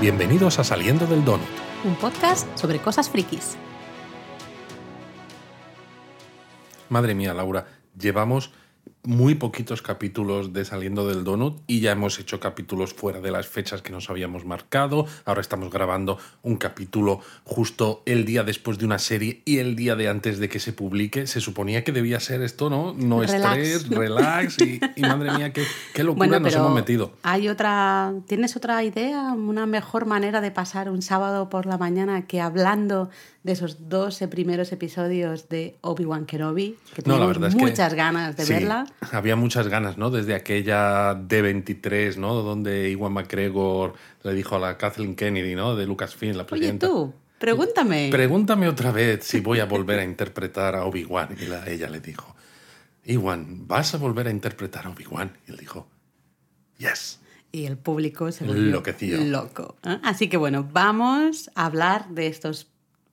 Bienvenidos 0.00 0.58
a 0.58 0.64
Saliendo 0.64 1.06
del 1.06 1.22
Donut. 1.26 1.46
Un 1.84 1.94
podcast 1.94 2.48
sobre 2.56 2.78
cosas 2.78 3.10
frikis. 3.10 3.58
Madre 6.88 7.14
mía, 7.14 7.34
Laura, 7.34 7.66
llevamos 7.98 8.50
muy 9.02 9.34
poquitos 9.34 9.82
capítulos 9.82 10.52
de 10.52 10.64
Saliendo 10.64 11.06
del 11.08 11.24
Donut 11.24 11.60
y 11.66 11.80
ya 11.80 11.92
hemos 11.92 12.18
hecho 12.18 12.40
capítulos 12.40 12.94
fuera 12.94 13.20
de 13.20 13.30
las 13.30 13.46
fechas 13.46 13.82
que 13.82 13.92
nos 13.92 14.10
habíamos 14.10 14.44
marcado. 14.44 15.06
Ahora 15.24 15.40
estamos 15.40 15.70
grabando 15.70 16.18
un 16.42 16.56
capítulo 16.56 17.20
justo 17.44 18.02
el 18.06 18.24
día 18.24 18.42
después 18.42 18.78
de 18.78 18.84
una 18.86 18.98
serie 18.98 19.42
y 19.44 19.58
el 19.58 19.76
día 19.76 19.96
de 19.96 20.08
antes 20.08 20.38
de 20.38 20.48
que 20.48 20.60
se 20.60 20.72
publique. 20.72 21.26
Se 21.26 21.40
suponía 21.40 21.84
que 21.84 21.92
debía 21.92 22.20
ser 22.20 22.42
esto, 22.42 22.70
¿no? 22.70 22.94
No 22.94 23.20
Relax, 23.20 23.58
estrés, 23.58 23.88
relax 23.88 24.60
y, 24.60 24.80
y 24.96 25.02
madre 25.02 25.32
mía, 25.32 25.52
qué, 25.52 25.64
qué 25.94 26.04
locura 26.04 26.26
Bueno, 26.28 26.40
nos 26.40 26.54
hemos 26.54 26.74
metido. 26.74 27.12
hay 27.22 27.48
otra, 27.48 28.12
¿tienes 28.26 28.56
otra 28.56 28.82
idea? 28.84 29.32
Una 29.32 29.66
mejor 29.66 30.06
manera 30.06 30.40
de 30.40 30.50
pasar 30.50 30.90
un 30.90 31.02
sábado 31.02 31.48
por 31.48 31.66
la 31.66 31.78
mañana 31.78 32.26
que 32.26 32.40
hablando 32.40 33.10
de 33.42 33.52
esos 33.52 33.88
12 33.88 34.28
primeros 34.28 34.70
episodios 34.72 35.48
de 35.48 35.78
Obi-Wan 35.80 36.26
Kenobi, 36.26 36.76
que 36.94 37.02
No, 37.06 37.14
la 37.14 37.14
tenemos 37.14 37.28
verdad 37.28 37.48
es 37.48 37.54
que 37.56 37.62
muchas 37.62 37.94
ganas 37.94 38.36
de 38.36 38.44
sí, 38.44 38.52
verla. 38.52 38.86
Había 39.12 39.34
muchas 39.36 39.68
ganas, 39.68 39.96
¿no? 39.96 40.10
Desde 40.10 40.34
aquella 40.34 41.14
D23, 41.14 42.16
¿no? 42.16 42.34
Donde 42.42 42.90
Iwan 42.90 43.12
McGregor 43.14 43.94
le 44.24 44.34
dijo 44.34 44.56
a 44.56 44.58
la 44.58 44.76
Kathleen 44.76 45.14
Kennedy, 45.16 45.54
¿no? 45.54 45.74
De 45.74 45.86
Lucasfilm, 45.86 46.32
la 46.36 46.42
Oye, 46.42 46.48
presidenta. 46.50 46.86
tú, 46.86 47.14
pregúntame. 47.38 48.08
Pregúntame 48.10 48.68
otra 48.68 48.90
vez 48.92 49.24
si 49.24 49.40
voy 49.40 49.60
a 49.60 49.64
volver 49.64 50.00
a 50.00 50.04
interpretar 50.04 50.74
a 50.76 50.84
Obi-Wan. 50.84 51.34
Y 51.40 51.46
la- 51.46 51.66
ella 51.66 51.88
le 51.88 52.00
dijo, 52.00 52.36
Iwan, 53.06 53.66
¿vas 53.66 53.94
a 53.94 53.96
volver 53.96 54.26
a 54.26 54.30
interpretar 54.30 54.86
a 54.86 54.90
Obi-Wan? 54.90 55.32
Y 55.48 55.52
él 55.52 55.56
dijo, 55.56 55.88
yes. 56.76 57.20
y 57.52 57.64
el 57.64 57.78
público 57.78 58.30
se 58.32 58.44
volvió 58.44 58.70
loco. 59.24 59.76
¿eh? 59.82 59.98
Así 60.04 60.28
que 60.28 60.36
bueno, 60.36 60.68
vamos 60.70 61.50
a 61.54 61.64
hablar 61.66 62.08
de 62.10 62.26
estos 62.26 62.68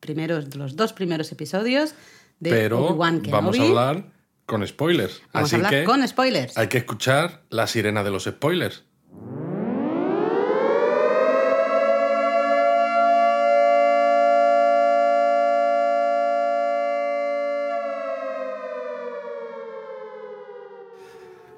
primeros, 0.08 0.55
los 0.55 0.75
dos 0.75 0.94
primeros 0.94 1.31
episodios 1.31 1.94
de 2.39 2.50
Pero 2.50 2.86
Obi-Wan 2.86 3.22
Kenobi. 3.22 3.31
vamos 3.31 3.59
a 3.59 3.63
hablar 3.63 4.11
con 4.45 4.66
spoilers. 4.66 5.22
Vamos 5.33 5.47
Así 5.47 5.55
a 5.55 5.58
hablar 5.58 5.72
que 5.72 5.83
con 5.83 6.08
spoilers. 6.08 6.58
hay 6.58 6.67
que 6.67 6.77
escuchar 6.80 7.44
la 7.49 7.67
sirena 7.67 8.03
de 8.03 8.11
los 8.11 8.23
spoilers. 8.23 8.83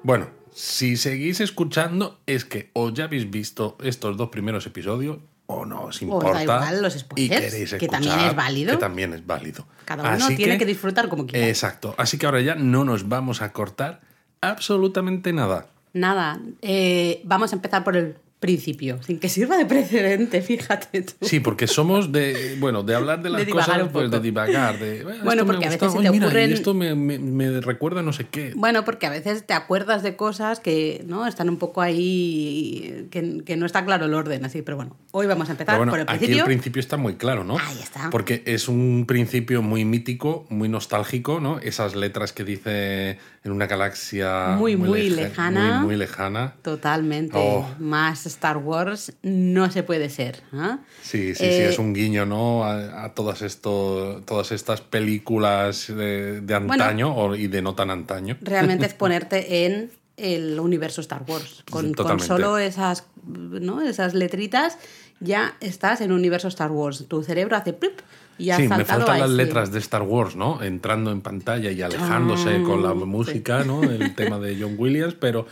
Bueno, 0.02 0.30
si 0.52 0.96
seguís 0.96 1.40
escuchando 1.40 2.20
es 2.26 2.44
que 2.44 2.70
o 2.72 2.90
ya 2.90 3.04
habéis 3.04 3.30
visto 3.30 3.76
estos 3.82 4.16
dos 4.16 4.30
primeros 4.30 4.66
episodios 4.66 5.18
o 5.50 5.66
no 5.66 5.84
os 5.84 5.98
da 5.98 6.04
importa 6.04 6.42
igual 6.42 6.82
los 6.82 7.06
y 7.16 7.28
queréis 7.28 7.54
que 7.54 7.62
escuchar, 7.62 7.90
también 7.90 8.20
es 8.20 8.36
válido. 8.36 8.70
que 8.72 8.78
también 8.78 9.12
es 9.12 9.26
válido. 9.26 9.66
Cada 9.84 10.02
uno 10.02 10.24
Así 10.24 10.36
tiene 10.36 10.58
que 10.58 10.66
disfrutar 10.66 11.08
como 11.08 11.26
quiera. 11.26 11.48
Exacto. 11.48 11.94
Así 11.98 12.18
que 12.18 12.26
ahora 12.26 12.40
ya 12.40 12.54
no 12.54 12.84
nos 12.84 13.08
vamos 13.08 13.42
a 13.42 13.52
cortar 13.52 14.00
absolutamente 14.40 15.32
nada. 15.32 15.66
Nada, 15.92 16.40
eh, 16.62 17.20
vamos 17.24 17.52
a 17.52 17.56
empezar 17.56 17.82
por 17.82 17.96
el 17.96 18.16
principio, 18.40 19.02
sin 19.02 19.18
que 19.20 19.28
sirva 19.28 19.56
de 19.58 19.66
precedente, 19.66 20.40
fíjate 20.42 21.02
tú. 21.02 21.12
Sí, 21.26 21.40
porque 21.40 21.66
somos 21.66 22.10
de, 22.10 22.56
bueno, 22.58 22.82
de 22.82 22.94
hablar 22.94 23.22
de 23.22 23.28
las 23.30 23.44
De 23.44 23.52
cosas, 23.52 23.88
pues 23.92 24.10
de 24.10 24.18
divagar. 24.18 24.78
De, 24.78 25.04
"Ah, 25.08 25.20
Bueno, 25.22 25.44
me 25.44 25.52
porque 25.52 25.66
a 25.66 25.70
veces 25.70 25.92
se 25.92 25.98
ay, 25.98 26.04
te 26.04 26.10
mira, 26.10 26.26
y 26.26 26.30
ocurren- 26.30 26.52
esto 26.52 26.72
me, 26.74 26.94
me- 26.94 27.18
me 27.18 27.60
recuerda 27.60 28.02
no 28.02 28.12
sé 28.14 28.26
qué. 28.30 28.52
Bueno, 28.56 28.84
porque 28.86 29.06
a 29.06 29.10
veces 29.10 29.44
te 29.46 29.52
acuerdas 29.52 30.02
de 30.02 30.16
cosas 30.16 30.58
que 30.58 31.04
no 31.06 31.26
están 31.26 31.50
un 31.50 31.58
poco 31.58 31.82
ahí, 31.82 33.06
que, 33.10 33.42
que 33.44 33.56
no 33.56 33.66
está 33.66 33.84
claro 33.84 34.06
el 34.06 34.14
orden, 34.14 34.44
así. 34.44 34.62
Pero 34.62 34.76
bueno, 34.76 34.96
hoy 35.12 35.26
vamos 35.26 35.48
a 35.48 35.52
empezar 35.52 35.76
bueno, 35.76 35.92
por 35.92 36.00
el 36.00 36.06
aquí 36.08 36.16
principio. 36.18 36.42
el 36.42 36.46
principio 36.46 36.80
está 36.80 36.96
muy 36.96 37.14
claro, 37.16 37.44
¿no? 37.44 37.58
Ahí 37.58 37.78
está. 37.82 38.08
Porque 38.10 38.42
es 38.46 38.68
un 38.68 39.04
principio 39.06 39.62
muy 39.62 39.84
mítico, 39.84 40.46
muy 40.48 40.68
nostálgico, 40.70 41.40
¿no? 41.40 41.58
Esas 41.60 41.94
letras 41.94 42.32
que 42.32 42.44
dice 42.44 43.18
en 43.44 43.52
una 43.52 43.66
galaxia 43.66 44.56
Muy, 44.58 44.76
muy 44.76 45.08
leja- 45.10 45.22
lejana. 45.28 45.78
Muy, 45.80 45.86
muy 45.88 45.96
lejana. 45.96 46.54
Totalmente. 46.62 47.36
Oh. 47.36 47.68
Más 47.78 48.26
Star 48.30 48.56
Wars 48.58 49.12
no 49.22 49.70
se 49.70 49.82
puede 49.82 50.08
ser. 50.10 50.42
¿ah? 50.52 50.78
Sí, 51.02 51.34
sí, 51.34 51.52
sí, 51.52 51.62
Eh, 51.62 51.68
es 51.68 51.78
un 51.78 51.92
guiño, 51.94 52.24
¿no? 52.26 52.64
A, 52.64 53.04
a 53.04 53.14
todas, 53.14 53.42
esto, 53.42 54.22
todas 54.26 54.52
estas 54.52 54.80
películas 54.80 55.86
de, 55.88 56.40
de 56.40 56.54
antaño 56.54 57.14
o- 57.14 57.34
y 57.34 57.46
de 57.48 57.62
no 57.62 57.74
tan 57.74 57.90
antaño. 57.90 58.36
Realmente 58.40 58.86
es 58.86 58.94
ponerte 59.04 59.66
en 59.66 59.90
el 60.16 60.58
universo 60.60 61.00
Star 61.00 61.22
Wars. 61.26 61.64
Con, 61.70 61.92
con 61.94 62.20
solo 62.20 62.58
esas, 62.58 63.04
¿no? 63.26 63.80
esas 63.82 64.14
letritas 64.14 64.76
ya 65.20 65.56
estás 65.60 66.00
en 66.00 66.12
un 66.12 66.18
universo 66.18 66.48
Star 66.48 66.70
Wars. 66.70 67.04
Tu 67.08 67.22
cerebro 67.22 67.56
hace 67.56 67.72
plip 67.72 68.00
y 68.38 68.50
has 68.50 68.56
Sí, 68.58 68.68
me 68.68 68.84
faltan 68.84 69.20
las 69.20 69.30
letras 69.30 69.70
de 69.72 69.78
Star 69.80 70.02
Wars, 70.02 70.34
¿no? 70.36 70.62
Entrando 70.62 71.10
en 71.12 71.20
pantalla 71.20 71.70
y 71.70 71.82
alejándose 71.82 72.62
con 72.62 72.82
la 72.82 72.94
música, 72.94 73.64
¿no? 73.64 73.82
El 73.84 74.14
tema 74.14 74.38
de 74.38 74.56
John 74.60 74.76
Williams, 74.78 75.14
pero, 75.14 75.46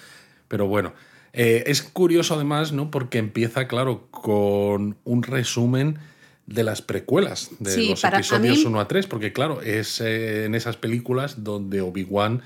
pero 0.49 0.67
bueno. 0.67 0.93
Eh, 1.41 1.65
es 1.71 1.83
curioso 1.83 2.35
además, 2.35 2.73
¿no? 2.73 2.91
Porque 2.91 3.19
empieza, 3.19 3.69
claro, 3.69 4.09
con 4.11 4.97
un 5.05 5.23
resumen 5.23 5.99
de 6.47 6.65
las 6.65 6.83
precuelas 6.83 7.51
de 7.61 7.71
Sí, 7.71 7.89
los 7.91 8.03
episodios 8.05 8.59
mí- 8.59 8.65
1 8.67 8.81
a 8.81 8.89
3, 8.89 9.07
porque 9.07 9.33
claro, 9.33 9.63
es 9.63 10.01
eh, 10.01 10.47
en 10.47 10.55
esas 10.55 10.77
películas 10.77 11.45
donde 11.45 11.81
Obi-Wan 11.81 12.43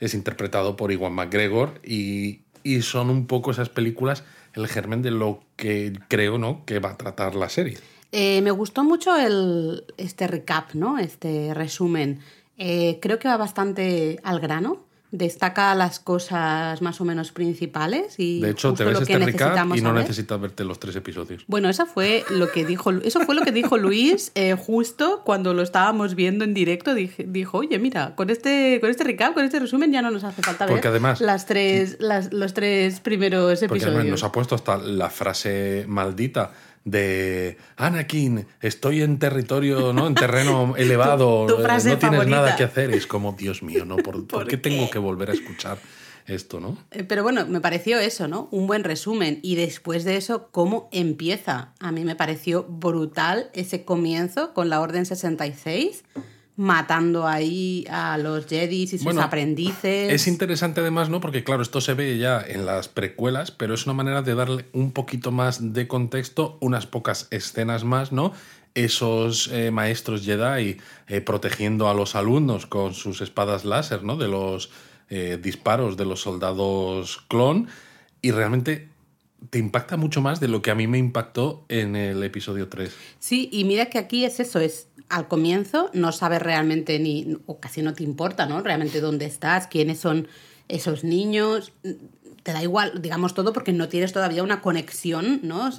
es 0.00 0.12
interpretado 0.12 0.76
por 0.76 0.92
Iwan 0.92 1.14
McGregor 1.14 1.80
y, 1.82 2.40
y 2.62 2.82
son 2.82 3.10
un 3.10 3.26
poco 3.26 3.50
esas 3.52 3.68
películas 3.70 4.24
el 4.54 4.68
germen 4.68 5.02
de 5.02 5.10
lo 5.10 5.40
que 5.56 5.92
creo, 6.08 6.36
¿no? 6.36 6.64
Que 6.66 6.80
va 6.80 6.90
a 6.90 6.96
tratar 6.98 7.34
la 7.36 7.48
serie. 7.48 7.78
Eh, 8.12 8.40
me 8.42 8.50
gustó 8.50 8.84
mucho 8.84 9.16
el, 9.16 9.84
este 9.96 10.26
recap, 10.26 10.74
¿no? 10.74 10.98
Este 10.98 11.54
resumen. 11.54 12.20
Eh, 12.58 12.98
creo 13.00 13.18
que 13.18 13.26
va 13.26 13.36
bastante 13.36 14.20
al 14.22 14.38
grano. 14.38 14.83
Destaca 15.16 15.72
las 15.76 16.00
cosas 16.00 16.82
más 16.82 17.00
o 17.00 17.04
menos 17.04 17.30
principales 17.30 18.18
y 18.18 18.40
De 18.40 18.50
hecho, 18.50 18.74
te 18.74 18.82
ves 18.82 19.00
este 19.00 19.16
necesitamos 19.16 19.78
y 19.78 19.80
no 19.80 19.92
necesitas 19.92 20.40
verte 20.40 20.64
los 20.64 20.80
tres 20.80 20.96
episodios. 20.96 21.44
Bueno, 21.46 21.68
eso 21.68 21.86
fue 21.86 22.24
lo 22.30 22.50
que 22.50 22.64
dijo, 22.64 22.90
eso 22.90 23.20
fue 23.20 23.36
lo 23.36 23.42
que 23.42 23.52
dijo 23.52 23.78
Luis 23.78 24.32
eh, 24.34 24.56
justo 24.58 25.22
cuando 25.24 25.54
lo 25.54 25.62
estábamos 25.62 26.16
viendo 26.16 26.44
en 26.44 26.52
directo. 26.52 26.94
Dije- 26.94 27.26
dijo, 27.28 27.58
oye, 27.58 27.78
mira, 27.78 28.16
con 28.16 28.28
este, 28.28 28.78
con 28.80 28.90
este 28.90 29.04
recap, 29.04 29.34
con 29.34 29.44
este 29.44 29.60
resumen 29.60 29.92
ya 29.92 30.02
no 30.02 30.10
nos 30.10 30.24
hace 30.24 30.42
falta 30.42 30.66
ver 30.66 30.74
Porque 30.74 30.88
además- 30.88 31.20
las 31.20 31.46
tres, 31.46 31.96
las- 32.00 32.32
los 32.32 32.52
tres 32.52 32.98
primeros 32.98 33.60
Porque 33.60 33.66
episodios. 33.66 33.94
además 33.94 34.10
nos 34.10 34.24
ha 34.24 34.32
puesto 34.32 34.56
hasta 34.56 34.78
la 34.78 35.10
frase 35.10 35.84
maldita 35.86 36.50
de 36.84 37.56
Anakin, 37.76 38.46
estoy 38.60 39.02
en 39.02 39.18
territorio, 39.18 39.92
¿no? 39.92 40.06
En 40.06 40.14
terreno 40.14 40.74
elevado, 40.78 41.46
tu 41.46 41.56
frase 41.62 41.90
no 41.90 41.98
tienes 41.98 42.18
favorita. 42.18 42.36
nada 42.42 42.56
que 42.56 42.64
hacer. 42.64 42.90
Es 42.90 43.06
como, 43.06 43.32
Dios 43.32 43.62
mío, 43.62 43.84
¿no? 43.84 43.96
¿Por, 43.96 44.14
¿por 44.14 44.26
¿Por 44.26 44.44
qué 44.44 44.60
qué? 44.60 44.70
tengo 44.70 44.90
que 44.90 44.98
volver 44.98 45.30
a 45.30 45.32
escuchar 45.32 45.78
esto, 46.26 46.60
no? 46.60 46.78
Eh, 46.90 47.04
Pero 47.04 47.22
bueno, 47.22 47.46
me 47.46 47.60
pareció 47.60 47.98
eso, 47.98 48.28
¿no? 48.28 48.48
Un 48.50 48.66
buen 48.66 48.84
resumen. 48.84 49.40
Y 49.42 49.56
después 49.56 50.04
de 50.04 50.16
eso, 50.16 50.48
¿cómo 50.50 50.88
empieza? 50.92 51.72
A 51.80 51.92
mí 51.92 52.04
me 52.04 52.16
pareció 52.16 52.64
brutal 52.64 53.50
ese 53.54 53.84
comienzo 53.84 54.52
con 54.54 54.68
la 54.70 54.80
Orden 54.80 55.04
66, 55.06 56.04
matando 56.56 57.26
ahí 57.26 57.84
a 57.90 58.16
los 58.16 58.46
Jedis 58.46 58.92
y 58.92 58.98
sus 58.98 59.04
Bueno, 59.04 59.22
aprendices. 59.22 60.12
Es 60.12 60.26
interesante 60.28 60.80
además, 60.80 61.10
¿no? 61.10 61.20
Porque 61.20 61.42
claro, 61.42 61.62
esto 61.62 61.80
se 61.80 61.94
ve 61.94 62.16
ya 62.18 62.40
en 62.40 62.64
las 62.64 62.88
precuelas, 62.88 63.50
pero 63.50 63.74
es 63.74 63.86
una 63.86 63.94
manera 63.94 64.22
de 64.22 64.34
darle 64.34 64.66
un 64.72 64.92
poquito 64.92 65.32
más 65.32 65.72
de 65.72 65.88
contexto, 65.88 66.58
unas 66.60 66.86
pocas 66.86 67.26
escenas 67.30 67.84
más, 67.84 68.12
¿no? 68.12 68.32
Esos 68.74 69.48
eh, 69.52 69.70
maestros 69.70 70.24
Jedi 70.24 70.78
eh, 71.08 71.20
protegiendo 71.20 71.88
a 71.88 71.94
los 71.94 72.14
alumnos 72.14 72.66
con 72.66 72.94
sus 72.94 73.20
espadas 73.20 73.64
láser, 73.64 74.04
¿no? 74.04 74.16
De 74.16 74.28
los 74.28 74.70
eh, 75.10 75.38
disparos 75.40 75.96
de 75.96 76.04
los 76.04 76.20
soldados 76.20 77.24
clon. 77.28 77.68
Y 78.22 78.30
realmente 78.30 78.88
te 79.50 79.58
impacta 79.58 79.96
mucho 79.96 80.20
más 80.20 80.40
de 80.40 80.48
lo 80.48 80.62
que 80.62 80.70
a 80.70 80.74
mí 80.74 80.86
me 80.86 80.98
impactó 80.98 81.64
en 81.68 81.96
el 81.96 82.22
episodio 82.22 82.68
3. 82.68 82.94
Sí, 83.18 83.48
y 83.52 83.64
mira 83.64 83.86
que 83.86 83.98
aquí 83.98 84.24
es 84.24 84.40
eso, 84.40 84.60
es 84.60 84.88
al 85.08 85.28
comienzo 85.28 85.90
no 85.92 86.12
sabes 86.12 86.40
realmente 86.40 86.98
ni, 86.98 87.36
o 87.46 87.60
casi 87.60 87.82
no 87.82 87.94
te 87.94 88.02
importa, 88.02 88.46
¿no? 88.46 88.62
Realmente 88.62 89.00
dónde 89.00 89.26
estás, 89.26 89.66
quiénes 89.66 89.98
son 89.98 90.28
esos 90.68 91.04
niños, 91.04 91.72
te 92.44 92.52
da 92.52 92.62
igual, 92.62 93.02
digamos 93.02 93.34
todo, 93.34 93.52
porque 93.52 93.72
no 93.72 93.88
tienes 93.88 94.12
todavía 94.12 94.42
una 94.44 94.60
conexión, 94.60 95.40
¿no? 95.42 95.70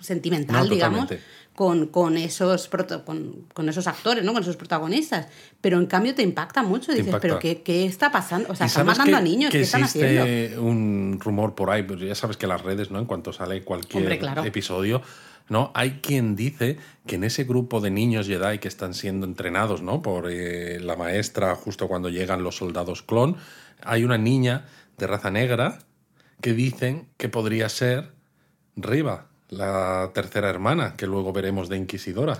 Sentimental, 0.00 0.68
No, 0.68 0.74
digamos, 0.74 1.08
con, 1.54 1.86
con, 1.86 2.16
esos 2.16 2.68
proto- 2.70 3.04
con, 3.04 3.46
con 3.54 3.68
esos 3.68 3.86
actores, 3.86 4.24
¿no? 4.24 4.32
Con 4.32 4.42
esos 4.42 4.56
protagonistas. 4.56 5.28
Pero 5.60 5.78
en 5.78 5.86
cambio 5.86 6.14
te 6.14 6.22
impacta 6.22 6.62
mucho, 6.62 6.90
dices, 6.92 7.06
impacta. 7.06 7.20
¿pero 7.22 7.38
qué, 7.38 7.62
qué 7.62 7.86
está 7.86 8.10
pasando? 8.10 8.50
O 8.50 8.56
sea, 8.56 8.66
¿Y 8.66 8.68
están 8.68 8.86
matando 8.86 9.12
que- 9.12 9.16
a 9.16 9.20
niños, 9.20 9.50
que 9.52 9.58
¿qué 9.58 9.64
están 9.64 9.84
haciendo? 9.84 10.62
un 10.62 11.18
rumor 11.20 11.54
por 11.54 11.70
ahí, 11.70 11.84
pero 11.84 12.00
ya 12.04 12.14
sabes 12.14 12.36
que 12.36 12.46
las 12.46 12.62
redes, 12.62 12.90
¿no? 12.90 12.98
En 12.98 13.06
cuanto 13.06 13.32
sale 13.32 13.62
cualquier 13.62 14.02
Hombre, 14.02 14.18
claro. 14.18 14.44
episodio, 14.44 15.02
¿no? 15.48 15.70
Hay 15.74 16.00
quien 16.02 16.34
dice 16.34 16.78
que 17.06 17.14
en 17.14 17.24
ese 17.24 17.44
grupo 17.44 17.80
de 17.80 17.90
niños 17.90 18.26
Jedi 18.26 18.58
que 18.58 18.68
están 18.68 18.94
siendo 18.94 19.24
entrenados, 19.26 19.82
¿no? 19.82 20.02
Por 20.02 20.28
eh, 20.32 20.80
la 20.80 20.96
maestra 20.96 21.54
justo 21.54 21.86
cuando 21.86 22.08
llegan 22.08 22.42
los 22.42 22.56
soldados 22.56 23.02
clon, 23.02 23.36
hay 23.84 24.02
una 24.04 24.18
niña 24.18 24.64
de 24.98 25.06
raza 25.06 25.30
negra 25.30 25.78
que 26.42 26.52
dicen 26.52 27.08
que 27.16 27.30
podría 27.30 27.70
ser 27.70 28.12
Riva, 28.76 29.28
la 29.48 30.10
tercera 30.12 30.50
hermana, 30.50 30.94
que 30.96 31.06
luego 31.06 31.32
veremos 31.32 31.68
de 31.68 31.76
Inquisidora. 31.78 32.38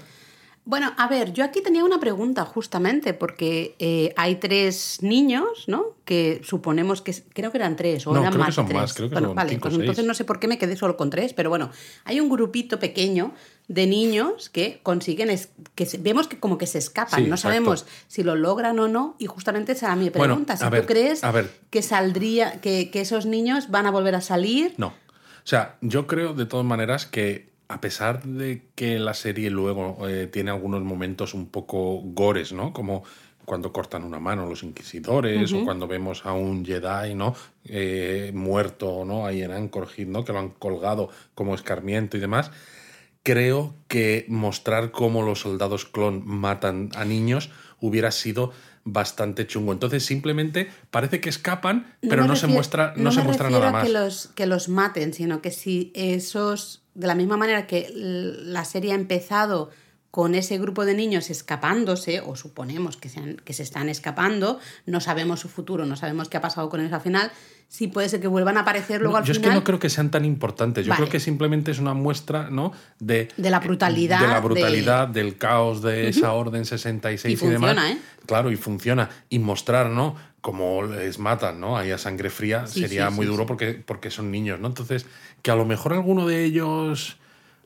Bueno, 0.64 0.92
a 0.96 1.08
ver, 1.08 1.32
yo 1.32 1.44
aquí 1.44 1.60
tenía 1.60 1.84
una 1.84 1.98
pregunta 1.98 2.44
justamente, 2.44 3.14
porque 3.14 3.74
eh, 3.80 4.14
hay 4.16 4.36
tres 4.36 4.98
niños, 5.02 5.64
¿no? 5.66 5.96
Que 6.04 6.40
suponemos 6.44 7.02
que 7.02 7.12
creo 7.34 7.50
que 7.50 7.58
eran 7.58 7.74
tres, 7.74 8.06
o 8.06 8.12
No, 8.12 8.20
eran 8.20 8.32
creo 8.32 8.42
que 8.42 8.46
más 8.46 8.54
son 8.54 8.66
de 8.66 8.68
tres. 8.70 8.80
más, 8.80 8.94
creo 8.94 9.08
que 9.08 9.14
bueno, 9.14 9.28
son 9.28 9.36
vale, 9.36 9.50
cinco 9.50 9.68
pues 9.68 9.74
entonces 9.80 10.04
no 10.04 10.14
sé 10.14 10.24
por 10.24 10.38
qué 10.38 10.46
me 10.46 10.58
quedé 10.58 10.76
solo 10.76 10.96
con 10.96 11.10
tres, 11.10 11.34
pero 11.34 11.50
bueno, 11.50 11.70
hay 12.04 12.20
un 12.20 12.28
grupito 12.28 12.78
pequeño 12.78 13.34
de 13.68 13.86
niños 13.86 14.50
que 14.50 14.80
consiguen, 14.82 15.30
es- 15.30 15.48
que 15.74 15.88
vemos 16.00 16.28
que 16.28 16.38
como 16.38 16.58
que 16.58 16.66
se 16.66 16.78
escapan, 16.78 17.20
Sí, 17.24 17.28
no 17.28 17.36
exacto. 17.36 17.54
sabemos 17.54 17.86
si 18.08 18.22
lo 18.22 18.34
logran 18.34 18.78
o 18.78 18.88
no, 18.88 19.14
y 19.18 19.26
justamente 19.26 19.72
esa 19.72 19.86
era 19.86 19.96
mi 19.96 20.10
Bueno, 20.10 20.34
pregunta, 20.34 20.56
si 20.56 20.64
tú 20.64 20.70
ver, 20.70 20.86
crees 20.86 21.24
a 21.24 21.30
ver. 21.30 21.50
que 21.70 21.82
saldría, 21.82 22.60
que, 22.60 22.90
que 22.90 23.00
esos 23.00 23.24
niños 23.26 23.70
van 23.70 23.86
a 23.86 23.90
volver 23.90 24.14
a 24.14 24.20
salir, 24.20 24.74
No. 24.76 24.88
O 25.44 25.48
sea, 25.48 25.76
yo 25.80 26.06
creo 26.06 26.34
de 26.34 26.46
todas 26.46 26.64
maneras 26.64 27.04
que 27.06 27.50
a 27.66 27.80
pesar 27.80 28.22
de 28.22 28.62
que 28.76 29.00
la 29.00 29.12
serie 29.14 29.50
luego 29.50 30.06
eh, 30.08 30.28
tiene 30.28 30.50
algunos 30.52 30.82
momentos 30.82 31.34
un 31.34 31.46
poco 31.48 32.00
gores, 32.04 32.52
¿no? 32.52 32.72
Como 32.72 33.02
cuando 33.44 33.72
cortan 33.72 34.04
una 34.04 34.20
mano 34.20 34.46
los 34.46 34.62
inquisidores 34.62 35.52
o 35.52 35.64
cuando 35.64 35.88
vemos 35.88 36.24
a 36.26 36.32
un 36.32 36.64
Jedi, 36.64 37.16
¿no? 37.16 37.34
Eh, 37.64 38.30
muerto, 38.34 39.04
¿no? 39.04 39.26
Ahí 39.26 39.42
en 39.42 39.50
Anchorage, 39.50 40.04
¿no? 40.06 40.24
Que 40.24 40.32
lo 40.32 40.38
han 40.38 40.50
colgado 40.50 41.08
como 41.34 41.54
escarmiento 41.56 42.16
y 42.16 42.20
demás. 42.20 42.52
Creo 43.22 43.74
que 43.88 44.24
mostrar 44.28 44.90
cómo 44.90 45.22
los 45.22 45.40
soldados 45.40 45.84
clon 45.84 46.22
matan 46.26 46.90
a 46.96 47.04
niños 47.04 47.50
hubiera 47.80 48.10
sido 48.10 48.52
bastante 48.84 49.46
chungo. 49.46 49.72
Entonces 49.72 50.04
simplemente 50.04 50.68
parece 50.90 51.20
que 51.20 51.28
escapan, 51.28 51.94
pero 52.00 52.26
no 52.26 52.34
se 52.34 52.48
muestra, 52.48 52.94
no 52.96 53.12
se 53.12 53.18
me 53.20 53.24
muestra 53.26 53.48
nada 53.48 53.70
más. 53.70 53.86
Que 53.86 53.92
los, 53.92 54.26
que 54.34 54.46
los 54.46 54.68
maten, 54.68 55.12
sino 55.14 55.40
que 55.40 55.52
si 55.52 55.92
esos, 55.94 56.82
de 56.94 57.06
la 57.06 57.14
misma 57.14 57.36
manera 57.36 57.68
que 57.68 57.88
la 57.94 58.64
serie 58.64 58.90
ha 58.92 58.96
empezado 58.96 59.70
con 60.10 60.34
ese 60.34 60.58
grupo 60.58 60.84
de 60.84 60.94
niños 60.94 61.30
escapándose, 61.30 62.20
o 62.20 62.34
suponemos 62.36 62.96
que 62.96 63.08
se, 63.08 63.20
han- 63.20 63.36
que 63.36 63.52
se 63.54 63.62
están 63.62 63.88
escapando, 63.88 64.58
no 64.84 65.00
sabemos 65.00 65.40
su 65.40 65.48
futuro, 65.48 65.86
no 65.86 65.94
sabemos 65.96 66.28
qué 66.28 66.36
ha 66.36 66.40
pasado 66.42 66.68
con 66.68 66.80
ellos 66.80 66.92
al 66.92 67.00
final, 67.00 67.30
sí 67.68 67.86
puede 67.88 68.08
ser 68.08 68.20
que 68.20 68.26
vuelvan 68.28 68.56
a 68.56 68.60
aparecer 68.60 69.00
luego 69.00 69.14
No, 69.14 69.18
al 69.18 69.24
yo 69.24 69.34
final. 69.34 69.48
es 69.48 69.50
que 69.50 69.54
no 69.60 69.64
creo 69.64 69.78
que 69.78 69.88
sean 69.90 70.10
tan 70.10 70.24
importantes. 70.24 70.84
Yo 70.86 70.90
Vale. 70.90 71.02
creo 71.02 71.10
que 71.12 71.20
simplemente 71.20 71.70
es 71.70 71.78
una 71.78 71.94
muestra, 71.94 72.50
¿no? 72.50 72.72
De, 72.98 73.28
De 73.36 73.50
la 73.50 73.60
brutalidad 73.60 74.20
De 74.20 74.26
la 74.28 74.34
de- 74.34 74.40
brutalidad, 74.40 75.08
del 75.08 75.38
caos 75.38 75.82
de 75.82 76.08
esa 76.08 76.32
Orden 76.32 76.64
66 76.64 77.40
Y 77.42 77.44
y, 77.44 77.48
demás. 77.48 77.70
funciona, 77.70 77.92
¿eh? 77.92 77.98
Claro, 78.26 78.50
y 78.52 78.56
funciona. 78.56 79.08
Y 79.28 79.38
mostrar, 79.38 79.88
¿no? 79.90 80.14
Cómo 80.40 80.82
les 80.82 81.18
matan, 81.18 81.60
¿no? 81.60 81.76
Ahí 81.78 81.90
a 81.92 81.98
sangre 81.98 82.28
fría 82.28 82.66
Sí, 82.66 82.80
sería 82.80 83.08
sí, 83.10 83.14
muy 83.16 83.26
sí, 83.26 83.30
duro. 83.32 83.46
Porque, 83.46 83.74
porque 83.74 84.10
son 84.10 84.30
niños, 84.30 84.58
¿no? 84.60 84.66
Entonces, 84.68 85.06
que 85.42 85.50
a 85.50 85.56
lo 85.56 85.64
mejor 85.64 85.92
alguno 85.92 86.26
de 86.26 86.44
ellos. 86.44 87.16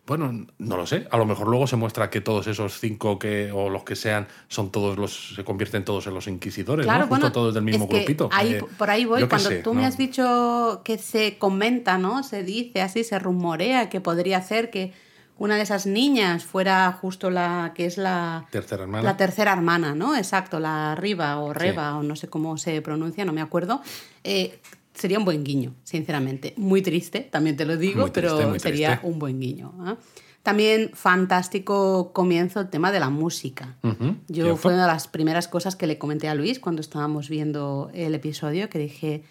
Bueno, 0.06 0.46
no 0.58 0.76
lo 0.76 0.86
sé. 0.86 1.08
A 1.10 1.16
lo 1.16 1.26
mejor 1.26 1.48
luego 1.48 1.66
se 1.66 1.74
muestra 1.76 2.10
que 2.10 2.20
todos 2.20 2.46
esos 2.46 2.78
cinco 2.78 3.18
que, 3.18 3.50
o 3.52 3.68
los 3.70 3.82
que 3.82 3.96
sean, 3.96 4.28
son 4.48 4.70
todos 4.70 4.96
los. 4.96 5.34
se 5.34 5.44
convierten 5.44 5.84
todos 5.84 6.06
en 6.06 6.14
los 6.14 6.28
inquisidores, 6.28 6.86
Claro, 6.86 7.06
¿no? 7.06 7.08
Justo 7.08 7.32
todos 7.32 7.54
del 7.54 7.64
mismo 7.64 7.84
es 7.84 7.90
que 7.90 7.96
grupito. 7.98 8.28
ahí- 8.32 8.52
Eh, 8.54 8.64
por 8.78 8.88
ahí 8.90 9.04
voy. 9.04 9.26
Cuando 9.26 9.48
sé, 9.48 9.56
tú 9.62 9.74
me 9.74 9.84
has 9.84 9.96
dicho 9.98 10.82
que 10.84 10.96
se 10.98 11.38
comenta, 11.38 11.98
¿no? 11.98 12.22
Se 12.22 12.44
dice 12.44 12.82
así, 12.82 13.02
se 13.02 13.18
rumorea 13.18 13.88
que 13.88 14.00
podría 14.00 14.40
ser 14.42 14.70
que 14.70 14.92
una 15.38 15.56
de 15.56 15.62
esas 15.62 15.86
niñas 15.86 16.44
fuera 16.44 16.90
justo 16.92 17.28
la 17.28 17.72
que 17.74 17.84
es 17.86 17.98
la 17.98 18.46
Tercera 18.50 18.84
hermana. 18.84 19.02
La 19.02 19.16
tercera 19.18 19.52
hermana, 19.52 19.94
¿no? 19.94 20.16
Exacto, 20.16 20.60
la 20.60 20.94
Riva 20.94 21.38
o 21.40 21.52
Reba 21.52 21.96
o 21.96 22.02
no 22.02 22.16
sé 22.16 22.28
cómo 22.28 22.56
se 22.58 22.80
pronuncia, 22.80 23.24
no 23.24 23.32
me 23.34 23.42
acuerdo. 23.42 23.82
Eh, 24.24 24.58
sería 24.96 25.18
un 25.18 25.24
buen 25.24 25.44
guiño, 25.44 25.74
sinceramente. 25.84 26.52
Muy 26.56 26.82
triste, 26.82 27.20
también 27.20 27.56
te 27.56 27.64
lo 27.64 27.76
digo, 27.76 28.10
triste, 28.10 28.20
pero 28.36 28.58
sería 28.58 28.98
un 29.04 29.18
buen 29.20 29.38
guiño. 29.38 29.72
¿ah? 29.80 29.96
También 30.42 30.90
fantástico 30.94 32.12
comienzo 32.12 32.60
el 32.60 32.68
tema 32.70 32.92
de 32.92 33.00
la 33.00 33.10
música. 33.10 33.76
Yo 33.82 33.94
cierto. 34.28 34.56
fue 34.56 34.72
una 34.74 34.82
de 34.82 34.92
las 34.92 35.08
primeras 35.08 35.48
cosas 35.48 35.76
que 35.76 35.86
le 35.86 35.98
comenté 35.98 36.28
a 36.28 36.34
Luis 36.34 36.58
cuando 36.60 36.80
estábamos 36.80 37.28
viendo 37.28 37.90
el 37.94 38.14
episodio, 38.14 38.68
que 38.70 38.78
dije, 38.78 39.22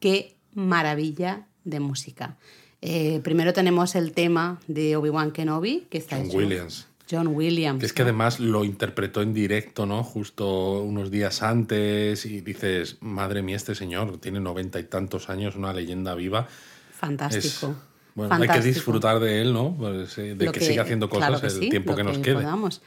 qué 0.00 0.36
maravilla 0.54 1.46
de 1.64 1.80
música. 1.80 2.36
Eh, 2.82 3.20
primero 3.24 3.52
tenemos 3.52 3.94
el 3.94 4.12
tema 4.12 4.60
de 4.66 4.96
Obi-Wan 4.96 5.30
Kenobi, 5.30 5.86
que 5.88 5.98
está 5.98 6.16
John 6.16 6.26
hecho- 6.26 6.36
Williams. 6.38 6.86
John 7.10 7.28
Williams. 7.28 7.84
Es 7.84 7.92
que 7.92 8.02
además 8.02 8.40
lo 8.40 8.64
interpretó 8.64 9.20
en 9.22 9.34
directo, 9.34 9.84
¿no? 9.86 10.02
Justo 10.02 10.80
unos 10.82 11.10
días 11.10 11.42
antes 11.42 12.24
y 12.26 12.40
dices, 12.40 12.96
madre 13.00 13.42
mía, 13.42 13.56
este 13.56 13.74
señor 13.74 14.18
tiene 14.18 14.40
noventa 14.40 14.80
y 14.80 14.84
tantos 14.84 15.28
años, 15.28 15.56
una 15.56 15.72
leyenda 15.72 16.14
viva. 16.14 16.46
Es, 16.48 16.96
Fantástico. 16.96 17.74
bueno, 18.14 18.34
hay 18.34 18.48
que 18.48 18.60
disfrutar 18.60 19.20
de 19.20 19.42
él, 19.42 19.52
¿no? 19.52 19.74
Pues, 19.76 20.16
eh, 20.18 20.34
de 20.34 20.50
que, 20.50 20.60
siga 20.60 20.82
haciendo 20.82 21.08
cosas 21.10 21.28
claro 21.28 21.40
que 21.42 21.48
el 21.48 21.52
sí, 21.52 21.68
tiempo 21.68 21.94
que 21.94 22.04
nos 22.04 22.18
quede. 22.18 22.36
podamos. 22.36 22.80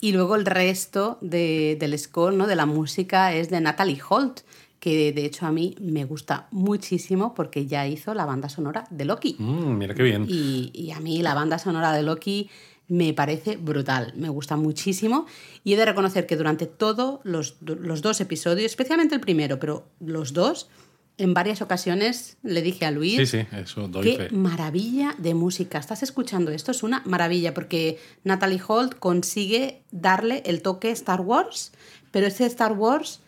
Y 0.00 0.12
luego 0.12 0.36
el 0.36 0.44
resto 0.46 1.18
de- 1.20 1.76
del 1.80 1.98
score, 1.98 2.34
¿no? 2.34 2.46
de 2.46 2.56
la 2.56 2.66
música, 2.66 3.32
es 3.34 3.48
de 3.50 3.60
Natalie 3.60 4.00
Holt, 4.08 4.40
que 4.78 5.12
de 5.12 5.24
hecho 5.24 5.46
a 5.46 5.50
mí 5.52 5.74
me 5.80 6.04
gusta 6.04 6.46
muchísimo 6.50 7.34
porque 7.34 7.64
ya 7.66 7.86
hizo 7.86 8.12
la 8.12 8.26
banda 8.26 8.48
sonora 8.50 8.84
de 8.90 9.06
Loki. 9.06 9.34
Mm, 9.38 9.78
mira 9.78 9.94
qué 9.94 10.02
bien. 10.02 10.26
Y, 10.28 10.70
y 10.74 10.90
a 10.90 11.00
mí 11.00 11.22
la 11.22 11.32
banda 11.34 11.58
sonora 11.58 11.92
de 11.92 12.02
Loki 12.02 12.50
me 12.88 13.14
parece 13.14 13.56
brutal, 13.56 14.12
me 14.16 14.28
gusta 14.28 14.56
muchísimo. 14.56 15.26
Y 15.62 15.72
he 15.74 15.76
de 15.76 15.84
reconocer 15.84 16.26
que 16.26 16.36
durante 16.36 16.66
todos 16.66 17.20
los, 17.24 17.56
los 17.60 18.02
dos 18.02 18.20
episodios, 18.20 18.66
especialmente 18.66 19.14
el 19.14 19.20
primero, 19.20 19.58
pero 19.58 19.88
los 20.00 20.32
dos, 20.32 20.68
en 21.16 21.32
varias 21.32 21.62
ocasiones 21.62 22.36
le 22.42 22.60
dije 22.60 22.84
a 22.86 22.90
Luis... 22.90 23.16
Sí, 23.16 23.26
sí, 23.26 23.46
eso 23.52 23.88
doy 23.88 24.02
Qué 24.04 24.16
fe. 24.28 24.34
maravilla 24.34 25.14
de 25.18 25.34
música. 25.34 25.78
¿Estás 25.78 26.02
escuchando 26.02 26.50
esto? 26.50 26.72
Es 26.72 26.82
una 26.82 27.02
maravilla 27.06 27.54
porque 27.54 27.98
Natalie 28.24 28.60
Holt 28.66 28.98
consigue 28.98 29.82
darle 29.92 30.42
el 30.44 30.60
toque 30.60 30.90
Star 30.90 31.20
Wars, 31.20 31.72
pero 32.10 32.26
ese 32.26 32.46
Star 32.46 32.72
Wars 32.72 33.20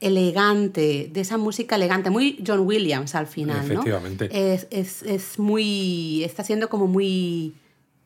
elegante, 0.00 1.10
de 1.12 1.20
esa 1.20 1.36
música 1.36 1.76
elegante, 1.76 2.10
muy 2.10 2.42
John 2.46 2.60
Williams 2.60 3.14
al 3.14 3.26
final, 3.26 3.68
¿no? 3.68 3.80
Efectivamente. 3.80 4.28
Es, 4.32 4.66
es, 4.70 5.02
es 5.02 5.38
muy. 5.38 6.24
Está 6.24 6.42
siendo 6.44 6.68
como 6.68 6.86
muy. 6.86 7.54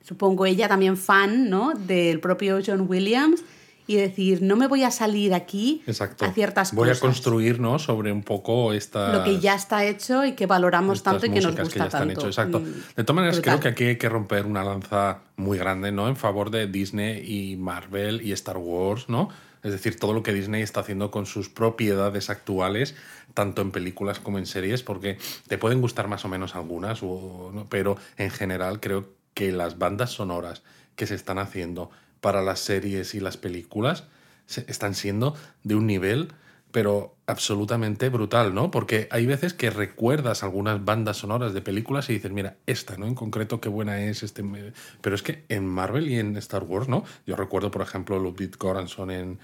Supongo 0.05 0.47
ella 0.47 0.69
también 0.69 0.97
fan, 0.97 1.51
¿no? 1.51 1.73
Del 1.75 2.21
propio 2.21 2.61
John 2.65 2.87
Williams 2.89 3.43
y 3.87 3.96
decir, 3.96 4.41
no 4.41 4.56
me 4.56 4.67
voy 4.67 4.82
a 4.82 4.91
salir 4.91 5.34
aquí 5.34 5.82
Exacto. 5.87 6.25
a 6.25 6.32
ciertas 6.32 6.73
Voy 6.73 6.89
cosas. 6.89 6.99
a 6.99 7.01
construir, 7.03 7.61
¿no? 7.61 7.79
Sobre 7.79 8.13
un 8.13 8.23
poco 8.23 8.73
esta. 8.73 9.13
Lo 9.13 9.25
que 9.25 9.41
ya 9.41 9.55
está 9.55 9.84
hecho 9.84 10.25
y 10.25 10.32
que 10.32 10.46
valoramos 10.46 11.03
tanto 11.03 11.27
y 11.27 11.31
que 11.31 11.41
nos 11.43 11.55
gusta 11.56 11.79
ya 11.81 11.84
están 11.87 12.01
tanto. 12.08 12.20
hechas, 12.20 12.25
Exacto. 12.39 12.61
Mm, 12.61 12.73
De 12.96 13.05
todas 13.05 13.17
maneras, 13.17 13.41
creo 13.43 13.61
que 13.61 13.69
aquí 13.69 13.84
hay 13.84 13.96
que 13.99 14.08
romper 14.08 14.46
una 14.46 14.65
lanza 14.65 15.19
muy 15.37 15.58
grande, 15.58 15.93
¿no? 15.93 16.08
En 16.08 16.17
favor 16.17 16.51
de 16.51 16.67
Disney 16.67 17.25
y 17.31 17.56
Marvel 17.56 18.23
y 18.23 18.32
Star 18.32 18.56
Wars, 18.56 19.08
¿no? 19.08 19.29
Es 19.63 19.73
decir, 19.73 19.99
todo 19.99 20.13
lo 20.13 20.23
que 20.23 20.32
Disney 20.34 20.63
está 20.63 20.81
haciendo 20.81 21.11
con 21.11 21.25
sus 21.27 21.49
propiedades 21.51 22.29
actuales, 22.31 22.94
tanto 23.34 23.61
en 23.63 23.70
películas 23.70 24.19
como 24.19 24.39
en 24.39 24.46
series, 24.46 24.82
porque 24.82 25.17
te 25.49 25.56
pueden 25.58 25.81
gustar 25.81 26.08
más 26.08 26.25
o 26.25 26.29
menos 26.29 26.55
algunas, 26.55 27.03
o- 27.03 27.51
¿no? 27.55 27.67
pero 27.70 27.96
en 28.19 28.31
general 28.31 28.81
creo 28.81 29.05
que 29.05 29.24
las 29.36 29.79
bandas 29.79 30.10
sonoras 30.10 30.62
que 30.96 31.06
se 31.06 31.14
están 31.14 31.38
haciendo 31.38 31.91
para 32.20 32.43
las 32.43 32.60
series 32.60 33.14
y 33.14 33.20
las 33.20 33.36
películas 33.36 34.05
se- 34.46 34.64
están 34.69 34.94
siendo 34.94 35.34
de 35.62 35.74
un 35.74 35.86
nivel 35.86 36.29
pero 36.70 37.14
absolutamente 37.26 38.08
brutal, 38.08 38.53
¿no? 38.53 38.72
Porque 38.72 39.06
hay 39.12 39.26
veces 39.26 39.55
que 39.55 39.70
recuerdas 39.70 40.43
algunas 40.43 40.84
bandas 40.84 41.19
sonoras 41.19 41.55
de 41.55 41.62
películas 41.62 42.10
y 42.10 42.14
dices, 42.14 42.32
mira, 42.32 42.56
esta, 42.67 42.96
¿no? 42.96 43.06
En 43.06 43.14
concreto, 43.14 43.60
qué 43.60 43.69
buena 43.69 44.03
es 44.03 44.24
este. 44.24 44.43
me-". 44.43 44.72
Pero 45.00 45.14
es 45.14 45.22
que 45.22 45.44
en 45.48 45.67
Marvel 45.69 46.08
y 46.08 46.19
en 46.19 46.36
Star 46.38 46.64
Wars, 46.64 46.88
¿no? 46.88 47.05
Yo 47.26 47.36
recuerdo, 47.36 47.70
por 47.70 47.82
ejemplo, 47.82 48.19
Ludwig 48.19 48.56
Göransson 48.58 49.12
en 49.12 49.38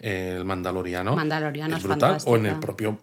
El 0.00 0.44
Mandaloriano. 0.44 1.14
Mandaloriano 1.14 1.76
es 1.76 1.82
es 1.84 1.88
brutal. 1.88 2.18
O 2.26 2.36
en 2.36 2.46
el 2.46 2.58
propio 2.58 2.98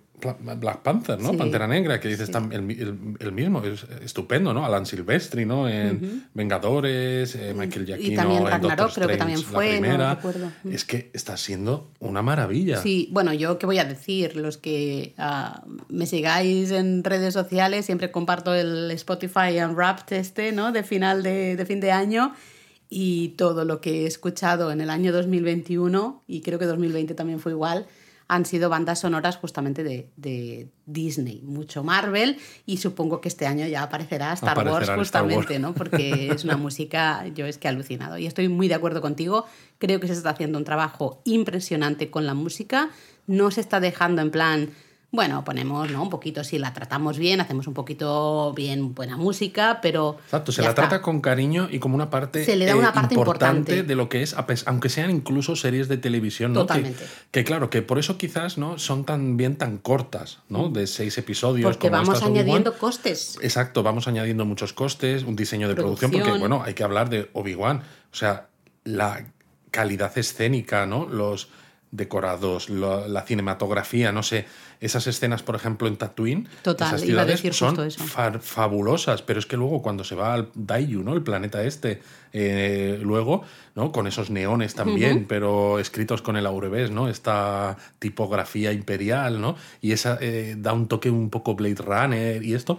Black 0.57 0.81
Panther, 0.81 1.19
¿no? 1.19 1.31
Sí. 1.31 1.37
Pantera 1.37 1.67
Negra, 1.67 1.99
que 1.99 2.07
dices 2.07 2.27
Sí. 2.27 2.33
el, 2.51 2.61
mi- 2.61 2.73
el- 2.73 2.97
el 3.19 3.31
mismo, 3.31 3.63
es 3.63 3.85
estupendo, 4.03 4.53
¿no? 4.53 4.65
Alan 4.65 4.85
Silvestri, 4.85 5.45
¿no? 5.45 5.67
En 5.69 6.25
Vengadores, 6.33 7.35
eh, 7.35 7.53
Michael 7.55 7.85
Giacchino 7.85 8.15
también 8.21 8.41
en 8.43 8.47
Ragnarok, 8.49 8.77
Doctor 8.77 8.93
creo 8.95 9.07
que 9.07 9.13
Strange, 9.13 9.17
también 9.17 9.39
la 9.39 9.45
fue, 9.57 9.65
no 9.75 9.79
primera. 9.81 10.15
recuerdo. 10.15 10.51
Es 10.71 10.85
que 10.85 11.09
está 11.13 11.37
siendo 11.37 11.91
una 11.99 12.21
maravilla. 12.21 12.77
Sí, 12.81 13.09
bueno, 13.11 13.33
yo 13.33 13.57
qué 13.59 13.65
voy 13.65 13.79
a 13.79 13.85
decir, 13.85 14.35
los 14.35 14.57
que 14.57 15.13
ah, 15.17 15.63
me 15.89 16.05
sigáis 16.05 16.71
en 16.71 17.03
redes 17.03 17.33
sociales, 17.33 17.85
siempre 17.85 18.11
comparto 18.11 18.53
el 18.53 18.91
Spotify 18.91 19.59
Unwrapped 19.63 20.15
este, 20.17 20.51
¿no? 20.51 20.71
De 20.71 20.83
final 20.83 21.23
de, 21.23 21.55
de 21.55 21.65
fin 21.65 21.79
de 21.79 21.91
año 21.91 22.33
y 22.89 23.29
todo 23.37 23.65
lo 23.65 23.81
que 23.81 24.03
he 24.03 24.07
escuchado 24.07 24.71
en 24.71 24.81
el 24.81 24.89
año 24.89 25.11
2021 25.13 26.23
y 26.27 26.41
creo 26.41 26.57
que 26.57 26.65
2020 26.65 27.13
también 27.13 27.39
fue 27.39 27.51
igual, 27.51 27.85
han 28.29 28.45
sido 28.45 28.69
bandas 28.69 28.99
sonoras 28.99 29.37
justamente 29.37 29.83
de, 29.83 30.11
de 30.15 30.69
Disney, 30.85 31.41
mucho 31.41 31.83
Marvel 31.83 32.37
y 32.67 32.77
supongo 32.77 33.21
que 33.21 33.27
este 33.27 33.47
año 33.47 33.65
ya 33.65 33.81
aparecerá 33.81 34.31
Star 34.33 34.51
Aparecerá 34.51 34.73
Wars 34.73 34.89
en 34.89 34.99
Star 35.01 35.23
Wars. 35.23 35.35
justamente, 35.35 35.59
¿no? 35.59 35.73
Porque 35.73 36.29
es 36.31 36.43
una 36.43 36.55
música, 36.55 37.25
yo 37.29 37.47
es 37.47 37.57
que 37.57 37.67
he 37.67 37.71
alucinado. 37.71 38.19
Y 38.19 38.27
estoy 38.27 38.47
muy 38.47 38.67
de 38.67 38.75
acuerdo 38.75 39.01
contigo. 39.01 39.45
Creo 39.79 39.99
que 39.99 40.05
se 40.05 40.13
está 40.13 40.29
haciendo 40.29 40.59
un 40.59 40.63
trabajo 40.63 41.21
impresionante 41.25 42.11
con 42.11 42.27
la 42.27 42.35
música. 42.35 42.91
No 43.25 43.49
se 43.49 43.61
está 43.61 43.79
dejando 43.79 44.21
en 44.21 44.29
plan 44.29 44.69
bueno, 45.11 45.43
ponemos, 45.43 45.89
¿no? 45.89 46.03
Un 46.03 46.09
poquito, 46.09 46.43
si 46.43 46.59
la 46.59 46.71
tratamos 46.71 47.17
bien, 47.17 47.41
hacemos 47.41 47.65
un 47.65 47.73
poquito 47.73 48.53
bien 48.53 48.93
buena 48.93 49.17
música, 49.17 49.79
pero. 49.81 50.17
Exacto, 50.25 50.51
se 50.51 50.61
la 50.61 50.75
trata 50.75 51.01
con 51.01 51.19
cariño 51.19 51.67
y 51.71 51.79
como 51.79 51.95
una 51.95 52.11
parte, 52.11 52.45
se 52.45 52.55
le 52.55 52.65
da 52.65 52.75
una 52.75 52.89
eh, 52.89 52.93
parte 52.93 53.15
importante, 53.15 53.81
de 53.81 53.95
lo 53.95 54.07
que 54.07 54.21
es, 54.21 54.35
aunque 54.67 54.89
sean 54.89 55.09
incluso 55.09 55.55
series 55.55 55.87
de 55.87 55.97
televisión, 55.97 56.53
¿no? 56.53 56.61
Totalmente. 56.61 57.03
Que, 57.31 57.43
claro, 57.43 57.71
que 57.71 57.81
por 57.81 57.97
eso 57.97 58.19
quizás 58.19 58.59
no 58.59 58.77
son 58.77 59.03
tan 59.03 59.35
bien 59.35 59.57
tan 59.57 59.79
cortas, 59.79 60.39
¿no? 60.47 60.69
De 60.69 60.85
seis 60.85 61.17
episodios. 61.17 61.63
Porque 61.65 61.89
vamos 61.89 62.21
añadiendo 62.21 62.77
costes. 62.77 63.39
Exacto, 63.41 63.81
vamos 63.81 64.07
añadiendo 64.07 64.45
muchos 64.45 64.73
costes, 64.73 65.23
un 65.23 65.35
diseño 65.35 65.67
de 65.67 65.75
producción, 65.75 66.11
porque 66.11 66.37
bueno, 66.37 66.61
hay 66.63 66.75
que 66.75 66.83
hablar 66.83 67.09
de 67.09 67.31
Obi-Wan. 67.33 67.81
O 68.11 68.15
sea, 68.15 68.49
la 68.83 69.25
calidad 69.71 70.15
escénica, 70.17 70.85
¿no? 70.85 71.07
Los 71.07 71.49
decorados, 71.91 72.69
la 72.69 73.21
cinematografía, 73.23 74.11
no 74.11 74.21
sé, 74.21 74.45
esas 74.79 75.07
escenas, 75.07 75.43
por 75.43 75.55
ejemplo, 75.55 75.87
en 75.87 75.97
Tatooine, 75.97 76.47
Total, 76.61 76.87
esas 76.87 77.01
ciudades 77.01 77.41
son 77.55 77.91
fabulosas, 78.41 79.21
pero 79.21 79.39
es 79.39 79.45
que 79.45 79.57
luego 79.57 79.81
cuando 79.81 80.03
se 80.03 80.15
va 80.15 80.33
al 80.33 80.49
Daiyu, 80.53 81.03
¿no? 81.03 81.13
El 81.13 81.23
planeta 81.23 81.63
este, 81.63 82.01
eh, 82.31 82.99
luego, 83.01 83.43
¿no? 83.75 83.91
Con 83.91 84.07
esos 84.07 84.29
neones 84.29 84.75
también, 84.75 85.25
pero 85.27 85.79
escritos 85.79 86.21
con 86.21 86.37
el 86.37 86.45
aurebés, 86.45 86.91
¿no? 86.91 87.09
Esta 87.09 87.77
tipografía 87.97 88.71
imperial, 88.71 89.41
¿no? 89.41 89.55
Y 89.81 89.91
esa 89.91 90.17
eh, 90.21 90.55
da 90.57 90.73
un 90.73 90.87
toque 90.87 91.09
un 91.09 91.29
poco 91.29 91.55
Blade 91.55 91.75
Runner 91.75 92.43
y 92.43 92.53
esto. 92.53 92.77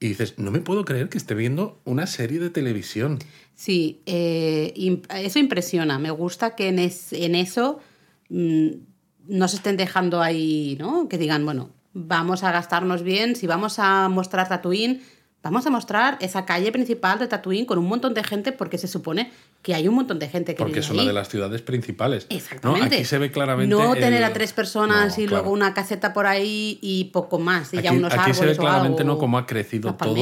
Y 0.00 0.08
dices, 0.08 0.34
no 0.36 0.50
me 0.50 0.58
puedo 0.58 0.84
creer 0.84 1.08
que 1.08 1.18
esté 1.18 1.34
viendo 1.34 1.80
una 1.84 2.08
serie 2.08 2.40
de 2.40 2.50
televisión. 2.50 3.20
Sí, 3.54 4.00
eh, 4.06 5.00
eso 5.10 5.38
impresiona. 5.38 5.98
Me 6.00 6.10
gusta 6.10 6.56
que 6.56 6.68
en, 6.68 6.78
en 6.80 7.34
eso 7.36 7.78
no 8.32 9.48
se 9.48 9.56
estén 9.56 9.76
dejando 9.76 10.22
ahí, 10.22 10.76
¿no? 10.80 11.08
Que 11.08 11.18
digan, 11.18 11.44
bueno, 11.44 11.70
vamos 11.92 12.42
a 12.42 12.50
gastarnos 12.50 13.02
bien, 13.02 13.36
si 13.36 13.46
vamos 13.46 13.78
a 13.78 14.08
mostrar 14.08 14.48
Tatooine, 14.48 15.02
vamos 15.42 15.66
a 15.66 15.70
mostrar 15.70 16.16
esa 16.20 16.46
calle 16.46 16.72
principal 16.72 17.18
de 17.18 17.26
Tatooine 17.26 17.66
con 17.66 17.78
un 17.78 17.86
montón 17.86 18.14
de 18.14 18.24
gente 18.24 18.52
porque 18.52 18.78
se 18.78 18.88
supone 18.88 19.30
que 19.60 19.74
hay 19.74 19.86
un 19.88 19.94
montón 19.94 20.18
de 20.18 20.28
gente 20.28 20.54
que 20.54 20.62
Porque 20.62 20.80
es 20.80 20.90
una 20.90 21.04
de 21.04 21.12
las 21.12 21.28
ciudades 21.28 21.62
principales. 21.62 22.26
Exactamente. 22.30 22.96
Aquí 22.96 23.04
se 23.04 23.18
ve 23.18 23.30
claramente. 23.30 23.74
No 23.74 23.94
tener 23.94 24.24
a 24.24 24.32
tres 24.32 24.52
personas 24.52 25.18
y 25.18 25.26
luego 25.26 25.50
una 25.50 25.74
caseta 25.74 26.12
por 26.12 26.26
ahí 26.26 26.78
y 26.80 27.04
poco 27.12 27.38
más. 27.38 27.74
Y 27.74 27.78
aquí, 27.78 27.84
ya 27.84 27.92
unos 27.92 28.12
aquí 28.14 28.32
se 28.34 28.46
ve 28.46 28.56
claramente 28.56 29.04
no 29.04 29.18
cómo 29.18 29.36
ha 29.36 29.46
crecido 29.46 29.94
todo. 29.94 30.16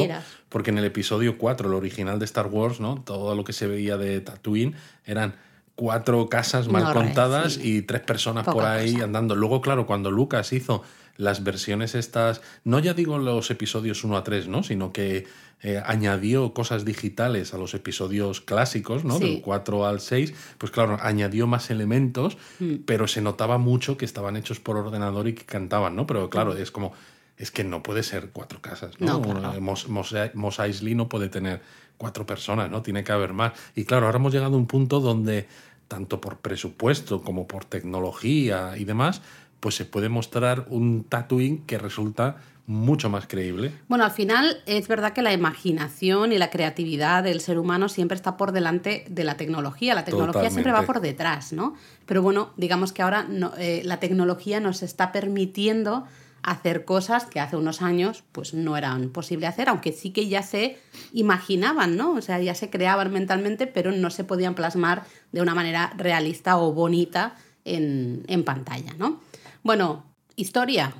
Porque 0.48 0.70
en 0.70 0.78
el 0.78 0.84
episodio 0.84 1.38
4, 1.38 1.68
el 1.68 1.74
original 1.74 2.18
de 2.18 2.24
Star 2.24 2.48
Wars, 2.48 2.80
¿no? 2.80 3.02
Todo 3.02 3.36
lo 3.36 3.44
que 3.44 3.52
se 3.52 3.68
veía 3.68 3.96
de 3.96 4.20
Tatooine 4.20 4.74
eran 5.04 5.34
cuatro 5.80 6.28
casas 6.28 6.68
mal 6.68 6.92
contadas 6.92 7.56
y 7.56 7.80
tres 7.80 8.02
personas 8.02 8.44
por 8.44 8.66
ahí 8.66 9.00
andando. 9.00 9.34
Luego, 9.34 9.62
claro, 9.62 9.86
cuando 9.86 10.10
Lucas 10.10 10.52
hizo 10.52 10.82
las 11.16 11.42
versiones 11.42 11.94
estas, 11.94 12.42
no 12.64 12.80
ya 12.80 12.92
digo 12.92 13.16
los 13.16 13.50
episodios 13.50 14.04
1 14.04 14.14
a 14.18 14.22
3, 14.22 14.48
¿no? 14.48 14.62
Sino 14.62 14.92
que 14.92 15.26
eh, 15.62 15.82
añadió 15.82 16.52
cosas 16.52 16.84
digitales 16.84 17.54
a 17.54 17.56
los 17.56 17.72
episodios 17.72 18.42
clásicos, 18.42 19.06
¿no? 19.06 19.18
Del 19.18 19.40
4 19.40 19.86
al 19.86 20.00
6, 20.00 20.34
pues 20.58 20.70
claro, 20.70 20.98
añadió 21.00 21.46
más 21.46 21.70
elementos, 21.70 22.36
mm. 22.58 22.84
pero 22.84 23.08
se 23.08 23.22
notaba 23.22 23.56
mucho 23.56 23.96
que 23.96 24.04
estaban 24.04 24.36
hechos 24.36 24.60
por 24.60 24.76
ordenador 24.76 25.28
y 25.28 25.32
que 25.32 25.46
cantaban, 25.46 25.96
¿no? 25.96 26.06
Pero 26.06 26.28
claro, 26.28 26.52
mm. 26.52 26.58
es 26.58 26.70
como, 26.70 26.92
es 27.38 27.50
que 27.50 27.64
no 27.64 27.82
puede 27.82 28.02
ser 28.02 28.32
cuatro 28.34 28.60
casas, 28.60 29.00
¿no? 29.00 29.18
no 29.18 29.60
Mos, 29.62 29.88
Mos 29.88 30.58
Eisley 30.58 30.94
no 30.94 31.08
puede 31.08 31.30
tener 31.30 31.62
cuatro 32.00 32.24
personas, 32.24 32.70
¿no? 32.70 32.80
Tiene 32.80 33.04
que 33.04 33.12
haber 33.12 33.34
más. 33.34 33.52
Y 33.76 33.84
claro, 33.84 34.06
ahora 34.06 34.16
hemos 34.16 34.32
llegado 34.32 34.54
a 34.54 34.58
un 34.58 34.66
punto 34.66 35.00
donde 35.00 35.46
tanto 35.90 36.20
por 36.20 36.38
presupuesto 36.38 37.20
como 37.20 37.48
por 37.48 37.64
tecnología 37.64 38.74
y 38.78 38.84
demás, 38.84 39.22
pues 39.58 39.74
se 39.74 39.84
puede 39.84 40.08
mostrar 40.08 40.66
un 40.68 41.02
Tatooine 41.02 41.66
que 41.66 41.78
resulta 41.78 42.36
mucho 42.68 43.10
más 43.10 43.26
creíble. 43.26 43.72
Bueno, 43.88 44.04
al 44.04 44.12
final 44.12 44.58
es 44.66 44.86
verdad 44.86 45.12
que 45.12 45.20
la 45.20 45.32
imaginación 45.32 46.32
y 46.32 46.38
la 46.38 46.48
creatividad 46.48 47.24
del 47.24 47.40
ser 47.40 47.58
humano 47.58 47.88
siempre 47.88 48.14
está 48.14 48.36
por 48.36 48.52
delante 48.52 49.04
de 49.10 49.24
la 49.24 49.36
tecnología. 49.36 49.96
La 49.96 50.04
tecnología 50.04 50.48
siempre 50.48 50.70
va 50.70 50.82
por 50.82 51.00
detrás, 51.00 51.52
¿no? 51.52 51.74
Pero 52.06 52.22
bueno, 52.22 52.52
digamos 52.56 52.92
que 52.92 53.02
ahora 53.02 53.26
eh, 53.58 53.82
la 53.84 53.98
tecnología 53.98 54.60
nos 54.60 54.84
está 54.84 55.10
permitiendo 55.10 56.06
hacer 56.42 56.84
cosas 56.84 57.26
que 57.26 57.40
hace 57.40 57.56
unos 57.56 57.82
años 57.82 58.24
pues 58.32 58.54
no 58.54 58.76
eran 58.76 59.10
posible 59.10 59.46
hacer, 59.46 59.68
aunque 59.68 59.92
sí 59.92 60.10
que 60.10 60.28
ya 60.28 60.42
se 60.42 60.78
imaginaban, 61.12 61.96
¿no? 61.96 62.12
O 62.12 62.22
sea, 62.22 62.40
ya 62.40 62.54
se 62.54 62.70
creaban 62.70 63.12
mentalmente, 63.12 63.66
pero 63.66 63.92
no 63.92 64.10
se 64.10 64.24
podían 64.24 64.54
plasmar 64.54 65.04
de 65.32 65.42
una 65.42 65.54
manera 65.54 65.92
realista 65.96 66.58
o 66.58 66.72
bonita 66.72 67.36
en, 67.64 68.44
pantalla, 68.44 68.94
¿no? 68.98 69.20
Bueno, 69.62 70.04
historia 70.36 70.94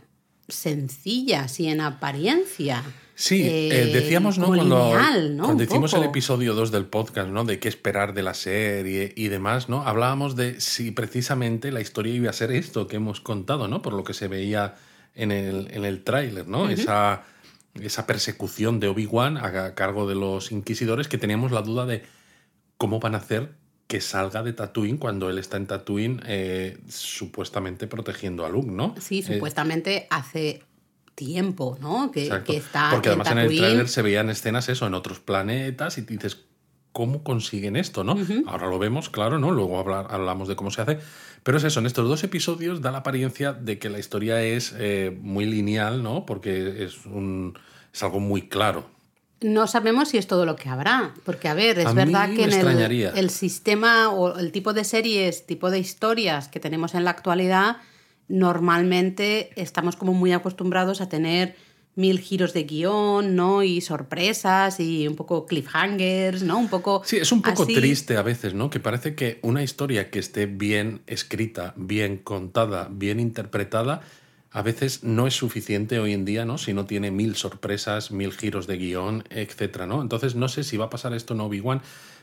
sencilla, 0.49 1.49
sí 1.49 1.69
en 1.69 1.81
apariencia. 1.81 2.83
Sí, 3.15 3.43
eh, 3.43 3.69
eh, 3.69 3.87
decíamos, 3.93 4.39
¿no? 4.39 4.47
Cuando, 4.47 4.93
cuando 5.39 5.63
hicimos 5.63 5.93
el 5.93 6.05
episodio 6.05 6.55
2 6.55 6.71
del 6.71 6.87
podcast, 6.87 7.29
¿no? 7.29 7.45
De 7.45 7.59
qué 7.59 7.69
esperar 7.69 8.15
de 8.15 8.23
la 8.23 8.35
serie 8.35 9.13
y 9.15 9.29
demás, 9.29 9.69
¿no? 9.69 9.83
Hablábamos 9.83 10.37
de 10.37 10.61
si 10.61 10.91
precisamente 10.91 11.71
la 11.71 11.81
historia 11.81 12.15
iba 12.15 12.31
a 12.31 12.33
ser 12.33 12.51
esto 12.51 12.87
que 12.87 12.97
hemos 12.97 13.21
contado, 13.21 13.69
¿no? 13.69 13.83
Por 13.83 13.93
lo 13.93 14.05
que 14.05 14.15
se 14.15 14.27
veía 14.27 14.75
en 15.15 15.33
el, 15.33 15.69
en 15.71 15.85
el 15.85 16.03
tráiler, 16.03 16.47
¿no? 16.47 16.69
esa, 16.69 17.23
esa 17.75 18.07
persecución 18.07 18.81
de 18.81 18.89
Obi-Wan 18.89 19.37
a 19.37 19.75
cargo 19.75 20.09
de 20.09 20.15
los 20.15 20.53
inquisidores 20.53 21.09
que 21.09 21.19
teníamos 21.19 21.53
la 21.53 21.63
duda 21.63 21.87
de 21.87 22.03
cómo 22.77 23.01
van 23.01 23.15
a 23.15 23.19
hacer 23.19 23.61
que 23.91 24.01
salga 24.01 24.45
de 24.45 24.53
Tatooine 24.53 24.99
cuando 24.99 25.29
él 25.31 25.39
está 25.39 25.57
en 25.57 25.67
Tatooine 25.67 26.23
eh, 26.25 26.79
supuestamente 26.89 27.89
protegiendo 27.89 28.47
a 28.47 28.49
Luke, 28.49 28.71
¿no? 28.71 28.95
Sí, 29.01 29.19
eh, 29.19 29.35
supuestamente 29.35 30.07
hace 30.11 30.63
tiempo, 31.17 31.77
¿no? 31.81 32.13
Que, 32.13 32.31
que 32.47 32.57
está 32.59 32.91
Porque 32.93 33.09
además 33.09 33.33
en 33.33 33.39
el 33.39 33.57
tráiler 33.57 33.89
se 33.89 34.03
veían 34.03 34.31
escenas 34.31 34.69
eso 34.69 34.87
en 34.87 34.95
otros 34.95 35.19
planetas 35.19 35.99
y 35.99 36.03
dices, 36.03 36.39
¿cómo 36.93 37.23
consiguen 37.23 37.75
esto, 37.75 38.05
no? 38.05 38.17
Ahora 38.47 38.69
lo 38.69 38.79
vemos, 38.79 39.11
claro, 39.11 39.39
¿no? 39.39 39.51
Luego 39.51 39.81
hablamos 39.81 40.47
de 40.49 40.57
cómo 40.57 40.71
se 40.71 40.83
hace, 40.83 40.99
pero 41.43 41.59
es 41.59 41.65
eso, 41.65 41.81
en 41.81 41.87
estos 41.87 42.09
dos 42.09 42.23
episodios 42.25 42.81
da 42.81 42.91
la 42.91 42.99
apariencia 42.99 43.53
de 43.53 43.79
que 43.79 43.89
la 43.89 43.99
historia 43.99 44.43
es 44.43 44.75
eh, 44.79 45.17
muy 45.21 45.47
lineal, 45.47 46.03
¿no? 46.03 46.27
Porque 46.27 46.85
es, 46.85 47.07
un, 47.07 47.59
es 47.93 48.03
algo 48.03 48.21
muy 48.21 48.49
claro. 48.49 48.91
No 49.41 49.67
sabemos 49.67 50.11
si 50.11 50.19
es 50.19 50.27
todo 50.27 50.45
lo 50.45 50.55
que 50.55 50.69
habrá, 50.69 51.15
porque 51.25 51.49
a 51.49 51.55
ver, 51.55 51.79
es 51.79 51.95
verdad 51.95 52.29
que 52.35 52.45
en 52.45 52.53
el, 52.53 53.03
el, 53.17 53.31
sistema 53.31 54.11
o 54.11 54.39
el 54.39 54.53
tipo 54.53 54.75
de 54.75 54.85
series, 54.85 55.47
tipo 55.47 55.71
de 55.71 55.79
historias 55.79 56.49
que 56.49 56.61
tenemos 56.61 56.95
en 56.95 57.05
la 57.05 57.11
actualidad, 57.11 57.79
normalmente 58.29 59.51
estamos 59.57 59.97
como 59.97 60.13
muy 60.13 60.33
acostumbrados 60.33 61.01
a 61.01 61.09
tener 61.09 61.57
mil 62.01 62.19
giros 62.19 62.53
de 62.55 62.65
guion, 62.65 63.37
¿no? 63.37 63.63
Y 63.63 63.81
sorpresas 63.81 64.81
y 64.81 65.07
un 65.07 65.17
poco 65.17 65.47
cliffhangers, 65.47 66.43
¿no? 66.43 66.59
Un 66.59 66.69
poco. 66.69 67.03
Sí, 67.05 67.19
es 67.19 67.31
un 67.31 67.43
poco 67.43 67.67
triste 67.67 68.17
a 68.17 68.23
veces, 68.23 68.55
¿no? 68.55 68.71
Que 68.71 68.81
parece 68.81 69.15
que 69.15 69.39
una 69.43 69.63
historia 69.63 70.11
que 70.11 70.19
esté 70.19 70.47
bien 70.47 71.03
escrita, 71.07 71.75
bien 71.77 72.17
contada, 72.17 72.89
bien 72.91 73.21
interpretada, 73.21 74.01
a 74.53 74.63
veces 74.63 75.05
no 75.05 75.27
es 75.27 75.35
suficiente 75.35 76.01
hoy 76.01 76.13
en 76.13 76.25
día, 76.25 76.45
¿no? 76.45 76.59
Si 76.59 76.73
no 76.73 76.87
tiene 76.87 77.11
mil 77.11 77.37
sorpresas, 77.37 78.11
mil 78.11 78.33
giros 78.33 78.67
de 78.67 78.79
guion, 78.79 79.25
etcétera, 79.31 79.87
¿no? 79.87 80.03
Entonces 80.03 80.35
no 80.35 80.49
sé 80.49 80.65
si 80.65 80.77
va 80.77 80.87
a 80.87 80.91
pasar 80.91 81.15
esto 81.15 81.35
en 81.35 81.41
Obi-Wan. 81.41 81.83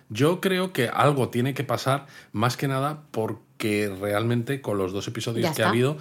Yo 0.10 0.42
creo 0.42 0.74
que 0.74 0.90
algo 0.90 1.30
tiene 1.30 1.54
que 1.54 1.64
pasar, 1.64 2.08
más 2.32 2.58
que 2.58 2.68
nada 2.68 3.04
porque 3.12 3.94
realmente 4.00 4.62
con 4.62 4.78
los 4.78 4.92
dos 4.92 5.08
episodios 5.08 5.56
que 5.56 5.64
ha 5.64 5.70
habido 5.70 5.98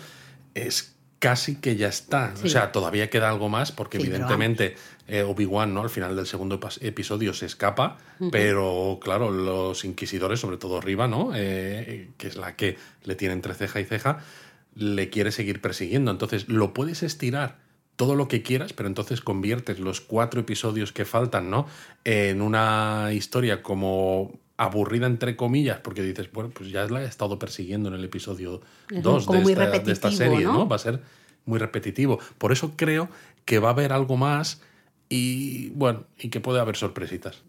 es 0.54 0.96
casi 1.18 1.56
que 1.56 1.76
ya 1.76 1.88
está. 1.88 2.35
O 2.44 2.49
sea, 2.49 2.73
todavía 2.73 3.11
queda 3.11 3.28
algo 3.28 3.49
más 3.49 3.73
porque 3.73 3.99
evidentemente 3.99 4.76
eh, 5.08 5.23
Obi-Wan 5.23 5.73
¿no? 5.73 5.82
al 5.82 5.90
final 5.90 6.16
del 6.16 6.26
segundo 6.26 6.61
episodio 6.80 7.32
se 7.32 7.46
escapa, 7.46 7.99
pero 8.30 8.99
claro, 9.00 9.30
los 9.30 9.85
inquisidores, 9.85 10.40
sobre 10.40 10.56
todo 10.56 10.80
Riva, 10.80 11.08
¿no? 11.08 11.32
Eh, 11.35 12.11
que 12.18 12.26
es 12.28 12.37
la 12.37 12.56
que 12.56 12.76
le 13.04 13.14
tiene 13.14 13.35
entre 13.35 13.54
ceja 13.54 13.80
y 13.80 13.85
ceja, 13.85 14.18
le 14.75 15.08
quiere 15.08 15.32
seguir 15.32 15.61
persiguiendo. 15.61 16.11
Entonces, 16.11 16.49
lo 16.49 16.75
puedes 16.75 17.02
estirar 17.02 17.58
todo 17.96 18.14
lo 18.14 18.28
que 18.28 18.42
quieras, 18.42 18.75
pero 18.75 18.88
entonces 18.88 19.23
conviertes 19.23 19.80
los 19.80 20.02
cuatro 20.02 20.40
episodios 20.40 20.92
que 20.92 21.06
faltan, 21.06 21.50
¿no? 21.50 21.66
En 22.04 22.42
una 22.42 23.08
historia 23.12 23.62
como 23.62 24.38
aburrida 24.57 25.07
entre 25.07 25.37
comillas, 25.37 25.81
porque 25.81 26.03
dices, 26.03 26.31
bueno, 26.33 26.51
pues 26.51 26.71
ya 26.71 26.87
la 26.87 27.03
he 27.03 27.07
estado 27.07 27.39
persiguiendo 27.39 27.89
en 27.89 27.95
el 27.95 28.05
episodio 28.05 28.63
2 28.91 29.27
de, 29.27 29.93
esta, 29.93 30.11
serie, 30.11 30.45
¿no? 30.45 30.69
Va 30.69 30.77
a 30.77 30.81
ser 30.81 31.01
muy 31.45 31.59
repetitivo. 31.59 32.19
Por 32.39 32.53
eso 32.53 32.73
creo 32.77 33.09
que 33.45 33.59
va 33.59 33.69
a 33.69 33.73
haber 33.73 33.93
algo 33.93 34.17
más 34.17 34.61
y 35.09 35.71
bueno, 35.71 36.05
y 36.19 36.31
que 36.31 36.41
puede 36.41 36.61
haber 36.61 36.77
sorpresitas. 36.77 37.43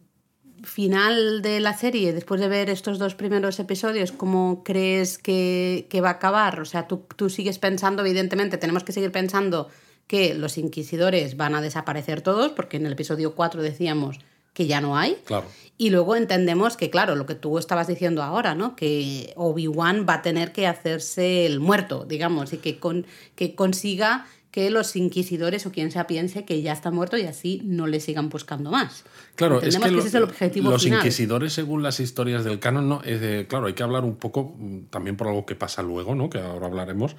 Final 0.63 1.41
de 1.41 1.59
la 1.59 1.77
serie, 1.77 2.13
después 2.13 2.41
de 2.41 2.47
ver 2.47 2.69
estos 2.69 2.99
dos 2.99 3.15
primeros 3.15 3.59
episodios, 3.59 4.11
¿cómo 4.11 4.63
crees 4.63 5.17
que, 5.17 5.87
va 6.03 6.09
a 6.09 6.13
acabar? 6.13 6.59
O 6.59 6.65
sea, 6.65 6.87
tú, 6.87 7.05
tú 7.15 7.29
sigues 7.29 7.59
pensando, 7.59 8.03
evidentemente, 8.03 8.57
tenemos 8.57 8.83
que 8.83 8.91
seguir 8.91 9.11
pensando 9.11 9.69
que 10.07 10.33
los 10.33 10.57
inquisidores 10.57 11.37
van 11.37 11.53
a 11.53 11.61
desaparecer 11.61 12.21
todos, 12.21 12.51
porque 12.51 12.77
en 12.77 12.85
el 12.85 12.93
episodio 12.93 13.35
4 13.35 13.61
decíamos 13.61 14.19
que 14.57 14.65
ya 14.65 14.81
no 14.81 14.97
hay. 14.97 15.15
Claro. 15.25 15.45
Y 15.77 15.91
luego 15.91 16.15
entendemos 16.15 16.77
que, 16.77 16.89
claro, 16.89 17.15
lo 17.15 17.27
que 17.27 17.35
tú 17.35 17.59
estabas 17.59 17.85
diciendo 17.87 18.23
ahora, 18.23 18.55
¿no? 18.55 18.75
Que 18.75 19.33
Obi-Wan 19.35 20.07
va 20.09 20.15
a 20.15 20.21
tener 20.23 20.51
que 20.51 20.65
hacerse 20.65 21.45
el 21.45 21.59
muerto, 21.59 22.05
digamos, 22.09 22.53
y 22.53 22.57
que, 22.57 22.79
con, 22.79 23.05
que 23.35 23.53
consiga 23.53 24.25
que 24.49 24.71
los 24.71 24.95
inquisidores 24.95 25.67
o 25.67 25.71
quien 25.71 25.91
sea 25.91 26.07
piense 26.07 26.43
que 26.43 26.63
ya 26.63 26.73
está 26.73 26.89
muerto 26.89 27.15
y 27.17 27.23
así 27.27 27.61
no 27.65 27.85
le 27.85 27.99
sigan 27.99 28.29
buscando 28.29 28.71
más. 28.71 29.03
Claro, 29.35 29.61
es 29.61 29.77
que, 29.77 29.91
lo- 29.91 29.99
ese 29.99 30.07
es 30.07 30.13
el 30.15 30.23
objetivo 30.23 30.71
los 30.71 30.81
final. 30.83 31.01
inquisidores, 31.01 31.53
según 31.53 31.83
las 31.83 31.99
historias 31.99 32.43
del 32.43 32.57
canon, 32.57 32.89
no, 32.89 33.03
es 33.03 33.21
de- 33.21 33.45
claro, 33.47 33.67
hay 33.67 33.73
que 33.73 33.83
hablar 33.83 34.03
un 34.05 34.15
poco 34.15 34.55
mm, 34.57 34.85
también 34.89 35.15
por 35.17 35.27
algo 35.27 35.45
que 35.45 35.53
pasa 35.53 35.83
luego, 35.83 36.15
¿no? 36.15 36.31
que 36.31 36.39
ahora 36.39 36.65
hablaremos. 36.65 37.15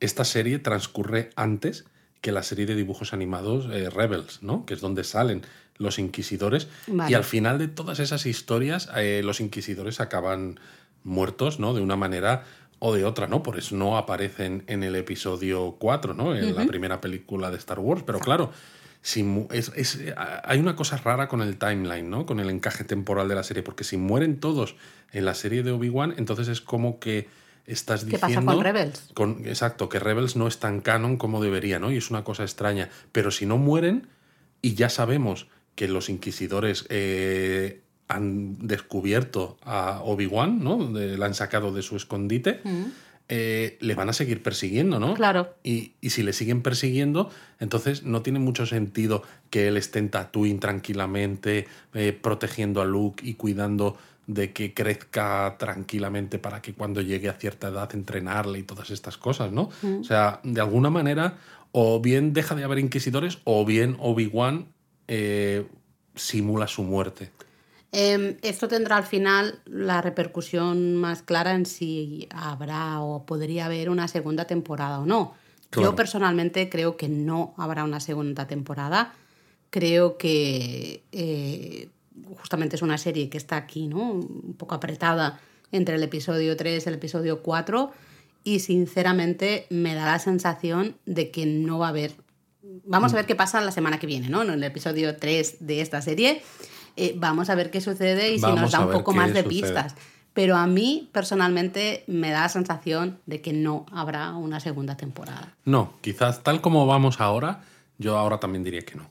Esta 0.00 0.24
serie 0.24 0.58
transcurre 0.58 1.28
antes 1.36 1.84
que 2.22 2.32
la 2.32 2.42
serie 2.42 2.64
de 2.64 2.74
dibujos 2.74 3.12
animados 3.12 3.66
eh, 3.70 3.90
Rebels, 3.90 4.42
¿no? 4.42 4.64
que 4.64 4.72
es 4.72 4.80
donde 4.80 5.04
salen 5.04 5.42
los 5.80 5.98
inquisidores. 5.98 6.68
Vale. 6.86 7.10
Y 7.10 7.14
al 7.14 7.24
final 7.24 7.58
de 7.58 7.66
todas 7.66 7.98
esas 7.98 8.26
historias, 8.26 8.88
eh, 8.96 9.22
los 9.24 9.40
inquisidores 9.40 9.98
acaban 10.00 10.60
muertos 11.02 11.58
¿no? 11.58 11.74
de 11.74 11.80
una 11.80 11.96
manera 11.96 12.44
o 12.78 12.94
de 12.94 13.04
otra, 13.04 13.26
¿no? 13.26 13.42
Por 13.42 13.58
eso 13.58 13.74
no 13.76 13.98
aparecen 13.98 14.62
en 14.66 14.82
el 14.82 14.94
episodio 14.96 15.76
4, 15.78 16.14
¿no? 16.14 16.34
En 16.36 16.54
la 16.54 16.64
primera 16.66 17.00
película 17.00 17.50
de 17.50 17.56
Star 17.58 17.78
Wars. 17.78 18.02
Pero 18.06 18.20
claro, 18.20 18.52
si 19.02 19.46
es- 19.50 19.70
es- 19.74 19.98
hay 20.44 20.58
una 20.58 20.76
cosa 20.76 20.96
rara 20.96 21.28
con 21.28 21.42
el 21.42 21.58
timeline, 21.58 22.08
¿no? 22.08 22.24
Con 22.24 22.40
el 22.40 22.48
encaje 22.48 22.84
temporal 22.84 23.28
de 23.28 23.34
la 23.34 23.42
serie. 23.42 23.62
Porque 23.62 23.84
si 23.84 23.96
mueren 23.98 24.40
todos 24.40 24.76
en 25.12 25.24
la 25.26 25.34
serie 25.34 25.62
de 25.62 25.72
Obi-Wan, 25.72 26.14
entonces 26.16 26.48
es 26.48 26.60
como 26.62 26.98
que 27.00 27.28
estás 27.66 28.04
¿Qué 28.04 28.12
diciendo... 28.12 28.46
pasa 28.46 28.54
con 28.56 28.64
Rebels? 28.64 29.10
con- 29.14 29.46
exacto, 29.46 29.88
que 29.90 29.98
Rebels 29.98 30.36
no 30.36 30.46
es 30.48 30.58
tan 30.58 30.80
canon 30.80 31.18
como 31.18 31.42
debería, 31.42 31.78
¿no? 31.78 31.90
Y 31.92 31.98
es 31.98 32.10
una 32.10 32.24
cosa 32.24 32.44
extraña. 32.44 32.88
Pero 33.12 33.30
si 33.30 33.44
no 33.44 33.58
mueren, 33.58 34.08
y 34.62 34.74
ya 34.74 34.88
sabemos 34.88 35.48
que 35.74 35.88
los 35.88 36.08
inquisidores 36.08 36.86
eh, 36.90 37.80
han 38.08 38.66
descubierto 38.66 39.56
a 39.62 40.00
Obi-Wan, 40.04 40.62
¿no? 40.62 40.92
De- 40.92 41.16
la 41.16 41.26
han 41.26 41.34
sacado 41.34 41.72
de 41.72 41.82
su 41.82 41.96
escondite, 41.96 42.60
eh, 43.28 43.78
le 43.80 43.94
van 43.94 44.08
a 44.08 44.12
seguir 44.12 44.42
persiguiendo, 44.42 44.98
¿no? 44.98 45.14
Claro. 45.14 45.54
Y, 45.62 45.92
y 46.00 46.10
si 46.10 46.24
le 46.24 46.32
siguen 46.32 46.62
persiguiendo, 46.62 47.30
entonces 47.60 48.02
no 48.02 48.22
tiene 48.22 48.40
mucho 48.40 48.66
sentido 48.66 49.22
que 49.50 49.68
él 49.68 49.76
esté 49.76 50.00
en 50.00 50.08
Tatooine 50.10 50.58
tranquilamente, 50.58 51.68
eh, 51.94 52.12
protegiendo 52.12 52.80
a 52.82 52.84
Luke 52.84 53.22
y 53.24 53.34
cuidando 53.34 53.96
de 54.26 54.52
que 54.52 54.74
crezca 54.74 55.56
tranquilamente 55.58 56.38
para 56.40 56.60
que 56.62 56.72
cuando 56.74 57.00
llegue 57.00 57.28
a 57.28 57.32
cierta 57.34 57.68
edad 57.68 57.90
entrenarle 57.94 58.58
y 58.58 58.62
todas 58.64 58.90
estas 58.90 59.16
cosas, 59.16 59.50
¿no? 59.52 59.70
O 60.00 60.04
sea, 60.04 60.40
de 60.42 60.60
alguna 60.60 60.90
manera, 60.90 61.38
o 61.72 62.00
bien 62.00 62.32
deja 62.32 62.54
de 62.56 62.64
haber 62.64 62.78
inquisidores, 62.80 63.38
o 63.44 63.64
bien 63.64 63.96
Obi-Wan 64.00 64.66
eh, 65.12 65.66
simula 66.14 66.68
su 66.68 66.84
muerte. 66.84 67.32
Em, 67.90 68.36
esto 68.42 68.68
tendrá 68.68 68.96
al 68.96 69.04
final 69.04 69.58
la 69.66 70.00
repercusión 70.00 70.94
más 70.94 71.22
clara 71.22 71.54
en 71.54 71.66
si 71.66 72.28
habrá 72.30 73.00
o 73.00 73.26
podría 73.26 73.66
haber 73.66 73.90
una 73.90 74.06
segunda 74.06 74.44
temporada 74.44 75.00
o 75.00 75.06
no. 75.06 75.34
Claro. 75.70 75.90
Yo 75.90 75.96
personalmente 75.96 76.68
creo 76.68 76.96
que 76.96 77.08
no 77.08 77.54
habrá 77.56 77.82
una 77.82 77.98
segunda 77.98 78.46
temporada. 78.46 79.12
Creo 79.70 80.16
que 80.16 81.02
eh, 81.10 81.88
justamente 82.38 82.76
es 82.76 82.82
una 82.82 82.96
serie 82.96 83.28
que 83.28 83.38
está 83.38 83.56
aquí, 83.56 83.88
¿no? 83.88 84.12
Un 84.12 84.54
poco 84.56 84.76
apretada 84.76 85.40
entre 85.72 85.96
el 85.96 86.02
episodio 86.04 86.56
3 86.56 86.86
y 86.86 86.88
el 86.88 86.94
episodio 86.94 87.42
4 87.42 87.90
y 88.44 88.60
sinceramente 88.60 89.66
me 89.70 89.94
da 89.94 90.06
la 90.06 90.18
sensación 90.20 90.96
de 91.04 91.32
que 91.32 91.46
no 91.46 91.80
va 91.80 91.86
a 91.86 91.90
haber 91.90 92.12
Vamos 92.62 93.12
a 93.12 93.16
ver 93.16 93.26
qué 93.26 93.34
pasa 93.34 93.60
la 93.60 93.70
semana 93.72 93.98
que 93.98 94.06
viene, 94.06 94.28
¿no? 94.28 94.42
En 94.42 94.50
el 94.50 94.64
episodio 94.64 95.16
3 95.16 95.56
de 95.60 95.80
esta 95.80 96.02
serie. 96.02 96.42
Eh, 96.96 97.14
vamos 97.16 97.48
a 97.50 97.54
ver 97.54 97.70
qué 97.70 97.80
sucede 97.80 98.32
y 98.32 98.36
si 98.36 98.42
Vamos 98.42 98.60
nos 98.60 98.72
da 98.72 98.84
un 98.84 98.92
poco 98.92 99.12
más 99.12 99.32
de 99.32 99.42
sucede. 99.42 99.48
pistas. 99.48 99.94
Pero 100.32 100.56
a 100.56 100.66
mí, 100.66 101.08
personalmente, 101.12 102.04
me 102.06 102.30
da 102.30 102.42
la 102.42 102.48
sensación 102.48 103.18
de 103.26 103.40
que 103.40 103.52
no 103.52 103.86
habrá 103.90 104.32
una 104.34 104.60
segunda 104.60 104.96
temporada. 104.96 105.56
No, 105.64 105.94
quizás 106.02 106.42
tal 106.42 106.60
como 106.60 106.86
vamos 106.86 107.20
ahora, 107.20 107.64
yo 107.98 108.16
ahora 108.16 108.38
también 108.38 108.62
diría 108.62 108.82
que 108.82 108.94
no. 108.94 109.08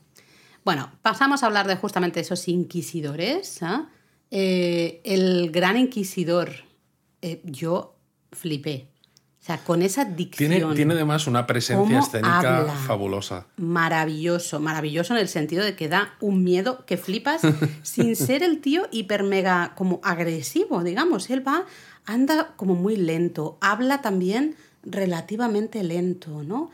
Bueno, 0.64 0.90
pasamos 1.02 1.42
a 1.42 1.46
hablar 1.46 1.66
de 1.66 1.76
justamente 1.76 2.20
esos 2.20 2.46
inquisidores. 2.48 3.62
¿ah? 3.62 3.88
Eh, 4.30 5.00
el 5.04 5.50
gran 5.50 5.76
inquisidor, 5.76 6.50
eh, 7.22 7.40
yo 7.44 7.96
flipé. 8.32 8.89
O 9.40 9.42
sea, 9.42 9.56
con 9.56 9.80
esa 9.80 10.04
dicción. 10.04 10.50
Tiene, 10.50 10.74
tiene 10.74 10.92
además 10.92 11.26
una 11.26 11.46
presencia 11.46 11.82
¿Cómo 11.82 11.98
escénica 11.98 12.58
habla? 12.58 12.74
fabulosa. 12.74 13.46
maravilloso, 13.56 14.60
maravilloso 14.60 15.14
en 15.14 15.20
el 15.20 15.28
sentido 15.28 15.64
de 15.64 15.74
que 15.74 15.88
da 15.88 16.14
un 16.20 16.44
miedo 16.44 16.84
que 16.84 16.98
flipas 16.98 17.40
sin 17.82 18.16
ser 18.16 18.42
el 18.42 18.60
tío 18.60 18.86
hiper 18.90 19.22
mega 19.22 19.72
como 19.76 20.00
agresivo, 20.04 20.84
digamos. 20.84 21.30
Él 21.30 21.46
va, 21.46 21.64
anda 22.04 22.52
como 22.56 22.74
muy 22.74 22.96
lento, 22.96 23.56
habla 23.62 24.02
también 24.02 24.56
relativamente 24.82 25.82
lento, 25.84 26.42
¿no? 26.42 26.70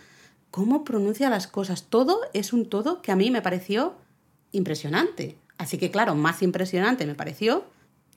Cómo 0.51 0.83
pronuncia 0.83 1.31
las 1.31 1.47
cosas, 1.47 1.85
todo 1.85 2.19
es 2.33 2.53
un 2.53 2.69
todo 2.69 3.01
que 3.01 3.13
a 3.13 3.17
mí 3.17 3.31
me 3.31 3.43
pareció 3.43 3.95
impresionante. 4.51 5.39
Así 5.57 5.79
que 5.79 5.93
claro, 5.93 6.17
más 6.17 6.43
impresionante 6.43 7.07
me 7.07 7.15
pareció 7.15 7.65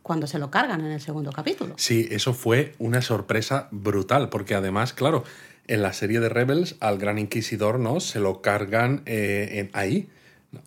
cuando 0.10 0.26
se 0.26 0.40
lo 0.40 0.50
cargan 0.50 0.82
en 0.82 0.92
el 0.92 1.02
segundo 1.02 1.32
capítulo. 1.32 1.76
Sí, 1.78 2.08
eso 2.10 2.34
fue 2.34 2.74
una 2.80 3.04
sorpresa 3.04 3.68
brutal, 3.70 4.30
porque 4.30 4.56
además, 4.56 4.92
claro, 4.92 5.24
en 5.68 5.84
la 5.84 5.94
serie 5.94 6.20
de 6.20 6.30
Rebels 6.30 6.78
al 6.80 6.98
Gran 6.98 7.20
Inquisidor, 7.20 7.78
¿no? 7.78 8.00
Se 8.00 8.20
lo 8.20 8.42
cargan 8.42 9.04
eh, 9.06 9.70
ahí. 9.74 10.10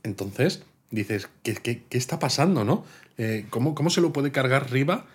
Entonces, 0.04 0.62
dices, 0.92 1.28
¿qué, 1.42 1.54
qué, 1.54 1.82
qué 1.88 1.98
está 1.98 2.20
pasando, 2.20 2.62
no? 2.62 2.84
Eh, 3.18 3.46
¿cómo, 3.50 3.74
¿Cómo 3.74 3.90
se 3.90 4.00
lo 4.00 4.12
puede 4.12 4.30
cargar 4.30 4.70
Riva 4.70 5.06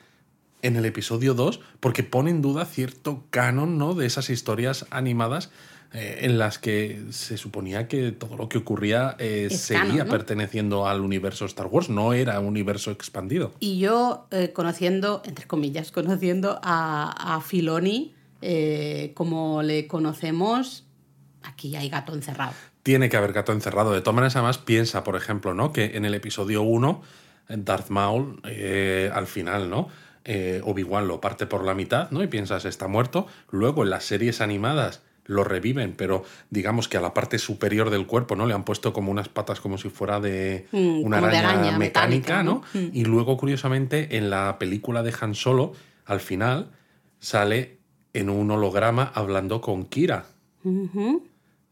en 0.61 0.75
el 0.75 0.83
episodio 0.83 1.33
2? 1.33 1.61
Porque 1.79 2.03
pone 2.03 2.29
en 2.29 2.41
duda 2.41 2.65
cierto 2.65 3.23
canon, 3.29 3.77
¿no? 3.77 3.93
De 3.93 4.05
esas 4.05 4.29
historias 4.29 4.87
animadas 4.89 5.51
eh, 5.93 6.19
en 6.23 6.37
las 6.37 6.59
que 6.59 7.01
se 7.11 7.37
suponía 7.37 7.87
que 7.87 8.11
todo 8.11 8.35
lo 8.35 8.49
que 8.49 8.57
ocurría 8.57 9.15
eh, 9.19 9.47
seguía 9.49 10.05
perteneciendo 10.05 10.85
al 10.85 10.99
universo 10.99 11.45
Star 11.45 11.67
Wars, 11.67 11.89
no 11.89 12.11
era 12.11 12.39
un 12.41 12.47
universo 12.47 12.91
expandido. 12.91 13.53
Y 13.59 13.79
yo, 13.79 14.27
eh, 14.31 14.51
conociendo, 14.53 15.21
entre 15.25 15.47
comillas, 15.47 15.91
conociendo 15.91 16.59
a, 16.61 17.35
a 17.35 17.41
Filoni, 17.41 18.13
como 19.13 19.63
le 19.63 19.87
conocemos, 19.87 20.85
aquí 21.41 21.75
hay 21.75 21.89
gato 21.89 22.13
encerrado. 22.13 22.53
tiene 22.83 23.07
que 23.09 23.15
haber 23.17 23.31
gato 23.31 23.53
encerrado. 23.53 23.93
De 23.93 24.01
todas 24.01 24.15
maneras, 24.15 24.35
además, 24.35 24.57
piensa, 24.57 25.03
por 25.05 25.15
ejemplo, 25.15 25.53
¿no? 25.53 25.71
Que 25.71 25.95
en 25.95 26.03
el 26.03 26.13
episodio 26.13 26.63
1, 26.63 27.01
Darth 27.47 27.89
Maul, 27.89 28.41
al 28.43 29.27
final, 29.27 29.69
¿no? 29.69 29.87
Obi-Wan 30.63 31.07
lo 31.07 31.21
parte 31.21 31.47
por 31.47 31.65
la 31.65 31.73
mitad, 31.73 32.11
¿no? 32.11 32.21
Y 32.21 32.27
piensas, 32.27 32.65
está 32.65 32.87
muerto. 32.87 33.25
Luego, 33.49 33.83
en 33.83 33.89
las 33.89 34.03
series 34.03 34.41
animadas, 34.41 35.01
lo 35.27 35.43
reviven, 35.43 35.93
pero 35.95 36.23
digamos 36.49 36.87
que 36.87 36.97
a 36.97 37.01
la 37.01 37.13
parte 37.13 37.37
superior 37.37 37.89
del 37.89 38.07
cuerpo, 38.07 38.35
¿no? 38.35 38.45
Le 38.47 38.53
han 38.53 38.63
puesto 38.63 38.93
como 38.93 39.11
unas 39.11 39.29
patas 39.29 39.59
como 39.59 39.77
si 39.77 39.89
fuera 39.89 40.19
de 40.19 40.67
Mm, 40.71 41.03
una 41.03 41.21
de 41.29 41.37
araña, 41.37 41.77
mecánica, 41.77 41.77
metálica, 41.77 42.43
¿no? 42.43 42.63
Mm. 42.73 42.87
Y 42.93 43.03
luego, 43.05 43.37
curiosamente, 43.37 44.17
en 44.17 44.29
la 44.29 44.57
película 44.57 45.03
de 45.03 45.13
Han 45.21 45.35
Solo, 45.35 45.73
al 46.05 46.19
final, 46.21 46.71
sale 47.19 47.77
en 48.13 48.29
un 48.29 48.49
holograma 48.49 49.11
hablando 49.13 49.61
con 49.61 49.85
Kira 49.85 50.25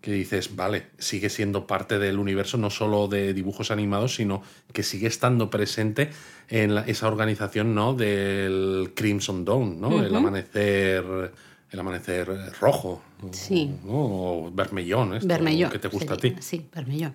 que 0.01 0.11
dices, 0.11 0.55
vale, 0.55 0.87
sigue 0.99 1.29
siendo 1.29 1.65
parte 1.65 1.97
del 1.97 2.19
universo 2.19 2.57
no 2.57 2.69
solo 2.69 3.07
de 3.07 3.33
dibujos 3.33 3.71
animados, 3.71 4.13
sino 4.15 4.43
que 4.71 4.83
sigue 4.83 5.07
estando 5.07 5.49
presente 5.49 6.11
en 6.47 6.75
la- 6.75 6.81
esa 6.81 7.07
organización 7.07 7.73
¿no? 7.73 7.93
del 7.95 8.91
Crimson 8.95 9.43
Dawn, 9.45 9.81
¿no? 9.81 10.03
El 10.03 10.15
amanecer. 10.15 11.31
El 11.75 11.79
amanecer 11.81 12.29
rojo. 12.61 13.01
Sí. 13.33 13.75
¿no? 13.83 13.91
O 13.91 14.51
vermellón, 14.53 15.13
esto, 15.13 15.27
Bermellón. 15.27 15.69
que 15.69 15.79
te 15.79 15.89
gusta 15.89 16.13
a 16.13 16.17
ti. 16.17 16.33
Sí, 16.39 16.65
Bermellón. 16.73 17.13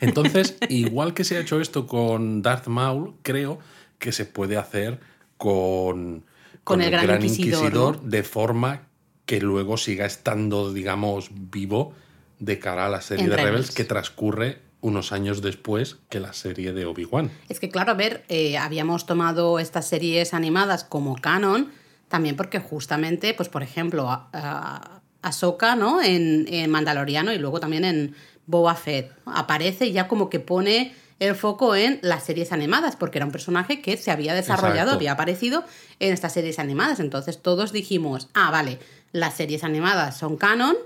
Entonces, 0.00 0.56
igual 0.68 1.14
que 1.14 1.22
se 1.22 1.36
ha 1.36 1.40
hecho 1.40 1.60
esto 1.60 1.86
con 1.86 2.42
Darth 2.42 2.66
Maul, 2.66 3.14
creo 3.22 3.60
que 4.00 4.10
se 4.10 4.24
puede 4.24 4.56
hacer 4.56 4.98
con, 5.36 6.24
Con 6.64 6.82
el 6.82 6.90
Gran 6.90 7.22
Inquisidor, 7.24 8.02
¿no? 8.02 8.08
de 8.08 8.24
forma 8.24 8.88
que 9.26 9.40
luego 9.40 9.76
siga 9.76 10.06
estando, 10.06 10.72
digamos, 10.72 11.30
vivo 11.32 11.94
de 12.40 12.58
cara 12.58 12.86
a 12.86 12.88
la 12.88 13.00
serie 13.00 13.24
En 13.24 13.30
de 13.30 13.36
Rebels 13.36 13.52
Rebels. 13.52 13.74
que 13.76 13.84
transcurre 13.84 14.58
unos 14.80 15.12
años 15.12 15.40
después 15.40 15.98
que 16.08 16.18
la 16.18 16.32
serie 16.32 16.72
de 16.72 16.84
Obi-Wan. 16.84 17.30
Es 17.48 17.60
que, 17.60 17.68
claro, 17.70 17.92
a 17.92 17.94
ver, 17.94 18.24
eh, 18.28 18.58
habíamos 18.58 19.06
tomado 19.06 19.60
estas 19.60 19.86
series 19.86 20.34
animadas 20.34 20.82
como 20.82 21.14
canon, 21.14 21.70
también 22.08 22.36
porque 22.36 22.58
justamente, 22.58 23.34
pues 23.34 23.48
por 23.48 23.62
ejemplo, 23.62 24.08
a, 24.10 24.28
a- 24.32 25.00
Ahsoka, 25.22 25.74
¿no? 25.74 26.02
En, 26.02 26.46
en 26.48 26.70
Mandaloriano 26.70 27.32
y 27.32 27.38
luego 27.38 27.58
también 27.58 27.84
en 27.86 28.14
Boba 28.46 28.74
Fett. 28.74 29.10
Aparece 29.24 29.86
y 29.86 29.92
ya 29.92 30.06
como 30.06 30.28
que 30.28 30.38
pone 30.38 30.94
el 31.18 31.34
foco 31.34 31.74
en 31.74 31.98
las 32.02 32.24
series 32.24 32.52
animadas, 32.52 32.96
porque 32.96 33.16
era 33.18 33.24
un 33.24 33.32
personaje 33.32 33.80
que 33.80 33.96
se 33.96 34.10
había 34.10 34.34
desarrollado, 34.34 34.78
Exacto. 34.80 34.94
había 34.96 35.12
aparecido 35.12 35.64
en 35.98 36.12
estas 36.12 36.34
series 36.34 36.58
animadas. 36.58 37.00
Entonces 37.00 37.40
todos 37.40 37.72
dijimos, 37.72 38.28
ah, 38.34 38.50
vale, 38.50 38.78
las 39.12 39.34
series 39.34 39.64
animadas 39.64 40.18
son 40.18 40.36
canon, 40.36 40.76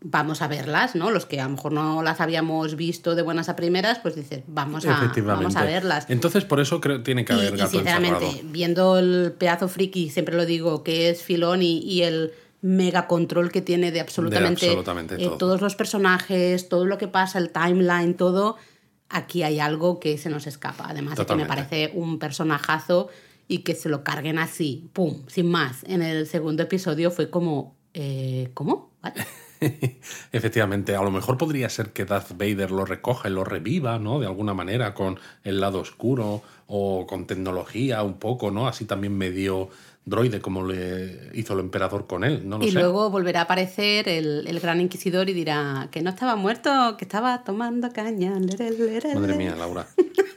vamos 0.00 0.42
a 0.42 0.48
verlas, 0.48 0.94
¿no? 0.94 1.10
Los 1.10 1.26
que 1.26 1.40
a 1.40 1.44
lo 1.44 1.50
mejor 1.50 1.72
no 1.72 2.02
las 2.02 2.20
habíamos 2.20 2.76
visto 2.76 3.14
de 3.14 3.22
buenas 3.22 3.48
a 3.48 3.56
primeras, 3.56 3.98
pues 3.98 4.14
dices, 4.14 4.42
vamos 4.46 4.86
a, 4.86 5.12
vamos 5.24 5.56
a 5.56 5.64
verlas. 5.64 6.06
Entonces, 6.08 6.44
por 6.44 6.60
eso 6.60 6.80
creo 6.80 6.98
que 6.98 7.04
tiene 7.04 7.24
que 7.24 7.32
Y, 7.32 7.36
haber 7.36 7.54
y 7.54 7.56
gato 7.58 7.70
sinceramente, 7.70 8.26
encerrado. 8.26 8.52
viendo 8.52 8.98
el 8.98 9.32
pedazo 9.38 9.68
friki, 9.68 10.10
siempre 10.10 10.36
lo 10.36 10.46
digo, 10.46 10.82
que 10.84 11.08
es 11.08 11.22
Filoni 11.22 11.78
y 11.78 12.02
el 12.02 12.32
mega 12.60 13.06
control 13.06 13.50
que 13.52 13.60
tiene 13.60 13.92
de 13.92 14.00
absolutamente, 14.00 14.66
absolutamente 14.66 15.14
eh, 15.16 15.26
todo. 15.26 15.36
todos 15.38 15.60
los 15.60 15.74
personajes, 15.74 16.68
todo 16.68 16.86
lo 16.86 16.96
que 16.98 17.08
pasa, 17.08 17.38
el 17.38 17.50
timeline, 17.50 18.14
todo. 18.14 18.56
Aquí 19.10 19.42
hay 19.42 19.60
algo 19.60 20.00
que 20.00 20.16
se 20.18 20.30
nos 20.30 20.46
escapa. 20.46 20.86
Además 20.88 21.16
de 21.16 21.26
que 21.26 21.34
me 21.34 21.46
parece 21.46 21.92
un 21.94 22.18
personajazo 22.18 23.08
y 23.48 23.58
que 23.58 23.74
se 23.74 23.88
lo 23.88 24.02
carguen 24.02 24.38
así, 24.38 24.88
pum, 24.92 25.22
sin 25.26 25.50
más. 25.50 25.84
En 25.84 26.02
el 26.02 26.26
segundo 26.26 26.62
episodio 26.62 27.10
fue 27.10 27.28
como, 27.28 27.76
eh, 27.92 28.50
¿cómo? 28.54 28.92
¿What? 29.02 29.12
Efectivamente, 30.32 30.96
a 30.96 31.02
lo 31.02 31.10
mejor 31.10 31.38
podría 31.38 31.68
ser 31.68 31.90
que 31.92 32.04
Darth 32.04 32.32
Vader 32.32 32.70
lo 32.70 32.84
recoja 32.84 33.28
y 33.28 33.32
lo 33.32 33.44
reviva, 33.44 33.98
¿no? 33.98 34.20
De 34.20 34.26
alguna 34.26 34.54
manera, 34.54 34.94
con 34.94 35.18
el 35.42 35.60
lado 35.60 35.80
oscuro 35.80 36.42
o 36.66 37.06
con 37.06 37.26
tecnología 37.26 38.02
un 38.02 38.14
poco, 38.14 38.50
¿no? 38.50 38.66
Así 38.68 38.84
también 38.84 39.16
medio 39.16 39.68
droide 40.06 40.40
como 40.40 40.66
le 40.66 41.30
hizo 41.32 41.54
el 41.54 41.60
emperador 41.60 42.06
con 42.06 42.24
él, 42.24 42.46
no 42.46 42.58
lo 42.58 42.64
y 42.64 42.70
sé. 42.70 42.78
luego 42.78 43.08
volverá 43.08 43.40
a 43.40 43.44
aparecer 43.44 44.08
el, 44.08 44.46
el 44.46 44.60
gran 44.60 44.80
inquisidor 44.80 45.30
y 45.30 45.32
dirá 45.32 45.88
que 45.90 46.02
no 46.02 46.10
estaba 46.10 46.36
muerto, 46.36 46.96
que 46.98 47.04
estaba 47.04 47.42
tomando 47.42 47.90
caña. 47.92 48.38
Madre 49.14 49.34
mía, 49.34 49.54
Laura. 49.56 49.86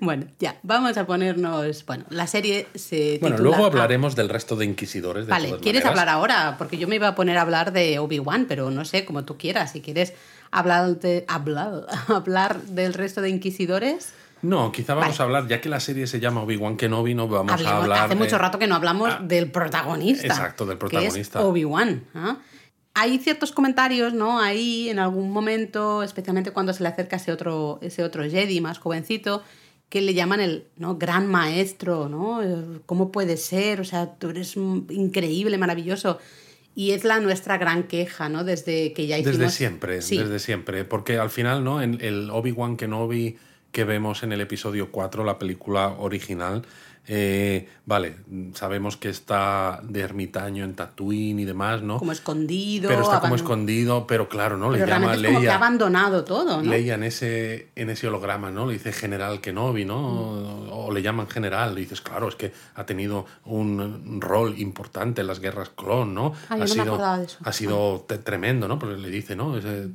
Bueno, 0.00 0.26
ya, 0.38 0.56
vamos 0.62 0.96
a 0.96 1.06
ponernos. 1.06 1.84
Bueno, 1.86 2.04
la 2.10 2.26
serie 2.26 2.66
se. 2.74 3.18
Bueno, 3.20 3.38
luego 3.38 3.64
Ah, 3.64 3.66
hablaremos 3.68 4.16
del 4.16 4.28
resto 4.28 4.56
de 4.56 4.64
inquisidores. 4.64 5.26
De 5.26 5.30
Vale, 5.30 5.48
todas 5.48 5.62
¿quieres 5.62 5.84
maneras. 5.84 6.00
hablar 6.00 6.14
ahora? 6.14 6.54
Porque 6.58 6.78
yo 6.78 6.88
me 6.88 6.96
iba 6.96 7.08
a 7.08 7.14
poner 7.14 7.38
a 7.38 7.42
hablar 7.42 7.72
de 7.72 7.98
Obi-Wan, 7.98 8.46
pero 8.48 8.70
no 8.70 8.84
sé, 8.84 9.04
como 9.04 9.24
tú 9.24 9.36
quieras. 9.38 9.72
Si 9.72 9.80
quieres 9.80 10.12
hablar, 10.50 10.98
de, 11.00 11.24
hablar, 11.28 11.86
hablar 12.08 12.62
del 12.62 12.94
resto 12.94 13.20
de 13.20 13.28
inquisidores, 13.30 14.12
No, 14.42 14.72
quizá 14.72 14.94
vamos 14.94 15.16
Vale. 15.18 15.22
a 15.22 15.24
hablar, 15.38 15.48
ya 15.48 15.60
que 15.60 15.68
la 15.68 15.78
serie 15.78 16.06
se 16.08 16.18
llama 16.18 16.42
Obi-Wan 16.42 16.76
Kenobi, 16.76 17.14
no 17.14 17.28
vamos 17.28 17.52
hablemos- 17.52 17.72
a 17.72 17.76
hablar. 17.82 18.04
hace 18.06 18.16
mucho 18.16 18.38
rato 18.38 18.58
que 18.58 18.66
no 18.66 18.74
hablamos 18.74 19.10
ah, 19.12 19.20
del 19.22 19.50
protagonista. 19.52 20.26
exacto, 20.26 20.66
del 20.66 20.78
protagonista. 20.78 21.40
Obi-Wan. 21.42 22.02
Hay 22.94 23.18
ciertos 23.20 23.52
comentarios, 23.52 24.12
¿no? 24.12 24.38
Ahí 24.40 24.90
en 24.90 24.98
algún 24.98 25.30
momento, 25.30 26.02
especialmente 26.02 26.50
cuando 26.50 26.74
se 26.74 26.82
le 26.82 26.90
acerca 26.90 27.16
ese 27.16 27.32
otro, 27.32 27.78
ese 27.80 28.02
otro 28.04 28.22
Jedi 28.28 28.60
más 28.60 28.78
jovencito, 28.78 29.42
que 29.92 30.00
le 30.00 30.14
llaman 30.14 30.40
el 30.40 30.64
¿no? 30.78 30.96
gran 30.96 31.26
maestro, 31.26 32.08
¿no? 32.08 32.42
Eh, 32.42 32.80
¿Cómo 32.86 33.12
puede 33.12 33.36
ser? 33.36 33.78
O 33.78 33.84
sea, 33.84 34.14
tú 34.14 34.30
eres 34.30 34.56
increíble, 34.56 35.58
maravilloso. 35.58 36.18
Y 36.74 36.92
es 36.92 37.04
la 37.04 37.20
nuestra 37.20 37.58
gran 37.58 37.82
queja, 37.82 38.30
¿no? 38.30 38.42
Desde 38.42 38.94
que 38.94 39.06
ya 39.06 39.18
hicimos... 39.18 39.36
Desde 39.36 39.52
siempre, 39.52 40.00
Sí. 40.00 40.16
desde 40.16 40.38
siempre. 40.38 40.86
Porque 40.86 41.18
al 41.18 41.28
final, 41.28 41.62
¿no? 41.62 41.82
En 41.82 41.98
el 42.00 42.30
Obi-Wan 42.30 42.78
Kenobi 42.78 43.36
que 43.70 43.84
vemos 43.84 44.22
en 44.22 44.32
el 44.32 44.40
episodio 44.40 44.90
4, 44.90 45.24
la 45.24 45.38
película 45.38 45.88
original, 45.98 46.62
eh, 47.08 47.68
vale, 47.84 48.14
sabemos 48.54 48.96
que 48.96 49.08
está 49.08 49.80
de 49.82 50.00
ermitaño 50.00 50.64
en 50.64 50.74
Tatooine 50.74 51.40
y 51.40 51.44
demás, 51.44 51.82
¿no? 51.82 51.98
Como 51.98 52.12
escondido. 52.12 52.88
pero 52.88 53.02
está 53.02 53.18
como 53.20 53.34
escondido, 53.34 54.06
pero 54.06 54.28
claro, 54.28 54.56
¿no? 54.56 54.70
Pero 54.70 54.86
Le 54.86 54.92
llama 54.92 55.14
es 55.14 55.18
como 55.22 55.30
que 55.30 55.36
ha 55.36 55.40
Leia. 55.40 55.54
abandonado 55.56 56.24
todo, 56.24 56.62
¿no? 56.62 56.70
Leia 56.70 56.94
en 56.94 57.02
ese, 57.02 57.70
en 57.74 57.90
ese 57.90 58.06
holograma, 58.06 58.50
¿no? 58.52 58.66
Le 58.66 58.74
dice 58.74 58.92
General 58.92 59.40
Kenobi, 59.40 59.84
¿no? 59.84 59.98
Mm. 60.00 60.68
O 60.72 60.92
le 60.92 61.02
llaman 61.02 61.28
General. 61.28 61.74
Le 61.74 61.80
dices, 61.80 62.00
claro, 62.00 62.28
es 62.28 62.36
que 62.36 62.52
ha 62.76 62.86
tenido 62.86 63.26
un 63.46 64.20
rol 64.20 64.58
importante 64.60 65.22
en 65.22 65.26
las 65.26 65.40
guerras 65.40 65.70
clon, 65.70 66.14
¿no? 66.14 66.32
Yo 66.32 66.38
ha 66.50 66.56
no 66.56 66.66
sido, 66.68 66.82
acordaba 66.84 67.18
de 67.18 67.24
eso. 67.24 67.38
Ha 67.44 67.52
sido 67.52 68.06
tremendo, 68.24 68.68
¿no? 68.68 68.78
Porque 68.78 68.96
le 68.96 69.10
dice, 69.10 69.34
¿no? 69.34 69.56
Ese- 69.58 69.88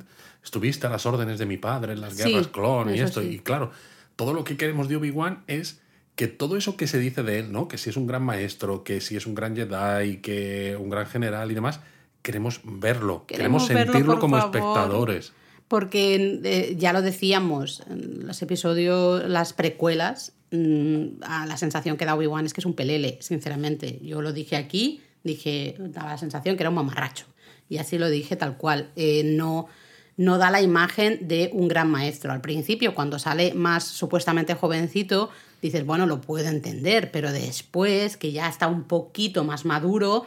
estuviste 0.44 0.86
a 0.86 0.90
las 0.90 1.04
órdenes 1.06 1.38
de 1.38 1.46
mi 1.46 1.56
padre 1.56 1.94
en 1.94 2.00
las 2.00 2.14
Sí, 2.14 2.30
guerras 2.30 2.48
clon 2.48 2.94
y 2.94 3.00
esto. 3.00 3.20
sí. 3.22 3.28
Y 3.28 3.38
claro, 3.40 3.70
todo 4.16 4.32
lo 4.34 4.44
que 4.44 4.56
queremos 4.56 4.88
de 4.88 4.96
Obi-Wan 4.96 5.42
es 5.46 5.80
que 6.18 6.26
todo 6.26 6.56
eso 6.56 6.76
que 6.76 6.88
se 6.88 6.98
dice 6.98 7.22
de 7.22 7.38
él, 7.38 7.52
¿no? 7.52 7.68
Que 7.68 7.78
si 7.78 7.90
es 7.90 7.96
un 7.96 8.08
gran 8.08 8.24
maestro, 8.24 8.82
que 8.82 9.00
si 9.00 9.14
es 9.16 9.24
un 9.24 9.36
gran 9.36 9.54
Jedi, 9.54 10.16
que 10.16 10.76
un 10.76 10.90
gran 10.90 11.06
general 11.06 11.52
y 11.52 11.54
demás, 11.54 11.78
queremos 12.22 12.60
verlo, 12.64 13.24
queremos, 13.24 13.62
Queremos 13.62 13.68
verlo, 13.68 13.92
sentirlo 13.92 14.18
como 14.18 14.36
favor. 14.36 14.56
espectadores. 14.56 15.32
Porque 15.68 16.40
eh, 16.42 16.74
ya 16.76 16.92
lo 16.92 17.02
decíamos, 17.02 17.84
en 17.88 18.26
los 18.26 18.42
episodios, 18.42 19.28
las 19.28 19.52
precuelas, 19.52 20.32
mm, 20.50 21.22
a 21.22 21.46
la 21.46 21.56
sensación 21.56 21.96
que 21.96 22.04
da 22.04 22.16
Obi-Wan 22.16 22.46
es 22.46 22.52
que 22.52 22.62
es 22.62 22.66
un 22.66 22.74
pelele, 22.74 23.18
sinceramente. 23.20 24.00
Yo 24.02 24.20
lo 24.20 24.32
dije 24.32 24.56
aquí, 24.56 25.00
dije, 25.22 25.76
daba 25.78 26.08
la 26.08 26.18
sensación 26.18 26.56
que 26.56 26.64
era 26.64 26.70
un 26.70 26.74
mamarracho. 26.74 27.26
Y 27.68 27.78
así 27.78 27.96
lo 27.96 28.10
dije 28.10 28.34
tal 28.34 28.56
cual. 28.56 28.90
Eh, 28.96 29.22
no, 29.22 29.68
no 30.16 30.36
da 30.38 30.50
la 30.50 30.62
imagen 30.62 31.28
de 31.28 31.50
un 31.52 31.68
gran 31.68 31.88
maestro. 31.88 32.32
Al 32.32 32.40
principio, 32.40 32.92
cuando 32.92 33.20
sale 33.20 33.54
más 33.54 33.84
supuestamente 33.84 34.54
jovencito, 34.54 35.30
dices, 35.62 35.84
bueno, 35.84 36.06
lo 36.06 36.20
puedo 36.20 36.48
entender, 36.48 37.10
pero 37.10 37.32
después, 37.32 38.16
que 38.16 38.32
ya 38.32 38.48
está 38.48 38.66
un 38.66 38.84
poquito 38.84 39.44
más 39.44 39.64
maduro, 39.64 40.26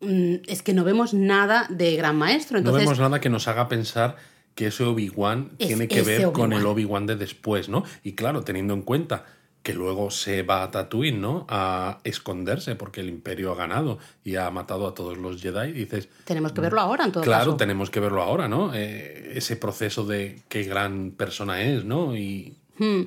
mm, 0.00 0.34
es 0.46 0.62
que 0.62 0.72
no 0.74 0.84
vemos 0.84 1.14
nada 1.14 1.66
de 1.70 1.96
gran 1.96 2.16
maestro. 2.16 2.54
No 2.54 2.60
Entonces, 2.60 2.82
vemos 2.82 2.98
nada 2.98 3.20
que 3.20 3.30
nos 3.30 3.48
haga 3.48 3.68
pensar 3.68 4.16
que 4.54 4.68
ese 4.68 4.84
Obi-Wan 4.84 5.52
Es 5.58 5.68
tiene 5.68 5.88
que 5.88 6.02
ver 6.02 6.32
con 6.32 6.52
el 6.52 6.64
Obi-Wan. 6.64 7.06
De 7.06 7.16
después, 7.16 7.68
¿no? 7.68 7.84
Y 8.02 8.12
claro, 8.12 8.42
teniendo 8.42 8.74
en 8.74 8.82
cuenta 8.82 9.24
que 9.64 9.72
luego 9.72 10.10
se 10.10 10.42
va 10.42 10.62
a 10.62 10.70
Tatooine, 10.70 11.20
¿no? 11.20 11.46
A 11.48 11.98
esconderse 12.04 12.76
porque 12.76 13.00
el 13.00 13.08
Imperio 13.08 13.50
ha 13.50 13.56
ganado 13.56 13.98
y 14.22 14.36
ha 14.36 14.50
matado 14.50 14.86
a 14.86 14.94
todos 14.94 15.16
los 15.16 15.40
Jedi, 15.40 15.72
dices, 15.72 16.08
tenemos 16.24 16.52
que 16.52 16.60
verlo 16.60 16.80
ahora, 16.80 17.06
en 17.06 17.12
todo 17.12 17.24
claro, 17.24 17.44
caso. 17.52 17.56
tenemos 17.56 17.88
que 17.88 17.98
verlo 17.98 18.22
ahora, 18.22 18.46
¿no? 18.46 18.72
Eh, 18.74 19.32
ese 19.34 19.56
proceso 19.56 20.04
de 20.04 20.42
qué 20.48 20.64
gran 20.64 21.12
persona 21.12 21.62
es, 21.62 21.84
¿no? 21.84 22.14
Y 22.14 22.54
Hmm. 22.78 23.02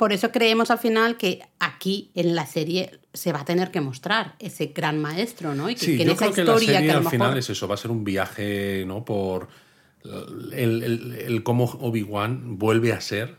Por 0.00 0.14
eso 0.14 0.32
creemos 0.32 0.70
al 0.70 0.78
final 0.78 1.18
que 1.18 1.42
aquí 1.58 2.10
en 2.14 2.34
la 2.34 2.46
serie 2.46 2.98
se 3.12 3.32
va 3.32 3.40
a 3.40 3.44
tener 3.44 3.70
que 3.70 3.82
mostrar 3.82 4.34
ese 4.38 4.68
gran 4.74 4.98
maestro, 4.98 5.54
¿no? 5.54 5.68
Y 5.68 5.74
que, 5.74 5.84
sí, 5.84 5.96
que 5.98 6.02
en 6.04 6.08
yo 6.08 6.14
esa 6.14 6.24
creo 6.30 6.34
que 6.36 6.44
la 6.44 6.52
historia 6.54 6.66
serie 6.78 6.86
que 6.86 6.92
lo 6.94 6.98
al 6.98 7.04
mejor 7.04 7.10
final 7.18 7.36
es 7.38 7.50
eso, 7.50 7.68
va 7.68 7.74
a 7.74 7.76
ser 7.76 7.90
un 7.90 8.02
viaje, 8.02 8.84
¿no? 8.86 9.04
Por 9.04 9.48
el, 10.52 10.82
el- 10.82 11.12
el 11.26 11.42
cómo 11.42 11.64
Obi-Wan 11.64 12.58
vuelve 12.58 12.92
a 12.94 13.00
ser 13.02 13.36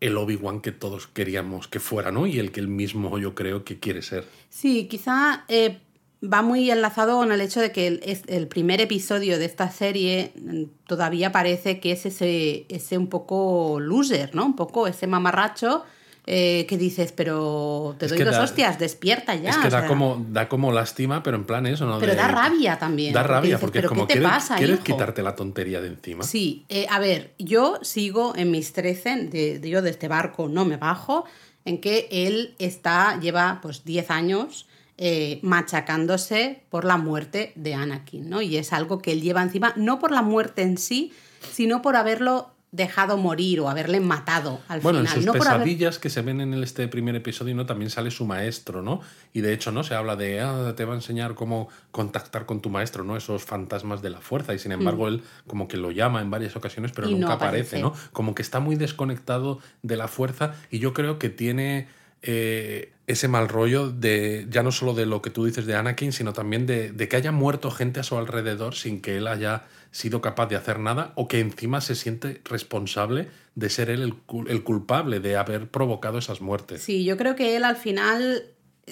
el 0.00 0.16
Obi-Wan 0.16 0.60
que 0.62 0.72
todos 0.72 1.08
queríamos 1.08 1.68
que 1.68 1.78
fuera, 1.80 2.10
¿no? 2.10 2.26
Y 2.26 2.38
el 2.38 2.52
que 2.52 2.60
él 2.60 2.68
mismo 2.68 3.18
yo 3.18 3.34
creo 3.34 3.64
que 3.64 3.78
quiere 3.78 4.00
ser. 4.00 4.24
Sí, 4.48 4.86
quizá 4.88 5.44
eh, 5.48 5.78
va 6.22 6.40
muy 6.40 6.70
enlazado 6.70 7.18
con 7.18 7.32
el 7.32 7.40
hecho 7.42 7.60
de 7.60 7.70
que 7.72 7.86
el, 7.88 8.00
es- 8.04 8.22
el 8.28 8.48
primer 8.48 8.80
episodio 8.80 9.38
de 9.38 9.44
esta 9.44 9.70
serie 9.70 10.32
mm, 10.40 10.62
todavía 10.86 11.32
parece 11.32 11.80
que 11.80 11.92
es 11.92 12.06
ese, 12.06 12.64
ese 12.70 12.96
un 12.96 13.08
poco 13.08 13.78
loser, 13.80 14.34
¿no? 14.34 14.46
Un 14.46 14.56
poco 14.56 14.86
ese 14.86 15.06
mamarracho 15.06 15.84
eh, 16.30 16.66
que 16.68 16.76
dices, 16.76 17.10
pero 17.12 17.96
te 17.98 18.04
Es 18.04 18.10
doy 18.10 18.18
que 18.18 18.24
dos 18.26 18.34
da- 18.36 18.42
hostias, 18.42 18.78
despierta 18.78 19.34
ya. 19.34 19.48
es 19.48 19.56
que 19.56 19.70
da, 19.70 19.80
sea. 19.80 19.88
como, 19.88 20.26
da 20.28 20.46
como 20.46 20.72
lástima, 20.72 21.22
pero 21.22 21.38
en 21.38 21.44
plan 21.44 21.64
eso, 21.66 21.86
¿no? 21.86 21.98
Pero 21.98 22.12
De- 22.12 22.18
da 22.18 22.28
rabia 22.28 22.78
también. 22.78 23.14
Da 23.14 23.22
rabia, 23.22 23.52
dices, 23.52 23.60
porque 23.60 23.78
es 23.78 23.82
"¿Pero 23.82 23.88
como 23.88 24.06
qué 24.06 24.12
te 24.14 24.20
quieres, 24.20 24.36
pasa, 24.38 24.56
quieres 24.56 24.74
hijo?". 24.76 24.84
quitarte 24.84 25.22
la 25.22 25.34
tontería 25.34 25.80
de 25.80 25.88
encima. 25.88 26.24
Sí, 26.24 26.66
eh, 26.68 26.86
a 26.90 26.98
ver, 26.98 27.32
yo 27.38 27.78
sigo 27.80 28.34
en 28.36 28.50
mis 28.50 28.74
13, 28.74 29.16
de, 29.30 29.58
de 29.58 29.70
yo 29.70 29.80
de 29.80 29.88
este 29.88 30.06
barco 30.06 30.48
no 30.48 30.66
me 30.66 30.76
bajo, 30.76 31.24
en 31.64 31.80
que 31.80 32.08
él 32.10 32.54
está, 32.58 33.18
lleva 33.20 33.60
pues 33.62 33.84
10 33.84 34.10
años 34.10 34.66
eh, 34.98 35.38
machacándose 35.42 36.62
por 36.70 36.84
la 36.84 36.96
muerte 36.96 37.52
de 37.54 37.72
Anakin, 37.74 38.28
¿no? 38.28 38.42
Y 38.42 38.56
es 38.56 38.72
algo 38.72 38.98
que 38.98 39.12
él 39.12 39.22
lleva 39.22 39.42
encima, 39.42 39.72
no 39.76 39.98
por 39.98 40.10
la 40.10 40.22
muerte 40.22 40.62
en 40.62 40.76
sí, 40.76 41.12
sino 41.52 41.80
por 41.82 41.96
haberlo 41.96 42.50
dejado 42.70 43.16
morir 43.16 43.60
o 43.60 43.70
haberle 43.70 43.98
matado 44.00 44.60
al 44.68 44.80
Bueno, 44.80 44.98
final. 44.98 45.12
en 45.14 45.16
sus 45.22 45.24
no 45.26 45.32
por 45.32 45.48
haber- 45.48 45.62
pesadillas 45.62 45.98
que 45.98 46.10
se 46.10 46.20
ven 46.20 46.40
en 46.42 46.52
este 46.62 46.86
primer 46.86 47.14
episodio, 47.16 47.54
¿no? 47.54 47.64
También 47.64 47.90
sale 47.90 48.10
su 48.10 48.26
maestro, 48.26 48.82
¿no? 48.82 49.00
Y 49.32 49.40
de 49.40 49.54
hecho, 49.54 49.72
¿no? 49.72 49.84
Se 49.84 49.94
habla 49.94 50.16
de, 50.16 50.40
ah, 50.42 50.74
te 50.76 50.84
va 50.84 50.92
a 50.92 50.96
enseñar 50.96 51.34
cómo 51.34 51.68
contactar 51.92 52.44
con 52.44 52.60
tu 52.60 52.68
maestro, 52.68 53.04
¿no? 53.04 53.16
Esos 53.16 53.42
fantasmas 53.44 54.02
de 54.02 54.10
la 54.10 54.20
fuerza. 54.20 54.52
Y 54.52 54.58
sin 54.58 54.72
embargo, 54.72 55.08
él 55.08 55.22
como 55.46 55.66
que 55.66 55.78
lo 55.78 55.90
llama 55.90 56.20
en 56.20 56.30
varias 56.30 56.56
ocasiones, 56.56 56.92
pero 56.92 57.08
Mm. 57.08 57.12
No 57.12 57.16
nunca 57.20 57.32
aparece, 57.34 57.78
aparece. 57.78 57.82
¿no? 57.82 58.10
Como 58.12 58.34
que 58.34 58.42
está 58.42 58.60
muy 58.60 58.76
desconectado 58.76 59.60
de 59.82 59.96
la 59.96 60.06
fuerza. 60.08 60.54
Y 60.70 60.78
yo 60.78 60.92
creo 60.92 61.18
que 61.18 61.30
tiene 61.30 61.88
eh, 62.22 62.92
ese 63.06 63.28
mal 63.28 63.48
rollo 63.48 63.90
de, 63.90 64.46
ya 64.50 64.62
no 64.62 64.72
solo 64.72 64.92
de 64.92 65.06
lo 65.06 65.22
que 65.22 65.30
tú 65.30 65.46
dices 65.46 65.66
de 65.66 65.74
Anakin, 65.74 66.12
sino 66.12 66.32
también 66.32 66.66
de, 66.66 67.08
que 67.08 67.16
haya 67.16 67.32
muerto 67.32 67.70
gente 67.70 68.00
a 68.00 68.02
su 68.02 68.16
alrededor 68.16 68.74
sin 68.74 69.00
que 69.00 69.16
él 69.16 69.26
haya 69.26 69.64
sido 69.90 70.20
capaz 70.20 70.46
de 70.46 70.56
hacer 70.56 70.78
nada 70.78 71.12
o 71.14 71.28
que 71.28 71.40
encima 71.40 71.80
se 71.80 71.94
siente 71.94 72.42
responsable 72.44 73.28
de 73.54 73.70
ser 73.70 73.88
él 73.88 74.02
el, 74.02 74.14
el 74.48 74.62
culpable 74.62 75.20
de 75.20 75.36
haber 75.36 75.68
provocado 75.68 76.18
esas 76.18 76.40
muertes. 76.40 76.82
Sí, 76.82 77.04
yo 77.04 77.16
creo 77.16 77.34
que 77.34 77.56
él 77.56 77.64
al 77.64 77.76
final, 77.76 78.44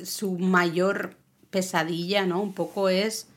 su 0.02 0.38
mayor 0.38 1.14
pesadilla, 1.50 2.24
¿no? 2.24 2.42
Un 2.42 2.54
poco 2.54 2.88
es 2.88 3.28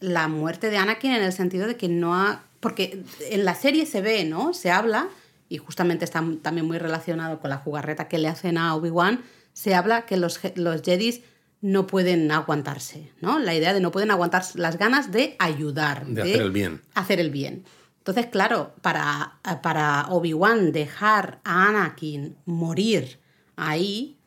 la 0.00 0.26
muerte 0.28 0.70
de 0.70 0.78
Anakin 0.78 1.12
en 1.12 1.22
el 1.22 1.32
sentido 1.32 1.66
de 1.66 1.76
que 1.76 1.88
no 1.88 2.14
ha... 2.14 2.42
Porque 2.60 3.02
en 3.30 3.44
la 3.44 3.54
serie 3.54 3.86
se 3.86 4.00
ve, 4.00 4.24
¿no? 4.24 4.54
Se 4.54 4.70
habla, 4.70 5.08
y 5.54 5.58
justamente 5.58 6.04
está 6.04 6.22
también 6.42 6.66
muy 6.66 6.78
relacionado 6.78 7.38
con 7.38 7.48
la 7.48 7.58
jugarreta 7.58 8.08
que 8.08 8.18
le 8.18 8.26
hacen 8.26 8.58
a 8.58 8.74
Obi-Wan, 8.74 9.22
se 9.52 9.76
habla 9.76 10.04
que 10.04 10.16
los, 10.16 10.40
los 10.56 10.82
Jedis 10.82 11.20
no 11.60 11.86
pueden 11.86 12.30
aguantarse, 12.32 13.12
¿no? 13.20 13.38
La 13.38 13.54
idea 13.54 13.72
de 13.72 13.80
no 13.80 13.92
pueden 13.92 14.10
aguantar 14.10 14.44
las 14.54 14.78
ganas 14.78 15.12
de 15.12 15.36
ayudar. 15.38 16.06
De 16.06 16.22
hacer 16.22 16.42
el 16.42 16.50
bien. 16.50 16.82
hacer 16.94 17.20
el 17.20 17.30
bien. 17.30 17.64
Entonces, 17.98 18.26
claro, 18.26 18.74
para, 18.82 19.38
para 19.62 20.08
Obi-Wan 20.10 20.72
dejar 20.72 21.38
a 21.44 21.68
Anakin 21.68 22.36
morir 22.44 23.20
ahí, 23.54 24.18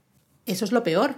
eso 0.45 0.63
es 0.63 0.71
lo 0.71 0.81
peor. 0.83 1.15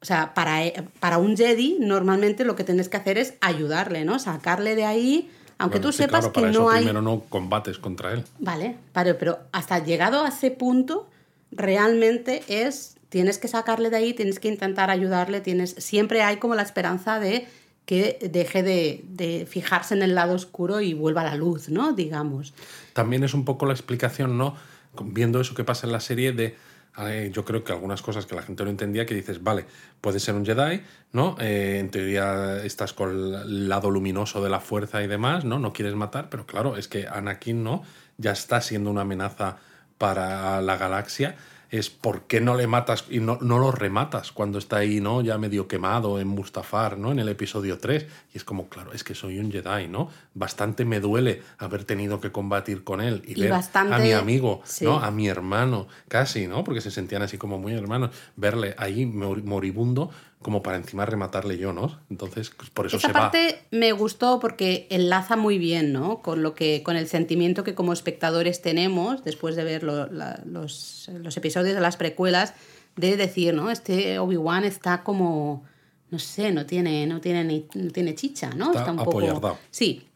o 0.00 0.04
sea, 0.04 0.34
para, 0.34 0.64
e, 0.64 0.84
para 1.00 1.18
un 1.18 1.36
Jedi 1.36 1.78
normalmente 1.80 2.44
lo 2.44 2.54
que 2.54 2.62
tienes 2.62 2.88
que 2.88 2.96
hacer 2.96 3.18
es 3.18 3.34
ayudarle, 3.40 4.04
¿no? 4.04 4.20
Sacarle 4.20 4.76
de 4.76 4.84
ahí, 4.84 5.30
aunque 5.58 5.78
Bueno, 5.78 5.88
tú 5.88 5.92
sí, 5.92 5.98
sepas 6.04 6.28
claro, 6.28 6.32
que 6.32 6.40
no 6.42 6.48
eso 6.50 6.70
hay... 6.70 6.78
primero 6.84 7.02
no 7.02 7.20
combates 7.28 7.78
contra 7.78 8.12
él. 8.12 8.24
Vale, 8.38 8.76
vale, 8.94 9.14
pero 9.14 9.38
hasta 9.52 9.84
llegado 9.84 10.24
a 10.24 10.28
ese 10.28 10.50
punto, 10.50 11.08
realmente 11.50 12.42
es, 12.48 12.96
tienes 13.08 13.38
que 13.38 13.48
sacarle 13.48 13.90
de 13.90 13.96
ahí, 13.96 14.14
tienes 14.14 14.38
que 14.38 14.48
intentar 14.48 14.90
ayudarle, 14.90 15.40
tienes, 15.40 15.74
siempre 15.78 16.22
hay 16.22 16.36
como 16.36 16.54
la 16.54 16.62
esperanza 16.62 17.18
de 17.18 17.46
que 17.86 18.18
deje 18.30 18.62
de, 18.62 19.04
de 19.08 19.46
fijarse 19.46 19.94
en 19.94 20.02
el 20.02 20.14
lado 20.14 20.34
oscuro 20.34 20.80
y 20.80 20.92
vuelva 20.94 21.22
a 21.22 21.24
la 21.24 21.34
luz, 21.36 21.70
¿no? 21.70 21.92
Digamos. 21.92 22.52
También 22.92 23.24
es 23.24 23.32
un 23.32 23.44
poco 23.46 23.64
la 23.64 23.72
explicación, 23.72 24.36
¿no? 24.36 24.54
Viendo 25.02 25.40
eso 25.40 25.54
que 25.54 25.64
pasa 25.64 25.86
en 25.86 25.92
la 25.92 26.00
serie 26.00 26.32
de... 26.32 26.54
eh, 27.00 27.30
yo 27.32 27.44
creo 27.44 27.62
que 27.62 27.72
algunas 27.72 28.02
cosas 28.02 28.26
que 28.26 28.34
la 28.34 28.42
gente 28.42 28.64
no 28.64 28.70
entendía, 28.70 29.06
que 29.06 29.14
dices, 29.14 29.42
vale, 29.42 29.66
puedes 30.00 30.22
ser 30.22 30.34
un 30.34 30.44
Jedi, 30.44 30.82
¿no? 31.12 31.36
Eh, 31.40 31.78
en 31.78 31.90
teoría 31.90 32.62
estás 32.64 32.92
con 32.92 33.10
el 33.10 33.68
lado 33.68 33.90
luminoso 33.90 34.42
de 34.42 34.50
la 34.50 34.60
fuerza 34.60 35.02
y 35.02 35.06
demás, 35.06 35.44
¿no? 35.44 35.58
No 35.58 35.72
quieres 35.72 35.94
matar, 35.94 36.28
pero 36.30 36.46
claro, 36.46 36.76
es 36.76 36.88
que 36.88 37.06
Anakin, 37.06 37.62
¿no? 37.62 37.82
Ya 38.16 38.32
está 38.32 38.60
siendo 38.60 38.90
una 38.90 39.02
amenaza 39.02 39.58
para 39.96 40.60
la 40.60 40.76
galaxia. 40.76 41.36
Es 41.70 41.90
por 41.90 42.22
qué 42.22 42.40
no 42.40 42.54
le 42.56 42.66
matas 42.66 43.04
y 43.10 43.20
no, 43.20 43.38
no 43.42 43.58
lo 43.58 43.70
rematas 43.72 44.32
cuando 44.32 44.58
está 44.58 44.78
ahí, 44.78 45.00
¿no? 45.02 45.20
Ya 45.20 45.36
medio 45.36 45.68
quemado 45.68 46.18
en 46.18 46.26
Mustafar, 46.28 46.96
¿no? 46.96 47.12
En 47.12 47.18
el 47.18 47.28
episodio 47.28 47.78
3. 47.78 48.06
Y 48.32 48.38
es 48.38 48.44
como, 48.44 48.68
claro, 48.68 48.92
es 48.94 49.04
que 49.04 49.14
soy 49.14 49.38
un 49.38 49.52
Jedi, 49.52 49.86
¿no? 49.86 50.08
Bastante 50.34 50.84
me 50.86 50.98
duele 51.00 51.42
haber 51.58 51.84
tenido 51.84 52.20
que 52.20 52.32
combatir 52.32 52.84
con 52.84 53.00
él 53.02 53.22
y, 53.26 53.38
Y 53.38 53.42
ver 53.42 53.52
a 53.52 53.56
bastante- 53.56 53.98
mi 54.02 54.12
amigo, 54.12 54.62
sí. 54.64 54.86
¿no? 54.86 54.98
A 54.98 55.10
mi 55.10 55.28
hermano, 55.28 55.88
casi, 56.08 56.46
¿no? 56.46 56.64
Porque 56.64 56.80
se 56.80 56.90
sentían 56.90 57.20
así 57.22 57.36
como 57.36 57.58
muy 57.58 57.74
hermanos. 57.74 58.10
Verle 58.36 58.74
ahí 58.78 59.04
mor- 59.04 59.42
moribundo 59.44 60.10
como 60.42 60.62
para 60.62 60.76
encima 60.76 61.04
rematarle 61.04 61.58
yo, 61.58 61.72
¿no? 61.72 61.98
Entonces, 62.10 62.50
pues, 62.56 62.70
por 62.70 62.86
eso 62.86 62.96
Esa 62.98 63.08
se 63.08 63.12
va. 63.12 63.20
parte 63.30 63.58
me 63.72 63.90
gustó 63.92 64.38
porque 64.38 64.86
enlaza 64.90 65.36
muy 65.36 65.58
bien, 65.58 65.92
¿no? 65.92 66.22
Con 66.22 66.42
lo 66.42 66.54
que, 66.54 66.82
con 66.84 66.96
el 66.96 67.08
sentimiento 67.08 67.64
que 67.64 67.74
como 67.74 67.92
espectadores 67.92 68.62
tenemos 68.62 69.24
después 69.24 69.56
de 69.56 69.64
ver 69.64 69.82
lo- 69.82 70.06
la- 70.06 70.40
los, 70.46 71.10
los 71.12 71.36
episodios 71.36 71.74
de 71.74 71.80
las 71.80 71.96
precuelas, 71.96 72.54
de 72.96 73.16
decir, 73.16 73.52
¿no? 73.54 73.70
Este 73.70 74.18
Obi-Wan 74.20 74.64
está 74.64 75.02
como, 75.02 75.64
no 76.10 76.18
sé, 76.20 76.52
no 76.52 76.66
tiene, 76.66 77.06
no 77.06 77.20
tiene 77.20 77.44
ni, 77.44 77.66
no 77.74 77.90
tiene 77.90 78.14
chicha, 78.14 78.50
¿no? 78.54 78.72
Está 78.72 78.92
un 78.92 79.00
apoyardao. 79.00 79.58
Sí, 79.70 80.06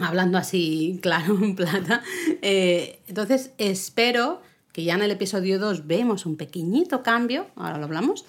hablando 0.00 0.38
así, 0.38 0.98
claro, 1.02 1.36
en 1.42 1.54
plata. 1.54 2.02
Eh, 2.42 3.00
entonces, 3.08 3.50
espero 3.58 4.40
que 4.72 4.84
ya 4.84 4.94
en 4.94 5.02
el 5.02 5.10
episodio 5.10 5.58
2 5.58 5.86
vemos 5.86 6.26
un 6.26 6.36
pequeñito 6.36 7.02
cambio, 7.02 7.46
ahora 7.56 7.78
lo 7.78 7.84
hablamos, 7.84 8.24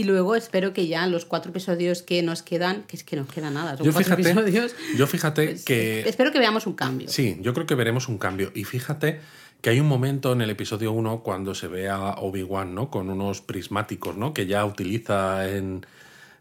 y 0.00 0.04
luego 0.04 0.34
espero 0.34 0.72
que 0.72 0.86
ya 0.86 1.04
en 1.04 1.12
los 1.12 1.24
cuatro 1.24 1.50
episodios 1.50 2.02
que 2.02 2.22
nos 2.22 2.42
quedan, 2.42 2.82
que 2.84 2.96
es 2.96 3.04
que 3.04 3.16
no 3.16 3.26
queda 3.26 3.50
nada, 3.50 3.76
son 3.76 3.86
Yo 3.86 3.92
cuatro 3.92 4.16
fíjate, 4.16 4.30
episodios, 4.40 4.74
yo 4.96 5.06
fíjate 5.06 5.46
pues, 5.48 5.64
que 5.64 6.00
espero 6.08 6.32
que 6.32 6.38
veamos 6.38 6.66
un 6.66 6.74
cambio. 6.74 7.08
Sí, 7.08 7.36
yo 7.40 7.52
creo 7.54 7.66
que 7.66 7.74
veremos 7.74 8.08
un 8.08 8.18
cambio. 8.18 8.50
Y 8.54 8.64
fíjate 8.64 9.20
que 9.60 9.70
hay 9.70 9.80
un 9.80 9.86
momento 9.88 10.32
en 10.32 10.40
el 10.42 10.50
episodio 10.50 10.92
1 10.92 11.20
cuando 11.22 11.54
se 11.54 11.68
ve 11.68 11.88
a 11.88 12.10
Obi-Wan, 12.18 12.74
¿no? 12.74 12.90
Con 12.90 13.08
unos 13.08 13.40
prismáticos, 13.40 14.16
¿no? 14.16 14.34
Que 14.34 14.46
ya 14.46 14.64
utiliza 14.66 15.48
en, 15.48 15.86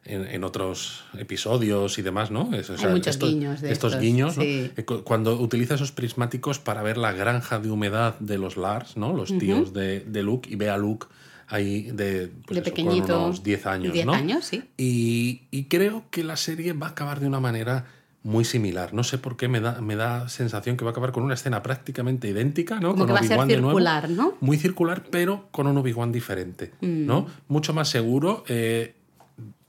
en, 0.04 0.26
en 0.28 0.44
otros 0.44 1.06
episodios 1.18 1.98
y 1.98 2.02
demás, 2.02 2.32
¿no? 2.32 2.54
Es- 2.54 2.70
o 2.70 2.76
Hay 2.78 2.92
muchos 2.92 3.18
guiños 3.20 3.62
de 3.62 3.72
estos 3.72 3.92
estos, 3.94 4.02
guiños, 4.02 4.36
¿no? 4.38 4.44
sí. 4.44 4.72
Eh, 4.76 4.84
cu- 4.84 5.04
Cuando 5.04 5.36
utiliza 5.40 5.76
esos 5.76 5.92
prismáticos 5.94 6.60
para 6.60 6.84
ver 6.84 6.98
la 6.98 7.12
granja 7.14 7.60
de 7.60 7.72
humedad 7.72 8.20
de 8.20 8.38
los 8.38 8.58
Lars, 8.58 8.98
¿no? 8.98 9.14
Los 9.14 9.38
tíos 9.38 9.74
de, 9.74 10.02
de 10.02 10.22
Luke 10.24 10.50
y 10.52 10.56
ve 10.58 10.70
a 10.70 10.78
Luke 10.78 11.08
ahí 11.54 11.84
de, 11.84 12.32
pues 12.46 12.56
De 12.56 12.62
eso, 12.62 12.64
con 12.64 12.64
pequeñito, 12.64 13.26
unos 13.26 13.44
10 13.44 13.66
años, 13.68 13.94
10 13.94 14.06
¿no? 14.06 14.14
años, 14.14 14.46
sí. 14.46 14.64
Y, 14.78 15.44
y 15.52 15.66
creo 15.66 16.06
que 16.10 16.24
la 16.24 16.36
serie 16.36 16.74
va 16.74 16.88
a 16.88 16.90
acabar 16.92 17.20
de 17.20 17.28
una 17.28 17.40
manera 17.40 17.86
muy 18.24 18.46
similar. 18.46 18.94
No 18.94 19.04
sé 19.04 19.18
por 19.18 19.36
qué 19.36 19.48
me 19.50 19.60
da, 19.60 19.82
me 19.82 19.96
da 19.96 20.30
sensación 20.30 20.78
que 20.78 20.86
va 20.86 20.92
a 20.92 20.94
acabar 20.94 21.12
con 21.12 21.24
una 21.24 21.34
escena 21.34 21.62
prácticamente 21.62 22.30
idéntica, 22.30 22.80
¿no? 22.80 22.92
Como 22.92 23.00
con 23.00 23.08
que 23.08 23.14
va 23.14 23.20
a 23.20 23.24
ser 23.24 23.32
Obi-Wan 23.34 23.48
de 23.50 23.58
nuevo. 23.58 23.70
circular, 23.72 24.10
¿no? 24.10 24.34
Muy 24.40 24.58
circular, 24.58 25.04
pero 25.12 25.50
con 25.52 25.68
un 25.68 25.78
Obi-Wan 25.78 26.12
diferente, 26.12 26.72
¿no? 26.82 27.28
Mucho 27.50 27.74
más 27.74 27.90
seguro, 27.90 28.46
eh, 28.48 28.96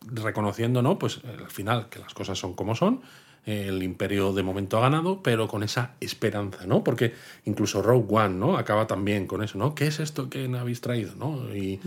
reconociendo, 0.02 0.82
¿no? 0.82 0.98
Pues 0.98 1.20
eh, 1.24 1.36
al 1.38 1.50
final 1.50 1.88
que 1.88 1.98
las 1.98 2.14
cosas 2.14 2.38
son 2.38 2.54
como 2.54 2.74
son. 2.76 3.00
El 3.46 3.82
imperio 3.82 4.32
de 4.32 4.42
momento 4.42 4.78
ha 4.78 4.82
ganado, 4.82 5.22
pero 5.22 5.48
con 5.48 5.62
esa 5.62 5.92
esperanza, 6.00 6.66
¿no? 6.66 6.82
Porque 6.82 7.12
incluso 7.44 7.82
Rogue 7.82 8.06
One, 8.08 8.36
¿no? 8.36 8.56
Acaba 8.56 8.86
también 8.86 9.26
con 9.26 9.42
eso, 9.42 9.58
¿no? 9.58 9.74
¿Qué 9.74 9.86
es 9.86 10.00
esto 10.00 10.30
que 10.30 10.48
me 10.48 10.58
habéis 10.58 10.80
traído, 10.80 11.14
¿no? 11.16 11.54
Y 11.54 11.80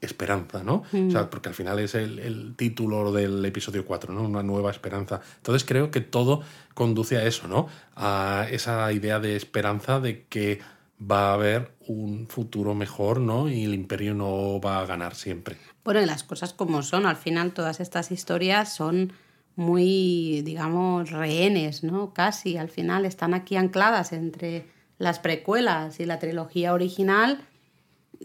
esperanza, 0.00 0.62
¿no? 0.62 0.84
O 0.92 1.10
sea, 1.10 1.30
porque 1.30 1.48
al 1.48 1.54
final 1.54 1.78
es 1.78 1.94
el, 1.94 2.18
el 2.18 2.54
título 2.56 3.12
del 3.12 3.44
episodio 3.44 3.84
4, 3.84 4.12
¿no? 4.12 4.22
Una 4.22 4.42
nueva 4.42 4.70
esperanza. 4.70 5.20
Entonces 5.36 5.64
creo 5.64 5.90
que 5.90 6.00
todo 6.00 6.42
conduce 6.74 7.16
a 7.16 7.24
eso, 7.24 7.48
¿no? 7.48 7.68
A 7.96 8.46
esa 8.50 8.92
idea 8.92 9.18
de 9.18 9.36
esperanza 9.36 10.00
de 10.00 10.24
que 10.28 10.60
va 11.00 11.30
a 11.30 11.34
haber 11.34 11.72
un 11.86 12.26
futuro 12.28 12.74
mejor, 12.74 13.20
¿no? 13.20 13.48
Y 13.48 13.64
el 13.64 13.74
imperio 13.74 14.14
no 14.14 14.60
va 14.60 14.80
a 14.80 14.86
ganar 14.86 15.14
siempre. 15.14 15.56
Bueno, 15.84 16.02
y 16.02 16.06
las 16.06 16.24
cosas 16.24 16.52
como 16.52 16.82
son, 16.82 17.06
al 17.06 17.16
final 17.16 17.52
todas 17.52 17.80
estas 17.80 18.10
historias 18.10 18.74
son 18.74 19.12
muy, 19.60 20.42
digamos, 20.42 21.10
rehenes, 21.10 21.84
¿no? 21.84 22.12
Casi, 22.14 22.56
al 22.56 22.70
final 22.70 23.04
están 23.04 23.34
aquí 23.34 23.56
ancladas 23.56 24.12
entre 24.12 24.66
las 24.98 25.18
precuelas 25.18 26.00
y 26.00 26.06
la 26.06 26.18
trilogía 26.18 26.72
original. 26.72 27.40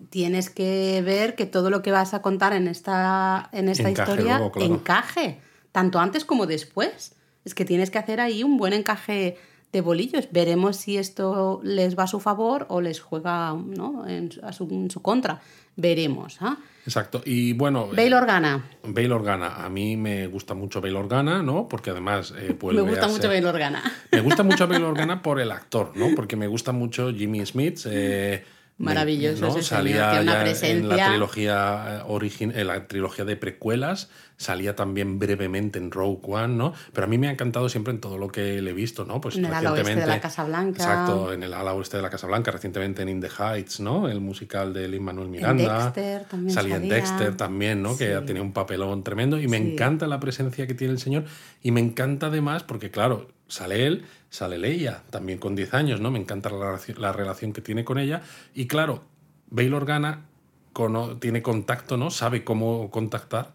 Tienes 0.09 0.49
que 0.49 1.01
ver 1.05 1.35
que 1.35 1.45
todo 1.45 1.69
lo 1.69 1.81
que 1.81 1.91
vas 1.91 2.13
a 2.13 2.21
contar 2.21 2.53
en 2.53 2.67
esta, 2.67 3.49
en 3.51 3.69
esta 3.69 3.89
Encaje 3.89 4.11
historia 4.11 4.37
luego, 4.37 4.51
claro. 4.51 4.73
encaje, 4.73 5.39
tanto 5.71 5.99
antes 5.99 6.25
como 6.25 6.45
después. 6.47 7.13
Es 7.43 7.53
que 7.53 7.65
tienes 7.65 7.91
que 7.91 7.97
hacer 7.99 8.19
ahí 8.19 8.43
un 8.43 8.57
buen 8.57 8.73
encaje 8.73 9.37
de 9.71 9.81
bolillos. 9.81 10.27
Veremos 10.31 10.77
si 10.77 10.97
esto 10.97 11.59
les 11.63 11.97
va 11.97 12.03
a 12.03 12.07
su 12.07 12.19
favor 12.19 12.65
o 12.69 12.81
les 12.81 12.99
juega 13.01 13.53
¿no? 13.53 14.07
en, 14.07 14.31
su- 14.31 14.43
a 14.45 14.51
su, 14.53 14.67
en 14.71 14.89
su 14.89 15.01
contra. 15.01 15.41
Veremos. 15.75 16.37
¿ah? 16.41 16.57
Exacto. 16.85 17.21
Y 17.25 17.53
bueno. 17.53 17.89
eh, 17.91 17.95
Bail 17.95 18.13
Organa. 18.13 18.63
Bail 18.83 19.11
Organa. 19.11 19.65
A 19.65 19.69
mí 19.69 19.97
me 19.97 20.27
gusta 20.27 20.53
mucho 20.53 20.81
Bail 20.81 20.95
Organa, 20.95 21.41
¿no? 21.41 21.67
Porque 21.67 21.89
además 21.89 22.33
eh, 22.37 22.55
vuelve 22.59 22.83
Me 22.83 22.89
gusta 22.89 23.07
mucho 23.07 23.21
ser- 23.23 23.31
Bail 23.31 23.45
Organa. 23.45 23.83
Me 24.11 24.21
gusta 24.21 24.43
mucho 24.43 24.67
Bail 24.67 24.83
Organa 24.83 25.21
por 25.21 25.39
el 25.39 25.51
actor, 25.51 25.91
¿no? 25.95 26.09
Porque 26.15 26.35
me 26.35 26.47
gusta 26.47 26.71
mucho 26.71 27.11
Jimmy 27.11 27.43
Smith. 27.45 27.79
eh, 27.85 28.43
Maravilloso 28.77 29.47
ese 29.47 29.63
señor, 29.63 29.83
tiene 29.83 29.99
una 29.99 30.13
ya 30.13 30.19
en 30.19 30.25
la 30.25 30.39
presencia. 30.41 31.07
trilogía, 31.07 31.85
eh, 31.99 32.03
origin- 32.09 32.51
en 32.53 32.67
la 32.67 32.88
trilogía 32.88 33.23
de 33.23 33.38
precuelas, 33.38 34.09
salía 34.35 34.75
también 34.75 35.17
brevemente 35.17 35.79
en 35.79 35.91
Rogue 35.91 36.19
One, 36.23 36.55
¿no? 36.55 36.73
Pero 36.91 37.05
a 37.05 37.07
mí 37.07 37.17
me 37.17 37.29
ha 37.29 37.31
encantado 37.31 37.69
siempre 37.69 37.93
en 37.93 38.01
todo 38.01 38.17
lo 38.17 38.27
que 38.27 38.61
le 38.61 38.71
he 38.71 38.73
visto, 38.73 39.05
¿no? 39.05 39.21
Pues 39.21 39.38
En 39.38 39.45
el 39.45 39.53
ala 39.53 39.71
oeste 39.71 39.95
de 39.95 40.05
la 40.05 40.19
Casa 40.19 40.43
Blanca. 40.43 40.83
Exacto, 40.83 41.31
en 41.31 41.43
el 41.43 41.53
ala 41.53 41.73
oeste 41.73 41.95
de 41.95 42.03
la 42.03 42.09
Casa 42.09 42.27
Blanca, 42.27 42.51
recientemente 42.51 43.01
en 43.01 43.07
In 43.07 43.21
the 43.21 43.29
Heights, 43.29 43.79
¿no? 43.79 44.09
El 44.09 44.19
musical 44.19 44.73
de 44.73 44.89
Lin-Manuel 44.89 45.29
Miranda. 45.29 45.85
Dexter 45.85 46.25
también 46.25 46.53
salía 46.53 46.75
en 46.75 46.81
salía. 46.81 46.95
Dexter 46.95 47.38
también, 47.38 47.81
¿no? 47.81 47.97
Que 47.97 48.13
Sí. 48.19 48.25
tenía 48.25 48.41
un 48.41 48.51
papelón 48.51 49.03
tremendo 49.05 49.39
y 49.39 49.47
me 49.47 49.57
Sí. 49.57 49.71
encanta 49.71 50.05
la 50.05 50.19
presencia 50.19 50.67
que 50.67 50.73
tiene 50.73 50.91
el 50.91 50.99
señor 50.99 51.23
y 51.63 51.71
me 51.71 51.79
encanta 51.79 52.27
además 52.27 52.63
porque, 52.63 52.91
claro, 52.91 53.29
sale 53.47 53.85
él, 53.88 54.03
sale 54.35 54.57
Leia, 54.57 55.01
también 55.09 55.39
con 55.39 55.55
10 55.55 55.73
años, 55.73 55.99
¿no? 56.01 56.11
Me 56.11 56.19
encanta 56.19 56.49
la 56.49 56.57
relación, 56.65 57.01
la 57.01 57.11
relación 57.13 57.53
que 57.53 57.61
tiene 57.61 57.83
con 57.83 57.97
ella 57.97 58.21
y, 58.53 58.67
claro, 58.67 59.03
Bail 59.49 59.73
Organa 59.73 60.25
cono- 60.73 61.17
tiene 61.17 61.41
contacto, 61.41 61.97
¿no? 61.97 62.11
Sabe 62.11 62.43
cómo 62.43 62.89
contactar 62.91 63.53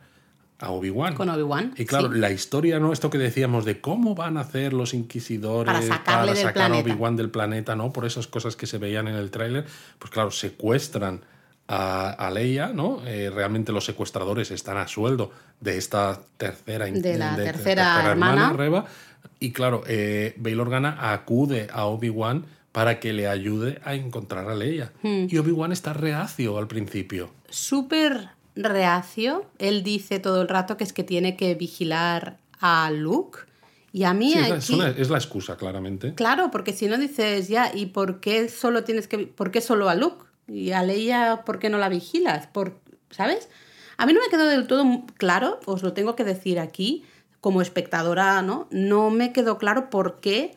a 0.58 0.70
Obi-Wan. 0.70 1.14
Con 1.14 1.28
Obi-Wan, 1.30 1.72
Y 1.78 1.86
claro, 1.86 2.12
sí. 2.12 2.18
la 2.18 2.30
historia, 2.30 2.78
¿no? 2.80 2.92
Esto 2.92 3.08
que 3.10 3.16
decíamos 3.18 3.64
de 3.64 3.80
cómo 3.80 4.14
van 4.14 4.36
a 4.36 4.40
hacer 4.40 4.72
los 4.74 4.92
inquisidores 4.92 5.72
Para 5.72 5.86
sacarle 5.86 6.32
del 6.34 6.42
sacar 6.42 6.64
a 6.64 6.66
planeta. 6.68 6.90
Obi-Wan 6.92 7.16
del 7.16 7.30
planeta, 7.30 7.76
¿no? 7.76 7.92
Por 7.92 8.04
esas 8.04 8.26
cosas 8.26 8.56
que 8.56 8.66
se 8.66 8.76
veían 8.78 9.08
en 9.08 9.14
el 9.16 9.30
tráiler, 9.30 9.64
pues 9.98 10.10
claro, 10.10 10.30
secuestran 10.30 11.22
a, 11.72 12.10
a 12.10 12.30
Leia, 12.30 12.72
¿no? 12.74 13.00
Eh, 13.06 13.30
realmente 13.30 13.70
los 13.70 13.84
secuestradores 13.84 14.50
están 14.50 14.76
a 14.76 14.88
sueldo 14.88 15.30
de 15.60 15.78
esta 15.78 16.20
tercera 16.36 16.86
De 16.86 17.16
la 17.16 17.36
tercera 17.36 18.02
hermana. 18.10 18.52
Reva. 18.52 18.86
Y 19.38 19.52
claro, 19.52 19.82
eh, 19.86 20.34
Bail 20.38 20.58
Organa 20.60 21.12
acude 21.12 21.68
a 21.72 21.84
Obi-Wan 21.86 22.44
para 22.72 22.98
que 23.00 23.12
le 23.12 23.28
ayude 23.28 23.80
a 23.84 23.94
encontrar 23.94 24.48
a 24.48 24.54
Leia. 24.54 24.92
Hmm. 25.02 25.26
Y 25.28 25.38
Obi-Wan 25.38 25.70
está 25.72 25.92
reacio 25.92 26.58
al 26.58 26.66
principio. 26.66 27.30
Súper 27.48 28.30
reacio. 28.56 29.44
Él 29.58 29.82
dice 29.82 30.18
todo 30.18 30.42
el 30.42 30.48
rato 30.48 30.76
que 30.76 30.84
es 30.84 30.92
que 30.92 31.04
tiene 31.04 31.36
que 31.36 31.54
vigilar 31.54 32.38
a 32.60 32.90
Luke. 32.90 33.40
Y 33.92 34.04
a 34.04 34.14
mí 34.14 34.32
Sí, 34.32 34.38
es, 34.38 34.70
una- 34.70 34.88
es 34.90 35.10
la 35.10 35.18
excusa, 35.18 35.56
claramente. 35.56 36.14
Claro, 36.14 36.50
porque 36.50 36.72
si 36.72 36.86
no 36.86 36.96
dices 36.96 37.48
ya, 37.48 37.72
¿y 37.74 37.86
por 37.86 38.20
qué 38.20 38.48
solo 38.48 38.84
tienes 38.84 39.08
que 39.08 39.18
por 39.18 39.50
qué 39.50 39.60
solo 39.60 39.88
a 39.88 39.94
Luke? 39.94 40.24
Y 40.50 40.72
a 40.72 40.82
Leia, 40.82 41.42
¿por 41.44 41.58
qué 41.58 41.70
no 41.70 41.78
la 41.78 41.88
vigilas? 41.88 42.46
Por, 42.46 42.80
¿Sabes? 43.10 43.48
A 43.96 44.06
mí 44.06 44.12
no 44.12 44.20
me 44.20 44.28
quedó 44.28 44.46
del 44.46 44.66
todo 44.66 44.84
claro, 45.16 45.60
os 45.66 45.82
lo 45.82 45.92
tengo 45.92 46.16
que 46.16 46.24
decir 46.24 46.58
aquí, 46.58 47.04
como 47.40 47.62
espectadora, 47.62 48.42
¿no? 48.42 48.66
No 48.70 49.10
me 49.10 49.32
quedó 49.32 49.58
claro 49.58 49.90
por 49.90 50.20
qué 50.20 50.56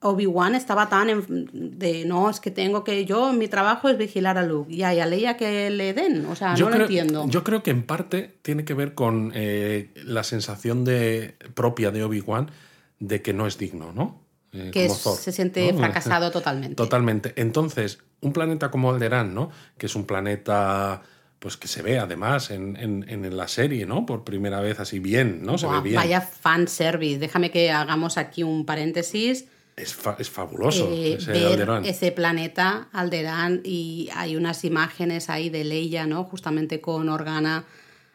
Obi-Wan 0.00 0.54
estaba 0.54 0.88
tan 0.88 1.10
en- 1.10 1.78
de 1.78 2.04
no, 2.04 2.28
es 2.28 2.40
que 2.40 2.50
tengo 2.50 2.84
que 2.84 3.04
yo 3.04 3.32
mi 3.32 3.48
trabajo 3.48 3.88
es 3.88 3.96
vigilar 3.98 4.36
a 4.36 4.42
Luke 4.42 4.72
y 4.72 4.82
a 4.82 5.06
Leia 5.06 5.36
que 5.36 5.70
le 5.70 5.94
den, 5.94 6.26
o 6.26 6.34
sea, 6.34 6.54
yo, 6.54 6.66
no 6.66 6.70
creo, 6.72 6.78
lo 6.80 6.84
entiendo. 6.84 7.26
yo 7.28 7.44
creo 7.44 7.62
que 7.62 7.70
en 7.70 7.82
parte 7.84 8.34
tiene 8.42 8.64
que 8.64 8.74
ver 8.74 8.94
con 8.94 9.32
eh, 9.34 9.90
la 10.04 10.24
sensación 10.24 10.84
de, 10.84 11.36
propia 11.54 11.90
de 11.92 12.02
Obi-Wan 12.04 12.50
de 12.98 13.22
que 13.22 13.32
no 13.32 13.46
es 13.46 13.58
digno, 13.58 13.92
¿no? 13.92 14.21
Eh, 14.52 14.70
que 14.72 14.82
como 14.86 14.94
es- 14.96 15.02
Thor, 15.02 15.16
se 15.18 15.32
siente 15.32 15.72
¿no? 15.72 15.78
fracasado 15.80 16.30
totalmente. 16.30 16.74
Totalmente. 16.76 17.32
Entonces, 17.36 17.98
un 18.20 18.32
planeta 18.32 18.70
como 18.70 18.90
Alderaan, 18.90 19.34
¿no? 19.34 19.50
Que 19.78 19.86
es 19.86 19.94
un 19.94 20.04
planeta 20.04 21.02
pues 21.38 21.56
que 21.56 21.66
se 21.66 21.82
ve 21.82 21.98
además 21.98 22.50
en, 22.52 22.76
en- 22.76 23.04
en 23.08 23.36
la 23.36 23.48
serie, 23.48 23.84
¿no? 23.84 24.06
Por 24.06 24.22
primera 24.22 24.60
vez 24.60 24.78
así 24.78 25.00
bien, 25.00 25.40
¿no? 25.42 25.58
Se 25.58 25.66
Buah, 25.66 25.78
ve 25.80 25.88
bien. 25.88 25.96
Vaya 25.96 26.20
fanservice. 26.20 27.18
Déjame 27.18 27.50
que 27.50 27.72
hagamos 27.72 28.16
aquí 28.16 28.44
un 28.44 28.64
paréntesis. 28.64 29.46
Es, 29.74 29.92
fa- 29.94 30.16
es 30.20 30.28
fabuloso 30.30 30.88
Eh, 30.92 31.14
ese 31.14 31.32
ver 31.32 31.68
ese 31.86 32.12
planeta 32.12 32.88
Alderaan 32.92 33.62
y 33.64 34.08
hay 34.14 34.36
unas 34.36 34.64
imágenes 34.64 35.30
ahí 35.30 35.48
de 35.50 35.64
Leia, 35.64 36.06
¿no? 36.06 36.22
Justamente 36.24 36.80
con 36.80 37.08
Organa 37.08 37.64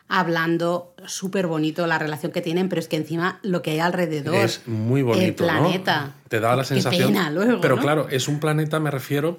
hablando 0.07 0.93
súper 1.05 1.47
bonito 1.47 1.85
la 1.87 1.99
relación 1.99 2.31
que 2.31 2.41
tienen, 2.41 2.69
pero 2.69 2.79
es 2.79 2.87
que 2.87 2.97
encima 2.97 3.39
lo 3.43 3.61
que 3.61 3.71
hay 3.71 3.79
alrededor 3.79 4.35
Es 4.35 4.67
muy 4.67 5.01
bonito, 5.01 5.25
el 5.25 5.35
planeta 5.35 6.05
¿no? 6.05 6.13
Te 6.29 6.39
da 6.39 6.55
la 6.55 6.63
sensación. 6.63 7.13
pena 7.13 7.29
luego, 7.29 7.61
pero 7.61 7.75
¿no? 7.75 7.81
claro, 7.81 8.07
es 8.09 8.27
un 8.27 8.39
planeta, 8.39 8.79
me 8.79 8.91
refiero, 8.91 9.37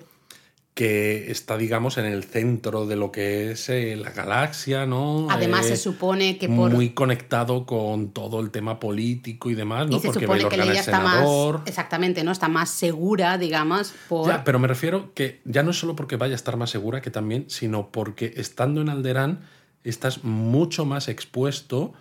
que 0.78 1.32
está, 1.32 1.56
digamos, 1.56 1.98
en 1.98 2.04
el 2.04 2.22
centro 2.22 2.86
de 2.86 2.94
lo 2.94 3.10
que 3.10 3.50
es 3.50 3.68
eh, 3.68 3.96
la 3.96 4.10
galaxia, 4.10 4.86
¿no? 4.86 5.26
Además 5.28 5.66
Eh, 5.66 5.70
se 5.70 5.76
supone 5.76 6.38
que 6.38 6.48
por 6.48 6.70
muy 6.70 6.90
conectado 6.90 7.66
con 7.66 8.12
todo 8.12 8.38
el 8.38 8.52
tema 8.52 8.78
político 8.78 9.50
y 9.50 9.56
demás, 9.56 9.88
¿no? 9.88 9.96
y 9.96 10.00
se 10.00 10.06
Porque 10.06 10.20
supone 10.20 10.48
que 10.48 10.56
Leia 10.56 10.74
es 10.74 10.78
está 10.86 11.00
más 11.00 11.26
exactamente, 11.66 12.22
¿no? 12.22 12.30
Está 12.30 12.46
más 12.46 12.70
segura, 12.70 13.38
digamos, 13.38 13.92
por 14.08 14.28
Ya, 14.28 14.44
pero 14.44 14.60
me 14.60 14.68
refiero 14.68 15.12
que 15.14 15.40
ya 15.44 15.64
no 15.64 15.72
es 15.72 15.78
solo 15.80 15.96
porque 15.96 16.14
vaya 16.14 16.34
a 16.34 16.36
estar 16.36 16.56
más 16.56 16.70
segura 16.70 17.00
que 17.00 17.10
también, 17.10 17.46
sino 17.48 17.90
porque 17.90 18.34
estando 18.36 18.80
en 18.80 18.88
Alderaan 18.88 19.40
estás 19.84 20.24
mucho 20.24 20.84
más 20.84 21.08
expuesto 21.08 21.92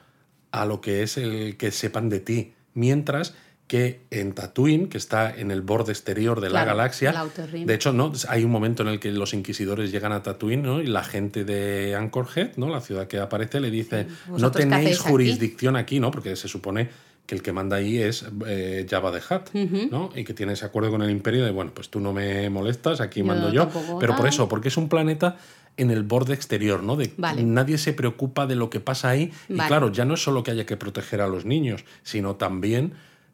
a 0.52 0.66
lo 0.66 0.82
que 0.82 1.04
es 1.04 1.18
el 1.18 1.58
que 1.58 1.72
sepan 1.72 2.10
de 2.10 2.20
ti. 2.20 2.54
Mientras 2.74 3.34
que 3.68 4.00
en 4.12 4.34
Tatooine, 4.34 4.88
que 4.88 4.98
está 4.98 5.30
en 5.36 5.52
el 5.52 5.62
borde 5.62 5.92
exterior 5.92 6.40
de 6.40 6.50
la 6.50 6.63
galaxia, 6.63 7.13
de 7.52 7.74
hecho, 7.74 7.92
¿no? 7.92 8.13
hay 8.30 8.46
un 8.46 8.52
momento 8.52 8.82
en 8.84 8.90
el 8.90 9.00
que 9.00 9.12
los 9.12 9.34
inquisidores 9.34 9.92
llegan 9.92 10.13
a 10.13 10.24
Tatooine 10.24 10.62
¿no? 10.62 10.82
y 10.82 10.88
la 10.88 11.04
gente 11.04 11.44
de 11.44 11.94
Anchorhead, 11.94 12.56
¿no? 12.56 12.70
la 12.70 12.80
ciudad 12.80 13.08
que 13.08 13.20
aparece, 13.20 13.60
le 13.60 13.70
dice, 13.70 14.06
no 14.28 14.34
¿Vosotros 14.34 14.52
qué 14.63 14.70
tenéis 14.70 14.86
hacéis 14.86 15.02
aquí?" 15.02 15.10
jurisdicción 15.10 15.76
aquí, 15.76 16.00
¿no? 16.00 16.12
porque 16.12 16.38
se 16.38 16.48
supone 16.48 16.90
que 17.26 17.36
el 17.36 17.42
que 17.42 17.52
manda 17.52 17.76
ahí 17.76 17.98
es 17.98 18.26
eh, 18.48 18.88
Jabba 18.90 19.12
the 19.12 19.18
Hutt, 19.18 19.92
¿no? 19.92 20.12
Y 20.16 20.24
que 20.24 20.34
tiene 20.34 20.54
ese 20.54 20.66
acuerdo 20.66 20.90
con 20.90 21.02
el 21.02 21.10
imperio 21.12 21.44
de, 21.44 21.52
bueno, 21.52 21.72
pues 21.74 21.90
tú 21.90 22.00
no 22.00 22.13
me 22.13 22.50
molestas, 22.50 23.02
aquí 23.02 23.20
Yo 23.20 23.26
mando 23.26 23.52
yo. 23.52 23.68
Pero 24.00 24.13
por 24.13 24.22
tal. 24.22 24.28
eso, 24.30 24.48
porque 24.48 24.70
es 24.70 24.78
un 24.78 24.88
planeta 24.88 25.36
en 25.78 25.92
el 25.92 26.04
borde 26.04 26.34
exterior, 26.34 26.84
¿no? 26.84 26.96
De, 26.96 27.13
Vale. 27.18 27.44
Nadie 27.44 27.78
se 27.78 27.94
preocupa 27.94 28.48
de 28.48 28.56
lo 28.56 28.70
que 28.70 28.80
pasa 28.80 29.10
ahí. 29.10 29.32
Y 29.48 29.56
claro, 29.56 29.92
ya 29.92 30.06
no 30.06 30.16
es 30.16 30.24
solo 30.24 30.44
que 30.44 30.52
haya 30.52 30.66
que 30.66 30.76
proteger 30.76 31.22
a 31.22 31.28
los 31.28 31.46
niños, 31.46 31.86
sino 32.04 32.36
también 32.36 32.94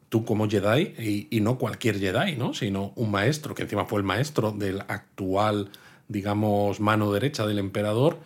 tú 0.10 0.26
como 0.26 0.48
Jedi, 0.48 0.94
y, 1.00 1.28
y 1.32 1.42
no 1.42 1.58
cualquier 1.58 2.00
Jedi, 2.00 2.36
¿no? 2.36 2.54
Sino 2.54 2.94
un 2.96 3.10
maestro, 3.10 3.56
que 3.56 3.64
encima 3.64 3.86
fue 3.86 4.00
el 4.00 4.06
maestro 4.06 4.52
del 4.52 4.82
actual, 4.82 5.72
digamos, 6.08 6.80
mano 6.80 7.12
derecha 7.12 7.48
del 7.48 7.58
emperador, 7.58 8.20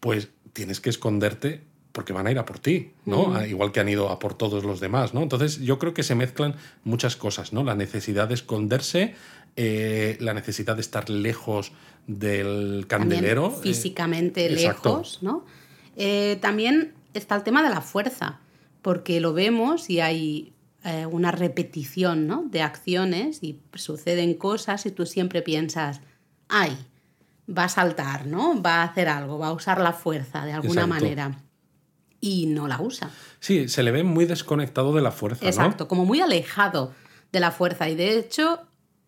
pues 0.00 0.30
tienes 0.52 0.80
que 0.80 0.90
esconderte 0.90 1.62
porque 1.92 2.12
van 2.12 2.26
a 2.26 2.30
ir 2.30 2.38
a 2.38 2.44
por 2.44 2.58
ti, 2.58 2.92
¿no? 3.06 3.34
Ah, 3.34 3.46
Igual 3.46 3.72
que 3.72 3.80
han 3.80 3.88
ido 3.88 4.10
a 4.10 4.18
por 4.18 4.34
todos 4.34 4.64
los 4.64 4.78
demás, 4.78 5.14
¿no? 5.14 5.22
Entonces 5.22 5.60
yo 5.60 5.78
creo 5.78 5.94
que 5.94 6.02
se 6.02 6.14
mezclan 6.14 6.54
muchas 6.84 7.16
cosas, 7.16 7.52
¿no? 7.52 7.64
La 7.64 7.74
necesidad 7.74 8.28
de 8.28 8.34
esconderse, 8.34 9.14
eh, 9.56 10.16
la 10.20 10.34
necesidad 10.34 10.76
de 10.76 10.80
estar 10.80 11.10
lejos 11.10 11.72
del 12.08 12.86
también 12.88 13.20
candelero. 13.20 13.54
eh, 13.56 13.62
físicamente 13.62 14.52
exacto. 14.52 14.88
lejos, 14.88 15.22
¿no? 15.22 15.44
Eh, 15.94 16.38
también 16.40 16.94
está 17.14 17.36
el 17.36 17.44
tema 17.44 17.62
de 17.62 17.68
la 17.68 17.80
fuerza, 17.80 18.40
porque 18.82 19.20
lo 19.20 19.32
vemos 19.34 19.90
y 19.90 20.00
hay 20.00 20.52
eh, 20.84 21.06
una 21.06 21.30
repetición 21.30 22.26
¿no? 22.26 22.44
de 22.46 22.62
acciones 22.62 23.42
y 23.42 23.60
suceden 23.74 24.34
cosas 24.34 24.86
y 24.86 24.90
tú 24.90 25.06
siempre 25.06 25.42
piensas, 25.42 26.00
ay, 26.48 26.76
va 27.48 27.64
a 27.64 27.68
saltar, 27.68 28.26
¿no? 28.26 28.60
Va 28.62 28.76
a 28.76 28.84
hacer 28.84 29.08
algo, 29.08 29.38
va 29.38 29.48
a 29.48 29.52
usar 29.52 29.80
la 29.80 29.92
fuerza 29.92 30.44
de 30.46 30.52
alguna 30.52 30.82
Exacto. 30.82 31.04
manera. 31.04 31.42
Y 32.20 32.46
no 32.46 32.68
la 32.68 32.80
usa. 32.80 33.10
Sí, 33.38 33.68
se 33.68 33.82
le 33.82 33.90
ve 33.90 34.02
muy 34.02 34.24
desconectado 34.24 34.92
de 34.94 35.02
la 35.02 35.12
fuerza, 35.12 35.44
¿no? 35.44 35.48
Exacto, 35.50 35.88
como 35.88 36.04
muy 36.04 36.20
alejado 36.20 36.92
de 37.32 37.40
la 37.40 37.50
fuerza. 37.50 37.88
Y 37.88 37.94
de 37.94 38.18
hecho, 38.18 38.60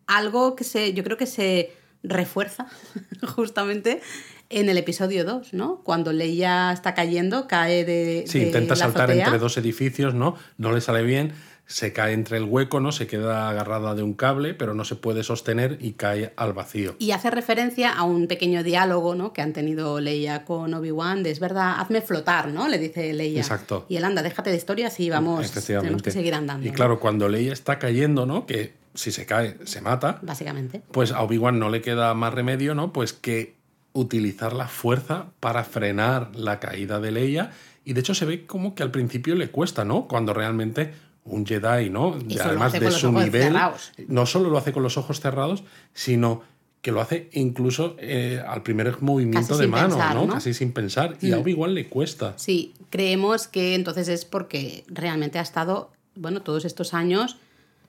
algo 0.07 0.55
que 0.55 0.63
se, 0.63 0.93
yo 0.93 1.03
creo 1.03 1.17
que 1.17 1.25
se 1.25 1.73
refuerza 2.03 2.67
justamente 3.35 4.01
en 4.49 4.69
el 4.69 4.77
episodio 4.77 5.23
2, 5.23 5.53
¿no? 5.53 5.81
Cuando 5.83 6.11
Leia 6.11 6.71
está 6.73 6.93
cayendo, 6.93 7.47
cae 7.47 7.85
de. 7.85 8.25
Sí, 8.27 8.39
de 8.39 8.45
intenta 8.47 8.75
la 8.75 8.79
saltar 8.81 9.09
azotea. 9.09 9.25
entre 9.25 9.39
dos 9.39 9.57
edificios, 9.57 10.13
¿no? 10.13 10.35
No 10.57 10.71
le 10.71 10.81
sale 10.81 11.03
bien, 11.03 11.33
se 11.71 11.93
cae 11.93 12.11
entre 12.11 12.37
el 12.37 12.43
hueco, 12.43 12.81
¿no? 12.81 12.91
Se 12.91 13.07
queda 13.07 13.49
agarrada 13.49 13.95
de 13.95 14.03
un 14.03 14.13
cable, 14.13 14.53
pero 14.53 14.73
no 14.73 14.83
se 14.83 14.95
puede 14.95 15.23
sostener 15.23 15.77
y 15.79 15.93
cae 15.93 16.33
al 16.35 16.51
vacío. 16.51 16.95
Y 16.99 17.11
hace 17.11 17.31
referencia 17.31 17.93
a 17.93 18.03
un 18.03 18.27
pequeño 18.27 18.61
diálogo 18.61 19.15
¿no? 19.15 19.31
que 19.31 19.41
han 19.41 19.53
tenido 19.53 20.01
Leia 20.01 20.43
con 20.43 20.73
Obi-Wan, 20.73 21.23
de 21.23 21.31
es 21.31 21.39
verdad, 21.39 21.75
hazme 21.79 22.01
flotar, 22.01 22.49
¿no? 22.49 22.67
Le 22.67 22.77
dice 22.77 23.13
Leia. 23.13 23.39
Exacto. 23.39 23.85
Y 23.87 23.95
él 23.95 24.03
anda, 24.03 24.21
déjate 24.21 24.49
de 24.49 24.57
historias 24.57 24.99
y 24.99 25.09
vamos, 25.09 25.49
tenemos 25.51 26.01
que 26.01 26.11
seguir 26.11 26.33
andando. 26.33 26.67
Y 26.67 26.71
claro, 26.71 26.99
cuando 26.99 27.29
Leia 27.29 27.53
está 27.53 27.79
cayendo, 27.79 28.25
¿no? 28.25 28.45
Que 28.45 28.73
si 28.93 29.13
se 29.13 29.25
cae, 29.25 29.55
se 29.63 29.79
mata, 29.79 30.19
Básicamente. 30.21 30.81
pues 30.91 31.13
a 31.13 31.21
Obi-Wan 31.21 31.57
no 31.57 31.69
le 31.69 31.81
queda 31.81 32.13
más 32.13 32.33
remedio, 32.33 32.75
¿no? 32.75 32.91
Pues 32.91 33.13
que 33.13 33.55
utilizar 33.93 34.51
la 34.51 34.67
fuerza 34.67 35.27
para 35.39 35.63
frenar 35.63 36.35
la 36.35 36.59
caída 36.59 36.99
de 36.99 37.11
Leia. 37.11 37.51
Y 37.85 37.93
de 37.93 38.01
hecho 38.01 38.13
se 38.13 38.25
ve 38.25 38.45
como 38.45 38.75
que 38.75 38.83
al 38.83 38.91
principio 38.91 39.35
le 39.35 39.49
cuesta, 39.49 39.85
¿no? 39.85 40.07
Cuando 40.07 40.33
realmente 40.33 40.93
un 41.25 41.45
Jedi, 41.45 41.89
¿no? 41.89 42.17
Y 42.27 42.33
eso 42.35 42.43
lo 42.45 42.49
Además 42.49 42.67
hace 42.69 42.79
de 42.79 42.85
con 42.85 42.91
los 42.93 43.01
su 43.01 43.07
ojos 43.09 43.23
nivel, 43.23 43.43
cerrados. 43.43 43.91
no 44.07 44.25
solo 44.25 44.49
lo 44.49 44.57
hace 44.57 44.73
con 44.73 44.83
los 44.83 44.97
ojos 44.97 45.19
cerrados, 45.19 45.63
sino 45.93 46.41
que 46.81 46.91
lo 46.91 46.99
hace 46.99 47.29
incluso 47.33 47.95
eh, 47.99 48.41
al 48.47 48.63
primer 48.63 49.01
movimiento 49.03 49.49
Casi 49.49 49.61
de 49.61 49.67
mano, 49.67 49.89
pensar, 49.89 50.15
¿no? 50.15 50.25
¿no? 50.25 50.33
Casi 50.33 50.53
sin 50.55 50.71
pensar. 50.73 51.15
Y 51.21 51.31
a 51.31 51.37
Mm. 51.37 51.41
Obi-Wan 51.41 51.73
le 51.75 51.87
cuesta. 51.89 52.33
Sí, 52.37 52.73
creemos 52.89 53.47
que 53.47 53.75
entonces 53.75 54.07
es 54.07 54.25
porque 54.25 54.83
realmente 54.87 55.37
ha 55.37 55.43
estado, 55.43 55.91
bueno, 56.15 56.41
todos 56.41 56.65
estos 56.65 56.95
años 56.95 57.37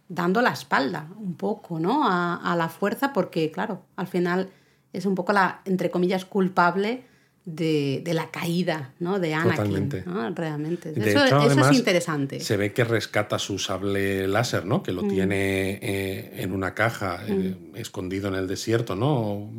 dando 0.09 0.42
la 0.42 0.51
espalda 0.53 1.09
un 1.18 1.35
poco, 1.37 1.81
¿no? 1.81 2.07
A, 2.07 2.37
a 2.37 2.55
la 2.55 2.68
fuerza, 2.68 3.14
porque, 3.14 3.51
claro, 3.51 3.83
al 3.97 4.09
final 4.09 4.51
es 4.92 5.07
un 5.07 5.14
poco 5.14 5.33
la, 5.33 5.62
entre 5.64 5.90
comillas, 5.90 6.27
culpable 6.27 7.05
de, 7.45 8.03
de 8.05 8.15
la 8.15 8.31
caída, 8.31 8.93
¿no? 9.01 9.19
De 9.19 9.35
Anakin. 9.35 9.57
Totalmente. 9.57 10.05
¿no? 10.07 10.31
Realmente. 10.31 10.91
Eso 10.91 11.03
hecho, 11.03 11.25
eso 11.25 11.37
además, 11.41 11.71
es 11.71 11.79
interesante. 11.79 12.41
Se 12.41 12.57
ve 12.57 12.73
que 12.73 12.85
rescata 12.85 13.39
su 13.39 13.59
sable 13.59 14.29
láser, 14.29 14.65
¿no? 14.65 14.79
Mm. 14.79 14.83
Que 14.83 14.93
lo 14.93 15.03
tiene 15.03 15.79
eh, 15.83 16.43
en 16.43 16.53
una 16.53 16.75
caja, 16.75 17.25
eh, 17.27 17.57
escondido 17.75 18.29
en 18.29 18.35
el 18.35 18.47
desierto, 18.47 18.95
¿no? 18.95 19.51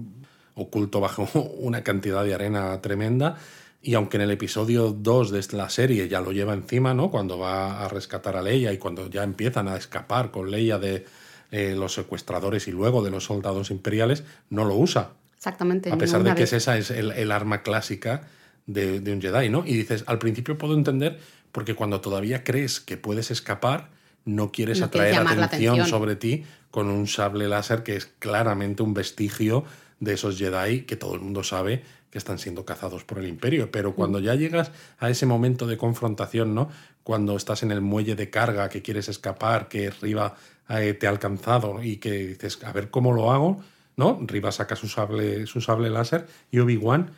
Oculto 0.56 1.02
bajo 1.02 1.28
una 1.60 1.84
cantidad 1.84 2.24
de 2.24 2.34
arena 2.34 2.80
tremenda. 2.82 3.38
Y 3.82 3.96
aunque 3.96 4.16
en 4.16 4.24
el 4.24 4.32
episodio 4.32 4.92
2 4.98 5.32
de 5.32 5.58
la 5.58 5.70
serie 5.70 6.08
ya 6.08 6.22
lo 6.22 6.32
lleva 6.32 6.54
encima, 6.54 6.94
¿no? 6.94 7.12
Cuando 7.12 7.38
va 7.38 7.84
a 7.84 7.90
rescatar 7.90 8.38
a 8.38 8.42
Leia 8.42 8.72
y 8.72 8.78
cuando 8.78 9.10
ya 9.10 9.24
empiezan 9.24 9.68
a 9.68 9.76
escapar 9.76 10.32
con 10.32 10.50
Leia 10.50 10.80
de 10.80 11.06
eh, 11.52 11.76
los 11.78 11.94
secuestradores 11.94 12.70
y 12.70 12.72
luego 12.72 13.04
de 13.04 13.12
los 13.12 13.26
soldados 13.26 13.72
imperiales, 13.72 14.24
no 14.50 14.64
lo 14.64 14.76
usa. 14.76 15.12
Exactamente. 15.44 15.92
A 15.92 15.98
pesar 15.98 16.24
de 16.24 16.30
que 16.36 16.44
vez. 16.44 16.54
es 16.54 16.64
esa 16.64 16.78
es 16.78 16.90
el, 16.90 17.12
el 17.12 17.30
arma 17.30 17.64
clásica 17.64 18.22
de, 18.66 19.02
de 19.02 19.12
un 19.12 19.22
Jedi, 19.22 19.50
¿no? 19.50 19.66
Y 19.66 19.74
dices, 19.74 20.06
al 20.08 20.18
principio 20.18 20.58
puedo 20.58 20.74
entender, 20.74 21.20
porque 21.52 21.76
cuando 21.76 22.00
todavía 22.00 22.46
crees 22.46 22.80
que 22.80 22.96
puedes 22.96 23.30
escapar, 23.30 23.90
no 24.24 24.54
quieres 24.54 24.80
No 24.80 24.90
quieres 24.90 25.18
atraer 25.18 25.38
la 25.38 25.46
atención, 25.46 25.74
atención. 25.74 25.88
sobre 25.88 26.16
ti 26.16 26.46
con 26.72 26.88
un 26.88 27.08
sable 27.08 27.50
láser 27.50 27.84
que 27.84 27.98
es 27.98 28.06
claramente 28.20 28.84
un 28.84 28.94
vestigio 28.94 29.66
de 30.00 30.14
esos 30.14 30.38
Jedi 30.38 30.84
que 30.84 30.96
todo 30.96 31.14
el 31.14 31.20
mundo 31.20 31.44
sabe 31.44 31.84
que 32.10 32.20
están 32.20 32.40
siendo 32.40 32.64
cazados 32.64 33.04
por 33.04 33.20
el 33.20 33.28
imperio. 33.28 33.70
Pero 33.70 33.96
cuando 33.96 34.20
ya 34.20 34.36
llegas 34.36 34.72
a 34.98 35.10
ese 35.10 35.26
momento 35.26 35.68
de 35.68 35.76
confrontación, 35.76 36.56
¿no? 36.56 36.70
Cuando 37.04 37.36
estás 37.36 37.64
en 37.64 37.72
el 37.72 37.82
muelle 37.82 38.16
de 38.16 38.30
carga, 38.30 38.70
que 38.70 38.82
quieres 38.82 39.10
escapar, 39.10 39.68
que 39.68 39.90
Riva 39.90 40.36
eh, 40.70 40.94
te 40.94 41.06
ha 41.06 41.10
alcanzado 41.10 41.84
y 41.84 41.98
que 41.98 42.28
dices, 42.28 42.64
a 42.64 42.72
ver 42.72 42.90
cómo 42.90 43.12
lo 43.12 43.34
hago, 43.34 43.62
¿no? 43.98 44.20
Riva 44.22 44.52
saca 44.52 44.76
su 44.76 44.88
sable, 44.88 45.46
su 45.48 45.62
sable 45.62 45.90
láser 45.90 46.28
y 46.52 46.60
Obi-Wan 46.60 47.12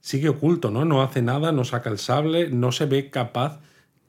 sigue 0.00 0.28
oculto, 0.28 0.70
¿no? 0.70 0.84
No 0.84 1.02
hace 1.02 1.22
nada, 1.22 1.50
no 1.52 1.64
saca 1.64 1.88
el 1.90 1.98
sable, 1.98 2.50
no 2.50 2.72
se 2.72 2.86
ve 2.86 3.10
capaz 3.10 3.60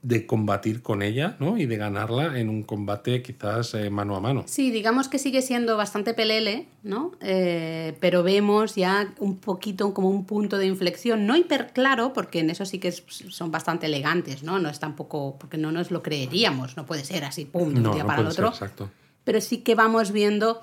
de 0.01 0.27
combatir 0.27 0.83
con 0.83 1.01
ella, 1.01 1.35
¿no? 1.39 1.57
Y 1.57 1.65
de 1.65 1.77
ganarla 1.77 2.37
en 2.39 2.47
un 2.49 2.61
combate 2.61 3.23
quizás 3.23 3.73
eh, 3.73 3.89
mano 3.89 4.15
a 4.15 4.19
mano. 4.19 4.43
Sí, 4.45 4.69
digamos 4.69 5.07
que 5.07 5.17
sigue 5.17 5.41
siendo 5.41 5.77
bastante 5.77 6.13
pelele, 6.13 6.67
¿no? 6.83 7.13
Eh, 7.21 7.97
pero 8.01 8.21
vemos 8.21 8.75
ya 8.75 9.11
un 9.19 9.37
poquito 9.37 9.95
como 9.95 10.09
un 10.11 10.25
punto 10.25 10.59
de 10.59 10.67
inflexión, 10.67 11.25
no 11.25 11.35
hiper 11.35 11.71
claro, 11.73 12.13
porque 12.13 12.39
en 12.41 12.51
eso 12.51 12.65
sí 12.65 12.77
que 12.77 12.89
es- 12.89 13.03
son 13.07 13.49
bastante 13.49 13.87
elegantes, 13.87 14.43
¿no? 14.43 14.59
No 14.59 14.69
es 14.69 14.79
tampoco, 14.79 15.37
porque 15.39 15.57
no 15.57 15.71
nos 15.71 15.89
lo 15.89 16.03
creeríamos, 16.03 16.77
no 16.77 16.85
puede 16.85 17.03
ser 17.03 17.23
así, 17.23 17.45
pum, 17.45 17.69
de 17.69 17.77
un 17.77 17.83
No, 17.83 17.93
día 17.95 18.03
no 18.03 18.07
para 18.07 18.21
el 18.21 18.31
ser, 18.31 18.45
otro. 18.45 18.49
exacto. 18.53 18.91
pero 19.23 19.41
sí 19.41 19.59
que 19.63 19.73
vamos 19.73 20.11
viendo 20.11 20.61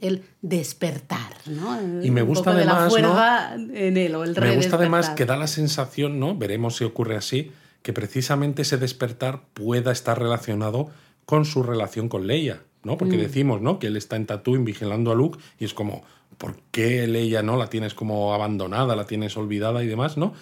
el 0.00 0.24
despertar, 0.42 1.32
¿no? 1.46 2.02
Y 2.02 2.10
me 2.10 2.22
Un 2.22 2.28
gusta 2.28 2.50
poco 2.50 2.58
de 2.58 2.64
la 2.64 2.72
además, 2.72 3.02
¿no? 3.02 3.08
fuerza 3.08 3.54
en 3.54 3.96
él, 3.96 4.14
o 4.14 4.24
el 4.24 4.38
Me 4.38 4.56
gusta 4.56 4.76
además 4.76 5.10
que 5.10 5.24
da 5.24 5.36
la 5.36 5.46
sensación, 5.46 6.18
¿no? 6.20 6.36
Veremos 6.36 6.76
si 6.76 6.84
ocurre 6.84 7.16
así, 7.16 7.52
que 7.82 7.92
precisamente 7.92 8.62
ese 8.62 8.76
despertar 8.76 9.42
pueda 9.54 9.92
estar 9.92 10.18
relacionado 10.18 10.90
con 11.24 11.44
su 11.44 11.62
relación 11.62 12.08
con 12.08 12.26
Leia, 12.26 12.62
¿no? 12.82 12.94
Mm. 12.94 12.98
Porque 12.98 13.16
decimos, 13.16 13.60
¿no? 13.60 13.78
Que 13.78 13.88
él 13.88 13.96
está 13.96 14.16
en 14.16 14.26
Tatooine 14.26 14.64
vigilando 14.64 15.12
a 15.12 15.14
Luke 15.14 15.38
y 15.58 15.64
es 15.64 15.74
como, 15.74 16.02
¿por 16.38 16.56
qué 16.70 17.06
Leia 17.06 17.42
no 17.42 17.56
la 17.56 17.68
tienes 17.68 17.94
como 17.94 18.34
abandonada, 18.34 18.96
la 18.96 19.06
tienes 19.06 19.36
olvidada 19.36 19.82
y 19.82 19.86
demás, 19.86 20.16
¿no? 20.16 20.34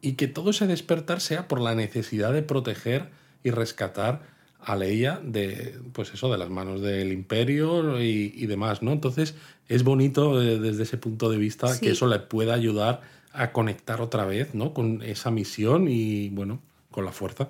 Y 0.00 0.12
que 0.12 0.28
todo 0.28 0.50
ese 0.50 0.66
despertar 0.66 1.20
sea 1.20 1.48
por 1.48 1.60
la 1.60 1.74
necesidad 1.74 2.32
de 2.32 2.42
proteger 2.42 3.10
y 3.42 3.50
rescatar 3.50 4.22
a 4.62 4.76
Leia 4.76 5.20
de, 5.22 5.78
pues 5.92 6.12
eso, 6.12 6.30
de 6.30 6.38
las 6.38 6.50
manos 6.50 6.80
del 6.80 7.12
imperio 7.12 8.00
y, 8.02 8.32
y 8.36 8.46
demás, 8.46 8.82
¿no? 8.82 8.92
Entonces 8.92 9.34
es 9.68 9.84
bonito 9.84 10.40
eh, 10.42 10.58
desde 10.58 10.82
ese 10.82 10.96
punto 10.98 11.30
de 11.30 11.38
vista 11.38 11.68
Sí. 11.74 11.80
que 11.86 11.90
eso 11.92 12.06
le 12.06 12.18
pueda 12.18 12.54
ayudar 12.54 13.00
a 13.32 13.52
conectar 13.52 14.00
otra 14.00 14.24
vez, 14.26 14.54
¿no? 14.54 14.74
Con 14.74 15.02
esa 15.02 15.30
misión 15.30 15.86
y, 15.88 16.28
bueno, 16.30 16.60
con 16.90 17.04
la 17.04 17.12
fuerza. 17.12 17.48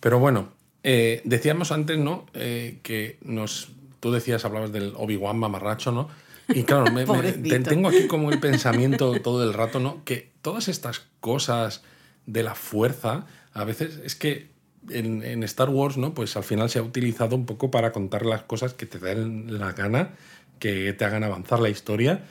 Pero 0.00 0.18
bueno, 0.18 0.48
eh, 0.82 1.20
decíamos 1.24 1.70
antes, 1.72 1.96
¿no? 1.98 2.26
Eh, 2.34 2.78
que 2.82 3.18
nos. 3.22 3.68
Tú 4.00 4.10
decías, 4.10 4.44
hablabas 4.44 4.72
del 4.72 4.94
Obi-Wan 4.96 5.38
mamarracho, 5.38 5.92
¿no? 5.92 6.08
Y 6.48 6.64
claro, 6.64 6.90
me- 6.92 7.06
me- 7.36 7.58
tengo 7.60 7.88
aquí 7.88 8.08
como 8.08 8.30
el 8.32 8.40
pensamiento 8.40 9.12
todo 9.22 9.44
el 9.44 9.54
rato, 9.54 9.78
¿no? 9.78 10.02
Que 10.04 10.30
todas 10.42 10.66
estas 10.68 11.06
cosas 11.20 11.82
de 12.26 12.42
la 12.42 12.56
fuerza, 12.56 13.26
a 13.54 13.62
veces 13.64 14.00
es 14.04 14.16
que 14.16 14.48
en, 14.90 15.22
en 15.22 15.42
Star 15.44 15.70
Wars, 15.70 15.96
¿no? 15.96 16.14
Pues 16.14 16.36
al 16.36 16.44
final 16.44 16.70
se 16.70 16.78
ha 16.78 16.82
utilizado 16.82 17.36
un 17.36 17.46
poco 17.46 17.70
para 17.70 17.92
contar 17.92 18.26
las 18.26 18.42
cosas 18.42 18.74
que 18.74 18.86
te 18.86 18.98
den 18.98 19.58
la 19.58 19.72
gana, 19.72 20.10
que 20.58 20.92
te 20.92 21.04
hagan 21.04 21.24
avanzar 21.24 21.60
la 21.60 21.68
historia, 21.68 22.24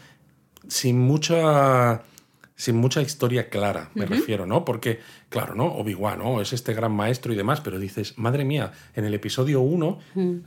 sin 0.67 0.99
mucha 0.99 2.03
sin 2.61 2.75
mucha 2.75 3.01
historia 3.01 3.49
clara, 3.49 3.89
me 3.95 4.05
refiero, 4.05 4.45
¿no? 4.45 4.65
Porque, 4.65 4.99
claro, 5.29 5.55
¿no? 5.55 5.65
Obi-Wan, 5.65 6.19
¿no? 6.19 6.41
Es 6.41 6.53
este 6.53 6.75
gran 6.75 6.91
maestro 6.91 7.33
y 7.33 7.35
demás, 7.35 7.59
pero 7.59 7.79
dices, 7.79 8.19
madre 8.19 8.45
mía, 8.45 8.71
en 8.93 9.03
el 9.03 9.15
episodio 9.15 9.61
1 9.61 9.99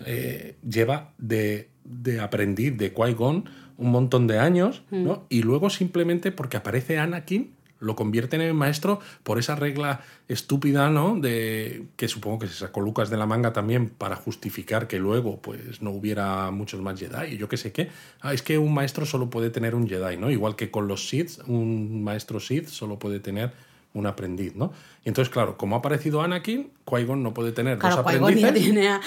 eh, 0.06 0.54
lleva 0.62 1.12
de, 1.18 1.70
de 1.82 2.20
aprendiz 2.20 2.78
de 2.78 2.94
Qui-Gon 2.94 3.50
un 3.76 3.90
montón 3.90 4.28
de 4.28 4.38
años, 4.38 4.84
¿no? 4.92 5.26
Y 5.28 5.42
luego 5.42 5.70
simplemente 5.70 6.30
porque 6.30 6.56
aparece 6.56 6.98
Anakin, 6.98 7.56
lo 7.84 7.96
convierten 7.96 8.40
en 8.40 8.56
maestro 8.56 9.00
por 9.22 9.38
esa 9.38 9.54
regla 9.54 10.00
estúpida, 10.28 10.90
¿no? 10.90 11.18
De 11.20 11.84
que 11.96 12.08
supongo 12.08 12.40
que 12.40 12.48
se 12.48 12.54
sacó 12.54 12.80
Lucas 12.80 13.10
de 13.10 13.16
la 13.16 13.26
manga 13.26 13.52
también 13.52 13.90
para 13.90 14.16
justificar 14.16 14.88
que 14.88 14.98
luego 14.98 15.40
pues 15.40 15.82
no 15.82 15.90
hubiera 15.90 16.50
muchos 16.50 16.80
más 16.80 16.98
Jedi 16.98 17.36
yo 17.36 17.48
qué 17.48 17.56
sé 17.56 17.72
qué. 17.72 17.90
Ah, 18.20 18.32
es 18.32 18.42
que 18.42 18.58
un 18.58 18.74
maestro 18.74 19.06
solo 19.06 19.30
puede 19.30 19.50
tener 19.50 19.74
un 19.74 19.88
Jedi, 19.88 20.16
¿no? 20.16 20.30
Igual 20.30 20.56
que 20.56 20.70
con 20.70 20.88
los 20.88 21.08
Sith, 21.08 21.40
un 21.46 22.02
maestro 22.02 22.40
Sith 22.40 22.68
solo 22.68 22.98
puede 22.98 23.20
tener 23.20 23.52
un 23.94 24.06
aprendiz, 24.06 24.56
¿no? 24.56 24.72
Y 25.04 25.08
entonces, 25.08 25.32
claro, 25.32 25.56
como 25.56 25.76
ha 25.76 25.78
aparecido 25.78 26.20
Anakin, 26.20 26.70
Qui-Gon 26.84 27.22
no 27.22 27.32
puede 27.32 27.52
tener 27.52 27.78
Claro, 27.78 27.96
dos 27.98 28.06
Qui-Gon 28.06 28.34
ya 28.34 28.48
aprendices. 28.48 28.62
tiene 28.72 28.88
a, 28.88 29.00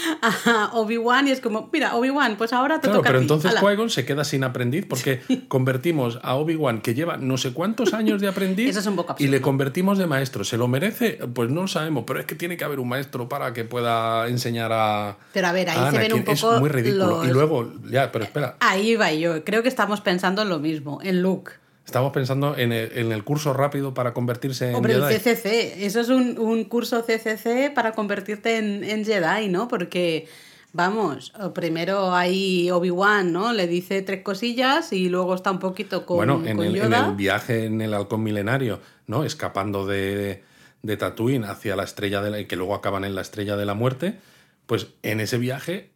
a 0.45 0.69
Obi-Wan 0.75 1.27
y 1.27 1.31
es 1.31 1.41
como, 1.41 1.69
mira, 1.73 1.95
Obi-Wan, 1.95 2.37
pues 2.37 2.53
ahora 2.53 2.75
te 2.79 2.83
Claro, 2.87 2.99
toca 2.99 3.09
a 3.09 3.11
pero 3.11 3.19
ti. 3.19 3.23
entonces. 3.25 3.53
Qui-Gon 3.59 3.89
se 3.89 4.05
queda 4.05 4.23
sin 4.23 4.45
aprendiz 4.45 4.85
porque 4.87 5.19
convertimos 5.49 6.19
a 6.23 6.35
Obi-Wan, 6.35 6.79
que 6.81 6.93
lleva 6.93 7.17
no 7.17 7.37
sé 7.37 7.51
cuántos 7.51 7.93
años 7.93 8.21
de 8.21 8.29
aprendiz, 8.29 8.69
Eso 8.69 8.79
es 8.79 8.85
un 8.87 8.95
poco 8.95 9.15
y 9.19 9.27
le 9.27 9.41
convertimos 9.41 9.97
de 9.97 10.07
maestro. 10.07 10.45
¿Se 10.45 10.55
lo 10.57 10.67
merece? 10.69 11.19
Pues 11.33 11.49
no 11.49 11.63
lo 11.63 11.67
sabemos, 11.67 12.05
pero 12.07 12.19
es 12.21 12.25
que 12.25 12.35
tiene 12.35 12.55
que 12.55 12.63
haber 12.63 12.79
un 12.79 12.87
maestro 12.87 13.27
para 13.27 13.51
que 13.53 13.65
pueda 13.65 14.27
enseñar 14.29 14.71
a. 14.71 15.17
Pero 15.33 15.47
a 15.47 15.51
ver, 15.51 15.69
ahí 15.69 15.77
a 15.79 15.91
se 15.91 15.97
ven 15.97 16.13
un 16.13 16.23
poco 16.23 16.53
Es 16.53 16.59
muy 16.61 16.69
ridículo. 16.69 17.07
los- 17.17 17.27
Y 17.27 17.31
luego, 17.31 17.73
ya, 17.89 18.09
pero 18.11 18.23
espera, 18.23 18.55
Ahí 18.61 18.95
va 18.95 19.11
yo. 19.11 19.43
Creo 19.43 19.63
que 19.63 19.69
estamos 19.69 19.99
pensando 19.99 20.43
en 20.43 20.49
lo 20.49 20.59
mismo, 20.59 20.99
en 21.03 21.21
Luke. 21.21 21.51
Estamos 21.87 22.11
pensando 22.11 22.55
en 22.57 22.71
el, 22.71 22.91
en 22.95 23.11
el 23.11 23.23
curso 23.23 23.53
rápido 23.53 23.93
para 23.95 24.13
convertirse 24.13 24.69
en 24.69 24.75
Hombre, 24.75 24.93
el 24.93 25.03
Jedi. 25.03 25.17
CCC. 25.35 25.83
Eso 25.85 26.01
es 26.01 26.09
un, 26.09 26.37
un 26.37 26.65
curso 26.65 27.03
CCC 27.03 27.73
para 27.73 27.93
convertirte 27.93 28.57
en, 28.57 28.83
en 28.83 29.03
Jedi, 29.05 29.47
¿no? 29.49 29.67
Porque, 29.67 30.27
vamos, 30.73 31.33
primero 31.55 32.13
hay 32.13 32.69
Obi-Wan, 32.69 33.31
¿no? 33.31 33.53
Le 33.53 33.65
dice 33.67 34.01
tres 34.01 34.21
cosillas 34.21 34.91
y 34.93 35.09
luego 35.09 35.33
está 35.33 35.49
un 35.49 35.59
poquito 35.59 36.05
con, 36.05 36.17
bueno, 36.17 36.41
en 36.45 36.57
con 36.57 36.65
el, 36.65 36.75
en 36.75 36.93
el 36.93 37.15
viaje 37.15 37.65
en 37.65 37.81
el 37.81 37.93
halcón 37.93 38.21
milenario, 38.21 38.79
¿no? 39.07 39.23
Escapando 39.23 39.85
de, 39.87 40.43
de 40.83 40.97
Tatooine 40.97 41.45
hacia 41.45 41.75
la 41.77 41.83
estrella 41.83 42.21
de 42.21 42.29
la, 42.31 42.43
que 42.45 42.55
luego 42.57 42.75
acaban 42.75 43.05
en 43.05 43.15
la 43.15 43.21
estrella 43.21 43.55
de 43.55 43.65
la 43.65 43.73
muerte. 43.73 44.19
Pues 44.65 44.87
en 45.01 45.21
ese 45.21 45.37
viaje, 45.37 45.91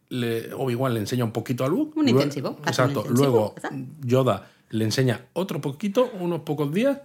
Obi-Wan 0.56 0.94
le 0.94 1.00
enseña 1.00 1.24
un 1.24 1.32
poquito 1.32 1.62
a 1.66 1.68
Luke. 1.68 1.92
Un 1.98 2.06
luego- 2.06 2.20
intensivo, 2.20 2.56
un 2.58 2.66
Exacto. 2.68 3.00
intensivo, 3.00 3.18
Luego. 3.20 3.54
Yoda 4.02 4.48
le 4.72 4.84
enseña 4.84 5.26
otro 5.32 5.60
poquito, 5.60 6.10
unos 6.18 6.40
pocos 6.40 6.72
días, 6.74 6.98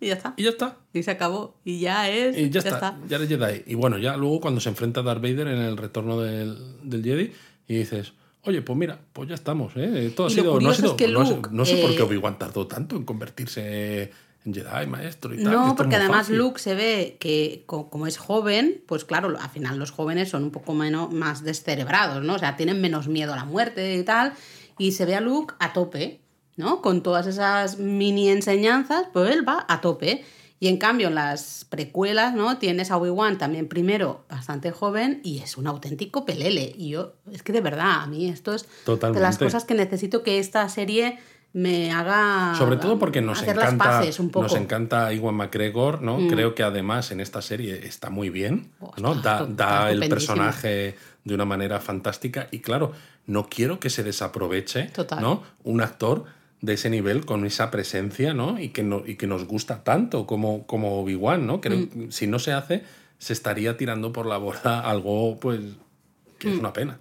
Y 0.00 0.06
ya 0.06 0.14
está. 0.14 0.34
y 0.36 0.42
ya 0.44 0.50
está. 0.50 0.76
Y 0.92 1.02
se 1.02 1.10
acabó. 1.10 1.56
Y 1.64 1.80
ya 1.80 2.08
es. 2.08 2.38
Y 2.38 2.48
ya, 2.50 2.60
está, 2.60 2.96
ya 3.08 3.16
eres 3.16 3.28
Jedi. 3.28 3.64
Y 3.66 3.74
bueno, 3.74 3.98
ya 3.98 4.16
luego 4.16 4.40
cuando 4.40 4.60
se 4.60 4.68
enfrenta 4.68 5.00
a 5.00 5.02
Darth 5.02 5.20
Vader 5.22 5.48
en 5.48 5.58
el 5.60 5.76
retorno 5.76 6.20
del, 6.20 6.56
del 6.82 7.02
Jedi, 7.02 7.32
y 7.66 7.74
dices, 7.76 8.12
oye, 8.42 8.60
pues 8.62 8.78
mira, 8.78 9.00
pues 9.12 9.28
ya 9.28 9.34
estamos, 9.34 9.72
¿eh? 9.76 10.12
Todo 10.14 10.26
ha 10.28 10.30
sido, 10.30 10.44
no, 10.44 10.50
ha 10.50 10.54
curioso 10.54 10.74
sido- 10.76 10.90
es 10.90 10.96
que 10.96 11.08
no, 11.08 11.24
sé- 11.26 11.34
Luke, 11.36 11.48
no 11.50 11.64
sé 11.64 11.76
por 11.78 11.90
qué 11.92 11.96
eh, 11.98 12.02
Obi-Wan 12.02 12.38
tardó 12.38 12.66
tanto 12.66 12.94
en 12.96 13.04
convertirse 13.04 14.12
en 14.44 14.52
Jedi, 14.52 14.86
maestro 14.86 15.32
y 15.34 15.42
tal. 15.42 15.52
No, 15.52 15.74
porque 15.74 15.96
además 15.96 16.18
fácil. 16.26 16.36
Luke 16.36 16.60
se 16.60 16.74
ve 16.74 17.16
que 17.18 17.62
co- 17.64 17.88
como 17.88 18.06
es 18.06 18.18
joven, 18.18 18.82
pues 18.86 19.06
claro, 19.06 19.34
al 19.40 19.48
final 19.50 19.78
los 19.78 19.90
jóvenes 19.90 20.28
son 20.28 20.44
un 20.44 20.50
poco 20.50 20.74
menos, 20.74 21.10
más 21.12 21.42
descerebrados, 21.42 22.22
¿no? 22.22 22.34
O 22.34 22.38
sea, 22.38 22.54
tienen 22.56 22.80
menos 22.82 23.08
miedo 23.08 23.32
a 23.32 23.36
la 23.36 23.44
muerte 23.46 23.96
y 23.96 24.02
tal. 24.02 24.34
Y 24.76 24.92
se 24.92 25.06
ve 25.06 25.14
a 25.14 25.22
Luke 25.22 25.54
a 25.60 25.72
tope, 25.72 26.20
¿no? 26.56 26.82
Con 26.82 27.02
todas 27.02 27.26
esas 27.26 27.78
mini 27.78 28.28
enseñanzas, 28.28 29.06
pues 29.12 29.30
él 29.30 29.46
va 29.48 29.64
a 29.68 29.80
tope. 29.80 30.24
Y 30.60 30.68
en 30.68 30.78
cambio, 30.78 31.08
en 31.08 31.16
las 31.16 31.66
precuelas, 31.68 32.34
¿no? 32.34 32.56
Tienes 32.58 32.90
a 32.90 32.96
Obi-Wan 32.96 33.36
también 33.38 33.68
primero 33.68 34.24
bastante 34.30 34.70
joven 34.70 35.20
y 35.22 35.40
es 35.40 35.58
un 35.58 35.66
auténtico 35.66 36.24
pelele. 36.24 36.74
Y 36.78 36.90
yo, 36.90 37.14
es 37.30 37.42
que 37.42 37.52
de 37.52 37.60
verdad, 37.60 38.02
a 38.02 38.06
mí 38.06 38.28
esto 38.28 38.54
es 38.54 38.66
de 38.86 39.20
las 39.20 39.36
cosas 39.36 39.64
que 39.64 39.74
necesito 39.74 40.22
que 40.22 40.38
esta 40.38 40.68
serie 40.68 41.18
me 41.52 41.92
haga. 41.92 42.54
Sobre 42.56 42.76
todo 42.78 42.98
porque 42.98 43.20
nos 43.20 43.42
encanta, 43.42 43.76
paces 43.76 44.18
un 44.18 44.30
poco. 44.30 44.46
Mm. 44.46 44.50
nos 44.50 44.60
encanta 44.60 45.12
Iwan 45.12 45.34
McGregor, 45.36 46.02
¿no? 46.02 46.18
Creo 46.28 46.54
que 46.54 46.62
además 46.62 47.10
en 47.10 47.20
esta 47.20 47.42
serie 47.42 47.86
está 47.86 48.10
muy 48.10 48.30
bien, 48.30 48.72
Oh, 48.80 48.92
¿no? 48.98 49.14
está 49.14 49.46
Da, 49.46 49.90
el 49.90 50.08
personaje 50.08 50.96
de 51.24 51.34
una 51.34 51.44
manera 51.44 51.80
fantástica 51.80 52.48
y 52.50 52.60
claro, 52.60 52.92
no 53.26 53.48
quiero 53.48 53.80
que 53.80 53.88
se 53.88 54.02
desaproveche, 54.02 54.84
Total. 54.86 55.20
¿no? 55.20 55.42
Un 55.62 55.80
actor 55.80 56.24
de 56.64 56.74
ese 56.74 56.90
nivel 56.90 57.24
con 57.24 57.44
esa 57.44 57.70
presencia, 57.70 58.32
¿no? 58.34 58.58
Y 58.58 58.68
que, 58.70 58.82
no, 58.82 59.02
y 59.06 59.16
que 59.16 59.26
nos 59.26 59.44
gusta 59.46 59.84
tanto 59.84 60.26
como, 60.26 60.66
como 60.66 61.00
Obi-Wan, 61.00 61.46
¿no? 61.46 61.58
Mm. 61.58 61.60
que 61.60 62.06
si 62.10 62.26
no 62.26 62.38
se 62.38 62.52
hace, 62.52 62.82
se 63.18 63.32
estaría 63.32 63.76
tirando 63.76 64.12
por 64.12 64.26
la 64.26 64.38
borda 64.38 64.80
algo, 64.80 65.38
pues, 65.40 65.60
que 66.38 66.48
Mm. 66.48 66.52
es 66.52 66.58
una 66.58 66.72
pena. 66.72 66.98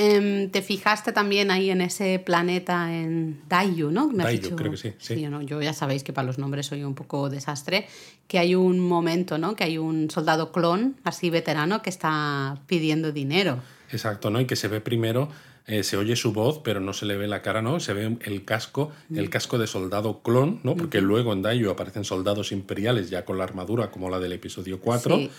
Em, 0.00 0.48
¿Te 0.50 0.62
fijaste 0.62 1.12
también 1.12 1.50
ahí 1.50 1.70
en 1.70 1.80
ese 1.80 2.20
planeta 2.20 2.94
en 2.94 3.40
Dayu, 3.48 3.90
¿no? 3.90 4.06
Me 4.08 4.22
has 4.22 4.38
creo 4.38 4.70
que 4.70 4.76
sí, 4.76 4.92
sí. 4.98 5.20
yo, 5.20 5.28
no- 5.28 5.42
yo 5.42 5.60
ya 5.60 5.72
sabéis 5.72 6.04
que 6.04 6.12
para 6.12 6.24
los 6.24 6.38
nombres 6.38 6.66
soy 6.66 6.84
un 6.84 6.94
poco 6.94 7.28
desastre. 7.28 7.86
Que 8.28 8.38
hay 8.38 8.54
un 8.54 8.78
momento, 8.78 9.38
¿no? 9.38 9.56
Que 9.56 9.64
hay 9.64 9.76
un 9.76 10.08
soldado 10.08 10.52
clon, 10.52 10.94
así 11.02 11.30
veterano, 11.30 11.82
que 11.82 11.90
está 11.90 12.60
pidiendo 12.68 13.10
dinero. 13.10 13.58
Exacto, 13.90 14.30
¿no? 14.30 14.40
Y 14.40 14.44
que 14.44 14.54
se 14.54 14.68
ve 14.68 14.80
primero, 14.80 15.30
eh, 15.68 15.84
se 15.84 15.96
oye 15.96 16.16
su 16.16 16.32
voz, 16.32 16.60
pero 16.64 16.80
no 16.80 16.92
se 16.92 17.06
le 17.06 17.16
ve 17.16 17.28
la 17.28 17.40
cara, 17.42 17.62
¿no? 17.62 17.78
Se 17.78 17.92
ve 17.92 18.16
el 18.22 18.44
casco, 18.44 18.90
Mm. 19.08 19.18
el 19.18 19.30
casco 19.30 19.56
de 19.58 19.66
soldado 19.68 20.22
clon, 20.22 20.58
¿no? 20.64 20.74
Porque 20.76 21.00
luego 21.00 21.32
en 21.32 21.42
Dayu 21.42 21.70
aparecen 21.70 22.04
soldados 22.04 22.50
imperiales 22.50 23.10
ya 23.10 23.24
con 23.24 23.38
la 23.38 23.44
armadura 23.44 23.90
como 23.92 24.10
la 24.10 24.18
del 24.18 24.32
episodio 24.32 24.80
4. 24.80 25.16
Sí. 25.16 25.30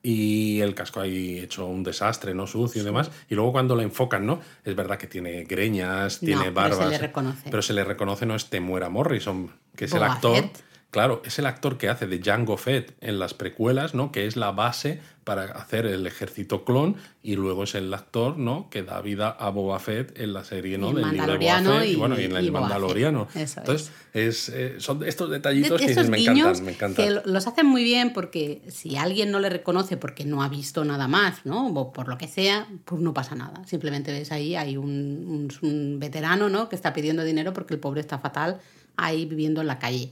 Y 0.00 0.60
el 0.60 0.74
casco 0.76 1.00
ahí 1.00 1.38
hecho 1.40 1.66
un 1.66 1.82
desastre, 1.82 2.32
¿no? 2.32 2.46
Sucio 2.46 2.82
y 2.82 2.84
demás. 2.84 3.10
Y 3.28 3.34
luego 3.34 3.50
cuando 3.50 3.74
la 3.74 3.82
enfocan, 3.82 4.24
¿no? 4.26 4.40
Es 4.64 4.76
verdad 4.76 4.96
que 4.96 5.08
tiene 5.08 5.42
greñas, 5.44 6.22
No, 6.22 6.26
tiene 6.26 6.42
pero 6.42 6.54
barbas. 6.54 6.78
se 6.84 6.90
le 6.90 6.98
reconoce. 6.98 7.50
Pero 7.50 7.62
se 7.62 7.72
le 7.72 7.82
reconoce, 7.84 8.24
no 8.24 8.36
es 8.36 8.46
Temuera 8.48 8.88
Morrison, 8.90 9.50
que 9.74 9.86
es 9.86 9.92
el 9.92 10.02
actor. 10.04 10.36
Fett. 10.36 10.62
Claro, 10.90 11.20
es 11.24 11.38
el 11.38 11.44
actor 11.46 11.76
que 11.76 11.88
hace 11.90 12.06
de 12.06 12.22
Jango 12.22 12.56
Fett 12.56 12.94
en 13.02 13.18
las 13.18 13.34
precuelas, 13.34 13.94
¿no? 13.94 14.10
Que 14.12 14.26
es 14.26 14.36
la 14.36 14.52
base 14.52 15.00
para 15.28 15.44
hacer 15.44 15.84
el 15.86 16.06
ejército 16.06 16.64
clon 16.64 16.96
y 17.22 17.36
luego 17.36 17.64
es 17.64 17.74
el 17.74 17.92
actor, 17.92 18.38
¿no? 18.38 18.70
Que 18.70 18.82
da 18.82 19.00
vida 19.02 19.28
a 19.28 19.50
Boba 19.50 19.78
Fett 19.78 20.18
en 20.18 20.32
la 20.32 20.42
serie, 20.42 20.78
¿no? 20.78 20.90
Y 20.90 20.94
libro 21.04 21.32
de 21.38 21.38
Boba 21.38 21.78
Fett 21.80 21.86
y, 21.88 21.92
y- 21.92 21.96
bueno, 21.96 22.18
y 22.18 22.24
en 22.24 22.36
el. 22.36 22.50
Mandaloriano. 22.50 23.28
Eso 23.34 23.60
Entonces, 23.60 23.92
es, 24.14 24.48
eh, 24.48 24.76
son 24.78 25.04
estos 25.04 25.30
detallitos 25.30 25.80
que 25.80 25.92
Esos 25.92 26.08
me 26.08 26.18
encantan, 26.18 26.64
me 26.64 26.72
encantan. 26.72 27.04
que 27.04 27.10
lo- 27.12 27.22
los 27.26 27.46
hacen 27.46 27.66
muy 27.66 27.84
bien 27.84 28.12
porque 28.14 28.62
si 28.68 28.96
alguien 28.96 29.30
no 29.30 29.38
le 29.38 29.50
reconoce 29.50 29.96
porque 29.98 30.24
no 30.24 30.42
ha 30.42 30.48
visto 30.48 30.84
nada 30.84 31.08
más, 31.08 31.44
¿no? 31.44 31.68
O 31.68 31.92
por 31.92 32.08
lo 32.08 32.16
que 32.16 32.26
sea, 32.26 32.66
pues 32.86 33.00
no 33.02 33.12
pasa 33.12 33.34
nada. 33.34 33.62
Simplemente 33.66 34.10
ves 34.12 34.32
ahí, 34.32 34.56
hay 34.56 34.76
un, 34.78 34.88
un- 35.62 35.68
un 35.68 35.98
veterano, 36.00 36.48
¿no? 36.48 36.68
Que 36.70 36.76
está 36.76 36.92
pidiendo 36.94 37.22
dinero 37.22 37.52
porque 37.52 37.74
el 37.74 37.80
pobre 37.80 38.00
está 38.00 38.18
fatal 38.18 38.60
ahí 38.96 39.26
viviendo 39.26 39.60
en 39.60 39.66
la 39.66 39.78
calle. 39.78 40.10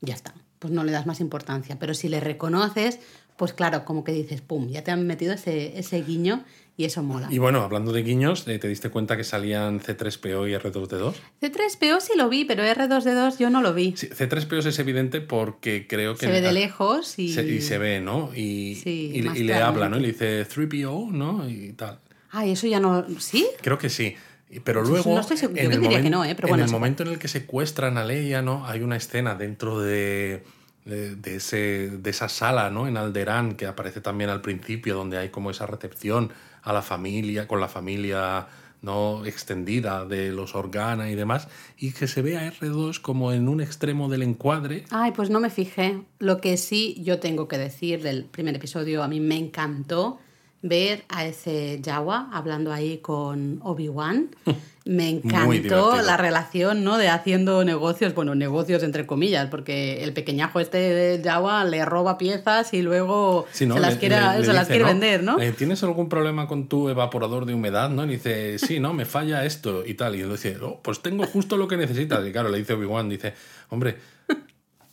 Ya 0.00 0.14
está. 0.14 0.32
Pues 0.58 0.72
no 0.72 0.82
le 0.82 0.92
das 0.92 1.06
más 1.06 1.20
importancia. 1.20 1.78
Pero 1.78 1.92
si 1.92 2.08
le 2.08 2.20
reconoces, 2.20 2.98
pues 3.36 3.52
claro, 3.52 3.84
como 3.84 4.04
que 4.04 4.12
dices, 4.12 4.40
pum, 4.40 4.68
ya 4.68 4.84
te 4.84 4.90
han 4.90 5.06
metido 5.06 5.32
ese, 5.32 5.78
ese 5.78 6.02
guiño 6.02 6.44
y 6.76 6.84
eso 6.84 7.02
mola. 7.02 7.28
Y 7.30 7.38
bueno, 7.38 7.62
hablando 7.62 7.92
de 7.92 8.02
guiños, 8.02 8.44
¿te 8.44 8.58
diste 8.68 8.90
cuenta 8.90 9.16
que 9.16 9.24
salían 9.24 9.80
C3PO 9.80 10.50
y 10.50 10.54
R2D2? 10.54 11.14
C3PO 11.40 12.00
sí 12.00 12.12
lo 12.16 12.28
vi, 12.28 12.44
pero 12.44 12.62
R2D2 12.64 13.38
yo 13.38 13.50
no 13.50 13.60
lo 13.62 13.74
vi. 13.74 13.94
Sí, 13.96 14.08
C3PO 14.08 14.66
es 14.66 14.78
evidente 14.78 15.20
porque 15.20 15.86
creo 15.86 16.14
que... 16.14 16.26
Se 16.26 16.32
ve 16.32 16.40
de 16.40 16.52
lejos 16.52 17.18
y... 17.18 17.32
Se, 17.32 17.44
y 17.46 17.60
se 17.60 17.78
ve, 17.78 18.00
¿no? 18.00 18.30
Y, 18.34 18.80
y, 18.84 19.18
y 19.18 19.42
le 19.44 19.54
habla, 19.54 19.88
¿no? 19.88 19.98
Y 19.98 20.00
le 20.00 20.08
dice 20.08 20.46
3PO, 20.48 21.10
¿no? 21.10 21.48
Y 21.48 21.72
tal. 21.72 22.00
Ah, 22.30 22.46
eso 22.46 22.66
ya 22.66 22.80
no... 22.80 23.06
¿Sí? 23.18 23.46
Creo 23.62 23.78
que 23.78 23.88
sí. 23.88 24.16
Pero 24.62 24.82
luego, 24.82 25.14
no 25.14 25.20
estoy 25.20 25.36
seguro. 25.36 25.60
Yo 25.60 25.80
diría 25.80 26.02
que 26.02 26.10
no, 26.10 26.24
¿eh? 26.24 26.34
Pero 26.34 26.48
en 26.48 26.52
bueno, 26.52 26.64
el 26.64 26.70
momento 26.70 27.02
en 27.02 27.10
el 27.10 27.18
que 27.18 27.28
secuestran 27.28 27.98
a 27.98 28.04
Leia, 28.04 28.42
¿no? 28.42 28.66
Hay 28.66 28.82
una 28.82 28.96
escena 28.96 29.34
dentro 29.34 29.80
de, 29.80 30.44
de, 30.84 31.36
ese, 31.36 31.90
de 31.90 32.10
esa 32.10 32.28
sala, 32.28 32.70
¿no? 32.70 32.86
En 32.86 32.96
Alderán, 32.96 33.54
que 33.54 33.66
aparece 33.66 34.00
también 34.00 34.30
al 34.30 34.40
principio, 34.40 34.94
donde 34.94 35.18
hay 35.18 35.30
como 35.30 35.50
esa 35.50 35.66
recepción 35.66 36.30
a 36.62 36.72
la 36.72 36.82
familia, 36.82 37.48
con 37.48 37.60
la 37.60 37.68
familia 37.68 38.46
no 38.82 39.24
extendida 39.24 40.04
de 40.04 40.30
los 40.30 40.54
Organa 40.54 41.10
y 41.10 41.14
demás, 41.14 41.48
y 41.78 41.92
que 41.92 42.06
se 42.06 42.20
ve 42.20 42.36
a 42.36 42.52
R2 42.52 43.00
como 43.00 43.32
en 43.32 43.48
un 43.48 43.62
extremo 43.62 44.10
del 44.10 44.22
encuadre. 44.22 44.84
Ay, 44.90 45.12
pues 45.12 45.30
no 45.30 45.40
me 45.40 45.48
fijé. 45.48 46.02
Lo 46.18 46.40
que 46.40 46.58
sí 46.58 47.02
yo 47.02 47.18
tengo 47.18 47.48
que 47.48 47.56
decir 47.56 48.02
del 48.02 48.26
primer 48.26 48.54
episodio, 48.54 49.02
a 49.02 49.08
mí 49.08 49.20
me 49.20 49.36
encantó 49.36 50.18
ver 50.64 51.04
a 51.10 51.26
ese 51.26 51.82
Jawa 51.84 52.30
hablando 52.32 52.72
ahí 52.72 52.98
con 52.98 53.60
Obi-Wan. 53.62 54.30
Me 54.86 55.08
encantó 55.08 56.02
la 56.02 56.18
relación, 56.18 56.84
¿no? 56.84 56.98
De 56.98 57.08
haciendo 57.08 57.64
negocios, 57.64 58.14
bueno, 58.14 58.34
negocios 58.34 58.82
entre 58.82 59.06
comillas, 59.06 59.48
porque 59.48 60.04
el 60.04 60.12
pequeñajo 60.12 60.60
este 60.60 60.76
de 60.76 61.22
Jawa 61.22 61.64
le 61.64 61.86
roba 61.86 62.18
piezas 62.18 62.74
y 62.74 62.82
luego 62.82 63.46
sí, 63.50 63.64
¿no? 63.64 63.76
se 63.76 63.80
las 63.80 63.94
le, 63.94 64.00
quiere, 64.00 64.20
le, 64.20 64.40
le 64.40 64.44
se 64.44 64.52
las 64.52 64.68
dice, 64.68 64.78
quiere 64.78 64.84
¿no? 64.84 64.88
vender, 64.88 65.22
¿no? 65.22 65.40
Eh, 65.40 65.52
¿Tienes 65.52 65.82
algún 65.84 66.10
problema 66.10 66.46
con 66.46 66.68
tu 66.68 66.90
evaporador 66.90 67.46
de 67.46 67.54
humedad? 67.54 67.88
¿no? 67.88 68.04
Y 68.04 68.08
dice, 68.08 68.58
sí, 68.58 68.78
no, 68.78 68.92
me 68.92 69.06
falla 69.06 69.46
esto 69.46 69.86
y 69.86 69.94
tal. 69.94 70.16
Y 70.16 70.20
él 70.20 70.30
dice, 70.30 70.58
oh, 70.60 70.80
pues 70.82 71.00
tengo 71.00 71.26
justo 71.26 71.56
lo 71.56 71.66
que 71.66 71.78
necesitas. 71.78 72.26
Y 72.26 72.32
claro, 72.32 72.50
le 72.50 72.58
dice 72.58 72.74
Obi-Wan, 72.74 73.08
dice, 73.08 73.32
hombre, 73.70 73.96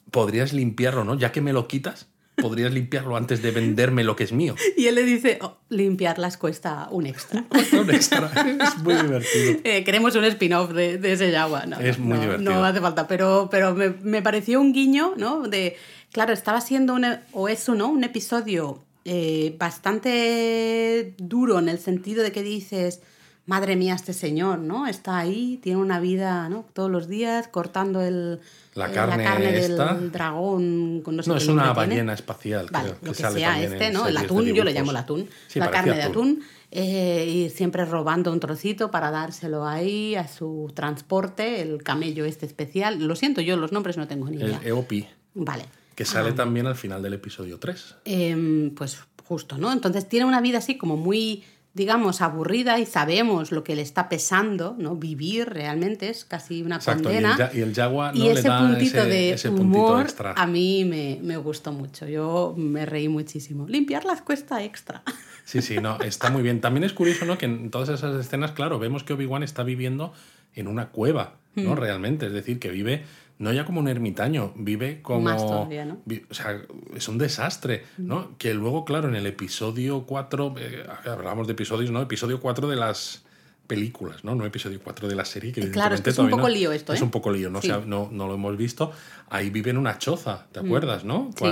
podrías 0.09 0.53
limpiarlo, 0.53 1.03
¿no? 1.03 1.17
Ya 1.17 1.34
que 1.34 1.41
me 1.41 1.51
lo 1.51 1.67
quitas 1.67 2.11
podrías 2.42 2.74
limpiarlo 2.74 3.16
antes 3.16 3.42
de 3.42 3.52
venderme 3.52 4.04
lo 4.04 4.16
que 4.16 4.24
es 4.24 4.32
mío. 4.32 4.56
Y 4.76 4.88
él 4.88 4.96
le 4.96 5.04
dice, 5.04 5.39
oh, 5.42 5.58
limpiarlas 5.70 6.38
cuesta 6.38 6.88
un 6.92 7.06
extra. 7.06 7.44
Cuesta 7.50 7.82
un 7.82 7.89
extra. 7.89 8.32
es 8.36 8.78
muy 8.80 8.96
divertido. 8.96 9.62
Eh, 9.64 9.84
queremos 9.84 10.16
un 10.16 10.24
spin-off 10.26 10.72
de, 10.72 10.98
de, 10.98 11.14
ese 11.14 11.32
Jawa. 11.32 11.66
No, 11.66 11.80
es 11.80 12.00
muy 12.00 12.18
no, 12.18 12.22
divertido. 12.22 12.52
No 12.52 12.66
hace 12.66 12.82
falta, 12.82 13.08
pero, 13.08 13.48
pero 13.52 13.76
me, 13.76 13.89
me, 13.89 14.22
pareció 14.22 14.60
un 14.60 14.74
guiño, 14.74 15.14
¿no? 15.18 15.48
De, 15.48 15.78
claro, 16.12 16.34
estaba 16.34 16.62
siendo, 16.62 16.96
un, 16.96 17.06
o 17.32 17.48
es 17.48 17.70
uno, 17.70 17.88
un 17.88 18.04
episodio 18.04 18.84
eh, 19.06 19.56
bastante 19.58 21.16
duro 21.18 21.60
en 21.60 21.70
el 21.70 21.80
sentido 21.80 22.24
de 22.24 22.32
que 22.32 22.44
dices 22.44 23.02
madre 23.46 23.76
mía, 23.76 23.96
este 23.96 24.14
señor, 24.14 24.60
¿no? 24.60 24.88
Está 24.88 25.18
ahí, 25.18 25.60
tiene 25.62 25.80
una 25.80 26.00
vida, 26.00 26.48
¿no? 26.50 26.66
Todos 26.74 26.92
los 26.92 27.08
días 27.08 27.48
cortando 27.48 28.02
el, 28.02 28.39
la 28.74 28.91
carne, 28.91 29.24
la 29.24 29.30
carne 29.32 29.57
esta. 29.59 29.93
del 29.95 30.11
dragón. 30.11 31.01
Con 31.03 31.15
no, 31.17 31.24
sé 31.24 31.30
no 31.30 31.38
es 31.38 31.47
una 31.47 31.63
tiene. 31.63 31.76
ballena 31.76 32.13
espacial, 32.13 32.67
vale, 32.72 32.89
creo. 32.89 32.99
Lo 33.01 33.11
que, 33.11 33.22
sale 33.22 33.39
sea 33.39 33.61
este, 33.63 33.91
¿no? 33.91 34.07
El 34.07 34.17
atún, 34.17 34.45
yo 34.45 34.63
le 34.63 34.74
llamo 34.74 34.91
el 34.91 34.97
atún. 34.97 35.28
Sí, 35.47 35.59
la 35.59 35.69
carne 35.72 35.93
de 35.95 36.03
atún. 36.03 36.41
Eh, 36.74 37.26
y 37.28 37.49
siempre 37.49 37.84
robando 37.84 38.32
un 38.32 38.39
trocito 38.39 38.91
para 38.91 39.11
dárselo 39.11 39.67
ahí 39.67 40.15
a 40.15 40.28
su 40.30 40.72
transporte, 40.74 41.61
el 41.61 41.84
camello 41.84 42.24
este 42.24 42.45
especial. 42.45 42.99
Lo 43.05 43.15
siento, 43.17 43.41
yo 43.41 43.57
los 43.57 43.74
nombres 43.74 43.97
no 43.97 44.07
tengo 44.07 44.30
ni 44.30 44.38
idea. 44.38 44.59
El 44.61 44.67
Eopi. 44.69 45.05
Vale. 45.34 45.65
Que 45.95 46.05
sale 46.05 46.30
Ah. 46.30 46.36
también 46.36 46.67
al 46.67 46.76
final 46.76 47.01
del 47.03 47.13
episodio 47.13 47.59
3. 47.59 47.95
Eh, 48.05 48.72
pues 48.76 48.99
justo, 49.26 49.57
¿no? 49.57 49.72
Entonces 49.74 50.07
tiene 50.07 50.26
una 50.26 50.39
vida 50.41 50.59
así 50.59 50.78
como 50.78 50.95
muy 50.95 51.43
digamos, 51.74 52.22
aburrida 52.22 52.80
y 52.80 52.86
sabemos 52.86 53.51
lo 53.51 53.63
que 53.63 53.76
le 53.76 53.82
está 53.82 54.09
pesando, 54.09 54.76
¿no? 54.78 54.95
Vivir 54.95 55.47
realmente 55.47 56.09
es 56.09 56.26
casi 56.26 56.61
una 56.61 56.78
Exacto, 56.78 57.03
condena. 57.03 57.38
Y 57.38 57.41
el, 57.41 57.57
y 57.57 57.61
el 57.61 57.76
Jaguar 57.76 58.15
y 58.15 58.19
¿no? 58.19 58.26
ese 58.26 58.41
le 58.43 58.49
da 58.49 58.59
puntito 58.59 58.97
ese, 58.97 59.09
de 59.09 59.34
ese 59.34 59.49
humor 59.49 59.63
puntito 59.63 60.01
extra. 60.01 60.34
a 60.34 60.47
mí 60.47 60.84
me, 60.84 61.19
me, 61.22 61.38
gustó 61.38 61.72
mucho. 61.72 62.07
Yo 62.07 62.53
me 62.57 62.86
reí 62.86 63.07
muchísimo. 63.07 63.67
Limpiarlas 63.67 64.22
cuesta 64.22 64.63
extra. 64.63 65.03
Sí, 65.43 65.61
sí, 65.61 65.80
no, 65.80 65.99
está 65.99 66.30
muy 66.30 66.43
bien. 66.43 66.61
También 66.61 66.84
es 66.84 66.93
curioso, 66.93 67.26
¿no? 67.26 67.38
Que 67.38 67.45
en 67.45 67.72
todas 67.72 67.89
esas 67.89 68.15
escenas, 68.15 68.51
claro, 68.51 68.78
vemos 68.78 69.03
que 69.03 69.13
Obi-Wan 69.13 69.41
está 69.43 69.63
viviendo 69.63 70.13
en 70.53 70.67
una 70.67 70.89
cueva, 70.89 71.34
¿no? 71.55 71.72
Mm. 71.72 71.78
Realmente, 71.78 72.28
es 72.28 72.32
decir, 72.32 72.59
que 72.59 72.69
vive 72.69 73.03
no 73.42 73.52
ya 73.52 73.66
como 73.66 73.80
un 73.80 73.88
ermitaño, 73.88 74.54
vive 74.56 75.02
como... 75.02 75.22
Más 75.22 75.46
todavía, 75.46 75.84
¿no? 75.84 76.00
O 76.30 76.34
sea, 76.34 76.62
es 76.96 77.08
un 77.08 77.18
desastre, 77.18 77.84
¿no? 77.98 78.38
Que 78.38 78.54
luego, 78.54 78.86
claro, 78.86 79.10
en 79.10 79.16
el 79.16 79.26
episodio 79.26 80.06
4, 80.06 80.56
eh, 80.60 80.86
hablamos 81.06 81.48
de 81.48 81.54
episodios, 81.54 81.89
¿no? 81.92 82.02
Episodio 82.02 82.39
4 82.39 82.68
de 82.68 82.76
las 82.76 83.24
películas, 83.66 84.24
¿no? 84.24 84.36
No 84.36 84.46
episodio 84.46 84.80
4 84.84 85.08
de 85.08 85.16
la 85.16 85.26
serie, 85.26 85.52
que 85.54 85.62
Eh, 85.62 85.72
claro, 85.72 85.96
es 85.96 86.02
que 86.02 86.12
es 86.12 86.18
un 86.20 86.30
poco 86.30 86.44
no- 86.44 86.50
lío 86.50 86.72
esto, 86.72 86.94
Es 86.94 87.02
¿eh? 87.02 87.04
un 87.04 87.10
poco 87.10 87.32
lío, 87.32 87.50
no, 87.50 87.62
Sí. 87.62 87.70
Mm. 87.70 87.72
O 87.72 87.78
sea, 87.78 87.86
no, 87.88 88.10
no 88.12 88.28
lo 88.28 88.36
hemos 88.36 88.56
visto. 88.58 88.92
Ahí 89.30 89.50
vive 89.50 89.72
en 89.72 89.78
una 89.78 89.98
choza, 89.98 90.46
¿te 90.52 90.60
acuerdas, 90.60 91.04
no? 91.04 91.32
Sí. 91.36 91.46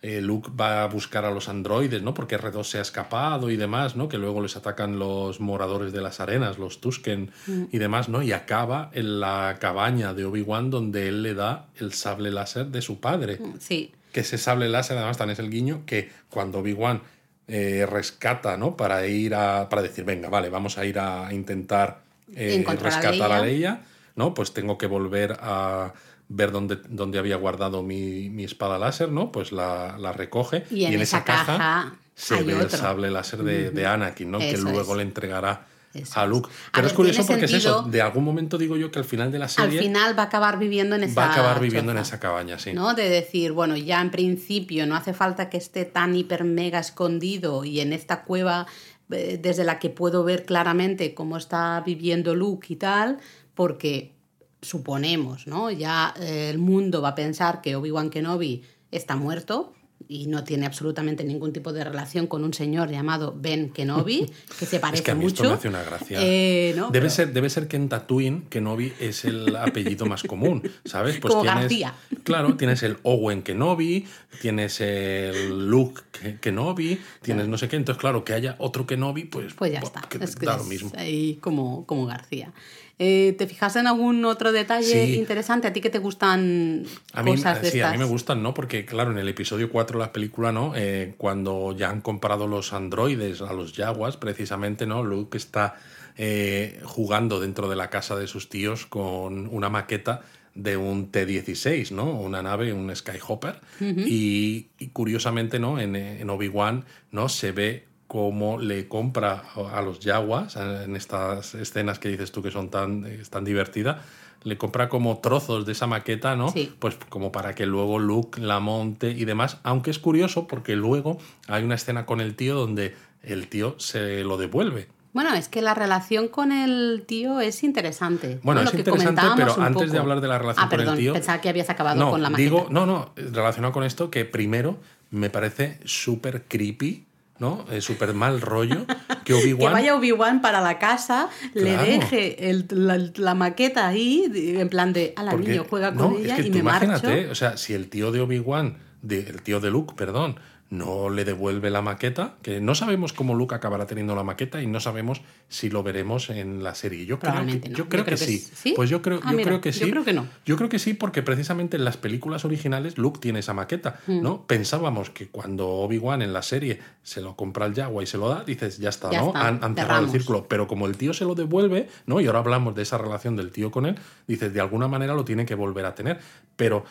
Eh, 0.00 0.20
Luke 0.20 0.50
va 0.58 0.84
a 0.84 0.86
buscar 0.86 1.24
a 1.24 1.30
los 1.32 1.48
androides, 1.48 2.02
¿no? 2.02 2.14
Porque 2.14 2.38
R2 2.38 2.62
se 2.62 2.78
ha 2.78 2.82
escapado 2.82 3.50
y 3.50 3.56
demás, 3.56 3.96
¿no? 3.96 4.08
Que 4.08 4.16
luego 4.16 4.40
les 4.40 4.54
atacan 4.56 4.98
los 5.00 5.40
moradores 5.40 5.92
de 5.92 6.00
las 6.00 6.20
arenas, 6.20 6.56
los 6.58 6.80
Tusken 6.80 7.32
Mm. 7.48 7.64
y 7.72 7.78
demás, 7.78 8.08
¿no? 8.08 8.22
Y 8.22 8.30
acaba 8.30 8.90
en 8.92 9.18
la 9.18 9.56
cabaña 9.58 10.14
de 10.14 10.24
Obi-Wan 10.24 10.70
donde 10.70 11.08
él 11.08 11.24
le 11.24 11.34
da 11.34 11.66
el 11.80 11.92
sable 11.94 12.30
láser 12.30 12.66
de 12.66 12.80
su 12.80 13.00
padre. 13.00 13.40
Sí. 13.58 13.90
Que 14.12 14.20
ese 14.20 14.38
sable 14.38 14.68
láser, 14.68 14.96
además, 14.98 15.18
también 15.18 15.32
es 15.34 15.40
el 15.40 15.50
guiño 15.50 15.82
que 15.84 16.10
cuando 16.30 16.60
Obi-Wan 16.60 17.02
eh, 17.48 17.84
rescata, 17.90 18.56
¿no? 18.56 18.76
Para 18.76 19.04
ir 19.06 19.34
a. 19.34 19.68
para 19.68 19.82
decir, 19.82 20.04
venga, 20.04 20.28
vale, 20.28 20.48
vamos 20.48 20.78
a 20.78 20.84
ir 20.84 20.98
a 21.00 21.32
intentar 21.32 22.02
eh, 22.36 22.64
rescatar 22.80 23.32
a. 23.32 23.40
Leia, 23.42 23.80
¿no? 24.14 24.32
Pues 24.34 24.52
tengo 24.52 24.78
que 24.78 24.86
volver 24.86 25.38
a 25.40 25.92
ver 26.28 26.52
dónde, 26.52 26.76
dónde 26.88 27.18
había 27.18 27.36
guardado 27.36 27.82
mi, 27.82 28.28
mi 28.28 28.44
espada 28.44 28.78
láser, 28.78 29.10
¿no? 29.10 29.32
Pues 29.32 29.52
la, 29.52 29.96
la 29.98 30.12
recoge 30.12 30.64
Y 30.70 30.84
en 30.84 31.00
esa 31.00 31.24
caja 31.24 31.94
se 32.14 32.42
ve 32.42 32.52
el 32.52 32.70
sable 32.70 33.10
láser 33.10 33.42
de, 33.42 33.70
de 33.70 33.86
Anakin, 33.86 34.30
¿no? 34.30 34.38
que 34.38 34.56
luego 34.58 34.92
es. 34.92 34.96
le 34.96 35.02
entregará 35.04 35.66
Eso 35.94 36.20
a. 36.20 36.26
Luke. 36.26 36.48
A 36.48 36.72
Pero 36.72 36.82
ver, 36.82 36.90
es 36.90 36.92
curioso 36.92 37.26
porque 37.26 37.44
es 37.46 37.52
eso. 37.52 37.82
De 37.82 38.02
algún 38.02 38.24
momento 38.24 38.58
digo 38.58 38.76
yo 38.76 38.90
que 38.90 38.98
al 38.98 39.04
final 39.04 39.30
de 39.32 39.38
la 39.38 39.44
Al 39.46 39.50
serie 39.50 39.80
final 39.80 40.18
va 40.18 40.24
a 40.24 40.26
acabar 40.26 40.58
viviendo 40.58 40.96
en 40.96 41.04
esa 41.04 41.20
va 41.20 41.26
a 41.28 41.32
acabar 41.32 41.60
viviendo 41.60 41.92
en 41.92 41.98
esa 41.98 42.18
cabaña, 42.20 42.58
sí. 42.58 42.72
¿no? 42.72 42.94
De 42.94 43.08
decir, 43.08 43.52
bueno, 43.52 43.76
ya 43.76 44.00
en 44.02 44.10
principio 44.10 44.86
no 44.86 44.96
hace 44.96 45.14
falta 45.14 45.48
que 45.48 45.56
esté 45.56 45.84
tan 45.84 46.14
hiper 46.14 46.44
mega 46.44 46.80
escondido 46.80 47.64
y 47.64 47.80
en 47.80 47.92
esta 47.92 48.24
cueva 48.24 48.66
eh, 49.10 49.38
desde 49.40 49.64
la 49.64 49.78
que 49.78 49.88
puedo 49.88 50.24
ver 50.24 50.44
claramente 50.44 51.14
cómo 51.14 51.36
está 51.38 51.80
viviendo 51.86 52.34
Luke 52.34 52.66
y 52.70 52.76
tal, 52.76 53.18
porque 53.54 54.17
suponemos, 54.62 55.46
¿no? 55.46 55.70
Ya 55.70 56.14
eh, 56.20 56.50
el 56.50 56.58
mundo 56.58 57.00
va 57.02 57.10
a 57.10 57.14
pensar 57.14 57.60
que 57.60 57.76
Obi-Wan 57.76 58.10
Kenobi 58.10 58.62
está 58.90 59.16
muerto 59.16 59.72
y 60.10 60.26
no 60.28 60.42
tiene 60.44 60.64
absolutamente 60.64 61.22
ningún 61.24 61.52
tipo 61.52 61.72
de 61.72 61.82
relación 61.84 62.28
con 62.28 62.42
un 62.44 62.54
señor 62.54 62.88
llamado 62.88 63.34
Ben 63.36 63.70
Kenobi, 63.70 64.30
que 64.58 64.64
se 64.64 64.78
parece 64.78 65.00
Es 65.00 65.04
que 65.04 65.10
a 65.10 65.14
mí 65.14 65.24
mucho. 65.24 65.42
esto 65.42 65.48
me 65.50 65.54
hace 65.56 65.68
una 65.68 65.82
gracia. 65.82 66.18
Eh, 66.22 66.72
¿no? 66.76 66.84
debe, 66.90 67.00
Pero- 67.00 67.10
ser, 67.10 67.32
debe 67.32 67.50
ser 67.50 67.68
que 67.68 67.76
en 67.76 67.88
Tatooine 67.88 68.46
Kenobi 68.48 68.92
es 69.00 69.24
el 69.24 69.54
apellido 69.56 70.06
más 70.06 70.22
común, 70.22 70.62
¿sabes? 70.84 71.18
Pues 71.18 71.32
Como 71.32 71.42
tienes, 71.42 71.62
García. 71.64 71.94
Claro, 72.22 72.56
tienes 72.56 72.82
el 72.84 72.96
Owen 73.02 73.42
Kenobi, 73.42 74.06
tienes 74.40 74.80
el 74.80 75.68
Luke 75.68 76.00
Ke- 76.12 76.38
Kenobi, 76.40 76.98
tienes 77.20 77.48
no 77.48 77.58
sé 77.58 77.68
qué. 77.68 77.76
Entonces, 77.76 78.00
claro, 78.00 78.24
que 78.24 78.32
haya 78.32 78.54
otro 78.60 78.86
Kenobi, 78.86 79.24
pues, 79.24 79.52
Pues 79.54 79.72
ya 79.72 79.80
está. 79.80 80.02
que 80.02 80.22
Es 80.24 80.36
que 80.36 80.46
da 80.46 80.52
es 80.54 80.58
lo 80.58 80.64
mismo. 80.64 80.92
ahí 80.96 81.36
como, 81.42 81.84
como 81.86 82.06
García. 82.06 82.52
Eh, 83.00 83.34
¿Te 83.38 83.46
fijas 83.46 83.76
en 83.76 83.86
algún 83.86 84.24
otro 84.24 84.50
detalle 84.50 85.06
Sí. 85.06 85.14
interesante? 85.14 85.68
¿A 85.68 85.72
ti 85.72 85.80
que 85.80 85.90
te 85.90 85.98
gustan 86.00 86.84
A 87.12 87.22
mí, 87.22 87.30
cosas 87.32 87.62
de 87.62 87.70
sí, 87.70 87.78
estas? 87.78 87.90
a 87.90 87.92
mí 87.92 87.98
me 87.98 88.04
gustan, 88.04 88.42
¿no? 88.42 88.54
Porque, 88.54 88.84
claro, 88.84 89.12
en 89.12 89.18
el 89.18 89.28
episodio 89.28 89.70
4 89.70 89.98
de 90.00 90.04
la 90.06 90.12
película, 90.12 90.50
¿no? 90.50 90.72
Eh, 90.74 91.14
cuando 91.16 91.76
ya 91.76 91.90
han 91.90 92.00
comprado 92.00 92.46
los 92.48 92.72
androides 92.72 93.40
a 93.42 93.52
los 93.52 93.72
Jaguars, 93.72 94.16
precisamente, 94.16 94.86
¿no? 94.86 95.04
Luke 95.04 95.36
está 95.38 95.76
eh, 96.16 96.80
jugando 96.84 97.38
dentro 97.38 97.68
de 97.68 97.76
la 97.76 97.90
casa 97.90 98.16
de 98.16 98.26
sus 98.26 98.48
tíos 98.48 98.86
con 98.86 99.46
una 99.46 99.68
maqueta 99.68 100.22
de 100.56 100.76
un 100.76 101.12
T-16, 101.12 101.92
¿no? 101.92 102.10
Una 102.18 102.42
nave, 102.42 102.72
un 102.72 102.94
Skyhopper. 102.96 103.60
y, 103.80 104.66
y 104.80 104.88
curiosamente, 104.88 105.60
¿no? 105.60 105.78
En, 105.78 105.94
en 105.94 106.28
Obi-Wan, 106.30 106.84
¿no? 107.12 107.28
Se 107.28 107.52
ve 107.52 107.84
cómo 108.08 108.58
le 108.58 108.88
compra 108.88 109.44
a 109.72 109.82
los 109.82 110.00
Jaguars 110.00 110.56
en 110.56 110.96
estas 110.96 111.54
escenas 111.54 111.98
que 111.98 112.08
dices 112.08 112.32
tú 112.32 112.42
que 112.42 112.50
son 112.50 112.70
tan, 112.70 113.04
eh, 113.06 113.22
tan 113.30 113.44
divertidas. 113.44 113.98
Le 114.44 114.56
compra 114.56 114.88
como 114.88 115.18
trozos 115.18 115.66
de 115.66 115.72
esa 115.72 115.86
maqueta, 115.86 116.34
¿no? 116.34 116.50
Sí. 116.50 116.72
Pues 116.78 116.96
como 117.08 117.30
para 117.32 117.54
que 117.54 117.66
luego 117.66 117.98
Luke 117.98 118.40
la 118.40 118.60
monte 118.60 119.10
y 119.10 119.24
demás. 119.24 119.58
Aunque 119.62 119.90
es 119.90 119.98
curioso 119.98 120.46
porque 120.46 120.74
luego 120.74 121.18
hay 121.48 121.64
una 121.64 121.74
escena 121.74 122.06
con 122.06 122.20
el 122.20 122.34
tío 122.34 122.54
donde 122.54 122.94
el 123.22 123.48
tío 123.48 123.74
se 123.78 124.24
lo 124.24 124.38
devuelve. 124.38 124.88
Bueno, 125.12 125.34
es 125.34 125.48
que 125.48 125.60
la 125.60 125.74
relación 125.74 126.28
con 126.28 126.52
el 126.52 127.04
tío 127.06 127.40
es 127.40 127.64
interesante. 127.64 128.38
Bueno, 128.42 128.62
Lo 128.62 128.68
es 128.68 128.74
interesante, 128.74 129.22
pero 129.36 129.60
antes 129.60 129.90
de 129.90 129.98
hablar 129.98 130.20
de 130.20 130.28
la 130.28 130.38
relación 130.38 130.66
ah, 130.66 130.70
con 130.70 130.80
el 130.80 130.94
tío- 130.96 131.12
Pensaba 131.14 131.40
que 131.40 131.48
habías 131.48 131.68
acabado 131.70 131.98
no, 131.98 132.10
con 132.10 132.22
la 132.22 132.30
maqueta. 132.30 132.44
digo, 132.44 132.68
no, 132.70 132.86
no, 132.86 133.10
relacionado 133.16 133.72
con 133.72 133.84
esto, 133.84 134.10
que 134.10 134.24
primero 134.24 134.78
me 135.10 135.28
parece 135.30 135.80
súper 135.84 136.44
creepy, 136.46 137.06
¿no? 137.38 137.64
Eh, 137.70 137.80
súper 137.80 138.14
mal 138.14 138.40
rollo 138.40 138.86
que 138.86 138.96
que 139.24 139.34
Obi-Wan... 139.34 139.72
vaya 139.72 139.94
Obi-Wan 139.96 140.40
para 140.40 140.60
la 140.60 140.78
casa, 140.78 141.28
le 141.54 141.76
deje 141.76 142.50
el- 142.50 142.66
la, 142.70 142.98
la 143.16 143.34
maqueta 143.34 143.86
ahí, 143.88 144.30
en 144.34 144.68
plan 144.68 144.92
de, 144.92 145.12
ala, 145.16 145.32
porque- 145.32 145.50
niño, 145.50 145.66
juega 145.68 145.90
no, 145.90 146.10
con 146.10 146.16
ella 146.22 146.36
es 146.36 146.42
que 146.42 146.48
y 146.48 146.50
tú 146.50 146.58
me 146.58 146.64
marcho. 146.64 146.84
imagínate, 146.86 147.30
o 147.30 147.34
sea, 147.34 147.56
si 147.56 147.74
el 147.74 147.88
tío 147.88 148.10
de 148.12 148.20
Obi-Wan, 148.20 148.78
el 149.08 149.42
tío 149.42 149.60
de 149.60 149.70
Luke, 149.70 149.94
perdón, 149.96 150.36
no 150.70 151.08
le 151.08 151.24
devuelve 151.24 151.70
la 151.70 151.80
maqueta, 151.80 152.34
que 152.42 152.60
no 152.60 152.74
sabemos 152.74 153.14
cómo 153.14 153.34
Luke 153.34 153.54
acabará 153.54 153.86
teniendo 153.86 154.14
la 154.14 154.22
maqueta 154.22 154.60
y 154.62 154.66
no 154.66 154.80
sabemos 154.80 155.22
si 155.48 155.70
lo 155.70 155.82
veremos 155.82 156.28
en 156.28 156.62
la 156.62 156.74
serie. 156.74 157.06
Yo 157.06 157.18
creo 157.18 157.34
que, 157.34 157.40
no. 157.70 157.76
yo 157.76 157.88
creo 157.88 158.04
que, 158.04 158.18
sí. 158.18 158.38
¿Sí? 158.38 158.74
Pues 158.76 158.90
yo 158.90 159.00
creo, 159.00 159.20
Ah, 159.22 159.30
yo 159.30 159.36
mira, 159.38 159.48
creo 159.48 159.60
que 159.62 159.72
yo 159.72 159.86
sí. 159.86 159.90
creo 159.90 160.04
que 160.04 160.12
no. 160.12 160.26
Yo 160.44 160.56
creo 160.56 160.68
que 160.68 160.78
sí, 160.78 160.92
porque 160.92 161.22
precisamente 161.22 161.78
en 161.78 161.84
las 161.86 161.96
películas 161.96 162.44
originales 162.44 162.98
Luke 162.98 163.18
tiene 163.18 163.38
esa 163.38 163.54
maqueta, 163.54 163.98
Mm. 164.06 164.22
¿no? 164.22 164.46
Pensábamos 164.46 165.08
que 165.10 165.28
cuando 165.28 165.66
Obi-Wan 165.68 166.20
en 166.20 166.32
la 166.34 166.42
serie 166.42 166.80
se 167.02 167.22
lo 167.22 167.34
compra 167.34 167.64
el 167.64 167.74
Jaguar 167.74 168.04
y 168.04 168.06
se 168.06 168.18
lo 168.18 168.28
da, 168.28 168.44
dices, 168.44 168.76
ya 168.78 168.90
está, 168.90 169.10
Ya 169.10 169.20
¿no? 169.22 169.28
está, 169.28 169.48
han, 169.48 169.64
han 169.64 169.74
cerrado 169.74 170.04
el 170.04 170.10
círculo. 170.10 170.46
Pero 170.48 170.66
como 170.68 170.86
el 170.86 170.98
tío 170.98 171.14
se 171.14 171.24
lo 171.24 171.34
devuelve, 171.34 171.88
¿no? 172.04 172.20
Y 172.20 172.26
ahora 172.26 172.40
hablamos 172.40 172.74
de 172.74 172.82
esa 172.82 172.98
relación 172.98 173.36
del 173.36 173.52
tío 173.52 173.70
con 173.70 173.86
él, 173.86 173.96
dices, 174.26 174.52
de 174.52 174.60
alguna 174.60 174.86
manera 174.86 175.14
lo 175.14 175.24
tiene 175.24 175.46
que 175.46 175.54
volver 175.54 175.86
a 175.86 175.94
tener. 175.94 176.18
Pero 176.56 176.84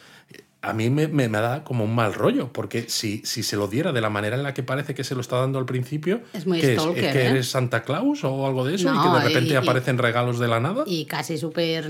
a 0.61 0.73
mí 0.73 0.89
me, 0.89 1.07
me- 1.07 1.29
me 1.29 1.37
da 1.39 1.63
como 1.63 1.83
un 1.83 1.93
mal 1.93 2.13
rollo, 2.13 2.51
porque 2.51 2.85
si, 2.89 3.19
si 3.25 3.43
se 3.43 3.55
lo 3.55 3.67
diera 3.67 3.91
de 3.93 4.01
la 4.01 4.09
manera 4.09 4.35
en 4.35 4.43
la 4.43 4.53
que 4.53 4.63
parece 4.63 4.95
que 4.95 5.03
se 5.03 5.13
lo 5.15 5.21
está 5.21 5.37
dando 5.37 5.59
al 5.59 5.65
principio, 5.65 6.21
Es 6.33 6.47
muy 6.47 6.59
¿qué 6.59 6.73
es? 6.73 6.81
stalker, 6.81 7.03
¿Es 7.05 7.11
que 7.13 7.21
¿eh? 7.21 7.29
eres 7.29 7.49
Santa 7.49 7.83
Claus 7.83 8.23
o 8.23 8.45
algo 8.47 8.65
de 8.65 8.75
eso? 8.75 8.93
y 8.93 8.99
que 9.01 9.09
de 9.09 9.19
repente 9.23 9.49
y- 9.51 9.53
y- 9.53 9.55
aparecen 9.55 9.97
regalos 9.97 10.39
de 10.39 10.47
la 10.47 10.59
nada. 10.59 10.83
Y 10.87 11.05
casi 11.05 11.37
súper 11.37 11.87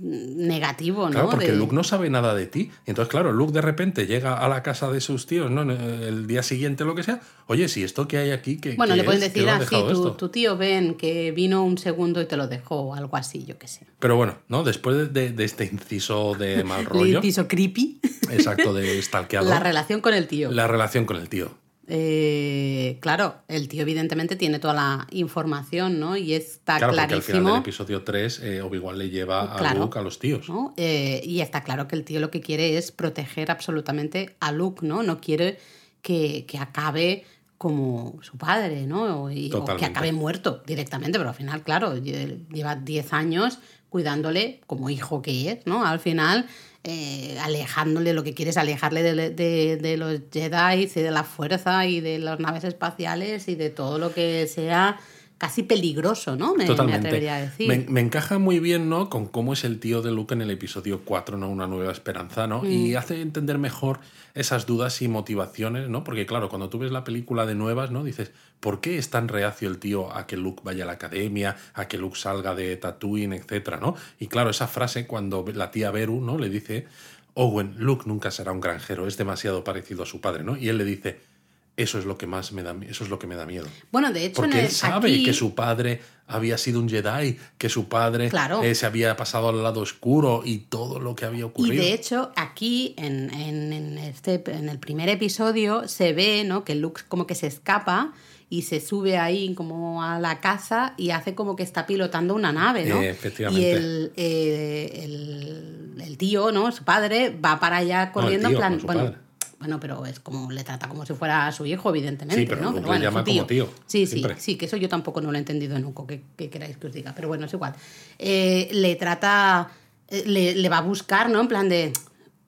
negativo, 0.00 1.06
¿no? 1.06 1.10
Claro, 1.12 1.30
porque 1.30 1.52
De- 1.52 1.56
Luke 1.56 1.74
no 1.74 1.84
sabe 1.84 2.10
nada 2.10 2.34
de 2.34 2.46
ti. 2.46 2.70
Entonces, 2.86 3.10
claro, 3.10 3.32
Luke 3.32 3.52
de 3.52 3.60
repente 3.62 4.06
llega 4.06 4.34
a 4.38 4.48
la 4.48 4.62
casa 4.62 4.90
de 4.90 5.00
sus 5.00 5.26
tíos, 5.26 5.50
¿no? 5.50 5.62
El 5.62 6.26
día 6.26 6.42
siguiente, 6.42 6.84
lo 6.84 6.94
que 6.94 7.02
sea. 7.02 7.20
Oye, 7.46 7.68
si 7.68 7.82
esto 7.82 8.06
que 8.06 8.18
hay 8.18 8.30
aquí, 8.30 8.58
que 8.58 8.74
Bueno, 8.74 8.94
le 8.96 9.04
pueden 9.04 9.20
decir 9.20 9.44
¿Quién 9.44 9.48
ha 9.48 9.56
así, 9.56 9.76
tu, 10.16 10.28
tío 10.28 10.56
ven 10.56 10.94
que 10.94 11.32
vino 11.32 11.64
un 11.64 11.78
segundo 11.78 12.20
y 12.20 12.26
te 12.26 12.36
lo 12.36 12.46
dejó 12.48 12.76
o 12.76 12.94
algo 12.94 13.16
así, 13.16 13.44
yo 13.44 13.58
qué 13.58 13.66
sé. 13.68 13.86
Pero 13.98 14.16
bueno, 14.16 14.38
¿no? 14.48 14.62
Después 14.62 15.12
de, 15.12 15.32
de 15.32 15.44
este 15.44 15.64
inciso 15.64 16.34
de 16.38 16.64
mal 16.64 16.84
rollo, 16.86 17.20
hizo 17.22 17.48
creepy 17.48 18.00
exacto, 18.30 18.72
de 18.74 19.00
stalkeador, 19.02 19.48
la 19.50 19.60
relación 19.60 20.00
con 20.00 20.14
el 20.14 20.26
tío. 20.26 20.50
la 20.50 20.66
relación 20.66 21.04
con 21.04 21.16
el 21.16 21.28
tío. 21.28 21.56
Eh, 21.92 22.98
claro, 23.00 23.36
el 23.48 23.66
tío 23.66 23.82
evidentemente 23.82 24.36
tiene 24.36 24.58
toda 24.60 24.74
la 24.74 25.06
información, 25.10 25.98
¿no? 25.98 26.16
Y 26.16 26.34
está 26.34 26.78
Claro, 26.78 26.92
porque 26.92 27.00
al 27.02 27.08
final 27.08 27.22
clarísimo. 27.22 27.48
del 27.50 27.60
episodio 27.60 28.02
3, 28.04 28.40
eh, 28.44 28.62
Obi-Wan 28.62 28.96
le 28.96 29.10
lleva 29.10 29.54
a 29.54 29.56
Claro. 29.58 29.80
Luke 29.80 29.98
a 29.98 30.02
los 30.02 30.18
tíos. 30.20 30.48
¿no? 30.48 30.72
Eh, 30.76 31.20
y 31.24 31.40
está 31.40 31.62
claro 31.64 31.88
que 31.88 31.96
el 31.96 32.04
tío 32.04 32.20
lo 32.20 32.30
que 32.30 32.40
quiere 32.40 32.78
es 32.78 32.92
proteger 32.92 33.50
absolutamente 33.50 34.36
a 34.40 34.52
Luke, 34.52 34.86
¿no? 34.86 35.02
No 35.02 35.20
quiere 35.20 35.58
que, 36.00 36.44
que 36.46 36.58
acabe 36.58 37.24
como 37.58 38.18
su 38.22 38.38
padre, 38.38 38.86
¿no? 38.86 39.30
Y- 39.30 39.52
o 39.52 39.64
que 39.76 39.84
acabe 39.84 40.12
muerto 40.12 40.62
directamente, 40.66 41.18
pero 41.18 41.30
al 41.30 41.34
final, 41.34 41.62
claro, 41.62 41.96
lle- 41.96 42.46
lleva 42.52 42.76
10 42.76 43.12
años 43.12 43.58
cuidándole 43.90 44.60
como 44.66 44.88
hijo 44.90 45.20
que 45.22 45.50
es, 45.50 45.66
¿no? 45.66 45.84
Al 45.84 45.98
final, 45.98 46.46
eh, 46.84 47.36
alejándole, 47.42 48.14
lo 48.14 48.22
que 48.22 48.32
quiere 48.34 48.50
es 48.50 48.56
alejarle 48.56 49.02
de, 49.02 49.30
de- 49.30 49.76
de 49.76 49.96
los 49.96 50.20
Jedi 50.32 50.82
y 50.84 50.86
de 51.02 51.10
la 51.10 51.24
fuerza 51.24 51.86
y 51.86 52.00
de 52.00 52.18
las 52.18 52.40
naves 52.40 52.64
espaciales 52.64 53.48
y 53.48 53.54
de 53.54 53.70
todo 53.70 53.98
lo 53.98 54.14
que 54.14 54.46
sea 54.46 54.98
casi 55.40 55.62
peligroso, 55.62 56.36
¿no? 56.36 56.54
Me, 56.54 56.64
atrevería 56.66 57.36
a 57.36 57.40
decir. 57.40 57.66
Me, 57.66 57.78
me 57.88 58.00
encaja 58.00 58.38
muy 58.38 58.60
bien, 58.60 58.90
¿no? 58.90 59.08
Con 59.08 59.26
cómo 59.26 59.54
es 59.54 59.64
el 59.64 59.80
tío 59.80 60.02
de 60.02 60.10
Luke 60.10 60.34
en 60.34 60.42
el 60.42 60.50
episodio 60.50 61.00
4, 61.02 61.38
¿no? 61.38 61.48
Una 61.48 61.66
nueva 61.66 61.90
esperanza, 61.90 62.46
¿no? 62.46 62.60
Mm. 62.60 62.66
Y 62.70 62.94
hace 62.94 63.22
entender 63.22 63.56
mejor 63.56 64.00
esas 64.34 64.66
dudas 64.66 65.00
y 65.00 65.08
motivaciones, 65.08 65.88
¿no? 65.88 66.04
Porque, 66.04 66.26
claro, 66.26 66.50
cuando 66.50 66.68
tú 66.68 66.78
ves 66.78 66.92
la 66.92 67.04
película 67.04 67.46
de 67.46 67.54
nuevas, 67.54 67.90
¿no? 67.90 68.04
Dices, 68.04 68.32
¿por 68.60 68.82
qué 68.82 68.98
es 68.98 69.08
tan 69.08 69.28
reacio 69.28 69.70
el 69.70 69.78
tío 69.78 70.14
a 70.14 70.26
que 70.26 70.36
Luke 70.36 70.60
vaya 70.62 70.84
a 70.84 70.86
la 70.86 70.92
academia, 70.92 71.56
a 71.72 71.88
que 71.88 71.96
Luke 71.96 72.18
salga 72.18 72.54
de 72.54 72.76
Tatooine, 72.76 73.32
etcétera, 73.32 73.78
¿no? 73.78 73.96
Y 74.18 74.26
claro, 74.26 74.50
esa 74.50 74.68
frase 74.68 75.06
cuando 75.06 75.42
la 75.54 75.70
tía 75.70 75.90
Beru, 75.90 76.20
¿no? 76.20 76.36
Le 76.36 76.50
dice, 76.50 76.86
Owen, 77.32 77.76
Luke 77.78 78.04
nunca 78.04 78.30
será 78.30 78.52
un 78.52 78.60
granjero, 78.60 79.06
es 79.06 79.16
demasiado 79.16 79.64
parecido 79.64 80.02
a 80.02 80.06
su 80.06 80.20
padre, 80.20 80.44
¿no? 80.44 80.58
Y 80.58 80.68
él 80.68 80.76
le 80.76 80.84
dice, 80.84 81.29
eso 81.76 81.98
es 81.98 82.04
lo 82.04 82.18
que 82.18 82.26
más 82.26 82.52
me 82.52 82.62
da, 82.62 82.74
eso 82.88 83.04
es 83.04 83.10
lo 83.10 83.18
que 83.18 83.26
me 83.26 83.36
da 83.36 83.46
miedo. 83.46 83.66
Bueno, 83.90 84.12
de 84.12 84.26
hecho, 84.26 84.42
en 84.44 84.50
Porque 84.50 84.58
el- 84.60 84.64
él 84.66 84.70
sabe 84.70 85.08
aquí- 85.14 85.24
que 85.24 85.32
su 85.32 85.54
padre 85.54 86.00
había 86.26 86.58
sido 86.58 86.78
un 86.80 86.88
Jedi, 86.88 87.38
que 87.58 87.68
su 87.68 87.88
padre 87.88 88.28
Claro. 88.28 88.62
eh, 88.62 88.74
se 88.74 88.86
había 88.86 89.16
pasado 89.16 89.48
al 89.48 89.62
lado 89.62 89.80
oscuro 89.80 90.42
y 90.44 90.58
todo 90.58 91.00
lo 91.00 91.14
que 91.14 91.24
había 91.24 91.40
Y 91.40 91.42
ocurrido. 91.44 91.82
de 91.82 91.92
hecho, 91.94 92.32
aquí 92.36 92.94
en, 92.98 93.32
en- 93.34 93.72
en 93.72 93.98
este, 93.98 94.42
en 94.46 94.68
el 94.68 94.78
primer 94.78 95.08
episodio 95.08 95.88
se 95.88 96.12
ve 96.12 96.44
¿no? 96.44 96.62
que 96.64 96.74
Luke 96.74 97.02
como 97.08 97.26
que 97.26 97.34
se 97.34 97.46
escapa 97.48 98.12
y 98.52 98.62
se 98.62 98.80
sube 98.80 99.16
ahí 99.16 99.54
como 99.54 100.02
a 100.02 100.18
la 100.20 100.40
casa 100.40 100.94
y 100.96 101.10
hace 101.10 101.34
como 101.36 101.54
que 101.56 101.62
está 101.62 101.86
pilotando 101.86 102.34
una 102.34 102.52
nave, 102.52 102.84
¿no? 102.84 103.00
Eh, 103.00 103.10
efectivamente. 103.10 103.64
Y 103.68 103.70
el, 103.72 104.12
eh, 104.16 105.00
el, 105.04 106.02
el 106.02 106.16
tío, 106.18 106.50
¿no? 106.52 106.70
Su 106.72 106.84
padre 106.84 107.30
va 107.44 107.58
para 107.60 107.78
allá 107.78 108.10
corriendo 108.12 108.48
tío, 108.48 108.56
en 108.56 108.60
plan. 108.60 108.72
con 108.72 108.80
su 108.80 108.86
bueno, 108.86 109.00
padre. 109.04 109.16
Bueno, 109.60 109.78
pero 109.78 110.04
es 110.06 110.18
como 110.18 110.50
le 110.50 110.64
trata 110.64 110.88
como 110.88 111.06
si 111.06 111.12
fuera 111.14 111.52
su 111.52 111.64
hijo, 111.66 111.90
evidentemente. 111.90 112.40
Sí, 112.42 112.46
pero 112.48 112.62
¿no? 112.62 112.72
Luke 112.72 112.92
le 112.94 113.00
llama 113.00 113.20
su 113.20 113.26
como 113.26 113.46
tío, 113.46 113.68
Sí, 113.86 114.06
siempre. 114.06 114.34
sí, 114.36 114.40
sí, 114.40 114.56
que 114.56 114.64
eso 114.66 114.76
yo 114.76 114.88
tampoco 114.88 115.20
no 115.20 115.30
lo 115.30 115.36
he 115.36 115.38
entendido 115.38 115.78
nunca, 115.78 116.02
que, 116.08 116.22
que 116.36 116.48
queráis 116.50 116.76
que 116.78 116.86
os 116.88 116.92
diga. 116.92 117.12
Pero 117.14 117.28
bueno, 117.28 117.44
es 117.46 117.52
igual. 117.52 117.74
Eh, 118.18 118.68
le 118.72 118.96
trata, 118.96 119.70
eh, 120.08 120.24
le, 120.26 120.54
le 120.54 120.68
va 120.70 120.78
a 120.78 120.82
buscar, 120.82 121.28
¿no? 121.30 121.40
En 121.40 121.48
plan 121.48 121.68
de... 121.68 121.92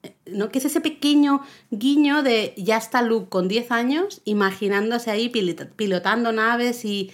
eh, 0.03 0.15
¿no? 0.25 0.49
Que 0.49 0.57
es 0.57 0.65
ese 0.65 0.81
pequeño 0.81 1.41
guiño 1.69 2.23
de 2.23 2.55
ya 2.57 2.77
está 2.77 3.01
Luke 3.03 3.29
con 3.29 3.47
10 3.47 3.69
años 3.71 4.21
imaginándose 4.25 5.11
ahí 5.11 5.29
pilota- 5.29 5.69
pilotando 5.75 6.31
naves 6.31 6.83
y 6.83 7.11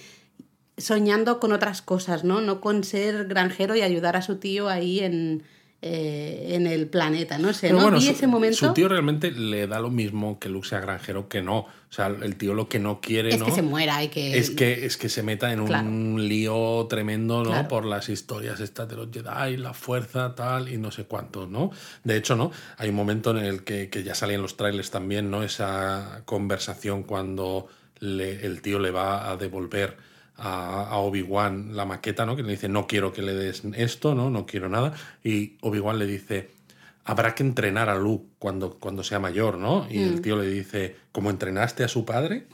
soñando 0.78 1.40
con 1.40 1.52
otras 1.52 1.82
cosas, 1.82 2.24
¿no? 2.24 2.40
No 2.40 2.62
con 2.62 2.84
ser 2.84 3.26
granjero 3.26 3.76
y 3.76 3.82
ayudar 3.82 4.16
a 4.16 4.22
su 4.22 4.36
tío 4.36 4.68
ahí 4.70 5.00
en, 5.00 5.42
eh, 5.82 6.48
en 6.50 6.66
el 6.66 6.88
planeta, 6.88 7.38
no 7.38 7.52
sé, 7.54 7.68
Pero 7.68 7.76
¿no? 7.78 7.82
bueno, 7.84 8.00
su, 8.00 8.10
ese 8.10 8.26
momento... 8.26 8.56
su 8.56 8.72
tío 8.74 8.88
realmente 8.88 9.30
le 9.30 9.66
da 9.66 9.80
lo 9.80 9.88
mismo 9.90 10.38
que 10.38 10.48
Luke 10.50 10.68
sea 10.68 10.80
granjero 10.80 11.28
que 11.28 11.40
no. 11.42 11.58
O 11.60 11.92
sea, 11.92 12.06
el 12.06 12.36
tío 12.36 12.54
lo 12.54 12.68
que 12.68 12.78
no 12.78 13.00
quiere, 13.00 13.30
es 13.30 13.38
¿no? 13.40 13.46
que 13.46 13.50
se 13.52 13.62
muera 13.62 14.04
y 14.04 14.08
que... 14.08 14.38
Es 14.38 14.50
que, 14.50 14.84
es 14.86 14.96
que 14.96 15.08
se 15.08 15.22
meta 15.24 15.52
en 15.52 15.60
un 15.60 16.28
lío 16.28 16.86
tremendo, 16.88 17.42
¿no? 17.42 17.50
Claro. 17.50 17.68
Por 17.68 17.84
las 17.86 18.08
historias 18.10 18.60
estas 18.60 18.88
de 18.88 18.96
los 18.96 19.08
Jedi, 19.10 19.56
la 19.56 19.72
fuerza, 19.74 20.34
tal, 20.34 20.68
y 20.72 20.76
no 20.76 20.90
sé 20.92 21.04
cuántos, 21.04 21.48
¿no? 21.48 21.70
De 22.04 22.16
hecho, 22.16 22.36
¿no? 22.36 22.52
Hay 22.76 22.90
un 22.90 22.94
momento 22.94 23.30
en 23.30 23.38
el 23.44 23.64
que, 23.64 23.88
que 23.88 24.02
ya 24.04 24.14
sale 24.14 24.34
en 24.34 24.42
los 24.42 24.56
trailers 24.56 24.90
también, 24.90 25.30
¿no? 25.30 25.42
Esa 25.42 26.22
conversación 26.26 27.02
cuando 27.02 27.66
le- 27.98 28.46
el 28.46 28.62
tío 28.62 28.78
le 28.78 28.90
va 28.92 29.28
a 29.30 29.36
devolver 29.36 29.96
a, 30.40 30.88
a 30.88 30.96
Obi-Wan 30.98 31.76
la 31.76 31.84
maqueta, 31.84 32.24
¿no? 32.26 32.34
Que 32.36 32.42
le 32.42 32.52
dice, 32.52 32.68
no 32.68 32.86
quiero 32.86 33.12
que 33.12 33.22
le 33.22 33.34
des 33.34 33.62
esto, 33.76 34.14
¿no? 34.14 34.30
No 34.30 34.46
quiero 34.46 34.68
nada. 34.68 34.92
Y 35.22 35.56
Obi-Wan 35.60 35.98
le 35.98 36.06
dice, 36.06 36.50
habrá 37.04 37.34
que 37.34 37.42
entrenar 37.42 37.88
a 37.90 37.96
Luke 37.96 38.26
cuando, 38.38 38.74
cuando 38.78 39.04
sea 39.04 39.18
mayor, 39.18 39.58
¿no? 39.58 39.86
Y 39.90 39.98
Mm. 39.98 40.02
el 40.08 40.20
tío 40.22 40.36
le 40.36 40.48
dice, 40.48 40.96
¿cómo 41.12 41.30
entrenaste 41.30 41.84
a 41.84 41.88
su 41.88 42.04
padre? 42.04 42.46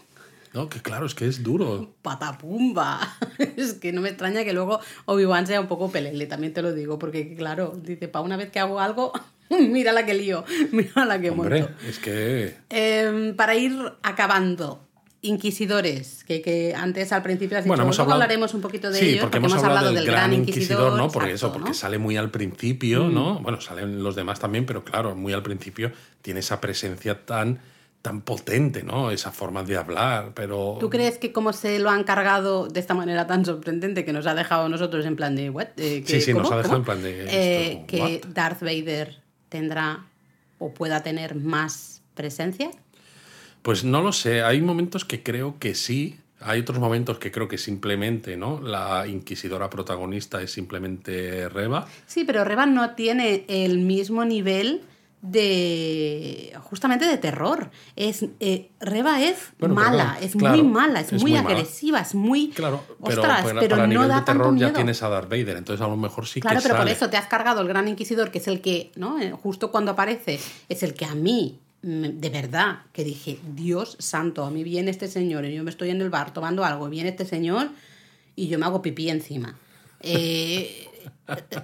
No, 0.53 0.69
que 0.71 0.81
claro, 0.81 1.05
es 1.07 1.15
que 1.15 1.27
es 1.27 1.43
duro. 1.43 1.95
patapumba. 2.03 2.99
es 3.57 3.75
que 3.75 3.93
no 3.93 4.01
me 4.01 4.09
extraña 4.09 4.43
que 4.45 4.53
luego 4.55 4.81
Obi-Wan 5.05 5.47
sea 5.47 5.61
un 5.61 5.67
poco 5.69 5.91
pelele, 5.91 6.27
también 6.27 6.53
te 6.55 6.63
lo 6.63 6.73
digo, 6.73 6.99
porque 6.99 7.35
claro, 7.37 7.79
dice, 7.83 8.09
para 8.09 8.25
una 8.25 8.37
vez 8.39 8.51
que 8.51 8.59
hago 8.59 8.81
algo, 8.81 9.13
mira 9.51 9.93
la 9.93 10.07
que 10.07 10.15
lío, 10.15 10.45
mira 10.73 11.05
la 11.05 11.21
que 11.21 11.31
Hombre, 11.31 11.61
monto. 11.61 11.75
es 11.87 11.99
que... 11.99 12.55
Em, 12.71 13.37
para 13.37 13.55
ir 13.55 13.77
acabando, 14.03 14.81
inquisidores, 15.23 16.25
que, 16.25 16.41
que 16.43 16.75
antes 16.75 17.13
al 17.13 17.23
principio 17.23 17.59
has 17.59 17.65
dicho, 17.65 17.71
Bueno, 17.71 17.85
hemos 17.85 17.97
luego 17.97 18.13
hablado... 18.13 18.23
hablaremos 18.23 18.55
un 18.55 18.61
poquito 18.61 18.91
de 18.91 18.99
sí, 18.99 19.09
ello, 19.11 19.23
porque 19.23 19.39
hemos 19.39 19.55
hablado 19.55 19.93
del, 19.93 20.07
gran 20.07 20.33
inquisidor, 20.33 20.97
¿no? 20.97 21.09
Porque 21.11 21.31
exacto, 21.31 21.47
eso, 21.47 21.53
porque 21.53 21.71
¿no? 21.71 21.75
sale 21.75 21.99
muy 21.99 22.17
al 22.17 22.31
principio, 22.31 23.09
¿no? 23.09 23.41
Bueno, 23.41 23.61
salen 23.61 24.03
los 24.03 24.15
demás 24.15 24.39
también, 24.39 24.67
pero 24.67 24.85
claro, 24.85 25.15
muy 25.17 25.33
al 25.33 25.43
principio 25.43 25.91
tiene 26.23 26.41
esa 26.41 26.61
presencia 26.61 27.25
tan 27.25 27.61
tan 28.03 28.21
potente, 28.21 28.85
¿no? 28.85 29.11
Esa 29.11 29.33
forma 29.33 29.65
de 29.65 29.77
hablar, 29.77 30.31
pero... 30.33 30.77
¿Tú 30.79 30.91
crees 30.91 31.19
que 31.19 31.33
como 31.33 31.53
se 31.53 31.81
lo 31.81 31.91
han 31.91 32.05
cargado 32.05 32.69
de 32.69 32.79
esta 32.79 32.95
manera 32.95 33.27
tan 33.27 33.45
sorprendente 33.45 34.05
que 34.05 34.13
nos 34.13 34.29
ha 34.29 34.35
dejado 34.37 34.67
a 34.67 34.69
nosotros 34.69 35.05
en 35.07 35.17
plan 35.17 35.35
de 35.35 35.51
what? 35.51 35.67
Eh, 35.77 36.05
que- 36.07 36.21
Sí, 36.21 36.21
sí, 36.21 36.33
nos 36.33 36.49
ha 36.53 36.59
dejado 36.59 36.63
¿Cómo? 36.75 36.77
en 36.77 36.85
plan 36.85 37.03
de 37.03 37.25
Eh, 37.25 37.73
esto, 37.73 37.87
que 37.89 38.01
what? 38.01 38.33
Darth 38.33 38.61
Vader 38.61 39.17
tendrá 39.49 40.07
o 40.61 40.73
pueda 40.73 41.03
tener 41.03 41.35
más 41.35 42.01
presencia. 42.15 42.71
Pues 43.67 43.83
no 43.83 44.01
lo 44.01 44.13
sé, 44.13 44.45
hay 44.45 44.63
momentos 44.63 45.05
que 45.05 45.25
creo 45.25 45.59
que 45.59 45.75
sí, 45.75 46.21
hay 46.41 46.61
otros 46.61 46.79
momentos 46.79 47.19
que 47.19 47.33
creo 47.33 47.49
que 47.49 47.59
simplemente, 47.59 48.37
¿no? 48.37 48.61
La 48.61 49.09
inquisidora 49.09 49.69
protagonista 49.71 50.41
es 50.41 50.53
simplemente 50.53 51.49
Reba. 51.49 51.89
Sí, 52.07 52.23
pero 52.23 52.45
Revan 52.45 52.77
no 52.77 52.91
tiene 52.91 53.45
el 53.49 53.79
mismo 53.79 54.25
nivel 54.25 54.83
de 55.21 56.57
justamente 56.63 57.07
de 57.07 57.19
terror. 57.19 57.73
Es 57.97 58.25
eh, 58.39 58.71
Reba 58.79 59.21
es 59.21 59.39
Bueno, 59.59 59.75
mala, 59.75 60.13
perdón, 60.13 60.23
es 60.23 60.37
claro, 60.37 60.57
muy 60.59 60.73
mala, 60.73 61.01
es, 61.01 61.13
es 61.13 61.21
muy, 61.21 61.35
agresiva, 61.35 61.99
es 62.03 62.15
muy 62.15 62.51
Claro, 62.51 62.85
pero, 63.05 63.21
ostras, 63.21 63.43
para, 63.43 63.59
pero 63.59 63.71
para 63.71 63.89
no 63.89 63.93
nivel 63.95 64.09
da 64.09 64.21
de 64.21 64.27
terror 64.27 64.43
tanto 64.45 64.61
ya 64.61 64.67
miedo. 64.67 64.77
tienes 64.77 65.03
a 65.03 65.09
Darth 65.09 65.29
Vader, 65.29 65.57
entonces 65.57 65.85
a 65.85 65.89
lo 65.89 65.97
mejor 65.97 66.29
sí 66.29 66.41
Claro, 66.41 66.61
que 66.61 66.69
pero 66.69 66.77
por 66.77 66.89
eso 66.89 67.11
te 67.11 67.17
has 67.17 67.27
cargado 67.27 67.63
el 67.63 67.67
Gran 67.67 67.89
Inquisidor, 67.89 68.31
que 68.31 68.39
es 68.39 68.47
el 68.47 68.61
que, 68.61 68.93
¿no? 68.95 69.19
Eh, 69.19 69.33
Justo 69.33 69.73
cuando 69.73 69.91
aparece, 69.91 70.39
es 70.69 70.85
el 70.85 70.95
que 70.95 71.05
a 71.05 71.17
mí, 71.17 71.59
de 71.83 72.31
verdad, 72.31 72.81
que 72.93 73.05
dije, 73.05 73.39
Dios 73.55 73.97
santo, 74.01 74.45
a 74.45 74.51
mí 74.51 74.65
viene 74.65 74.91
este 74.91 75.09
señor, 75.09 75.45
y 75.45 75.55
yo 75.55 75.63
me 75.63 75.71
estoy 75.71 75.91
en 75.91 76.01
el 76.01 76.11
bar 76.11 76.33
tomando 76.33 76.65
algo, 76.65 76.89
y 76.89 76.91
viene 76.91 77.11
este 77.11 77.25
señor, 77.25 77.69
y 78.35 78.49
yo 78.49 78.59
me 78.59 78.67
hago 78.67 78.83
pipí 78.83 79.09
encima. 79.09 79.57
Eh, 80.01 80.89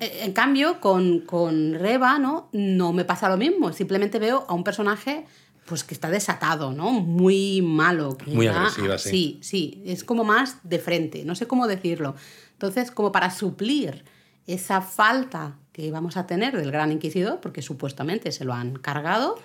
en 0.00 0.32
cambio, 0.32 0.80
con, 0.80 1.20
con 1.20 1.74
Reba, 1.74 2.18
¿no? 2.18 2.48
No 2.52 2.92
me 2.92 3.04
pasa 3.04 3.28
lo 3.28 3.36
mismo. 3.36 3.72
Simplemente 3.72 4.18
veo 4.18 4.44
a 4.48 4.54
un 4.54 4.64
personaje 4.64 5.26
pues 5.66 5.84
que 5.84 5.94
está 5.94 6.10
desatado, 6.10 6.72
¿no? 6.72 6.90
Muy 6.92 7.62
malo. 7.62 8.16
que 8.16 8.30
Muy 8.32 8.46
va- 8.46 8.56
agresiva, 8.56 8.98
sí. 8.98 9.10
Sí, 9.10 9.38
sí, 9.42 9.82
es 9.86 10.02
como 10.02 10.24
más 10.24 10.56
de 10.64 10.78
frente, 10.78 11.24
no 11.24 11.34
sé 11.34 11.46
cómo 11.46 11.68
decirlo. 11.68 12.14
Entonces, 12.52 12.90
como 12.90 13.12
para 13.12 13.30
suplir 13.30 14.04
esa 14.46 14.80
falta 14.80 15.56
que 15.72 15.90
vamos 15.92 16.16
a 16.16 16.26
tener 16.26 16.56
del 16.56 16.72
Gran 16.72 16.90
Inquisidor, 16.90 17.40
porque 17.40 17.62
supuestamente 17.62 18.32
se 18.32 18.44
lo 18.44 18.54
han 18.54 18.74
cargado, 18.76 19.38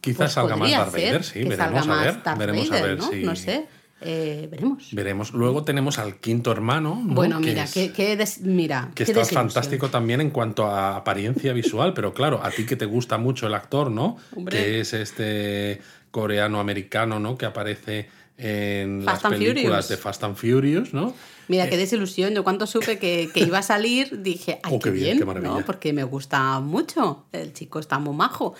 Quizás 0.00 0.16
pues 0.18 0.32
salga 0.32 0.56
más 0.56 0.70
Darth 0.70 0.92
Vader, 0.92 1.24
sí, 1.24 1.40
que 1.40 1.48
veremos 1.48 1.88
a 1.88 2.02
ver. 2.02 2.16
Veremos 2.38 2.68
Vader, 2.70 2.82
a 2.84 2.86
ver 2.86 2.98
¿no? 2.98 3.10
si. 3.10 3.22
No 3.22 3.36
sé, 3.36 3.66
eh, 4.02 4.48
veremos. 4.50 4.88
Veremos. 4.92 5.32
Luego 5.32 5.64
tenemos 5.64 5.98
al 5.98 6.16
quinto 6.16 6.52
hermano. 6.52 7.00
¿no? 7.04 7.14
Bueno, 7.14 7.40
Que 7.40 7.46
mira, 7.46 7.64
es- 7.64 7.72
qué, 7.72 7.92
qué 7.92 8.16
des- 8.16 8.40
mira, 8.40 8.90
Que 8.94 9.04
desilusión. 9.04 9.42
fantástico 9.42 9.88
también 9.88 10.20
en 10.20 10.30
cuanto 10.30 10.66
a 10.66 10.96
apariencia 10.96 11.52
visual, 11.52 11.94
pero 11.94 12.12
claro, 12.12 12.40
a 12.44 12.50
ti 12.50 12.66
que 12.66 12.76
te 12.76 12.84
gusta 12.86 13.16
mucho 13.16 13.46
el 13.46 13.54
actor, 13.54 13.90
¿no? 13.90 14.16
Hombre. 14.36 14.58
Que 14.58 14.80
es 14.80 14.92
este 14.92 15.80
coreano-americano, 16.10 17.18
¿no? 17.20 17.36
Que 17.38 17.46
aparece 17.46 18.08
en 18.38 19.02
Fast 19.04 19.24
las 19.24 19.32
películas 19.32 19.62
Furious. 19.62 19.88
de 19.88 19.96
Fast 19.96 20.24
and 20.24 20.36
Furious, 20.36 20.94
¿no? 20.94 21.14
Mira, 21.48 21.68
qué 21.68 21.76
desilusión. 21.76 22.32
Yo 22.34 22.44
cuando 22.44 22.66
supe 22.66 22.98
que, 22.98 23.28
que 23.32 23.40
iba 23.40 23.58
a 23.58 23.62
salir, 23.62 24.22
dije, 24.22 24.58
ay, 24.62 24.72
Oh, 24.74 24.78
qué 24.78 24.84
qué 24.84 24.90
bien, 24.90 25.04
bien, 25.04 25.18
qué 25.18 25.24
maravilla. 25.24 25.52
¿no? 25.60 25.64
Porque 25.66 25.92
me 25.92 26.04
gusta 26.04 26.58
mucho. 26.60 27.26
El 27.32 27.52
chico 27.52 27.78
está 27.78 27.98
muy 27.98 28.14
majo. 28.16 28.54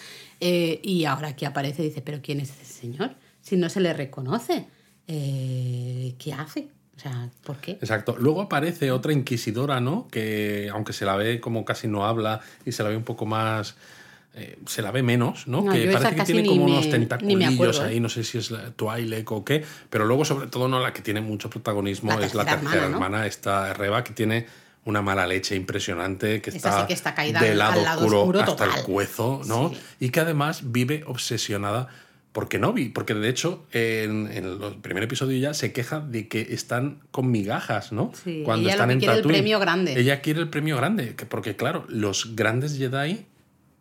Eh, 0.45 0.81
y 0.83 1.05
ahora 1.05 1.29
aquí 1.29 1.45
aparece 1.45 1.83
y 1.83 1.87
dice, 1.89 2.03
¿pero 2.03 2.19
quién 2.21 2.41
es 2.41 2.51
ese 2.51 2.65
señor? 2.65 3.13
Si 3.41 3.57
no 3.57 3.69
se 3.69 3.81
le 3.81 3.93
reconoce, 3.93 4.67
eh, 5.27 6.15
¿qué 6.19 6.33
hace? 6.33 6.69
O 6.97 6.99
sea, 7.01 7.31
¿por 7.45 7.57
qué? 7.59 7.73
Exacto. 7.73 8.17
Luego 8.19 8.43
aparece 8.43 8.91
otra 8.91 9.13
inquisidora, 9.13 9.81
¿no? 9.81 10.09
Que 10.11 10.69
aunque 10.73 10.93
se 10.93 11.05
la 11.05 11.17
ve 11.17 11.41
como 11.41 11.65
casi 11.65 11.87
no 11.89 12.05
habla 12.07 12.41
y 12.65 12.73
se 12.73 12.83
la 12.83 12.89
ve 12.89 12.97
un 12.97 13.05
poco 13.05 13.25
más. 13.27 13.77
eh, 14.35 14.59
se 14.67 14.81
la 14.81 14.91
ve 14.91 15.03
menos, 15.03 15.47
¿no? 15.47 15.61
No, 15.63 15.73
que 15.73 15.87
parece 15.89 16.17
que 16.17 16.23
tiene 16.25 16.47
como 16.47 16.65
me- 16.65 16.73
unos 16.73 16.89
tentaculillos 16.89 17.53
acuerdo, 17.77 17.83
ahí, 17.83 18.01
no 18.01 18.09
sé 18.09 18.25
si 18.25 18.39
es 18.39 18.51
la 18.51 18.71
Twi'lek 18.71 19.31
o 19.31 19.45
qué, 19.45 19.63
pero 19.91 20.07
luego 20.07 20.25
sobre 20.25 20.47
todo 20.47 20.69
no 20.69 20.81
la 20.81 20.95
que 20.95 21.03
tiene 21.03 21.21
mucho 21.21 21.51
protagonismo 21.51 22.19
La 22.19 22.25
es 22.25 22.35
la 22.35 22.45
tercera 22.47 22.61
tercera 22.63 22.85
hermana, 22.87 22.99
¿no? 22.99 23.05
hermana, 23.05 23.27
esta 23.27 23.75
Reba, 23.75 24.03
que 24.03 24.15
tiene 24.15 24.47
una 24.85 25.01
mala 25.03 25.27
leche 25.27 25.55
impresionante, 25.55 26.41
que 26.43 26.51
Esa 26.51 26.57
está, 26.57 26.81
sí 26.81 26.87
que 26.89 26.93
está 26.95 27.15
caída 27.15 27.41
del 27.41 27.53
al- 27.53 27.59
lado, 27.59 27.79
al 27.81 27.85
lado 27.85 28.01
oscuro, 28.01 28.21
oscuro 28.23 28.41
hasta 28.41 28.65
el 28.65 28.83
cuezo, 28.85 29.41
¿no? 29.47 29.71
Sí. 29.71 29.81
Y 30.07 30.09
que 30.11 30.21
además 30.21 30.73
vive 30.73 31.05
obsesionada 31.07 31.89
por 32.33 32.49
Kenobi, 32.49 32.89
porque 32.89 33.13
de 33.15 33.29
hecho 33.29 33.65
en, 33.73 34.27
en 34.33 34.45
el 34.45 34.59
primer 34.81 35.03
episodio 35.05 35.39
ya 35.39 35.53
se 35.55 35.73
queja 35.73 36.01
de 36.01 36.29
que 36.29 36.41
están 36.55 37.01
con 37.11 37.31
migajas, 37.31 37.93
¿no? 37.93 38.11
Sí, 38.25 38.43
ella 38.43 38.77
lo 38.77 38.89
que 38.89 38.99
quiere 38.99 39.15
el 39.19 39.23
premio 39.23 39.61
grande. 39.61 40.01
Ella 40.01 40.21
quiere 40.23 40.41
el 40.41 40.49
premio 40.49 40.77
grande, 40.79 41.15
que- 41.15 41.27
porque 41.27 41.57
claro, 41.57 41.85
los 41.89 42.35
grandes 42.35 42.77
Jedi 42.79 43.27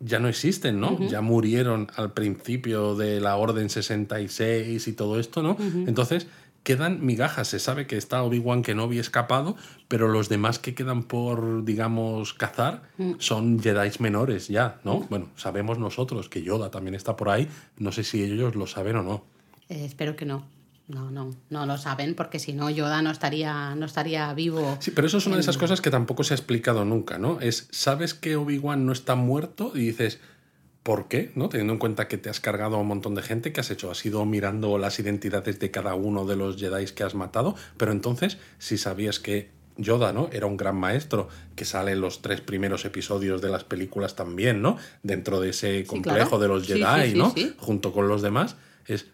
ya 0.00 0.18
no 0.18 0.28
existen, 0.28 0.80
¿no? 0.80 0.98
Ya 1.08 1.20
murieron 1.20 1.88
al 1.96 2.12
principio 2.12 2.94
de 2.94 3.20
la 3.20 3.36
Orden 3.36 3.70
66 3.70 4.86
y 4.88 4.92
todo 4.92 5.18
esto, 5.18 5.42
¿no? 5.42 5.56
Entonces 5.86 6.26
quedan 6.62 7.04
migajas. 7.04 7.48
Se 7.48 7.58
sabe 7.58 7.86
que 7.86 7.96
está 7.96 8.22
Obi-Wan 8.22 8.62
Kenobi 8.62 8.98
escapado, 8.98 9.56
pero 9.88 10.08
los 10.08 10.28
demás 10.28 10.58
que 10.58 10.74
quedan 10.74 11.02
por, 11.02 11.64
digamos, 11.64 12.34
cazar 12.34 12.82
Mm. 12.98 13.12
son 13.18 13.60
Jedi 13.60 13.90
menores 13.98 14.48
ya, 14.48 14.80
¿no? 14.84 15.00
Bueno, 15.10 15.28
sabemos 15.36 15.78
nosotros 15.78 16.28
que 16.28 16.42
Yoda 16.42 16.70
también 16.70 16.94
está 16.94 17.16
por 17.16 17.28
ahí. 17.30 17.48
No 17.78 17.92
sé 17.92 18.04
si 18.04 18.22
ellos 18.22 18.54
lo 18.54 18.66
saben 18.66 18.96
o 18.96 19.02
no. 19.02 19.24
Eh, 19.68 19.84
espero 19.84 20.16
que 20.16 20.24
no. 20.24 20.46
No, 20.88 21.10
no, 21.10 21.30
no 21.48 21.64
lo 21.64 21.78
saben, 21.78 22.14
porque 22.14 22.38
si 22.38 22.52
no, 22.52 22.68
Yoda 22.68 23.00
no 23.02 23.10
estaría, 23.10 23.74
no 23.76 23.86
estaría 23.86 24.34
vivo. 24.34 24.76
Sí, 24.80 24.90
pero 24.90 25.06
eso 25.06 25.18
es 25.18 25.26
una 25.26 25.36
de 25.36 25.40
esas 25.42 25.56
cosas 25.56 25.80
que 25.80 25.90
tampoco 25.90 26.24
se 26.24 26.34
ha 26.34 26.36
explicado 26.36 26.84
nunca, 26.84 27.18
¿no? 27.18 27.40
Es, 27.40 27.68
sabes 27.70 28.12
que 28.14 28.36
Obi-Wan 28.36 28.84
no 28.84 28.92
está 28.92 29.14
muerto 29.14 29.72
y 29.74 29.78
dices, 29.86 30.20
¿por 30.82 31.08
qué? 31.08 31.30
¿No? 31.34 31.48
Teniendo 31.48 31.74
en 31.74 31.78
cuenta 31.78 32.08
que 32.08 32.18
te 32.18 32.30
has 32.30 32.40
cargado 32.40 32.76
a 32.76 32.80
un 32.80 32.88
montón 32.88 33.14
de 33.14 33.22
gente, 33.22 33.52
que 33.52 33.60
has 33.60 33.70
hecho? 33.70 33.90
Has 33.90 34.04
ido 34.04 34.24
mirando 34.24 34.78
las 34.78 34.98
identidades 34.98 35.58
de 35.58 35.70
cada 35.70 35.94
uno 35.94 36.26
de 36.26 36.36
los 36.36 36.56
Jedi 36.56 36.86
que 36.86 37.04
has 37.04 37.14
matado, 37.14 37.54
pero 37.76 37.92
entonces, 37.92 38.38
si 38.58 38.78
sabías 38.78 39.18
que 39.18 39.50
Yoda, 39.76 40.12
¿no? 40.12 40.28
Era 40.32 40.46
un 40.46 40.56
gran 40.56 40.76
maestro 40.76 41.28
que 41.56 41.64
sale 41.64 41.92
en 41.92 42.00
los 42.00 42.20
tres 42.20 42.40
primeros 42.40 42.84
episodios 42.84 43.40
de 43.40 43.48
las 43.48 43.64
películas 43.64 44.16
también, 44.16 44.60
¿no? 44.60 44.76
Dentro 45.02 45.40
de 45.40 45.50
ese 45.50 45.84
complejo 45.84 46.38
claro. 46.38 46.38
de 46.38 46.48
los 46.48 46.66
Jedi, 46.66 47.04
sí, 47.04 47.10
sí, 47.12 47.16
¿no? 47.16 47.34
Junto 47.58 47.92
con 47.92 48.08
los 48.08 48.20
demás, 48.20 48.56
es 48.86 49.06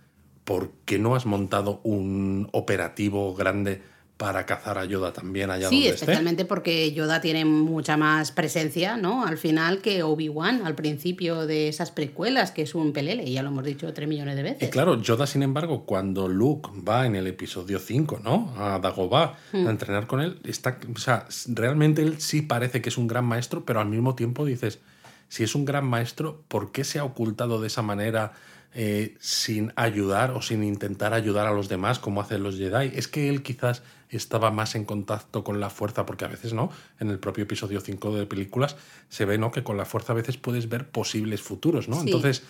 ¿por 0.44 0.72
qué 0.84 0.98
no 0.98 1.14
has 1.14 1.26
montado 1.26 1.80
un 1.84 2.48
operativo 2.52 3.34
grande 3.34 3.82
para 4.18 4.44
cazar 4.46 4.76
a 4.78 4.84
Yoda 4.84 5.12
también 5.12 5.48
allá 5.48 5.68
Sí, 5.68 5.76
donde 5.76 5.88
esté? 5.90 6.04
especialmente 6.04 6.44
porque 6.44 6.92
Yoda 6.92 7.20
tiene 7.20 7.44
mucha 7.44 7.96
más 7.96 8.32
presencia, 8.32 8.96
¿no? 8.96 9.24
Al 9.24 9.38
final 9.38 9.78
que 9.80 10.02
Obi-Wan 10.02 10.66
al 10.66 10.74
principio 10.74 11.46
de 11.46 11.68
esas 11.68 11.92
precuelas, 11.92 12.50
que 12.50 12.62
es 12.62 12.74
un 12.74 12.92
pelele, 12.92 13.22
y 13.22 13.34
ya 13.34 13.42
lo 13.44 13.50
hemos 13.50 13.64
dicho 13.64 13.94
tres 13.94 14.08
millones 14.08 14.34
de 14.34 14.42
veces. 14.42 14.68
Y 14.68 14.70
claro, 14.72 15.00
Yoda, 15.00 15.26
sin 15.28 15.44
embargo, 15.44 15.84
cuando 15.86 16.26
Luke 16.28 16.68
va 16.86 17.06
en 17.06 17.14
el 17.14 17.28
episodio 17.28 17.78
5, 17.78 18.20
¿no? 18.24 18.52
A 18.58 18.80
Dagobah 18.80 19.36
Hmm. 19.52 19.66
a 19.66 19.70
entrenar 19.70 20.06
con 20.08 20.20
él, 20.20 20.40
está, 20.44 20.78
o 20.92 20.98
sea, 20.98 21.26
realmente 21.46 22.02
él 22.02 22.20
sí 22.20 22.42
parece 22.42 22.82
que 22.82 22.88
es 22.88 22.98
un 22.98 23.06
gran 23.06 23.24
maestro, 23.24 23.64
pero 23.64 23.80
al 23.80 23.86
mismo 23.88 24.16
tiempo 24.16 24.44
dices, 24.44 24.80
si 25.28 25.44
es 25.44 25.54
un 25.54 25.64
gran 25.64 25.86
maestro, 25.86 26.42
¿por 26.48 26.72
qué 26.72 26.82
se 26.82 26.98
ha 26.98 27.04
ocultado 27.04 27.60
de 27.60 27.68
esa 27.68 27.82
manera 27.82 28.32
eh, 28.74 29.14
sin 29.20 29.72
ayudar 29.76 30.32
o 30.32 30.42
sin 30.42 30.62
intentar 30.64 31.14
ayudar 31.14 31.46
a 31.46 31.52
los 31.52 31.68
demás 31.68 32.00
como 32.00 32.20
hacen 32.20 32.42
los 32.42 32.56
Jedi? 32.58 32.90
Es 32.94 33.06
que 33.06 33.28
él 33.28 33.42
quizás 33.42 33.82
estaba 34.16 34.50
más 34.50 34.74
en 34.74 34.84
contacto 34.84 35.44
con 35.44 35.61
la 35.61 35.70
fuerza, 35.70 36.06
porque 36.06 36.24
a 36.24 36.28
veces, 36.28 36.52
¿no? 36.52 36.70
En 36.98 37.11
el 37.11 37.18
propio 37.18 37.44
episodio 37.44 37.80
5 37.80 38.16
de 38.16 38.26
películas 38.26 38.76
se 39.09 39.24
ve, 39.24 39.38
¿no? 39.38 39.50
Que 39.50 39.62
con 39.62 39.76
la 39.76 39.84
fuerza 39.84 40.12
a 40.12 40.16
veces 40.16 40.36
puedes 40.36 40.68
ver 40.68 40.88
posibles 40.88 41.42
futuros, 41.42 41.88
¿no? 41.88 41.96
Sí. 41.96 42.06
Entonces, 42.06 42.42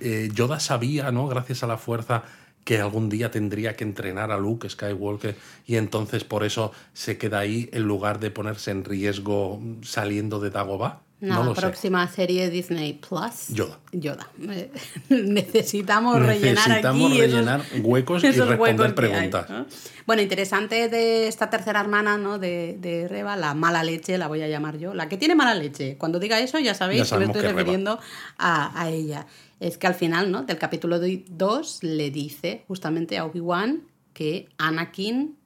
eh, 0.00 0.28
Yoda 0.34 0.60
sabía, 0.60 1.10
¿no? 1.12 1.26
Gracias 1.28 1.62
a 1.62 1.66
la 1.66 1.78
fuerza 1.78 2.24
que 2.64 2.78
algún 2.78 3.08
día 3.08 3.30
tendría 3.30 3.76
que 3.76 3.84
entrenar 3.84 4.30
a 4.30 4.36
Luke 4.36 4.68
Skywalker 4.68 5.36
y 5.64 5.76
entonces 5.76 6.24
por 6.24 6.44
eso 6.44 6.72
se 6.92 7.16
queda 7.16 7.38
ahí 7.38 7.70
en 7.72 7.84
lugar 7.84 8.20
de 8.20 8.30
ponerse 8.30 8.70
en 8.70 8.84
riesgo 8.84 9.62
saliendo 9.80 10.38
de 10.38 10.50
Dagobah. 10.50 11.00
No 11.20 11.42
lo 11.42 11.54
sé. 11.54 11.60
próxima 11.60 12.06
serie 12.06 12.48
Disney 12.48 12.92
Plus. 12.92 13.48
Yoda. 13.48 13.80
Yoda. 13.92 14.28
Eh, 14.40 14.70
Necesitamos 15.08 16.20
rellenar 16.20 16.68
Necesitamos 16.68 17.10
aquí 17.10 17.20
esos- 17.20 17.32
rellenar 17.32 17.62
huecos 17.82 18.22
y 18.22 18.26
esos 18.28 18.48
responder 18.48 18.86
huecos 18.90 18.94
que 18.94 19.06
hay, 19.06 19.28
preguntas. 19.28 19.50
¿no? 19.50 19.66
Bueno, 20.06 20.22
interesante 20.22 20.88
de 20.88 21.26
esta 21.26 21.50
tercera 21.50 21.80
hermana, 21.80 22.16
¿no? 22.18 22.38
De, 22.38 22.76
de 22.80 23.08
Reba, 23.08 23.36
la 23.36 23.54
mala 23.54 23.82
leche, 23.82 24.16
la 24.16 24.28
voy 24.28 24.42
a 24.42 24.48
llamar 24.48 24.78
yo. 24.78 24.94
La 24.94 25.08
que 25.08 25.16
tiene 25.16 25.34
mala 25.34 25.54
leche. 25.54 25.96
Cuando 25.98 26.18
diga 26.20 26.38
eso, 26.40 26.58
ya 26.60 26.74
sabéis 26.74 27.08
Ya 27.10 27.16
que 27.16 27.26
me 27.26 27.32
estoy 27.32 27.42
que 27.42 27.52
refiriendo 27.52 27.98
a, 28.38 28.80
a 28.80 28.88
ella. 28.90 29.26
Es 29.60 29.76
que 29.76 29.86
al 29.88 29.94
final, 29.94 30.30
¿no? 30.30 30.44
Del 30.44 30.58
capítulo 30.58 31.00
2 31.00 31.82
le 31.82 32.10
dice 32.12 32.64
justamente 32.68 33.18
a 33.18 33.24
Obi-Wan 33.24 33.82
que 34.12 34.48
Anakin 34.58 35.36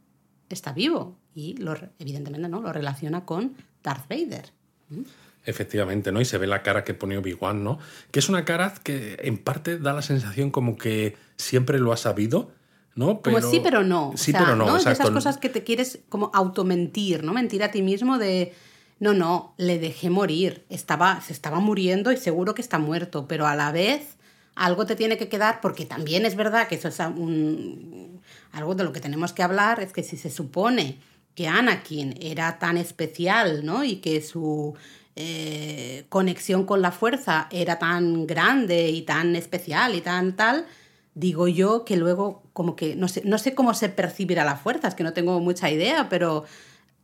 está 0.51 0.73
vivo. 0.73 1.17
Y 1.35 1.57
lo, 1.57 1.75
evidentemente, 1.99 2.47
¿no? 2.49 2.61
Lo 2.61 2.75
relaciona 2.75 3.25
con 3.25 3.55
Darth 3.83 4.07
Vader. 4.09 4.53
Efectivamente, 5.45 6.13
¿no? 6.13 6.21
Y 6.21 6.25
se 6.25 6.39
ve 6.39 6.47
la 6.47 6.63
cara 6.63 6.85
que 6.85 6.95
pone 6.95 7.19
Obi-Wan, 7.19 7.65
¿no? 7.65 7.79
Que 8.11 8.21
es 8.21 8.29
una 8.29 8.45
cara 8.45 8.75
que 8.83 9.19
en 9.23 9.39
parte 9.39 9.79
da 9.79 9.93
la 9.93 10.03
sensación 10.03 10.51
como 10.51 10.79
que 10.79 11.17
siempre 11.37 11.79
lo 11.81 11.93
ha 11.93 11.97
sabido, 11.97 12.53
¿no? 12.95 13.21
Como 13.23 13.41
sí, 13.41 13.61
pero 13.63 13.83
no. 13.83 14.11
O 14.11 14.17
Sí, 14.17 14.31
sea, 14.31 14.41
pero 14.41 14.57
no, 14.57 14.77
Es 14.77 14.85
de 14.85 14.93
esas 14.93 15.11
cosas 15.11 15.39
que 15.39 15.49
te 15.49 15.65
quieres 15.65 15.99
como 16.09 16.31
automentir, 16.33 17.25
¿no? 17.25 17.33
Mentir 17.33 17.63
a 17.65 17.71
ti 17.71 17.83
mismo 17.83 18.19
de. 18.19 18.55
No, 19.01 19.15
no, 19.15 19.53
le 19.57 19.81
dejé 19.81 20.11
morir. 20.11 20.65
Estaba, 20.69 21.21
se 21.21 21.33
estaba 21.33 21.59
muriendo 21.59 22.13
y 22.13 22.17
seguro 22.17 22.55
que 22.55 22.63
está 22.63 22.79
muerto, 22.79 23.27
pero 23.27 23.49
a 23.49 23.57
la 23.57 23.73
vez 23.73 24.17
algo 24.55 24.87
te 24.87 24.95
tiene 24.95 25.17
que 25.17 25.29
quedar, 25.29 25.61
porque 25.61 25.87
también 25.87 26.25
es 26.25 26.37
verdad 26.37 26.69
que 26.69 26.77
eso 26.77 26.87
es 26.87 27.01
un, 27.01 28.21
algo 28.53 28.77
de 28.77 28.85
lo 28.85 28.93
que 28.93 29.01
tenemos 29.01 29.33
que 29.33 29.43
hablar, 29.43 29.81
es 29.81 29.93
que 29.93 30.05
si 30.05 30.17
se 30.17 30.31
supone 30.31 30.99
que 31.35 31.49
Anakin 31.49 32.17
era 32.21 32.59
tan 32.59 32.77
especial, 32.77 33.65
¿no? 33.65 33.83
Y 33.83 33.97
que 33.97 34.21
su 34.21 34.75
eh, 35.17 36.05
conexión 36.09 36.65
con 36.65 36.81
la 36.83 36.91
fuerza 36.93 37.49
era 37.51 37.79
tan 37.79 38.27
grande 38.27 38.89
y 38.89 39.03
tan 39.03 39.37
especial 39.37 39.95
y 39.95 40.01
tan 40.01 40.37
tal, 40.37 40.65
digo 41.15 41.49
yo 41.49 41.85
que 41.85 41.97
luego 41.97 42.43
como 42.53 42.77
que 42.77 42.97
no 42.97 43.09
sé, 43.09 43.23
no 43.25 43.37
sé 43.39 43.55
cómo 43.55 43.75
se 43.75 43.89
percibirá 43.91 44.45
la 44.45 44.57
fuerza, 44.57 44.89
es 44.89 44.95
que 44.95 45.05
no 45.05 45.13
tengo 45.13 45.39
mucha 45.41 45.71
idea, 45.71 46.09
pero 46.09 46.45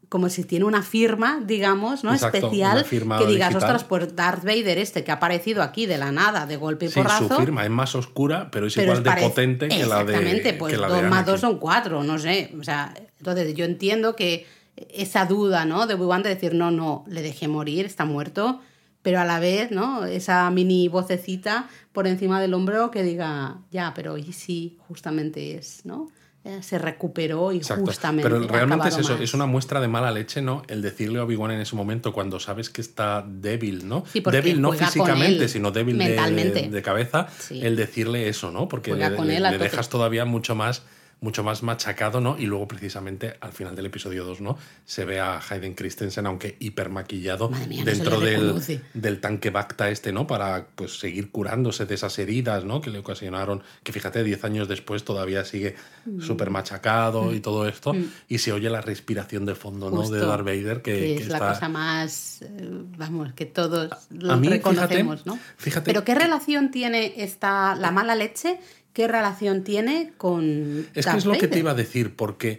como 0.09 0.31
si 0.31 0.45
tiene 0.45 0.65
una 0.65 0.83
firma, 0.83 1.43
digamos, 1.45 2.03
¿no? 2.03 2.15
Exacto, 2.15 2.39
Especial, 2.39 2.83
que 2.89 2.97
digas, 2.99 3.27
digital. 3.27 3.57
ostras, 3.57 3.85
pues 3.85 4.17
Darth 4.17 4.43
Vader 4.43 4.79
este 4.79 5.05
que 5.05 5.11
ha 5.11 5.17
aparecido 5.17 5.63
aquí 5.63 5.85
de 5.85 5.99
la 5.99 6.11
nada, 6.11 6.47
de 6.47 6.57
golpe 6.57 6.87
y 6.87 6.89
Sí, 6.89 6.95
porrazo. 6.95 7.29
su 7.29 7.35
firma 7.35 7.63
es 7.65 7.71
más 7.71 7.95
oscura, 7.95 8.49
pero 8.51 8.67
es 8.69 8.75
pero 8.75 8.95
igual 8.95 9.07
es 9.07 9.15
de 9.17 9.21
potente 9.29 9.69
que 9.69 9.85
la 9.85 9.97
de. 10.05 10.15
Exactamente, 10.15 10.55
pues 10.55 10.73
que 10.73 10.79
la 10.81 10.87
de 10.89 10.95
dos 10.95 11.03
más 11.03 11.13
Anakin. 11.13 11.33
dos 11.33 11.41
son 11.43 11.59
cuatro, 11.59 12.03
no 12.05 12.19
sé. 12.19 12.55
O 12.59 12.65
sea, 12.65 12.95
entonces 13.19 13.53
yo 13.53 13.67
entiendo 13.67 14.17
que 14.17 14.47
esa 14.91 15.27
duda, 15.27 15.65
¿no? 15.65 15.87
De 15.87 15.95
Obi-Wan 15.95 16.23
de 16.23 16.31
decir, 16.31 16.55
no, 16.55 16.71
no, 16.71 17.05
le 17.09 17.23
dejé 17.23 17.49
morir, 17.49 17.87
está 17.87 18.05
muerto, 18.05 18.61
pero 19.03 19.21
a 19.21 19.25
la 19.25 19.41
vez, 19.41 19.71
¿no? 19.71 20.05
Esa 20.05 20.51
mini 20.51 20.89
vocecita 20.89 21.69
por 21.93 22.07
encima 22.07 22.41
del 22.41 22.55
hombro 22.55 22.91
que 22.91 23.03
diga, 23.03 23.59
ya, 23.71 23.93
pero 23.95 24.19
y 24.19 24.33
si 24.33 24.77
justamente 24.89 25.57
es, 25.57 25.85
¿no? 25.85 26.09
Eh, 26.45 26.63
Se 26.63 26.79
recuperó 26.79 27.53
y 27.53 27.59
Exacto. 27.59 27.85
justamente. 27.87 28.29
Pero 28.29 28.47
realmente 28.47 28.89
es 28.89 28.99
eso, 28.99 29.17
es 29.17 29.35
una 29.35 29.47
muestra 29.47 29.81
de 29.81 29.89
mala 29.89 30.11
leche, 30.13 30.41
¿no? 30.41 30.63
El 30.69 30.83
decirle 30.83 31.19
a 31.19 31.25
Obi-Wan 31.25 31.51
en 31.51 31.61
ese 31.61 31.75
momento 31.75 32.13
cuando 32.13 32.39
sabes 32.39 32.71
que 32.71 32.81
está 32.81 33.25
débil, 33.27 33.89
¿no? 33.89 34.05
Sí, 34.11 34.23
débil 34.31 34.61
no 34.61 34.73
físicamente, 34.73 35.49
sino 35.49 35.73
débil 35.73 35.99
de, 35.99 36.83
cabeza, 36.83 37.27
Sí. 37.39 37.61
el 37.61 37.77
decirle 37.77 38.29
eso, 38.29 38.53
¿no? 38.53 38.69
Porque 38.69 38.95
le, 38.95 39.59
dejas 39.59 39.89
todavía 39.89 40.25
mucho 40.25 40.55
más 40.55 40.83
mucho 41.21 41.43
más 41.43 41.63
machacado, 41.63 42.21
¿no? 42.21 42.37
Y 42.39 42.47
luego 42.47 42.69
precisamente 42.69 43.37
al 43.41 43.53
final 43.53 43.75
del 43.75 43.87
episodio 43.87 44.25
2, 44.25 44.41
¿no? 44.41 44.57
Se 44.85 45.05
ve 45.05 45.21
a 45.21 45.41
Hayden 45.41 45.75
Christensen, 45.75 46.27
aunque 46.27 46.57
hiper 46.61 46.91
maquillado, 46.91 47.49
mía, 47.51 47.85
dentro 47.85 48.21
del, 48.21 48.55
del 48.95 49.21
tanque 49.21 49.51
Bacta 49.51 49.91
este, 49.91 50.13
¿no? 50.13 50.27
Para 50.27 50.67
pues 50.75 50.99
seguir 50.99 51.31
curándose 51.31 51.87
de 51.87 51.95
esas 51.95 52.19
heridas, 52.19 52.65
¿no? 52.65 52.81
Que 52.81 52.91
le 52.91 52.99
ocasionaron, 52.99 53.63
que 53.83 53.93
fíjate, 53.93 54.23
10 54.23 54.45
años 54.45 54.69
después 54.69 55.05
todavía 55.05 55.45
sigue 55.45 55.75
Mm. 56.09 56.21
súper 56.23 56.51
machacado 56.51 57.35
y 57.35 57.41
todo 57.41 57.69
esto, 57.69 57.93
y 58.29 58.39
se 58.39 58.53
oye 58.53 58.71
la 58.71 58.81
respiración 58.81 59.45
de 59.45 59.55
fondo, 59.55 59.91
¿no? 59.91 60.09
De 60.09 60.21
Darth 60.21 60.45
Vader, 60.45 60.83
que, 60.83 60.93
que 60.93 61.17
que 61.17 61.23
es 61.23 61.29
la 61.29 61.37
está... 61.37 61.49
cosa 61.55 61.69
más, 61.69 62.43
eh, 62.43 62.47
vamos, 62.97 63.33
que 63.35 63.47
todos 63.47 63.91
lo 64.11 64.33
a 64.33 64.37
mí, 64.37 64.49
reconocemos, 64.49 65.21
fíjate, 65.21 65.31
¿no? 65.31 65.39
fíjate 65.57 65.85
Pero 65.85 66.05
¿qué 66.05 66.15
relación 66.15 66.71
tiene 66.71 67.15
esta, 67.17 67.75
la 67.75 67.91
mala 67.91 68.15
leche? 68.15 68.59
¿Qué 68.99 69.07
relación 69.07 69.63
tiene 69.63 70.13
con 70.17 70.89
Es 70.93 71.07
que 71.07 71.19
es 71.19 71.25
lo 71.25 71.35
que 71.35 71.47
te 71.47 71.61
iba 71.61 71.71
a 71.71 71.75
decir, 71.75 72.17
porque 72.17 72.59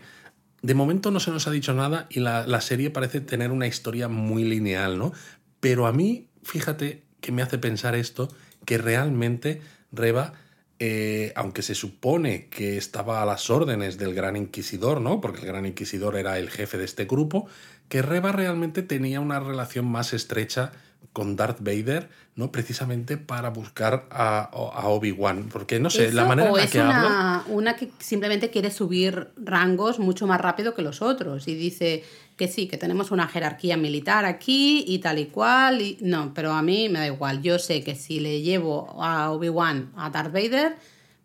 de 0.62 0.74
momento 0.74 1.12
no 1.12 1.20
se 1.20 1.32
nos 1.32 1.48
ha 1.48 1.52
dicho 1.52 1.74
nada 1.74 2.08
y 2.10 2.22
la, 2.22 2.48
la 2.48 2.62
serie 2.62 2.92
parece 2.92 3.20
tener 3.20 3.52
una 3.52 3.68
historia 3.68 4.08
muy 4.08 4.46
lineal, 4.46 4.98
¿no? 4.98 5.12
Pero 5.60 5.86
a 5.86 5.92
mí, 5.92 6.30
fíjate 6.44 7.04
que 7.20 7.34
me 7.34 7.42
hace 7.42 7.58
pensar 7.58 7.94
esto, 7.94 8.30
que 8.64 8.78
realmente 8.78 9.60
Reba, 9.92 10.32
eh, 10.80 11.34
aunque 11.36 11.62
se 11.62 11.76
supone 11.76 12.48
que 12.48 12.78
estaba 12.78 13.22
a 13.22 13.26
las 13.26 13.50
órdenes 13.50 13.98
del 13.98 14.14
Gran 14.14 14.38
Inquisidor, 14.38 15.02
¿no? 15.02 15.20
Porque 15.20 15.42
el 15.42 15.48
Gran 15.48 15.66
Inquisidor 15.66 16.16
era 16.16 16.40
el 16.40 16.50
jefe 16.50 16.78
de 16.78 16.86
este 16.86 17.04
grupo, 17.04 17.50
que 17.90 18.02
Reba 18.02 18.32
realmente 18.32 18.82
tenía 18.82 19.20
una 19.20 19.42
relación 19.42 19.88
más 19.88 20.14
estrecha 20.14 20.72
con 21.14 21.36
Darth 21.36 21.60
Vader, 21.62 22.10
¿no? 22.36 22.52
Precisamente 22.52 23.18
para 23.18 23.50
buscar 23.50 24.08
a, 24.12 24.42
a 24.42 24.88
Obi-Wan. 24.88 25.50
Porque, 25.52 25.80
no 25.80 25.90
sé, 25.90 26.06
¿Eso 26.06 26.16
la 26.16 26.26
manera 26.26 26.52
o 26.52 26.56
en 26.56 26.60
la 26.60 26.64
es 26.64 26.72
que 26.72 26.80
habla... 26.80 27.00
una, 27.00 27.44
una 27.48 27.76
que 27.76 27.92
simplemente 28.00 28.50
quiere 28.50 28.72
subir 28.72 29.30
rangos 29.38 30.00
mucho 30.00 30.28
más 30.28 30.40
rápido 30.40 30.76
que 30.76 30.82
los 30.82 31.02
otros 31.02 31.48
y 31.48 31.56
dice 31.56 32.04
que 32.38 32.48
sí, 32.48 32.68
que 32.68 32.78
tenemos 32.78 33.12
una 33.12 33.28
jerarquía 33.28 33.76
militar 33.76 34.24
aquí 34.24 34.86
y 34.88 35.00
tal 35.00 35.20
y 35.20 35.26
cual. 35.26 35.82
Y... 35.82 35.98
No, 36.02 36.34
pero 36.34 36.54
a 36.54 36.62
mí 36.62 36.88
me 36.90 37.00
da 37.00 37.08
igual. 37.08 37.42
Yo 37.42 37.60
sé 37.60 37.84
que 37.84 37.96
si 37.96 38.20
le 38.20 38.42
llevo 38.42 38.96
a 39.02 39.32
Obi-Wan 39.32 39.92
a 39.98 40.10
Darth 40.10 40.32
Vader, 40.32 40.78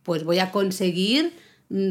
pues 0.03 0.25
voy 0.25 0.41
a 0.41 0.51
conseguir 0.51 1.33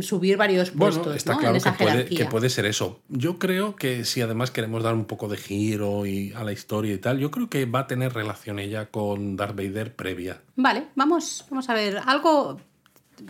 subir 0.01 0.37
varios 0.37 0.71
puestos 0.71 1.03
Bueno, 1.03 1.17
está 1.17 1.33
¿no? 1.33 1.39
claro 1.39 1.53
en 1.53 1.57
esa 1.57 1.75
que 1.75 1.83
puede, 1.83 2.05
que 2.05 2.25
puede 2.25 2.49
ser 2.49 2.65
eso. 2.65 3.01
Yo 3.09 3.39
creo 3.39 3.75
que 3.75 4.05
si 4.05 4.21
además 4.21 4.51
queremos 4.51 4.83
dar 4.83 4.93
un 4.93 5.05
poco 5.05 5.27
de 5.27 5.37
giro 5.37 6.05
y 6.05 6.33
a 6.33 6.43
la 6.43 6.51
historia 6.51 6.93
y 6.93 6.97
tal, 6.97 7.19
yo 7.19 7.31
creo 7.31 7.49
que 7.49 7.65
va 7.65 7.79
a 7.79 7.87
tener 7.87 8.13
relación 8.13 8.59
ella 8.59 8.87
con 8.87 9.35
Darth 9.35 9.55
Vader 9.55 9.95
previa. 9.95 10.41
Vale, 10.55 10.87
vamos, 10.95 11.45
vamos 11.49 11.69
a 11.69 11.73
ver. 11.73 11.99
Algo, 12.05 12.59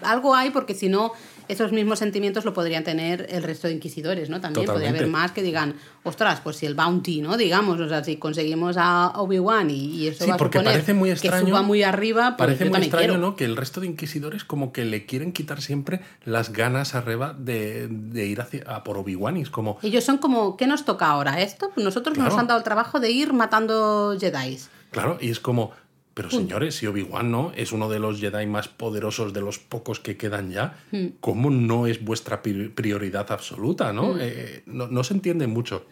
algo 0.01 0.33
hay 0.35 0.49
porque 0.51 0.73
si 0.73 0.89
no, 0.89 1.11
esos 1.49 1.71
mismos 1.73 1.99
sentimientos 1.99 2.45
lo 2.45 2.53
podrían 2.53 2.83
tener 2.83 3.27
el 3.29 3.43
resto 3.43 3.67
de 3.67 3.73
inquisidores, 3.73 4.29
¿no? 4.29 4.39
También 4.39 4.65
podría 4.65 4.89
Totalmente. 4.89 4.99
haber 4.99 5.11
más 5.11 5.31
que 5.33 5.41
digan, 5.43 5.75
ostras, 6.03 6.39
pues 6.41 6.55
si 6.55 6.65
el 6.65 6.73
bounty, 6.73 7.21
¿no? 7.21 7.35
Digamos, 7.37 7.79
o 7.81 7.89
sea, 7.89 8.03
si 8.03 8.15
conseguimos 8.15 8.77
a 8.79 9.11
Obi-Wan 9.19 9.69
y, 9.69 9.85
y 9.97 10.07
eso 10.07 10.23
Sí, 10.23 10.29
va 10.29 10.35
a 10.35 10.37
porque 10.37 10.61
parece 10.61 10.93
muy 10.93 11.09
que 11.09 11.13
extraño. 11.13 11.47
suba 11.47 11.61
muy 11.61 11.83
arriba, 11.83 12.35
pues 12.37 12.47
parece 12.47 12.65
muy 12.69 12.79
extraño, 12.79 13.07
quiero. 13.07 13.17
¿no? 13.19 13.35
Que 13.35 13.43
el 13.45 13.57
resto 13.57 13.81
de 13.81 13.87
inquisidores 13.87 14.45
como 14.45 14.71
que 14.71 14.85
le 14.85 15.05
quieren 15.05 15.33
quitar 15.33 15.61
siempre 15.61 15.99
las 16.23 16.53
ganas 16.53 16.95
a 16.95 17.01
Reba 17.01 17.33
de, 17.37 17.87
de 17.89 18.25
ir 18.25 18.39
hacia, 18.41 18.63
a 18.67 18.83
por 18.85 18.97
Obi-Wan. 18.97 19.37
Y 19.37 19.41
es 19.41 19.49
como, 19.49 19.77
Ellos 19.81 20.03
son 20.05 20.17
como, 20.19 20.55
¿qué 20.57 20.65
nos 20.65 20.85
toca 20.85 21.07
ahora? 21.07 21.41
Esto, 21.41 21.71
nosotros 21.75 22.17
nos 22.17 22.27
Claro. 22.27 22.39
han 22.39 22.47
dado 22.47 22.57
el 22.59 22.63
trabajo 22.63 22.99
de 23.01 23.11
ir 23.11 23.33
matando 23.33 24.15
Jedi. 24.19 24.57
claro, 24.91 25.17
y 25.19 25.29
es 25.29 25.39
como, 25.39 25.71
pero 26.13 26.29
señores, 26.29 26.75
si 26.75 26.85
Obi-Wan 26.87 27.31
no 27.31 27.51
es 27.55 27.71
uno 27.71 27.89
de 27.89 27.99
los 27.99 28.19
Jedi 28.19 28.45
más 28.45 28.67
poderosos 28.67 29.33
de 29.33 29.41
los 29.41 29.57
pocos 29.59 29.99
que 29.99 30.15
quedan 30.17 30.51
ya, 30.51 30.77
Hmm. 30.91 31.07
¿cómo 31.19 31.49
no 31.49 31.87
es 31.87 32.03
vuestra 32.03 32.41
pri- 32.43 32.69
prioridad 32.69 33.31
absoluta, 33.31 33.91
no? 33.93 34.15
Eh, 34.19 34.63
no? 34.67 34.87
no 34.87 35.03
se 35.03 35.13
entiende 35.15 35.47
mucho. 35.47 35.85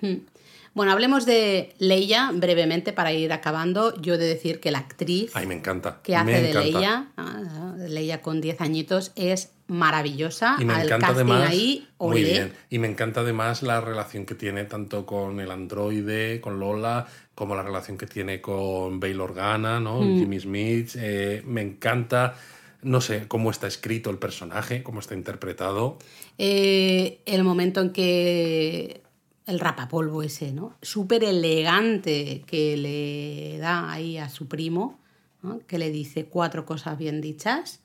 Bueno, 0.73 0.93
hablemos 0.93 1.25
de 1.25 1.73
Leia 1.79 2.31
brevemente 2.33 2.93
para 2.93 3.11
ir 3.11 3.33
acabando. 3.33 3.99
Yo 4.01 4.13
he 4.13 4.17
de 4.17 4.25
decir 4.27 4.61
que 4.61 4.71
la 4.71 4.77
actriz 4.79 5.31
Ay, 5.35 5.45
me 5.45 5.55
encanta. 5.55 5.99
que 6.01 6.15
hace 6.15 6.25
me 6.31 6.41
de 6.41 6.49
encanta. 6.51 6.69
Leia, 6.79 7.07
ah, 7.17 7.73
Leia 7.89 8.21
con 8.21 8.39
10 8.39 8.61
añitos, 8.61 9.11
es 9.17 9.51
maravillosa. 9.67 10.55
Y 10.59 10.65
me 10.65 10.81
encanta 10.81 11.07
además. 11.07 11.49
ahí, 11.49 11.87
muy 11.99 12.23
bien. 12.23 12.53
Y 12.69 12.79
me 12.79 12.87
encanta 12.87 13.19
además 13.21 13.63
la 13.63 13.81
relación 13.81 14.25
que 14.25 14.35
tiene 14.35 14.63
tanto 14.63 15.05
con 15.05 15.39
el 15.41 15.51
androide, 15.51 16.39
con 16.39 16.59
Lola, 16.59 17.05
como 17.35 17.55
la 17.55 17.63
relación 17.63 17.97
que 17.97 18.07
tiene 18.07 18.41
con 18.41 18.99
Bail 18.99 19.19
Organa, 19.21 19.79
¿no? 19.79 20.01
Mm. 20.01 20.17
Jimmy 20.17 20.39
Smith. 20.39 20.89
Eh, 20.95 21.43
me 21.45 21.61
encanta. 21.61 22.35
No 22.83 22.99
sé 22.99 23.27
cómo 23.27 23.51
está 23.51 23.67
escrito 23.67 24.09
el 24.09 24.17
personaje, 24.17 24.83
cómo 24.83 24.99
está 24.99 25.13
interpretado. 25.13 25.97
Eh, 26.37 27.21
el 27.25 27.43
momento 27.43 27.81
en 27.81 27.91
que 27.91 29.03
el 29.45 29.59
rapapolvo 29.59 30.23
ese, 30.23 30.51
¿no? 30.51 30.75
Súper 30.81 31.23
elegante 31.23 32.43
que 32.47 32.77
le 32.77 33.57
da 33.59 33.91
ahí 33.91 34.17
a 34.17 34.29
su 34.29 34.47
primo, 34.47 34.99
¿no? 35.41 35.59
que 35.67 35.77
le 35.77 35.91
dice 35.91 36.25
cuatro 36.25 36.65
cosas 36.65 36.97
bien 36.97 37.21
dichas. 37.21 37.81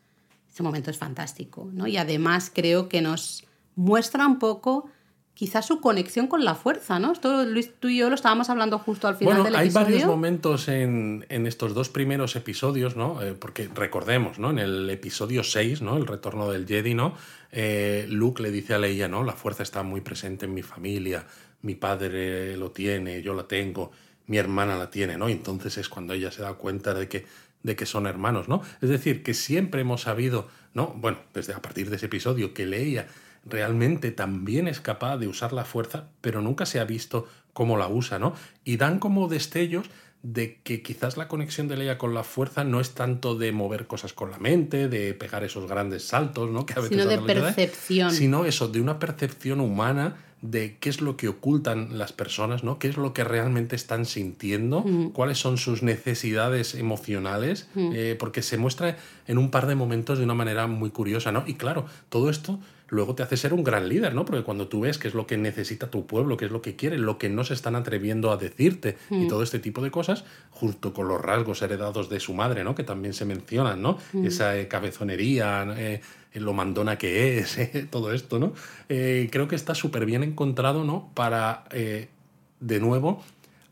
Ese 0.51 0.63
momento 0.63 0.91
es 0.91 0.97
fantástico, 0.97 1.69
¿no? 1.73 1.87
Y 1.87 1.99
además 1.99 2.51
creo 2.55 2.89
que 2.89 3.03
nos 3.03 3.45
muestra 3.75 4.27
un 4.27 4.39
poco 4.39 4.89
quizás 5.37 5.67
su 5.67 5.83
conexión 5.83 6.29
con 6.29 6.47
la 6.47 6.55
fuerza, 6.55 6.99
¿no? 6.99 7.13
Esto 7.13 7.45
Luis, 7.45 7.71
tú 7.79 7.89
y 7.89 7.99
yo 7.99 8.09
lo 8.09 8.15
estábamos 8.15 8.49
hablando 8.49 8.79
justo 8.79 9.07
al 9.07 9.17
final 9.17 9.35
Bueno, 9.35 9.45
del 9.45 9.55
hay 9.55 9.67
episodio. 9.67 9.85
varios 9.85 10.07
momentos 10.07 10.69
en, 10.69 11.27
en 11.29 11.47
estos 11.47 11.75
dos 11.75 11.91
primeros 11.91 12.37
episodios, 12.37 12.97
¿no? 12.97 13.23
Eh, 13.23 13.35
porque 13.35 13.69
recordemos, 13.75 14.39
¿no? 14.39 14.51
En 14.51 14.59
el 14.59 14.89
episodio 14.89 15.45
6, 15.45 15.83
¿no? 15.83 15.99
El 15.99 16.07
retorno 16.07 16.51
del 16.51 16.67
Jedi, 16.67 16.95
¿no? 16.95 17.15
Eh, 17.53 18.07
Luke 18.09 18.43
le 18.43 18.51
dice 18.51 18.73
a 18.73 18.79
Leia, 18.79 19.09
¿no? 19.09 19.25
La 19.25 19.35
fuerza 19.35 19.63
está 19.63 19.83
muy 19.83 20.01
presente 20.01 20.47
en 20.47 20.55
mi 20.55 20.63
familia, 20.63 21.27
mi 21.61 21.75
padre 21.75 22.57
lo 22.57 22.71
tiene, 22.71 23.21
yo 23.21 23.35
la 23.35 23.47
tengo, 23.47 23.91
mi 24.29 24.39
hermana 24.39 24.77
la 24.79 24.89
tiene, 24.91 25.19
¿no? 25.19 25.29
Y 25.29 25.33
entonces 25.33 25.77
es 25.77 25.91
cuando 25.91 26.15
ella 26.15 26.31
se 26.31 26.41
da 26.41 26.55
cuenta 26.55 26.95
de 26.95 27.09
que, 27.09 27.27
de 27.63 27.77
que 27.77 27.85
son 27.85 28.07
hermanos, 28.07 28.49
¿no? 28.49 28.63
Es 28.81 28.89
decir, 28.89 29.23
que 29.23 29.35
siempre 29.35 29.83
hemos 29.83 30.01
sabido, 30.01 30.49
¿no? 30.73 30.95
Bueno, 30.97 31.19
desde 31.35 31.53
a 31.53 31.61
partir 31.61 31.91
de 31.91 31.97
ese 31.97 32.07
episodio, 32.07 32.55
que 32.55 32.65
Leia 32.65 33.07
realmente 33.49 34.11
también 34.11 34.69
es 34.69 34.81
capaz 34.81 35.17
de 35.19 35.29
usar 35.29 35.53
la 35.53 35.65
fuerza, 35.65 36.09
pero 36.21 36.43
nunca 36.43 36.67
se 36.67 36.81
ha 36.81 36.85
visto 36.85 37.27
cómo 37.53 37.79
la 37.79 37.89
usa, 37.89 38.19
¿no? 38.19 38.35
Y 38.65 38.77
dan 38.77 38.99
como 38.99 39.29
destellos 39.29 39.89
de 40.23 40.61
que 40.65 40.83
quizás 40.83 41.17
la 41.17 41.29
conexión 41.29 41.69
de 41.69 41.77
Leia 41.77 41.99
con 41.99 42.13
la 42.13 42.25
fuerza 42.25 42.65
no 42.65 42.81
es 42.81 42.95
tanto 42.95 43.37
de 43.37 43.53
mover 43.53 43.87
cosas 43.87 44.13
con 44.13 44.31
la 44.31 44.39
mente, 44.39 44.89
de 44.89 45.15
pegar 45.15 45.45
esos 45.45 45.69
grandes 45.69 46.09
saltos, 46.09 46.51
¿no? 46.51 46.67
Que 46.67 46.73
a 46.73 46.83
veces 46.83 46.99
Sino 46.99 47.09
de 47.09 47.19
percepción. 47.19 48.11
sino 48.11 48.45
eso, 48.45 48.69
de 48.69 48.81
una 48.81 48.99
percepción 48.99 49.61
humana 49.61 50.17
de 50.43 50.77
qué 50.79 50.91
es 50.91 51.01
lo 51.01 51.17
que 51.17 51.29
ocultan 51.29 51.97
las 51.97 52.13
personas, 52.13 52.63
¿no? 52.63 52.79
¿Qué 52.79 52.89
es 52.89 52.97
lo 52.97 53.15
que 53.15 53.25
realmente 53.25 53.75
están 53.75 54.05
sintiendo? 54.05 54.85
¿Cuáles 55.13 55.39
son 55.39 55.57
sus 55.59 55.83
necesidades 55.83 56.75
emocionales? 56.75 57.69
Eh, 57.77 58.17
porque 58.19 58.43
se 58.43 58.59
muestra 58.59 58.97
en 59.27 59.39
un 59.39 59.51
par 59.51 59.67
de 59.67 59.77
momentos 59.77 60.19
de 60.19 60.25
una 60.25 60.35
manera 60.35 60.67
muy 60.67 60.91
curiosa, 60.91 61.33
¿no? 61.33 61.45
Y 61.47 61.55
claro, 61.55 61.87
todo 62.11 62.31
esto 62.31 62.61
luego 62.89 63.15
te 63.15 63.23
hace 63.23 63.37
ser 63.37 63.53
un 63.53 63.65
gran 63.65 63.89
líder, 63.89 64.15
¿no? 64.15 64.25
Porque 64.25 64.45
cuando 64.45 64.69
tú 64.69 64.81
ves 64.81 64.99
qué 64.99 65.09
es 65.09 65.15
lo 65.15 65.27
que 65.27 65.37
necesita 65.37 65.91
tu 65.91 66.07
pueblo, 66.07 66.37
qué 66.37 66.45
es 66.45 66.51
lo 66.51 66.63
que 66.63 66.77
quiere, 66.77 66.99
lo 66.99 67.19
que 67.19 67.29
no 67.29 67.45
se 67.45 67.55
están 67.55 67.75
atreviendo 67.75 68.31
a 68.31 68.37
decirte 68.37 68.97
y 69.11 69.27
todo 69.29 69.43
este 69.43 69.59
tipo 69.59 69.83
de 69.83 69.91
cosas, 69.91 70.25
junto 70.51 70.93
con 70.93 71.09
los 71.09 71.21
rasgos 71.21 71.63
heredados 71.63 72.09
de 72.09 72.21
su 72.21 72.35
madre, 72.35 72.65
¿no? 72.65 72.75
Que 72.75 72.85
también 72.85 73.15
se 73.15 73.25
mencionan, 73.25 73.83
¿no? 73.83 73.99
Esa 74.25 74.57
eh, 74.57 74.69
cabezonería, 74.69 75.67
eh, 75.77 76.01
lo 76.35 76.53
mandona 76.53 76.97
que 76.99 77.39
es, 77.39 77.59
eh, 77.59 77.87
todo 77.91 78.13
esto, 78.13 78.39
¿no? 78.39 78.53
Creo 78.87 79.49
que 79.49 79.57
está 79.57 79.75
súper 79.75 80.07
bien 80.07 80.23
encontrado, 80.23 80.85
¿no? 80.85 81.11
Para, 81.15 81.65
de 81.71 82.81
nuevo, 82.81 83.23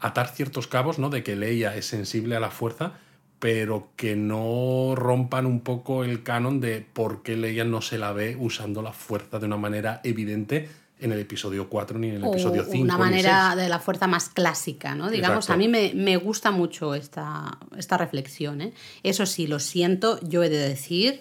atar 0.01 0.29
ciertos 0.29 0.67
cabos, 0.67 0.99
¿no? 0.99 1.09
De 1.09 1.23
que 1.23 1.37
Leia 1.37 1.77
es 1.77 1.87
sensible 1.87 2.37
a 2.37 2.41
la 2.41 2.51
fuerza, 2.51 2.95
pero 3.45 3.91
que 3.95 4.17
no 4.17 4.95
rompan 4.97 5.45
un 5.45 5.61
poco 5.61 6.03
el 6.03 6.23
canon 6.23 6.63
de 6.63 6.81
por 6.81 7.23
qué 7.23 7.37
Leia 7.37 7.63
no 7.63 7.83
se 7.83 7.99
la 7.99 8.11
ve 8.11 8.39
usando 8.41 8.81
la 8.81 8.93
fuerza 8.93 9.39
de 9.39 9.45
una 9.45 9.59
manera 9.59 10.01
evidente 10.03 10.67
en 10.99 11.13
el 11.13 11.19
episodio 11.19 11.69
4 11.69 11.99
ni 11.99 12.09
en 12.09 12.15
el 12.15 12.25
episodio 12.25 12.65
5. 12.65 12.83
Una 12.83 12.97
manera 12.97 13.55
de 13.55 13.69
la 13.69 13.81
fuerza 13.81 14.07
más 14.07 14.31
clásica, 14.31 14.95
¿no? 14.95 15.11
Digamos, 15.11 15.51
a 15.51 15.59
mí 15.59 15.69
me, 15.69 15.93
me, 15.95 16.17
gusta 16.17 16.53
mucho 16.53 16.95
esta, 16.95 17.59
esta 17.77 17.99
reflexión. 17.99 18.63
¿eh? 18.63 18.73
Eso 19.03 19.27
sí, 19.27 19.47
lo 19.47 19.61
siento, 19.61 20.19
yo 20.23 20.43
he 20.43 20.49
de 20.49 20.67
decir 20.67 21.21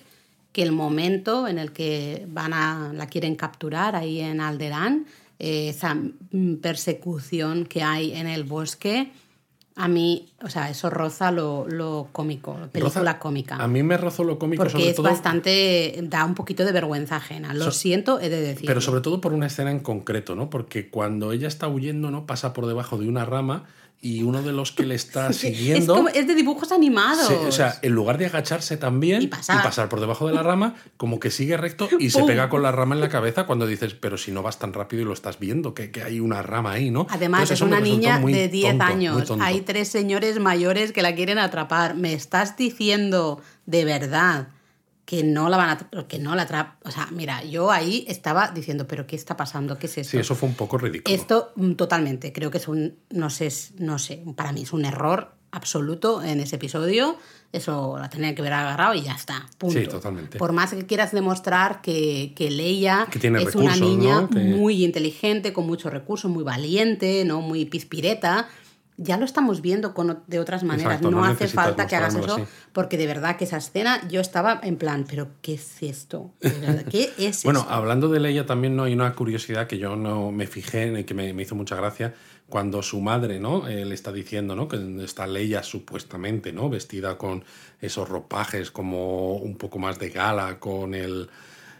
que 0.53 0.63
el 0.63 0.71
momento 0.71 1.49
en 1.49 1.59
el 1.59 1.73
que 1.73 2.25
van 2.29 2.53
a, 2.53 2.93
la 2.93 3.07
quieren 3.07 3.35
capturar 3.35 3.97
ahí 3.97 4.21
en 4.21 4.39
Alderán, 4.39 5.07
eh, 5.39 5.67
esa 5.67 5.97
persecución 6.61 7.65
que 7.65 7.83
hay 7.83 8.13
en 8.13 8.27
el 8.27 8.45
bosque, 8.45 9.11
a 9.75 9.87
mí, 9.87 10.29
o 10.43 10.49
sea, 10.49 10.69
eso 10.69 10.89
roza 10.89 11.31
lo, 11.31 11.67
lo 11.67 12.09
cómico, 12.11 12.55
película 12.71 13.17
cómica. 13.17 13.55
A 13.55 13.67
mí 13.67 13.81
me 13.81 13.97
rozó 13.97 14.23
lo 14.23 14.37
cómico 14.37 14.63
Porque 14.63 14.89
es 14.89 14.99
bastante. 14.99 15.99
da 16.03 16.25
un 16.25 16.35
poquito 16.35 16.63
de 16.63 16.71
vergüenza 16.71 17.15
ajena. 17.15 17.53
Lo 17.53 17.71
siento, 17.71 18.19
he 18.19 18.29
de 18.29 18.41
decir. 18.41 18.67
Pero 18.67 18.81
sobre 18.81 19.01
todo 19.01 19.19
por 19.19 19.33
una 19.33 19.47
escena 19.47 19.71
en 19.71 19.79
concreto, 19.79 20.35
¿no? 20.35 20.49
Porque 20.49 20.89
cuando 20.89 21.31
ella 21.31 21.47
está 21.47 21.67
huyendo, 21.67 22.11
¿no? 22.11 22.27
Pasa 22.27 22.53
por 22.53 22.67
debajo 22.67 22.97
de 22.97 23.07
una 23.07 23.25
rama 23.25 23.63
y 24.03 24.21
uno 24.21 24.43
de 24.43 24.51
los 24.51 24.73
que 24.73 24.85
le 24.85 24.95
está 24.95 25.31
siguiendo. 25.33 26.07
Es, 26.09 26.27
de 26.27 26.35
dibujos 26.35 26.71
animados. 26.71 27.31
o 27.31 27.51
sea, 27.51 27.79
en 27.81 27.93
lugar 27.93 28.17
de 28.17 28.25
agacharse 28.25 28.77
también 28.77 29.23
y 29.23 29.27
pasar. 29.27 29.89
por 29.89 30.01
debajo 30.01 30.27
de 30.27 30.33
la 30.33 30.43
rama, 30.43 30.75
como 30.97 31.19
que 31.19 31.31
sigue 31.31 31.55
recto 31.57 31.87
y 31.99 32.09
se 32.09 32.23
pega 32.27 32.49
con 32.49 32.61
la 32.61 32.71
rama 32.71 32.95
en 32.95 33.01
la 33.01 33.09
cabeza 33.09 33.45
cuando 33.45 33.65
dices, 33.65 33.93
pero 33.93 34.17
si 34.17 34.31
no 34.31 34.43
vas 34.43 34.59
tan 34.59 34.73
rápido 34.73 35.01
y 35.01 35.05
lo 35.05 35.13
estás 35.13 35.39
viendo, 35.39 35.73
que, 35.73 35.89
que 35.89 36.03
hay 36.03 36.19
una 36.19 36.41
rama 36.41 36.73
ahí, 36.73 36.91
¿no? 36.91 37.07
Además, 37.09 37.49
es 37.49 37.61
una 37.61 37.79
niña 37.79 38.19
de 38.19 38.49
10 38.49 38.79
años. 38.81 39.31
Hay 39.39 39.61
tres 39.61 39.87
señores 39.87 40.39
mayores 40.39 40.91
que 40.91 41.01
la 41.01 41.15
quieren 41.15 41.39
atrapar. 41.39 41.95
¿Me 41.95 42.13
estás 42.13 42.57
diciendo 42.57 43.41
de 43.65 43.85
verdad? 43.85 44.49
Que 45.05 45.23
no 45.23 45.49
la 45.49 45.57
van 45.57 45.69
a 45.69 46.07
que 46.07 46.19
no 46.19 46.35
la 46.35 46.77
o 46.83 46.91
sea 46.91 47.07
mira 47.11 47.43
yo 47.43 47.71
ahí 47.71 48.05
estaba 48.07 48.51
diciendo 48.51 48.87
pero 48.87 49.05
qué 49.05 49.15
está 49.15 49.35
pasando 49.35 49.77
qué 49.77 49.87
es 49.87 49.97
esto 49.97 50.11
sí 50.11 50.17
eso 50.17 50.35
fue 50.35 50.49
un 50.49 50.55
poco 50.55 50.77
ridículo. 50.77 51.13
Esto 51.13 51.51
mm, 51.55 51.73
totalmente 51.73 52.31
creo 52.31 52.51
que 52.51 52.57
es 52.57 52.67
un 52.67 52.95
no 53.09 53.29
sé 53.29 53.51
no 53.79 53.99
sé 53.99 54.23
para 54.35 54.51
mí 54.53 54.61
es 54.61 54.71
un 54.71 54.85
error 54.85 55.35
absoluto 55.51 56.23
en 56.23 56.39
ese 56.39 56.55
episodio 56.55 57.17
eso 57.51 57.97
la 57.99 58.09
tenía 58.09 58.33
que 58.33 58.41
haber 58.41 58.53
agarrado 58.53 58.95
y 58.95 59.01
ya 59.01 59.13
está 59.13 59.45
punto. 59.59 59.79
sí 59.79 59.85
totalmente. 59.85 60.39
Por 60.39 60.53
más 60.53 60.73
que 60.73 60.87
quieras 60.87 61.11
demostrar 61.11 61.81
que, 61.81 62.33
que 62.35 62.49
Leia 62.49 63.07
es 63.13 63.55
una 63.55 63.75
niña 63.75 64.21
muy 64.31 64.83
inteligente 64.83 65.53
con 65.53 65.67
muchos 65.67 65.91
recursos 65.91 66.31
muy 66.31 66.43
valiente 66.43 67.25
no 67.25 67.41
muy 67.41 67.65
pispireta 67.65 68.47
ya 68.97 69.17
lo 69.17 69.25
estamos 69.25 69.61
viendo 69.61 69.93
con, 69.93 70.23
de 70.27 70.39
otras 70.39 70.63
maneras. 70.63 71.01
no, 71.01 71.23
hace 71.23 71.47
falta 71.47 71.87
que 71.87 71.95
hagas 71.95 72.15
eso, 72.15 72.45
porque 72.71 72.97
de 72.97 73.07
verdad 73.07 73.37
que 73.37 73.45
esa 73.45 73.57
escena 73.57 74.07
yo 74.07 74.21
estaba 74.21 74.59
en 74.63 74.77
plan, 74.77 75.05
pero 75.09 75.29
¿qué 75.41 75.55
es 75.55 75.81
esto? 75.81 76.33
¿Qué 76.89 77.11
es 77.17 77.43
bueno, 77.43 77.65
hablando 77.69 78.09
de 78.09 78.19
Leia 78.19 78.45
también 78.45 78.75
no 78.75 78.83
hay 78.83 78.93
una 78.93 79.13
curiosidad 79.13 79.67
que 79.67 79.77
yo 79.77 79.95
no 79.95 80.31
me 80.31 80.47
fijé 80.47 80.83
en 80.83 80.99
y 80.99 81.03
que 81.03 81.13
me, 81.13 81.29
hizo 81.41 81.55
mucha 81.55 81.75
gracia 81.75 82.13
cuando 82.47 82.83
su 82.83 83.01
madre, 83.01 83.39
¿no? 83.39 83.67
Eh, 83.67 83.83
le 83.83 83.95
está 83.95 84.11
diciendo, 84.11 84.55
¿no? 84.55 84.67
Que 84.67 84.77
está 85.03 85.25
Leia 85.25 85.63
supuestamente, 85.63 86.53
¿no? 86.53 86.69
Vestida 86.69 87.17
con 87.17 87.43
esos 87.81 88.07
ropajes 88.07 88.69
como 88.69 89.37
un 89.37 89.57
poco 89.57 89.79
más 89.79 89.97
de 89.99 90.09
gala, 90.09 90.59
con 90.59 90.93
el... 90.93 91.29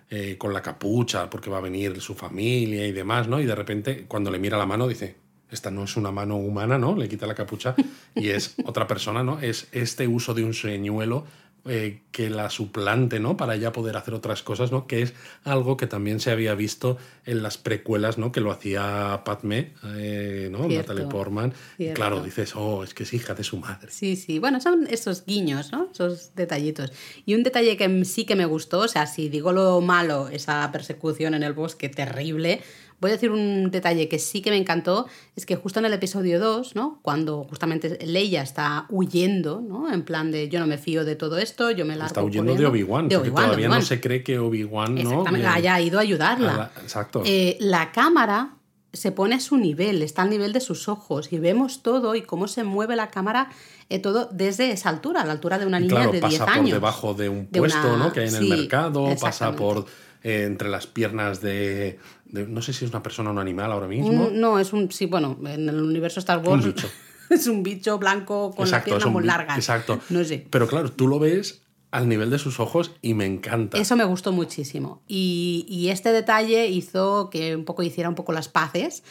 Eh, 0.10 0.38
con 0.38 0.54
la 0.54 0.62
capucha, 0.62 1.28
porque 1.28 1.50
va 1.50 1.58
a 1.58 1.62
venir 1.62 2.00
su 2.00 2.14
familia 2.14 2.86
y 2.86 2.92
demás, 2.92 3.28
¿no? 3.28 3.42
Y 3.42 3.48
de 3.48 3.56
repente, 3.56 4.06
cuando 4.08 4.30
le 4.30 4.38
mira 4.38 4.60
la 4.60 4.68
mano, 4.68 4.88
dice, 4.88 5.16
esta 5.54 5.72
no 5.72 5.84
es 5.84 5.96
una 5.96 6.12
mano 6.12 6.38
humana, 6.38 6.78
¿no? 6.78 6.96
Le 6.96 7.08
quita 7.08 7.28
la 7.28 7.36
capucha 7.36 7.76
y 8.16 8.30
es 8.30 8.56
otra 8.66 8.88
persona, 8.88 9.24
¿no? 9.24 9.40
Es 9.40 9.68
este 9.72 10.08
uso 10.08 10.34
de 10.34 10.44
un 10.44 10.54
señuelo 10.54 11.26
eh, 11.66 12.02
que 12.12 12.30
la 12.30 12.50
suplante, 12.50 13.22
¿no? 13.22 13.38
Para 13.38 13.56
ya 13.56 13.72
poder 13.72 13.96
hacer 13.96 14.14
otras 14.14 14.44
cosas, 14.44 14.74
¿no? 14.74 14.86
Que 14.86 15.02
es 15.02 15.14
algo 15.46 15.78
que 15.78 15.88
también 15.88 16.20
se 16.20 16.30
había 16.30 16.56
visto 16.56 16.98
en 17.26 17.42
las 17.42 17.58
precuelas, 17.58 18.18
¿no? 18.18 18.34
Que 18.34 18.42
lo 18.42 18.52
hacía 18.52 19.22
Padme, 19.24 19.72
eh, 19.96 20.50
¿no? 20.52 20.68
Natalie 20.68 21.06
Portman. 21.06 21.54
claro, 21.94 22.22
dices, 22.22 22.54
oh, 22.58 22.84
es 22.84 22.94
que 22.94 23.04
es 23.04 23.14
hija 23.14 23.34
de 23.34 23.46
su 23.46 23.58
madre. 23.58 23.90
Sí, 23.92 24.18
sí. 24.18 24.40
Bueno, 24.40 24.60
son 24.60 24.88
esos 24.90 25.26
guiños, 25.26 25.72
¿no? 25.72 25.88
Esos 25.94 26.36
detallitos. 26.36 26.92
Y 27.26 27.34
un 27.34 27.44
detalle 27.44 27.78
que 27.78 28.04
sí 28.04 28.26
que 28.26 28.36
me 28.36 28.46
gustó, 28.46 28.80
o 28.80 28.88
sea, 28.90 29.08
si 29.08 29.30
digo 29.30 29.54
lo 29.54 29.80
malo, 29.80 30.28
esa 30.28 30.70
persecución 30.74 31.34
en 31.34 31.44
el 31.44 31.54
bosque 31.54 31.88
terrible, 31.88 32.62
Voy 33.04 33.12
a 33.12 33.16
decir 33.16 33.32
un 33.32 33.70
detalle 33.70 34.08
que 34.08 34.18
sí 34.18 34.42
que 34.42 34.50
me 34.50 34.56
encantó, 34.56 35.08
es 35.36 35.46
que 35.46 35.58
justo 35.58 35.80
en 35.80 35.86
el 35.86 35.92
episodio 35.92 36.40
2, 36.40 36.74
¿no? 36.74 37.00
Cuando 37.02 37.44
justamente 37.44 38.00
Leia 38.06 38.42
está 38.42 38.86
huyendo, 38.88 39.60
¿no? 39.60 39.92
En 39.92 40.04
plan 40.04 40.32
de 40.32 40.48
yo 40.48 40.62
no 40.62 40.68
me 40.68 40.78
fío 40.78 41.04
de 41.04 41.18
todo 41.18 41.38
esto, 41.38 41.70
yo 41.72 41.86
me 41.86 41.98
la 41.98 42.06
Está 42.06 42.24
huyendo 42.24 42.56
de 42.56 42.66
Obi-Wan, 42.66 43.10
porque 43.10 43.30
todavía 43.30 43.68
no 43.68 43.82
se 43.82 44.00
cree 44.00 44.24
que 44.24 44.40
Obi-Wan 44.40 44.96
¿no? 45.04 45.26
haya 45.50 45.82
ido 45.82 46.00
a 46.00 46.02
ayudarla. 46.02 46.72
exacto. 46.82 47.24
Eh, 47.26 47.58
la 47.60 47.92
cámara 47.92 48.54
se 48.94 49.12
pone 49.12 49.36
a 49.36 49.42
su 49.42 49.58
nivel, 49.58 50.02
está 50.02 50.22
al 50.22 50.30
nivel 50.30 50.54
de 50.54 50.62
sus 50.62 50.88
ojos 50.88 51.34
y 51.34 51.40
vemos 51.40 51.84
todo 51.84 52.16
y 52.16 52.22
cómo 52.22 52.48
se 52.48 52.64
mueve 52.64 52.96
la 52.96 53.10
cámara 53.10 53.50
eh, 53.90 54.00
todo 54.00 54.30
desde 54.32 54.72
esa 54.72 54.88
altura, 54.88 55.24
a 55.24 55.26
la 55.26 55.34
altura 55.34 55.60
de 55.60 55.66
una 55.66 55.82
niña 55.82 56.08
de 56.08 56.22
10 56.22 56.24
años. 56.24 56.40
pasa 56.40 56.56
por 56.56 56.66
debajo 56.72 57.14
de 57.16 57.28
un 57.28 57.48
puesto 57.48 57.98
¿no? 57.98 58.14
que 58.14 58.22
hay 58.22 58.30
en 58.30 58.36
el 58.36 58.48
mercado, 58.48 59.10
pasa 59.20 59.54
por 59.56 59.86
eh, 60.24 60.44
entre 60.44 60.70
las 60.70 60.88
piernas 60.88 61.42
de, 61.42 62.00
No 62.32 62.62
sé 62.62 62.74
si 62.74 62.86
es 62.86 62.92
una 62.92 63.04
persona 63.04 63.30
o 63.30 63.34
un 63.34 63.40
animal 63.40 63.72
ahora 63.72 63.88
mismo. 63.88 64.30
no, 64.32 64.60
es 64.60 64.74
un. 64.74 64.92
Sí, 64.92 65.06
bueno, 65.06 65.38
en 65.46 65.70
el 65.70 65.82
universo 65.82 66.20
Star 66.20 66.40
Wars. 66.40 66.66
Un 66.66 66.74
bicho. 66.74 66.90
es 67.30 67.48
un 67.48 67.64
bicho 67.64 67.98
blanco 68.00 68.52
con 68.56 68.70
las 68.70 68.84
piernas 68.84 69.06
muy 69.08 69.24
largas. 69.24 69.58
Exacto. 69.58 70.00
No 70.10 70.24
sé. 70.24 70.48
Pero 70.50 70.68
claro, 70.68 70.92
tú 70.92 71.08
lo 71.08 71.20
ves 71.20 71.62
al 71.92 72.10
nivel 72.10 72.32
de 72.32 72.40
sus 72.40 72.60
ojos 72.60 72.92
y 73.02 73.14
me 73.14 73.26
encanta. 73.26 73.78
Eso 73.78 73.96
me 73.96 74.04
gustó 74.04 74.32
muchísimo. 74.32 75.04
Y, 75.08 75.66
y 75.68 75.90
este 75.90 76.12
detalle 76.12 76.68
hizo 76.68 77.30
que 77.30 77.56
un 77.56 77.66
poco 77.66 77.84
hiciera 77.84 78.10
un 78.10 78.16
poco 78.16 78.34
las 78.34 78.50
paces 78.50 79.04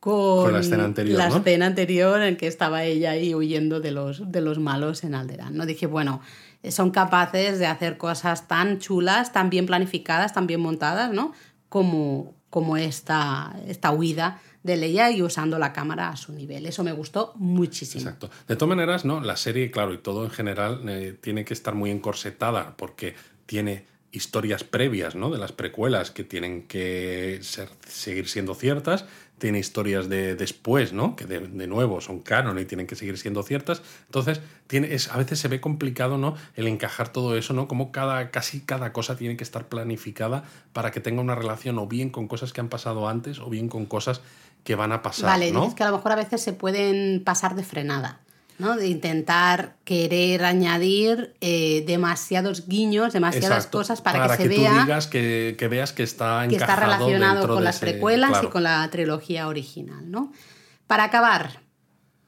con, 0.00 0.52
la 0.52 0.60
escena 0.60 0.84
anterior. 0.84 1.18
La 1.18 1.28
escena 1.28 1.66
anterior 1.66 2.22
en 2.22 2.36
que 2.36 2.46
estaba 2.46 2.84
ella 2.84 3.12
ahí 3.12 3.34
huyendo 3.34 3.80
de 3.80 3.90
los, 3.90 4.30
de 4.30 4.40
los 4.40 4.58
malos 4.58 5.02
en 5.04 5.14
Alderaan. 5.14 5.56
¿no? 5.56 5.66
Dije, 5.66 5.86
bueno, 5.86 6.20
son 6.70 6.90
capaces 6.90 7.58
de 7.58 7.66
hacer 7.66 7.98
cosas 7.98 8.48
tan 8.48 8.78
chulas, 8.78 9.32
tan 9.32 9.50
bien 9.50 9.66
planificadas, 9.66 10.32
tan 10.32 10.46
bien 10.46 10.60
montadas, 10.60 11.12
¿no? 11.12 11.32
Como, 11.68 12.34
como 12.50 12.76
esta, 12.76 13.54
esta 13.66 13.92
huida 13.92 14.40
de 14.62 14.76
Leia 14.76 15.10
y 15.10 15.22
usando 15.22 15.58
la 15.58 15.72
cámara 15.72 16.08
a 16.08 16.16
su 16.16 16.32
nivel. 16.32 16.66
Eso 16.66 16.84
me 16.84 16.92
gustó 16.92 17.32
muchísimo. 17.36 18.02
Exacto. 18.02 18.30
De 18.46 18.56
todas 18.56 18.76
maneras, 18.76 19.04
¿no? 19.04 19.20
La 19.20 19.36
serie, 19.36 19.70
claro, 19.70 19.94
y 19.94 19.98
todo 19.98 20.24
en 20.24 20.30
general, 20.30 20.82
eh, 20.88 21.16
tiene 21.20 21.44
que 21.44 21.54
estar 21.54 21.74
muy 21.74 21.90
encorsetada 21.90 22.76
porque 22.76 23.14
tiene 23.46 23.86
historias 24.10 24.64
previas, 24.64 25.14
¿no? 25.14 25.30
De 25.30 25.38
las 25.38 25.52
precuelas 25.52 26.10
que 26.10 26.24
tienen 26.24 26.66
que 26.66 27.40
seguir 27.42 28.28
siendo 28.28 28.54
ciertas 28.54 29.04
tiene 29.38 29.58
historias 29.58 30.08
de 30.08 30.34
después, 30.34 30.92
¿no? 30.92 31.16
Que 31.16 31.26
de, 31.26 31.66
nuevo 31.66 32.00
son 32.00 32.20
canon 32.20 32.58
y 32.58 32.64
tienen 32.64 32.86
que 32.86 32.96
seguir 32.96 33.18
siendo 33.18 33.42
ciertas. 33.42 33.82
Entonces, 34.06 34.40
tiene, 34.66 34.94
es, 34.94 35.08
a 35.08 35.16
veces 35.16 35.38
se 35.38 35.48
ve 35.48 35.60
complicado, 35.60 36.18
¿no? 36.18 36.34
El 36.54 36.66
encajar 36.66 37.12
todo 37.12 37.36
eso, 37.36 37.54
¿no? 37.54 37.68
Como 37.68 37.92
cada, 37.92 38.30
casi 38.30 38.60
cada 38.60 38.92
cosa 38.92 39.16
tiene 39.16 39.36
que 39.36 39.44
estar 39.44 39.68
planificada 39.68 40.44
para 40.72 40.90
que 40.90 41.00
tenga 41.00 41.20
una 41.20 41.34
relación 41.34 41.78
o 41.78 41.86
bien 41.86 42.10
con 42.10 42.28
cosas 42.28 42.52
que 42.52 42.60
han 42.60 42.68
pasado 42.68 43.08
antes 43.08 43.38
o 43.38 43.48
bien 43.48 43.68
con 43.68 43.86
cosas 43.86 44.20
que 44.64 44.74
van 44.74 44.92
a 44.92 45.02
pasar. 45.02 45.26
Vale, 45.26 45.50
¿no? 45.52 45.60
dices 45.60 45.74
que 45.74 45.82
a 45.84 45.90
lo 45.90 45.96
mejor 45.96 46.12
a 46.12 46.16
veces 46.16 46.42
se 46.42 46.52
pueden 46.52 47.22
pasar 47.24 47.54
de 47.54 47.64
frenada. 47.64 48.20
¿No? 48.58 48.76
de 48.76 48.88
intentar 48.88 49.76
querer 49.84 50.44
añadir 50.44 51.34
eh, 51.40 51.84
demasiados 51.86 52.66
guiños, 52.66 53.12
demasiadas 53.12 53.66
cosas 53.66 54.00
para, 54.02 54.28
que 54.28 54.36
se 54.36 54.48
tú 54.48 54.60
vea 54.60 54.82
digas 54.82 55.06
que, 55.06 55.56
que, 55.58 55.68
veas 55.68 55.92
que 55.92 56.02
está 56.02 56.46
que 56.48 56.56
está 56.56 56.76
relacionado 56.76 57.46
con 57.48 57.64
las 57.64 57.78
precuelas 57.78 58.42
y 58.42 58.46
con 58.48 58.64
la 58.64 58.88
trilogía 58.90 59.48
original, 59.48 60.10
¿no? 60.10 60.32
Para 60.86 61.04
acabar, 61.04 61.60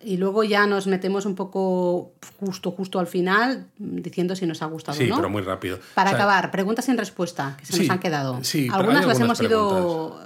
y 0.02 0.16
luego 0.16 0.44
ya 0.44 0.66
nos 0.66 0.86
metemos 0.86 1.26
un 1.26 1.34
poco 1.34 2.14
justo, 2.38 2.70
justo 2.70 2.98
al 2.98 3.06
final, 3.06 3.66
diciendo 3.76 4.34
si 4.34 4.46
nos 4.46 4.62
ha 4.62 4.66
gustado 4.66 4.96
sí, 4.96 5.04
o 5.04 5.08
no. 5.08 5.16
pero 5.16 5.28
muy 5.28 5.42
rápido. 5.42 5.78
Para 5.94 6.10
acabar, 6.10 6.50
preguntas 6.50 6.86
sin 6.86 6.96
respuesta, 6.96 7.56
que 7.58 7.66
se 7.66 7.78
nos 7.78 7.90
han 7.90 7.98
quedado. 7.98 8.42
Sí, 8.42 8.68
algunas 8.72 9.06
las 9.06 9.20
hemos 9.20 9.40
ido 9.42 10.18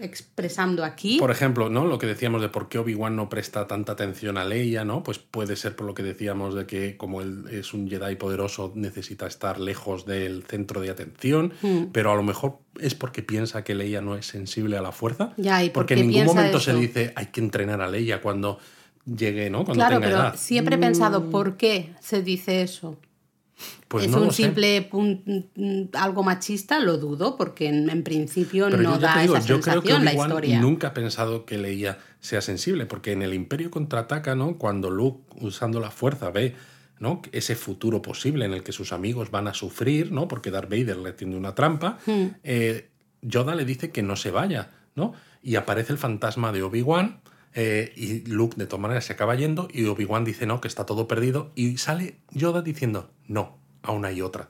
expresando 0.00 0.84
aquí. 0.84 1.18
Por 1.18 1.30
ejemplo, 1.30 1.70
¿no? 1.70 1.86
Lo 1.86 1.98
que 1.98 2.06
decíamos 2.06 2.42
de 2.42 2.50
por 2.50 2.68
qué 2.68 2.78
Obi-Wan 2.78 3.16
no 3.16 3.30
presta 3.30 3.66
tanta 3.66 3.92
atención 3.92 4.36
a 4.36 4.44
Leia, 4.44 4.84
¿no? 4.84 5.02
Pues 5.02 5.18
puede 5.18 5.56
ser 5.56 5.76
por 5.76 5.86
lo 5.86 5.94
que 5.94 6.02
decíamos 6.02 6.54
de 6.54 6.66
que 6.66 6.98
como 6.98 7.22
él 7.22 7.44
es 7.50 7.72
un 7.72 7.88
Jedi 7.88 8.16
poderoso, 8.16 8.72
necesita 8.74 9.26
estar 9.26 9.58
lejos 9.58 10.04
del 10.04 10.44
centro 10.44 10.80
de 10.82 10.90
atención, 10.90 11.54
hmm. 11.62 11.84
pero 11.92 12.12
a 12.12 12.16
lo 12.16 12.22
mejor 12.22 12.58
es 12.80 12.94
porque 12.94 13.22
piensa 13.22 13.64
que 13.64 13.74
Leia 13.74 14.02
no 14.02 14.16
es 14.16 14.26
sensible 14.26 14.76
a 14.76 14.82
la 14.82 14.92
fuerza. 14.92 15.32
Ya, 15.38 15.64
¿y 15.64 15.70
porque 15.70 15.94
en 15.94 16.08
ningún 16.08 16.26
momento 16.26 16.60
se 16.60 16.74
dice 16.74 17.12
hay 17.16 17.26
que 17.26 17.40
entrenar 17.40 17.80
a 17.80 17.88
Leia 17.88 18.20
cuando 18.20 18.58
llegue, 19.04 19.50
¿no? 19.50 19.64
Cuando 19.64 19.74
claro, 19.74 19.96
tenga 19.96 20.06
pero 20.06 20.18
edad. 20.18 20.36
siempre 20.36 20.76
he 20.76 20.78
pensado, 20.78 21.20
mm. 21.20 21.30
¿por 21.30 21.56
qué 21.56 21.94
se 22.00 22.22
dice 22.22 22.62
eso? 22.62 22.98
Pues 23.88 24.06
¿Es 24.06 24.14
un 24.14 24.32
simple 24.32 24.90
algo 25.92 26.22
machista? 26.22 26.80
Lo 26.80 26.96
dudo, 26.96 27.36
porque 27.36 27.68
en, 27.68 28.02
principio 28.02 28.70
no 28.70 28.98
da 28.98 29.20
digo, 29.20 29.36
esa 29.36 29.46
yo 29.46 29.56
sensación 29.56 29.82
creo 29.82 29.98
que 29.98 30.04
la 30.04 30.14
historia. 30.14 30.60
Nunca 30.60 30.88
ha 30.88 30.94
pensado 30.94 31.44
que 31.44 31.58
Leia 31.58 31.98
sea 32.18 32.40
sensible, 32.40 32.86
porque 32.86 33.12
en 33.12 33.22
el 33.22 33.34
Imperio 33.34 33.70
contraataca, 33.70 34.34
¿no? 34.34 34.56
Cuando 34.56 34.90
Luke, 34.90 35.22
usando 35.40 35.78
la 35.78 35.90
fuerza, 35.90 36.30
ve 36.30 36.56
¿no? 36.98 37.20
ese 37.32 37.54
futuro 37.54 38.00
posible 38.00 38.46
en 38.46 38.54
el 38.54 38.62
que 38.62 38.72
sus 38.72 38.92
amigos 38.92 39.30
van 39.30 39.46
a 39.46 39.54
sufrir, 39.54 40.10
¿no? 40.10 40.26
Porque 40.26 40.50
Darth 40.50 40.70
Vader 40.70 40.96
le 40.96 41.12
tiende 41.12 41.36
una 41.36 41.54
trampa, 41.54 41.98
hmm. 42.06 42.26
eh, 42.42 42.88
Yoda 43.20 43.54
le 43.54 43.64
dice 43.64 43.90
que 43.90 44.02
no 44.02 44.16
se 44.16 44.30
vaya 44.30 44.70
¿no? 44.94 45.14
Y 45.42 45.56
aparece 45.56 45.92
el 45.92 45.98
fantasma 45.98 46.52
de 46.52 46.62
Obi-Wan 46.62 47.20
eh, 47.54 47.92
y 47.96 48.20
Luke 48.26 48.56
de 48.56 48.66
todas 48.66 48.80
maneras 48.80 49.04
se 49.04 49.12
acaba 49.12 49.34
yendo 49.34 49.68
y 49.72 49.86
Obi-Wan 49.86 50.24
dice 50.24 50.46
no, 50.46 50.60
que 50.60 50.68
está 50.68 50.86
todo 50.86 51.06
perdido 51.06 51.52
y 51.54 51.78
sale 51.78 52.16
Yoda 52.30 52.62
diciendo 52.62 53.10
no, 53.26 53.58
aún 53.82 54.04
hay 54.04 54.22
otra. 54.22 54.48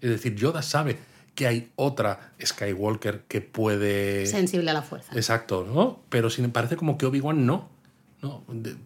Es 0.00 0.10
decir, 0.10 0.34
Yoda 0.36 0.62
sabe 0.62 0.98
que 1.34 1.46
hay 1.46 1.72
otra 1.76 2.32
Skywalker 2.44 3.22
que 3.22 3.40
puede... 3.40 4.26
Sensible 4.26 4.70
a 4.70 4.74
la 4.74 4.82
fuerza. 4.82 5.12
Exacto, 5.14 5.64
¿no? 5.64 6.02
Pero 6.08 6.30
sin, 6.30 6.50
parece 6.50 6.76
como 6.76 6.98
que 6.98 7.06
Obi-Wan 7.06 7.46
no. 7.46 7.68
¿No? 8.22 8.44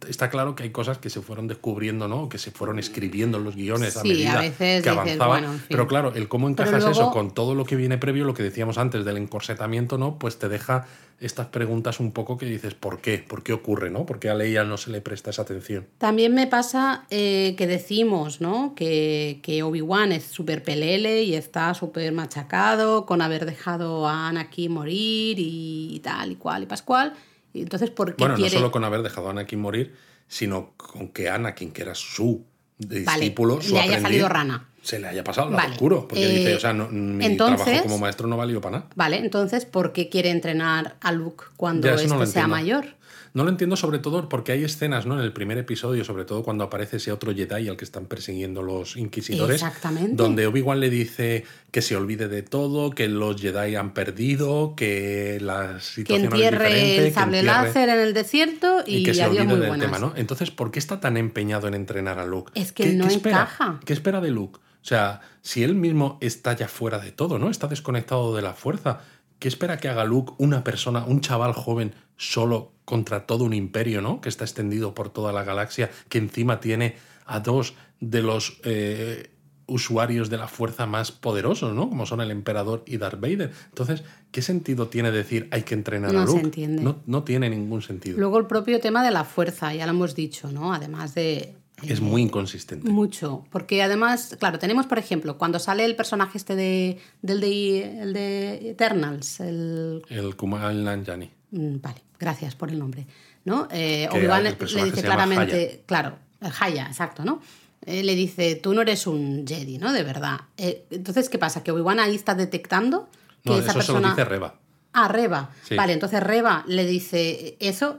Está 0.08 0.30
claro 0.30 0.54
que 0.54 0.62
hay 0.62 0.70
cosas 0.70 0.98
que 0.98 1.10
se 1.10 1.20
fueron 1.20 1.48
descubriendo, 1.48 2.06
¿no? 2.06 2.28
Que 2.28 2.38
se 2.38 2.50
fueron 2.50 2.78
escribiendo 2.78 3.38
en 3.38 3.44
los 3.44 3.56
guiones 3.56 3.96
a 3.96 4.02
medida 4.02 4.42
que 4.56 4.88
avanzaba. 4.88 5.42
Pero 5.68 5.86
claro, 5.88 6.12
el 6.14 6.28
cómo 6.28 6.48
encajas 6.48 6.84
eso 6.84 7.10
con 7.10 7.32
todo 7.34 7.54
lo 7.54 7.64
que 7.64 7.74
viene 7.76 7.98
previo, 7.98 8.24
lo 8.24 8.34
que 8.34 8.42
decíamos 8.42 8.78
antes 8.78 9.04
del 9.04 9.16
encorsetamiento, 9.16 9.98
¿no? 9.98 10.18
Pues 10.18 10.38
te 10.38 10.48
deja 10.48 10.86
estas 11.20 11.46
preguntas 11.46 12.00
un 12.00 12.12
poco 12.12 12.36
que 12.36 12.46
dices, 12.46 12.74
¿por 12.74 13.00
qué? 13.00 13.18
¿Por 13.18 13.42
qué 13.42 13.52
ocurre, 13.52 13.90
no? 13.90 14.04
¿Por 14.04 14.18
qué 14.18 14.28
a 14.28 14.34
Leia 14.34 14.64
no 14.64 14.76
se 14.76 14.90
le 14.90 15.00
presta 15.00 15.30
esa 15.30 15.42
atención? 15.42 15.86
También 15.98 16.34
me 16.34 16.46
pasa 16.46 17.06
eh, 17.10 17.54
que 17.56 17.66
decimos, 17.66 18.40
¿no? 18.40 18.74
Que, 18.74 19.40
que 19.42 19.62
Obi-Wan 19.62 20.12
es 20.12 20.24
súper 20.24 20.62
pelele 20.62 21.22
y 21.22 21.34
está 21.34 21.72
súper 21.74 22.12
machacado 22.12 23.06
con 23.06 23.22
haber 23.22 23.46
dejado 23.46 24.06
a 24.06 24.28
Anakin 24.28 24.72
morir 24.72 25.36
y 25.38 26.00
tal 26.04 26.32
y 26.32 26.36
cual 26.36 26.64
y 26.64 26.66
pascual 26.66 27.14
entonces, 27.62 27.90
¿por 27.90 28.16
bueno, 28.16 28.36
no 28.36 28.48
solo 28.48 28.70
con 28.70 28.84
haber 28.84 29.02
dejado 29.02 29.28
a 29.28 29.30
Anakin 29.30 29.60
morir, 29.60 29.94
sino 30.28 30.72
con 30.76 31.08
que 31.08 31.28
Anakin, 31.28 31.72
que 31.72 31.82
era 31.82 31.94
su 31.94 32.44
discípulo, 32.78 33.60
su 33.60 33.74
le 33.74 33.80
haya 33.80 34.00
salido 34.00 34.28
rana. 34.28 34.68
Se 34.82 34.98
le 34.98 35.08
haya 35.08 35.24
pasado 35.24 35.56
al 35.56 35.70
oscuro. 35.70 36.06
Porque 36.08 36.28
dice, 36.28 36.52
eh, 36.52 36.56
o 36.56 36.60
sea, 36.60 36.74
mi 36.74 37.36
trabajo 37.36 37.70
como 37.82 37.98
maestro 37.98 38.28
no 38.28 38.36
valió 38.36 38.60
para 38.60 38.78
nada. 38.78 38.90
Vale, 38.94 39.16
entonces, 39.16 39.64
¿por 39.64 39.92
qué 39.92 40.10
quiere 40.10 40.30
entrenar 40.30 40.96
a 41.00 41.12
Luke 41.12 41.44
cuando 41.56 41.88
este 41.88 42.26
sea 42.26 42.46
mayor? 42.46 42.86
No 43.34 43.42
lo 43.42 43.50
entiendo 43.50 43.74
sobre 43.74 43.98
todo 43.98 44.28
porque 44.28 44.52
hay 44.52 44.62
escenas, 44.62 45.06
¿no? 45.06 45.18
En 45.18 45.24
el 45.24 45.32
primer 45.32 45.58
episodio, 45.58 46.04
sobre 46.04 46.24
todo 46.24 46.44
cuando 46.44 46.62
aparece 46.62 46.98
ese 46.98 47.10
otro 47.10 47.34
Jedi 47.34 47.68
al 47.68 47.76
que 47.76 47.84
están 47.84 48.06
persiguiendo 48.06 48.62
los 48.62 48.96
inquisidores. 48.96 49.56
Exactamente. 49.56 50.14
Donde 50.14 50.46
Obi-Wan 50.46 50.78
le 50.78 50.88
dice 50.88 51.44
que 51.72 51.82
se 51.82 51.96
olvide 51.96 52.28
de 52.28 52.42
todo, 52.42 52.90
que 52.90 53.08
los 53.08 53.40
Jedi 53.40 53.74
han 53.74 53.92
perdido, 53.92 54.74
que 54.76 55.38
la 55.40 55.80
situación 55.80 56.28
que 56.28 56.34
entierre 56.34 57.06
el 57.06 57.12
sable 57.12 57.42
láser 57.42 57.88
en 57.88 58.00
el 58.00 58.14
desierto 58.14 58.84
y, 58.86 59.02
que 59.02 59.14
se 59.14 59.24
olvide 59.24 59.46
del 59.46 59.80
tema, 59.80 59.98
¿no? 59.98 60.12
Entonces, 60.16 60.52
¿por 60.52 60.70
qué 60.70 60.78
está 60.78 61.00
tan 61.00 61.16
empeñado 61.16 61.66
en 61.66 61.74
entrenar 61.74 62.20
a 62.20 62.26
Luke? 62.26 62.52
Es 62.54 62.70
que 62.70 62.92
no 62.92 63.10
encaja. 63.10 63.80
¿Qué 63.84 63.92
espera 63.92 64.20
de 64.20 64.30
Luke? 64.30 64.58
O 64.58 64.86
sea, 64.86 65.22
si 65.40 65.64
él 65.64 65.74
mismo 65.74 66.18
está 66.20 66.54
ya 66.54 66.68
fuera 66.68 66.98
de 66.98 67.10
todo, 67.10 67.38
¿no? 67.38 67.48
Está 67.48 67.68
desconectado 67.68 68.36
de 68.36 68.42
la 68.42 68.52
fuerza. 68.52 69.00
¿Qué 69.38 69.48
espera 69.48 69.78
que 69.78 69.88
haga 69.88 70.04
Luke, 70.04 70.34
una 70.36 70.62
persona, 70.62 71.04
un 71.06 71.22
chaval 71.22 71.54
joven, 71.54 71.94
solo 72.16 72.73
contra 72.84 73.26
todo 73.26 73.44
un 73.44 73.54
imperio, 73.54 74.00
¿no? 74.00 74.20
Que 74.20 74.28
está 74.28 74.44
extendido 74.44 74.94
por 74.94 75.10
toda 75.10 75.32
la 75.32 75.44
galaxia, 75.44 75.90
que 76.08 76.18
encima 76.18 76.60
tiene 76.60 76.96
a 77.26 77.40
dos 77.40 77.74
de 78.00 78.22
los 78.22 78.60
eh, 78.64 79.30
usuarios 79.66 80.28
de 80.30 80.36
la 80.36 80.48
fuerza 80.48 80.86
más 80.86 81.12
poderosos, 81.12 81.74
¿no? 81.74 81.88
Como 81.88 82.06
son 82.06 82.20
el 82.20 82.30
emperador 82.30 82.82
y 82.86 82.98
Darth 82.98 83.20
Vader. 83.20 83.52
Entonces, 83.68 84.02
¿qué 84.30 84.42
sentido 84.42 84.88
tiene 84.88 85.10
decir 85.10 85.48
hay 85.50 85.62
que 85.62 85.74
entrenar 85.74 86.14
a 86.14 86.24
Luke? 86.24 86.32
Se 86.32 86.44
entiende. 86.44 86.82
No, 86.82 86.96
no 87.06 87.24
tiene 87.24 87.48
ningún 87.48 87.82
sentido. 87.82 88.18
Luego 88.18 88.38
el 88.38 88.46
propio 88.46 88.80
tema 88.80 89.04
de 89.04 89.10
la 89.10 89.24
fuerza, 89.24 89.74
ya 89.74 89.86
lo 89.86 89.92
hemos 89.92 90.14
dicho, 90.14 90.50
¿no? 90.50 90.74
Además 90.74 91.14
de 91.14 91.54
es 91.82 92.00
muy 92.00 92.22
inconsistente. 92.22 92.88
Mucho. 92.88 93.44
Porque 93.50 93.82
además, 93.82 94.36
claro, 94.38 94.58
tenemos, 94.58 94.86
por 94.86 94.98
ejemplo, 94.98 95.36
cuando 95.38 95.58
sale 95.58 95.84
el 95.84 95.96
personaje 95.96 96.38
este 96.38 96.54
de, 96.54 96.98
del 97.20 97.40
de, 97.40 98.02
el 98.02 98.12
de 98.12 98.70
Eternals, 98.70 99.40
el... 99.40 100.02
El 100.08 100.36
Kumail 100.36 100.84
Nanjiani. 100.84 101.30
Mm, 101.50 101.80
vale, 101.80 102.02
gracias 102.18 102.54
por 102.54 102.70
el 102.70 102.78
nombre. 102.78 103.06
¿no? 103.44 103.68
Eh, 103.70 104.08
Obi-Wan 104.10 104.44
le 104.44 104.54
dice 104.54 105.02
claramente, 105.02 105.82
claro, 105.86 106.16
el 106.40 106.52
Haya, 106.58 106.86
exacto, 106.86 107.24
¿no? 107.24 107.40
Eh, 107.86 108.02
le 108.02 108.14
dice, 108.14 108.54
tú 108.56 108.72
no 108.72 108.80
eres 108.80 109.06
un 109.06 109.46
Jedi, 109.46 109.78
¿no? 109.78 109.92
De 109.92 110.02
verdad. 110.02 110.40
Eh, 110.56 110.86
entonces, 110.90 111.28
¿qué 111.28 111.38
pasa? 111.38 111.62
Que 111.62 111.70
Obi-Wan 111.70 112.00
ahí 112.00 112.14
está 112.14 112.34
detectando 112.34 113.08
que 113.42 113.50
no, 113.50 113.58
esa 113.58 113.70
eso 113.70 113.78
persona... 113.78 114.00
Se 114.00 114.02
lo 114.02 114.10
dice 114.10 114.24
Reba. 114.24 114.54
Ah, 114.94 115.08
Reba. 115.08 115.50
Vale, 115.76 115.92
entonces 115.92 116.22
Reba 116.22 116.64
le 116.66 116.86
dice 116.86 117.56
eso, 117.60 117.98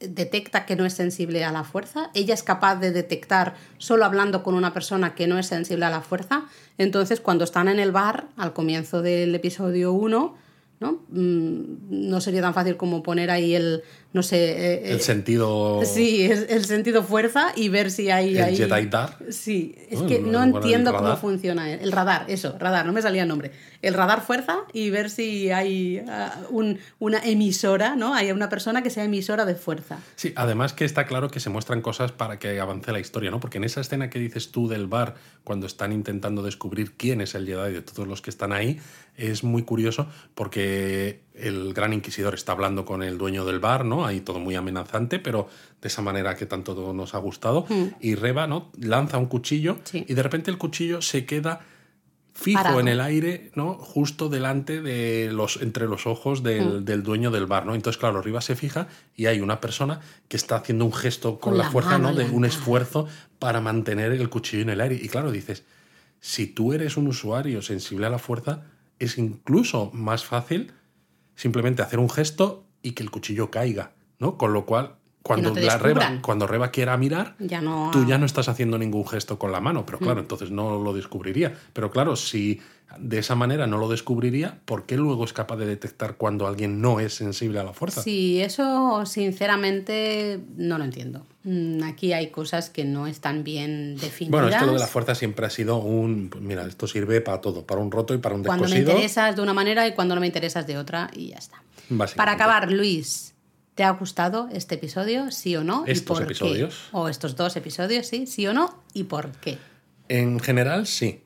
detecta 0.00 0.64
que 0.64 0.76
no 0.76 0.86
es 0.86 0.94
sensible 0.94 1.44
a 1.44 1.52
la 1.52 1.64
fuerza. 1.64 2.10
Ella 2.14 2.32
es 2.32 2.42
capaz 2.42 2.76
de 2.76 2.90
detectar 2.90 3.54
solo 3.76 4.06
hablando 4.06 4.42
con 4.42 4.54
una 4.54 4.72
persona 4.72 5.14
que 5.14 5.26
no 5.26 5.38
es 5.38 5.46
sensible 5.46 5.84
a 5.84 5.90
la 5.90 6.00
fuerza. 6.00 6.44
Entonces, 6.78 7.20
cuando 7.20 7.44
están 7.44 7.68
en 7.68 7.80
el 7.80 7.92
bar, 7.92 8.28
al 8.36 8.54
comienzo 8.54 9.02
del 9.02 9.34
episodio 9.34 9.92
1, 9.92 10.36
¿no? 10.80 11.04
Mm, 11.08 12.08
no 12.08 12.20
sería 12.20 12.40
tan 12.40 12.54
fácil 12.54 12.76
como 12.76 13.02
poner 13.02 13.30
ahí 13.30 13.54
el, 13.54 13.82
no 14.12 14.22
sé... 14.22 14.36
Eh, 14.36 14.90
el 14.90 14.96
eh, 14.96 15.00
sentido... 15.00 15.82
Sí, 15.84 16.30
el 16.30 16.64
sentido 16.64 17.02
fuerza 17.02 17.52
y 17.54 17.68
ver 17.68 17.90
si 17.90 18.10
hay... 18.10 18.38
El 18.38 18.56
Jedi 18.56 18.86
Dar. 18.86 19.16
Sí, 19.30 19.74
es 19.90 20.00
que 20.02 20.20
no 20.20 20.42
entiendo 20.42 20.94
cómo 20.94 21.16
funciona 21.16 21.72
el 21.72 21.92
radar, 21.92 22.24
eso, 22.28 22.56
radar, 22.58 22.86
no 22.86 22.92
me 22.92 23.02
salía 23.02 23.22
el 23.22 23.28
nombre. 23.28 23.52
El 23.82 23.94
radar 23.94 24.22
fuerza 24.22 24.60
y 24.72 24.90
ver 24.90 25.10
si 25.10 25.50
hay 25.50 26.02
ah, 26.08 26.40
un, 26.50 26.78
una 26.98 27.18
emisora, 27.18 27.96
¿no? 27.96 28.14
Hay 28.14 28.32
una 28.32 28.48
persona 28.48 28.82
que 28.82 28.90
sea 28.90 29.04
emisora 29.04 29.44
de 29.44 29.54
fuerza. 29.54 29.98
Sí, 30.16 30.32
además 30.36 30.72
que 30.72 30.84
está 30.84 31.06
claro 31.06 31.30
que 31.30 31.38
se 31.38 31.50
muestran 31.50 31.82
cosas 31.82 32.10
para 32.10 32.38
que 32.38 32.58
avance 32.58 32.90
la 32.92 33.00
historia, 33.00 33.30
¿no? 33.30 33.40
Porque 33.40 33.58
en 33.58 33.64
esa 33.64 33.80
escena 33.80 34.10
que 34.10 34.18
dices 34.18 34.50
tú 34.50 34.68
del 34.68 34.86
bar, 34.86 35.14
cuando 35.44 35.66
están 35.66 35.92
intentando 35.92 36.42
descubrir 36.42 36.94
quién 36.96 37.20
es 37.20 37.34
el 37.34 37.46
Jedi 37.46 37.72
de 37.72 37.82
todos 37.82 38.08
los 38.08 38.22
que 38.22 38.30
están 38.30 38.52
ahí, 38.52 38.80
es 39.16 39.44
muy 39.44 39.62
curioso 39.62 40.08
porque 40.34 41.20
el 41.40 41.72
gran 41.74 41.92
inquisidor 41.92 42.34
está 42.34 42.52
hablando 42.52 42.84
con 42.84 43.02
el 43.02 43.18
dueño 43.18 43.44
del 43.44 43.60
bar, 43.60 43.84
¿no? 43.84 44.06
Ahí 44.06 44.20
todo 44.20 44.40
muy 44.40 44.54
amenazante, 44.54 45.18
pero 45.18 45.48
de 45.80 45.88
esa 45.88 46.02
manera 46.02 46.34
que 46.36 46.46
tanto 46.46 46.92
nos 46.92 47.14
ha 47.14 47.18
gustado. 47.18 47.66
Hmm. 47.68 47.88
Y 48.00 48.14
Reba, 48.14 48.46
¿no? 48.46 48.70
Lanza 48.80 49.18
un 49.18 49.26
cuchillo 49.26 49.78
y 49.92 50.14
de 50.14 50.22
repente 50.22 50.50
el 50.50 50.58
cuchillo 50.58 51.02
se 51.02 51.26
queda 51.26 51.60
fijo 52.34 52.78
en 52.78 52.86
el 52.86 53.00
aire, 53.00 53.50
¿no? 53.56 53.74
Justo 53.74 54.28
delante 54.28 54.80
de 54.80 55.30
los, 55.32 55.60
entre 55.60 55.88
los 55.88 56.06
ojos 56.06 56.42
del, 56.42 56.80
hmm. 56.80 56.84
del, 56.84 57.02
dueño 57.02 57.30
del 57.30 57.46
bar, 57.46 57.66
¿no? 57.66 57.74
Entonces, 57.74 57.98
claro, 57.98 58.22
Reba 58.22 58.40
se 58.40 58.54
fija 58.54 58.88
y 59.16 59.26
hay 59.26 59.40
una 59.40 59.60
persona 59.60 60.00
que 60.28 60.36
está 60.36 60.56
haciendo 60.56 60.84
un 60.84 60.92
gesto 60.92 61.40
con, 61.40 61.58
la, 61.58 61.70
fuerza, 61.70 61.98
¿no? 61.98 62.14
De 62.14 62.24
un 62.26 62.44
esfuerzo 62.44 63.08
para 63.38 63.60
mantener 63.60 64.12
el 64.12 64.28
cuchillo 64.28 64.62
en 64.62 64.70
el 64.70 64.80
aire. 64.80 64.98
Y 65.00 65.08
claro, 65.08 65.32
dices, 65.32 65.64
si 66.20 66.46
tú 66.46 66.72
eres 66.72 66.96
un 66.96 67.08
usuario 67.08 67.62
sensible 67.62 68.06
a 68.06 68.10
la 68.10 68.18
fuerza, 68.18 68.64
es 68.98 69.18
incluso 69.18 69.90
más 69.92 70.24
fácil 70.24 70.72
simplemente 71.38 71.82
hacer 71.82 72.00
un 72.00 72.10
gesto 72.10 72.66
y 72.82 72.92
que 72.92 73.04
el 73.04 73.12
cuchillo 73.12 73.48
caiga, 73.48 73.92
¿no? 74.18 74.36
Con 74.36 74.52
lo 74.52 74.66
cual, 74.66 74.97
cuando, 75.28 75.54
la 75.54 75.76
Reba, 75.76 76.18
cuando 76.22 76.46
Reba 76.46 76.70
quiera 76.70 76.96
mirar, 76.96 77.36
tú 77.92 78.06
ya 78.06 78.16
no 78.16 78.24
estás 78.24 78.48
haciendo 78.48 78.78
ningún 78.78 79.06
gesto 79.06 79.38
con 79.38 79.52
la 79.52 79.60
mano, 79.60 79.84
pero 79.84 79.98
claro, 79.98 80.16
mm. 80.16 80.20
entonces 80.20 80.50
no 80.50 80.82
lo 80.82 80.94
descubriría. 80.94 81.54
Pero 81.74 81.90
claro, 81.90 82.16
si 82.16 82.60
de 82.98 83.18
esa 83.18 83.34
manera 83.34 83.66
no 83.66 83.76
lo 83.76 83.90
descubriría, 83.90 84.58
¿por 84.64 84.86
qué 84.86 84.96
luego 84.96 85.24
es 85.24 85.34
capaz 85.34 85.56
de 85.56 85.66
detectar 85.66 86.16
cuando 86.16 86.46
alguien 86.46 86.80
no 86.80 86.98
es 86.98 87.12
sensible 87.12 87.60
a 87.60 87.64
la 87.64 87.74
fuerza? 87.74 88.00
Sí, 88.02 88.40
eso 88.40 89.04
sinceramente 89.04 90.40
no 90.56 90.78
lo 90.78 90.84
entiendo. 90.84 91.26
Mm, 91.44 91.82
aquí 91.82 92.14
hay 92.14 92.28
cosas 92.28 92.70
que 92.70 92.86
no 92.86 93.06
están 93.06 93.44
bien 93.44 93.96
definidas. 93.96 94.30
Bueno, 94.30 94.48
esto 94.48 94.72
de 94.72 94.78
la 94.78 94.86
fuerza 94.86 95.14
siempre 95.14 95.44
ha 95.44 95.50
sido 95.50 95.76
un... 95.76 96.30
Pues 96.30 96.42
mira, 96.42 96.64
esto 96.64 96.86
sirve 96.86 97.20
para 97.20 97.42
todo, 97.42 97.66
para 97.66 97.82
un 97.82 97.90
roto 97.90 98.14
y 98.14 98.18
para 98.18 98.34
un 98.34 98.42
descosido. 98.42 98.66
Cuando 98.66 98.74
me 98.74 98.92
interesas 98.92 99.36
de 99.36 99.42
una 99.42 99.52
manera 99.52 99.86
y 99.86 99.92
cuando 99.92 100.14
no 100.14 100.22
me 100.22 100.26
interesas 100.26 100.66
de 100.66 100.78
otra 100.78 101.10
y 101.12 101.28
ya 101.28 101.36
está. 101.36 101.62
Para 102.16 102.32
acabar, 102.32 102.72
Luis, 102.72 103.34
¿te 103.78 103.84
ha 103.84 103.90
gustado 103.90 104.48
este 104.52 104.74
episodio, 104.74 105.30
sí 105.30 105.54
o 105.54 105.62
no? 105.62 105.84
¿Estos 105.86 106.20
episodios? 106.20 106.88
O 106.90 107.08
estos 107.08 107.36
dos 107.36 107.54
episodios, 107.54 108.08
sí, 108.08 108.26
sí 108.26 108.44
o 108.48 108.52
no, 108.52 108.82
y 108.92 109.04
por 109.04 109.30
qué. 109.30 109.56
En 110.08 110.40
general, 110.40 110.88
sí. 110.88 111.22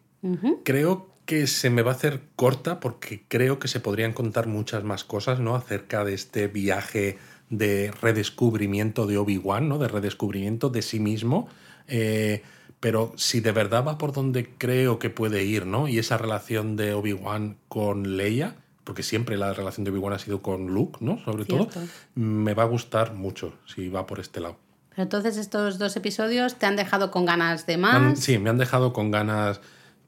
Creo 0.62 1.08
que 1.24 1.46
se 1.46 1.70
me 1.70 1.80
va 1.80 1.92
a 1.92 1.94
hacer 1.94 2.20
corta 2.36 2.78
porque 2.78 3.24
creo 3.26 3.58
que 3.58 3.68
se 3.68 3.80
podrían 3.80 4.12
contar 4.12 4.48
muchas 4.48 4.84
más 4.84 5.02
cosas, 5.02 5.40
¿no? 5.40 5.54
Acerca 5.54 6.04
de 6.04 6.12
este 6.12 6.46
viaje 6.46 7.16
de 7.48 7.90
redescubrimiento 8.02 9.06
de 9.06 9.16
Obi-Wan, 9.16 9.70
¿no? 9.70 9.78
De 9.78 9.88
redescubrimiento 9.88 10.68
de 10.68 10.82
sí 10.82 11.00
mismo. 11.00 11.48
Eh, 11.88 12.42
pero 12.80 13.14
si 13.16 13.40
de 13.40 13.52
verdad 13.52 13.82
va 13.82 13.96
por 13.96 14.12
donde 14.12 14.50
creo 14.58 14.98
que 14.98 15.08
puede 15.08 15.42
ir, 15.44 15.64
¿no? 15.64 15.88
Y 15.88 15.98
esa 15.98 16.18
relación 16.18 16.76
de 16.76 16.92
Obi-Wan 16.92 17.56
con 17.68 18.18
Leia, 18.18 18.56
porque 18.84 19.02
siempre 19.02 19.36
la 19.36 19.52
relación 19.52 19.84
de 19.84 19.90
Obi-Wan 19.90 20.14
ha 20.14 20.18
sido 20.18 20.42
con 20.42 20.68
Luke, 20.68 20.98
¿no? 21.00 21.22
Sobre 21.24 21.44
todo, 21.44 21.68
me 22.14 22.54
va 22.54 22.64
a 22.64 22.66
gustar 22.66 23.14
mucho 23.14 23.54
si 23.66 23.88
va 23.88 24.06
por 24.06 24.20
este 24.20 24.40
lado. 24.40 24.56
Pero 24.90 25.04
entonces 25.04 25.36
estos 25.36 25.78
dos 25.78 25.96
episodios 25.96 26.56
te 26.56 26.66
han 26.66 26.76
dejado 26.76 27.10
con 27.10 27.24
ganas 27.24 27.66
de 27.66 27.78
más. 27.78 28.18
sí, 28.18 28.38
me 28.38 28.50
han 28.50 28.58
dejado 28.58 28.92
con 28.92 29.10
ganas 29.10 29.60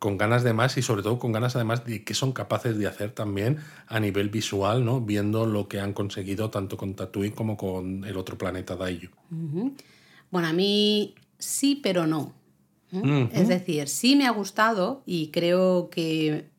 con 0.04 0.18
ganas 0.18 0.44
de 0.44 0.52
más 0.52 0.76
y 0.76 0.82
sobre 0.82 1.02
todo 1.02 1.18
con 1.18 1.32
ganas 1.32 1.56
además 1.56 1.86
de 1.86 2.04
qué 2.04 2.12
son 2.12 2.32
capaces 2.32 2.76
de 2.76 2.86
hacer 2.86 3.12
también 3.12 3.60
a 3.86 4.00
nivel 4.00 4.28
visual, 4.28 4.84
¿no? 4.84 5.00
Viendo 5.00 5.46
lo 5.46 5.66
que 5.66 5.80
han 5.80 5.94
conseguido 5.94 6.50
tanto 6.50 6.76
con 6.76 6.92
Tatooine 6.92 7.34
como 7.34 7.56
con 7.56 8.04
el 8.04 8.18
otro 8.18 8.36
planeta 8.36 8.76
Daiyu. 8.76 9.08
Bueno, 10.30 10.48
a 10.48 10.52
mí 10.52 11.14
sí, 11.38 11.80
pero 11.82 12.06
no. 12.06 12.34
Es 13.32 13.48
decir, 13.48 13.88
sí 13.88 14.14
me 14.14 14.26
ha 14.26 14.30
gustado 14.30 15.02
y 15.06 15.28
creo 15.28 15.88
que 15.88 16.50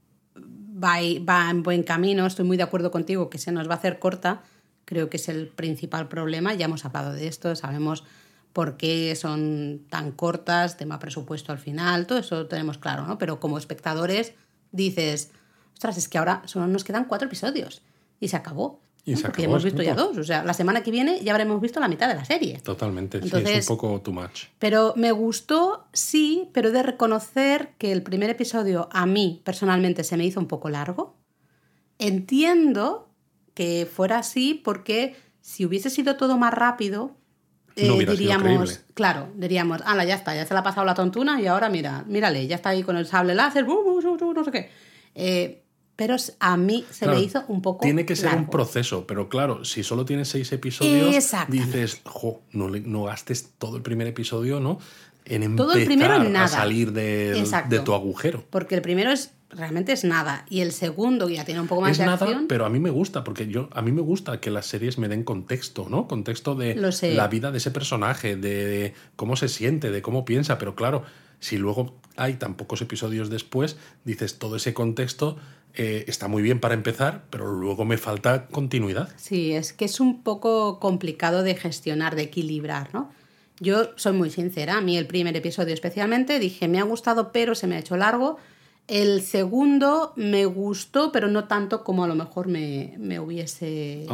va, 0.76 0.97
va 1.27 1.49
en 1.49 1.64
buen 1.64 1.84
camino. 1.84 2.26
Estoy 2.26 2.45
muy 2.45 2.57
de 2.57 2.64
acuerdo 2.64 2.91
contigo 2.91 3.30
que 3.30 3.38
se 3.38 3.52
nos 3.52 3.69
va 3.69 3.73
a 3.73 3.77
hacer 3.77 3.99
corta. 3.99 4.43
Creo 4.85 5.10
que 5.10 5.18
es 5.18 5.30
el 5.30 5.47
principal 5.47 6.07
problema. 6.07 6.53
Ya 6.53 6.65
hemos 6.65 6.85
hablado 6.85 7.14
de 7.14 7.27
esto, 7.27 7.56
sabemos 7.56 8.03
por 8.56 8.77
qué 8.77 9.14
son 9.18 9.81
tan 9.89 10.14
cortas, 10.14 10.77
tema 10.77 10.97
presupuesto 10.97 11.52
al 11.52 11.60
final, 11.60 12.07
todo 12.07 12.19
eso 12.19 12.35
lo 12.35 12.47
tenemos 12.47 12.77
claro, 12.77 13.06
¿no? 13.06 13.18
Pero 13.18 13.41
como 13.41 13.57
espectadores 13.57 14.34
dices, 14.72 15.31
ostras, 15.73 15.97
es 15.97 16.07
que 16.07 16.18
ahora 16.18 16.41
solo 16.45 16.65
nos 16.68 16.85
quedan 16.85 17.03
cuatro 17.03 17.27
episodios 17.27 17.81
y 18.22 18.30
se 18.30 18.38
acabó. 18.38 18.80
Y 19.07 19.15
se 19.15 19.22
Porque 19.22 19.44
hemos 19.44 19.64
visto 19.64 19.84
ya 19.84 19.94
dos. 19.94 20.18
O 20.18 20.23
sea, 20.23 20.44
la 20.44 20.53
semana 20.56 20.82
que 20.82 20.90
viene 20.90 21.19
ya 21.23 21.32
habremos 21.32 21.61
visto 21.61 21.80
la 21.80 21.88
mitad 21.88 22.07
de 22.07 22.15
la 22.15 22.26
serie. 22.26 22.60
Totalmente, 22.61 23.19
sí, 23.22 23.27
es 23.27 23.34
Entonces- 23.34 23.69
un 23.69 23.77
poco 23.77 24.02
too 24.02 24.11
much. 24.11 24.45
Pero 24.57 24.94
me 24.98 25.11
gustó, 25.11 25.86
sí, 25.94 26.49
pero 26.53 26.69
he 26.69 26.72
de 26.72 26.82
reconocer 26.82 27.69
que 27.77 27.91
el 27.91 28.02
primer 28.02 28.32
episodio 28.32 28.90
a 28.91 29.06
mí 29.06 29.41
personalmente 29.45 30.03
se 30.03 30.18
me 30.18 30.26
hizo 30.26 30.40
un 30.40 30.48
poco 30.48 30.69
largo. 30.69 31.15
Entiendo 31.99 33.10
que 33.53 33.88
fuera 33.91 34.18
así 34.19 34.60
porque 34.64 35.15
si 35.41 35.65
hubiese 35.65 35.90
sido 35.90 36.18
todo 36.18 36.38
más 36.38 36.53
rápido, 36.53 37.15
eh, 37.77 37.88
No 37.88 37.98
diríamos, 37.98 38.82
claro, 38.94 39.27
diríamos, 39.36 39.82
ala, 39.86 40.06
ya 40.06 40.15
está, 40.15 40.34
ya 40.34 40.45
se 40.45 40.53
le 40.53 40.61
ha 40.61 40.64
pasado 40.64 40.86
la 40.86 40.94
tontuna 40.94 41.41
y 41.41 41.48
ahora 41.48 41.69
mira, 41.69 42.06
mírale, 42.07 42.48
ya 42.48 42.56
está 42.56 42.69
ahí 42.69 42.84
con 42.84 42.95
el 42.95 43.06
sable 43.06 43.36
láser, 43.36 43.65
bu, 43.65 43.84
bu, 43.84 44.02
bu, 44.02 44.18
bu, 44.18 44.34
no 44.34 44.44
sé 44.45 44.52
qué. 44.52 44.69
Eh, 45.14 45.65
pero 45.96 46.16
a 46.40 46.58
mí 46.58 46.86
se 46.92 47.06
Claro, 47.06 47.20
me 47.20 47.24
hizo 47.26 47.44
un 47.48 47.62
poco 47.62 47.82
Tiene 47.84 48.06
que 48.06 48.16
ser 48.16 48.36
un 48.36 48.50
proceso, 48.50 49.06
pero 49.08 49.30
claro, 49.30 49.64
si 49.66 49.84
solo 49.84 50.06
tienes 50.06 50.28
seis 50.28 50.52
episodios, 50.52 51.16
dices, 51.50 52.02
jo, 52.06 52.42
no, 52.52 52.70
no 52.70 53.04
gastes 53.04 53.52
todo 53.58 53.78
el 53.78 53.84
primer 53.84 54.08
episodio, 54.08 54.60
¿no? 54.60 54.80
En 55.26 55.42
empezar 55.42 55.66
Todo 55.68 55.78
el 55.80 55.86
primero 55.86 56.16
en 56.18 56.34
nada. 56.34 56.46
a 56.46 56.48
salir 56.48 56.94
Exacto. 56.98 57.74
de 57.76 57.82
tu 57.82 57.94
agujero. 57.94 58.44
Porque 58.50 58.76
el 58.76 58.82
primero 58.82 59.12
es 59.12 59.32
realmente 59.50 59.92
es 59.94 60.04
nada 60.04 60.46
y 60.50 60.60
el 60.60 60.72
segundo 60.74 61.30
ya 61.30 61.46
tiene 61.46 61.62
un 61.62 61.68
poco 61.68 61.82
más 61.82 61.92
Es 61.92 61.98
de 62.00 62.06
nada, 62.06 62.26
acción. 62.26 62.48
pero 62.48 62.66
a 62.66 62.70
mí 62.70 62.80
me 62.80 62.90
gusta, 62.90 63.24
porque 63.24 63.48
yo 63.48 63.70
a 63.72 63.82
mí 63.82 63.92
me 63.92 64.02
gusta 64.02 64.40
que 64.42 64.52
las 64.52 64.66
series 64.66 64.98
me 64.98 65.08
den 65.08 65.24
contexto, 65.24 65.88
¿no? 65.90 66.08
Contexto 66.08 66.56
de 66.56 66.76
la 66.76 67.28
vida 67.28 67.52
de 67.52 67.58
ese 67.60 67.72
personaje, 67.72 68.36
de 68.36 68.94
cómo 69.16 69.36
se 69.36 69.48
siente, 69.48 69.92
de 69.92 70.02
cómo 70.02 70.26
piensa, 70.26 70.58
pero 70.58 70.76
claro, 70.76 71.04
si 71.40 71.58
luego 71.58 71.96
hay 72.18 72.34
tan 72.36 72.56
pocos 72.56 72.82
episodios 72.82 73.30
después, 73.30 73.78
dices 74.04 74.38
todo 74.40 74.58
ese 74.58 74.74
contexto 74.74 75.38
eh, 75.77 76.06
está 76.07 76.27
muy 76.27 76.41
bien 76.41 76.60
para 76.60 76.73
empezar, 76.73 77.26
pero 77.30 77.52
luego 77.52 77.85
me 77.85 77.97
falta 77.97 78.47
continuidad. 78.47 79.10
Sí, 79.18 79.53
es 79.53 79.73
que 79.73 79.85
es 79.85 79.99
un 79.99 80.23
poco 80.23 80.80
complicado 80.80 81.43
de 81.43 81.56
gestionar, 81.56 82.15
de 82.15 82.23
equilibrar, 82.23 82.93
¿no? 82.93 83.11
Yo 83.60 83.91
soy 83.95 84.14
muy 84.14 84.30
sincera, 84.30 84.77
a 84.77 84.81
mí 84.81 84.97
el 84.97 85.07
primer 85.07 85.35
episodio 85.35 85.73
especialmente 85.73 86.39
dije, 86.39 86.68
me 86.68 86.80
ha 86.80 86.84
gustado, 86.84 87.31
pero 87.31 87.56
se 87.56 87.68
me 87.68 87.76
ha 87.76 87.80
hecho 87.80 87.95
largo. 87.95 88.38
El 88.88 89.22
segundo 89.22 90.14
me 90.15 90.45
gustó, 90.45 91.11
pero 91.11 91.27
no 91.27 91.45
tanto 91.45 91.84
como 91.84 92.03
a 92.03 92.07
lo 92.07 92.15
mejor 92.15 92.47
me, 92.47 92.95
me 92.97 93.19
hubiese 93.19 94.06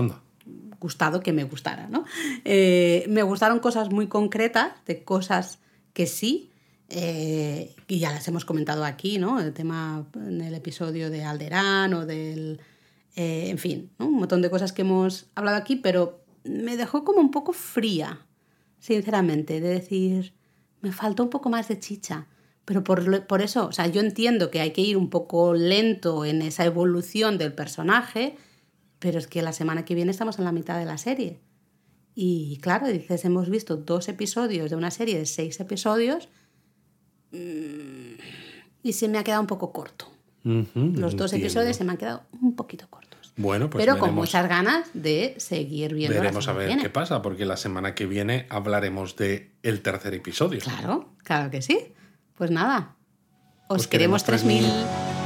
gustado 0.79 1.21
que 1.21 1.33
me 1.33 1.43
gustara, 1.43 1.88
¿no? 1.88 2.05
Eh, 2.45 3.05
me 3.09 3.23
gustaron 3.23 3.59
cosas 3.59 3.89
muy 3.89 4.07
concretas, 4.07 4.73
de 4.85 5.03
cosas 5.03 5.59
que 5.93 6.07
sí, 6.07 6.51
eh, 6.93 7.73
y 7.88 7.99
ya 7.99 8.11
las 8.11 8.27
hemos 8.27 8.43
comentado 8.43 8.84
aquí, 8.84 9.18
¿no? 9.18 9.39
El 9.39 9.53
tema 9.53 10.05
en 10.15 10.41
el 10.41 10.53
episodio 10.53 11.09
de 11.09 11.23
Alderán 11.23 11.93
o 11.93 12.05
del... 12.05 12.59
eh, 13.15 13.49
en 13.49 13.57
fin, 13.57 13.91
¿no? 13.97 14.07
un 14.07 14.15
montón 14.15 14.41
de 14.41 14.49
cosas 14.49 14.73
que 14.73 14.81
hemos 14.81 15.27
hablado 15.35 15.57
aquí, 15.57 15.77
pero 15.77 16.23
me 16.43 16.76
dejó 16.76 17.05
como 17.05 17.22
un 17.22 17.31
poco 17.31 17.53
fría, 17.53 18.26
sinceramente, 18.80 19.61
de 19.61 19.69
decir, 19.69 20.34
me 20.81 20.91
faltó 20.91 21.23
un 21.23 21.30
poco 21.30 21.49
más 21.49 21.69
de 21.69 21.80
chicha. 21.80 22.27
Pero 22.65 22.84
por, 22.84 23.26
por 23.26 23.41
eso, 23.41 23.68
o 23.68 23.72
sea, 23.72 23.88
yo 23.88 24.01
entiendo 24.01 24.51
que 24.51 24.59
hay 24.59 24.72
que 24.72 24.81
ir 24.81 24.97
un 24.97 25.09
poco 25.09 25.53
lento 25.53 26.26
en 26.26 26.41
esa 26.41 26.65
evolución 26.65 27.38
del 27.38 27.53
personaje, 27.53 28.35
pero 28.99 29.18
es 29.18 29.27
que 29.27 29.41
la 29.41 29.53
semana 29.53 29.85
que 29.85 29.95
viene 29.95 30.11
estamos 30.11 30.38
en 30.39 30.45
la 30.45 30.51
mitad 30.51 30.77
de 30.77 30.85
la 30.85 30.97
serie. 30.97 31.39
Y 32.13 32.57
claro, 32.61 32.88
dices, 32.88 33.23
hemos 33.26 33.49
visto 33.49 33.77
dos 33.77 34.09
episodios 34.09 34.69
de 34.69 34.76
una 34.76 34.91
serie 34.91 35.18
de 35.18 35.26
seis 35.26 35.59
episodios 35.59 36.30
y 37.32 38.94
se 38.94 39.08
me 39.08 39.18
ha 39.18 39.24
quedado 39.24 39.41
un 39.41 39.48
poco 39.48 39.72
corto. 39.72 40.12
Los 40.44 40.66
dos 40.74 41.34
entiendo. 41.34 41.36
episodios 41.36 41.78
se 41.78 41.84
me 41.84 41.91
han 41.91 41.98
quedado 41.98 42.24
un 42.41 42.56
poquito 42.56 42.88
cortos. 42.90 43.34
Bueno, 43.38 43.70
pues 43.70 43.86
pero 43.86 43.98
con 43.98 44.14
muchas 44.14 44.48
ganas 44.49 44.90
de 44.94 45.36
seguir 45.38 45.94
viendo. 45.94 46.16
la 46.16 46.22
Veremos 46.22 46.48
a 46.48 46.53
ver 46.53 46.78
qué 46.78 46.90
pasa, 46.90 47.22
porque 47.22 47.45
la 47.45 47.58
semana 47.58 47.95
que 47.95 48.06
viene 48.06 48.45
hablaremos 48.49 49.16
de 49.16 49.52
el 49.64 49.82
tercer 49.82 50.14
episodio. 50.14 50.60
Claro, 50.60 51.10
claro 51.24 51.49
que 51.49 51.62
sí. 51.62 51.94
Pues 52.36 52.52
nada, 52.52 52.95
os 53.68 53.82
Os 53.82 53.88
queremos 53.88 54.24
queremos 54.24 54.44
3000. 54.45 55.20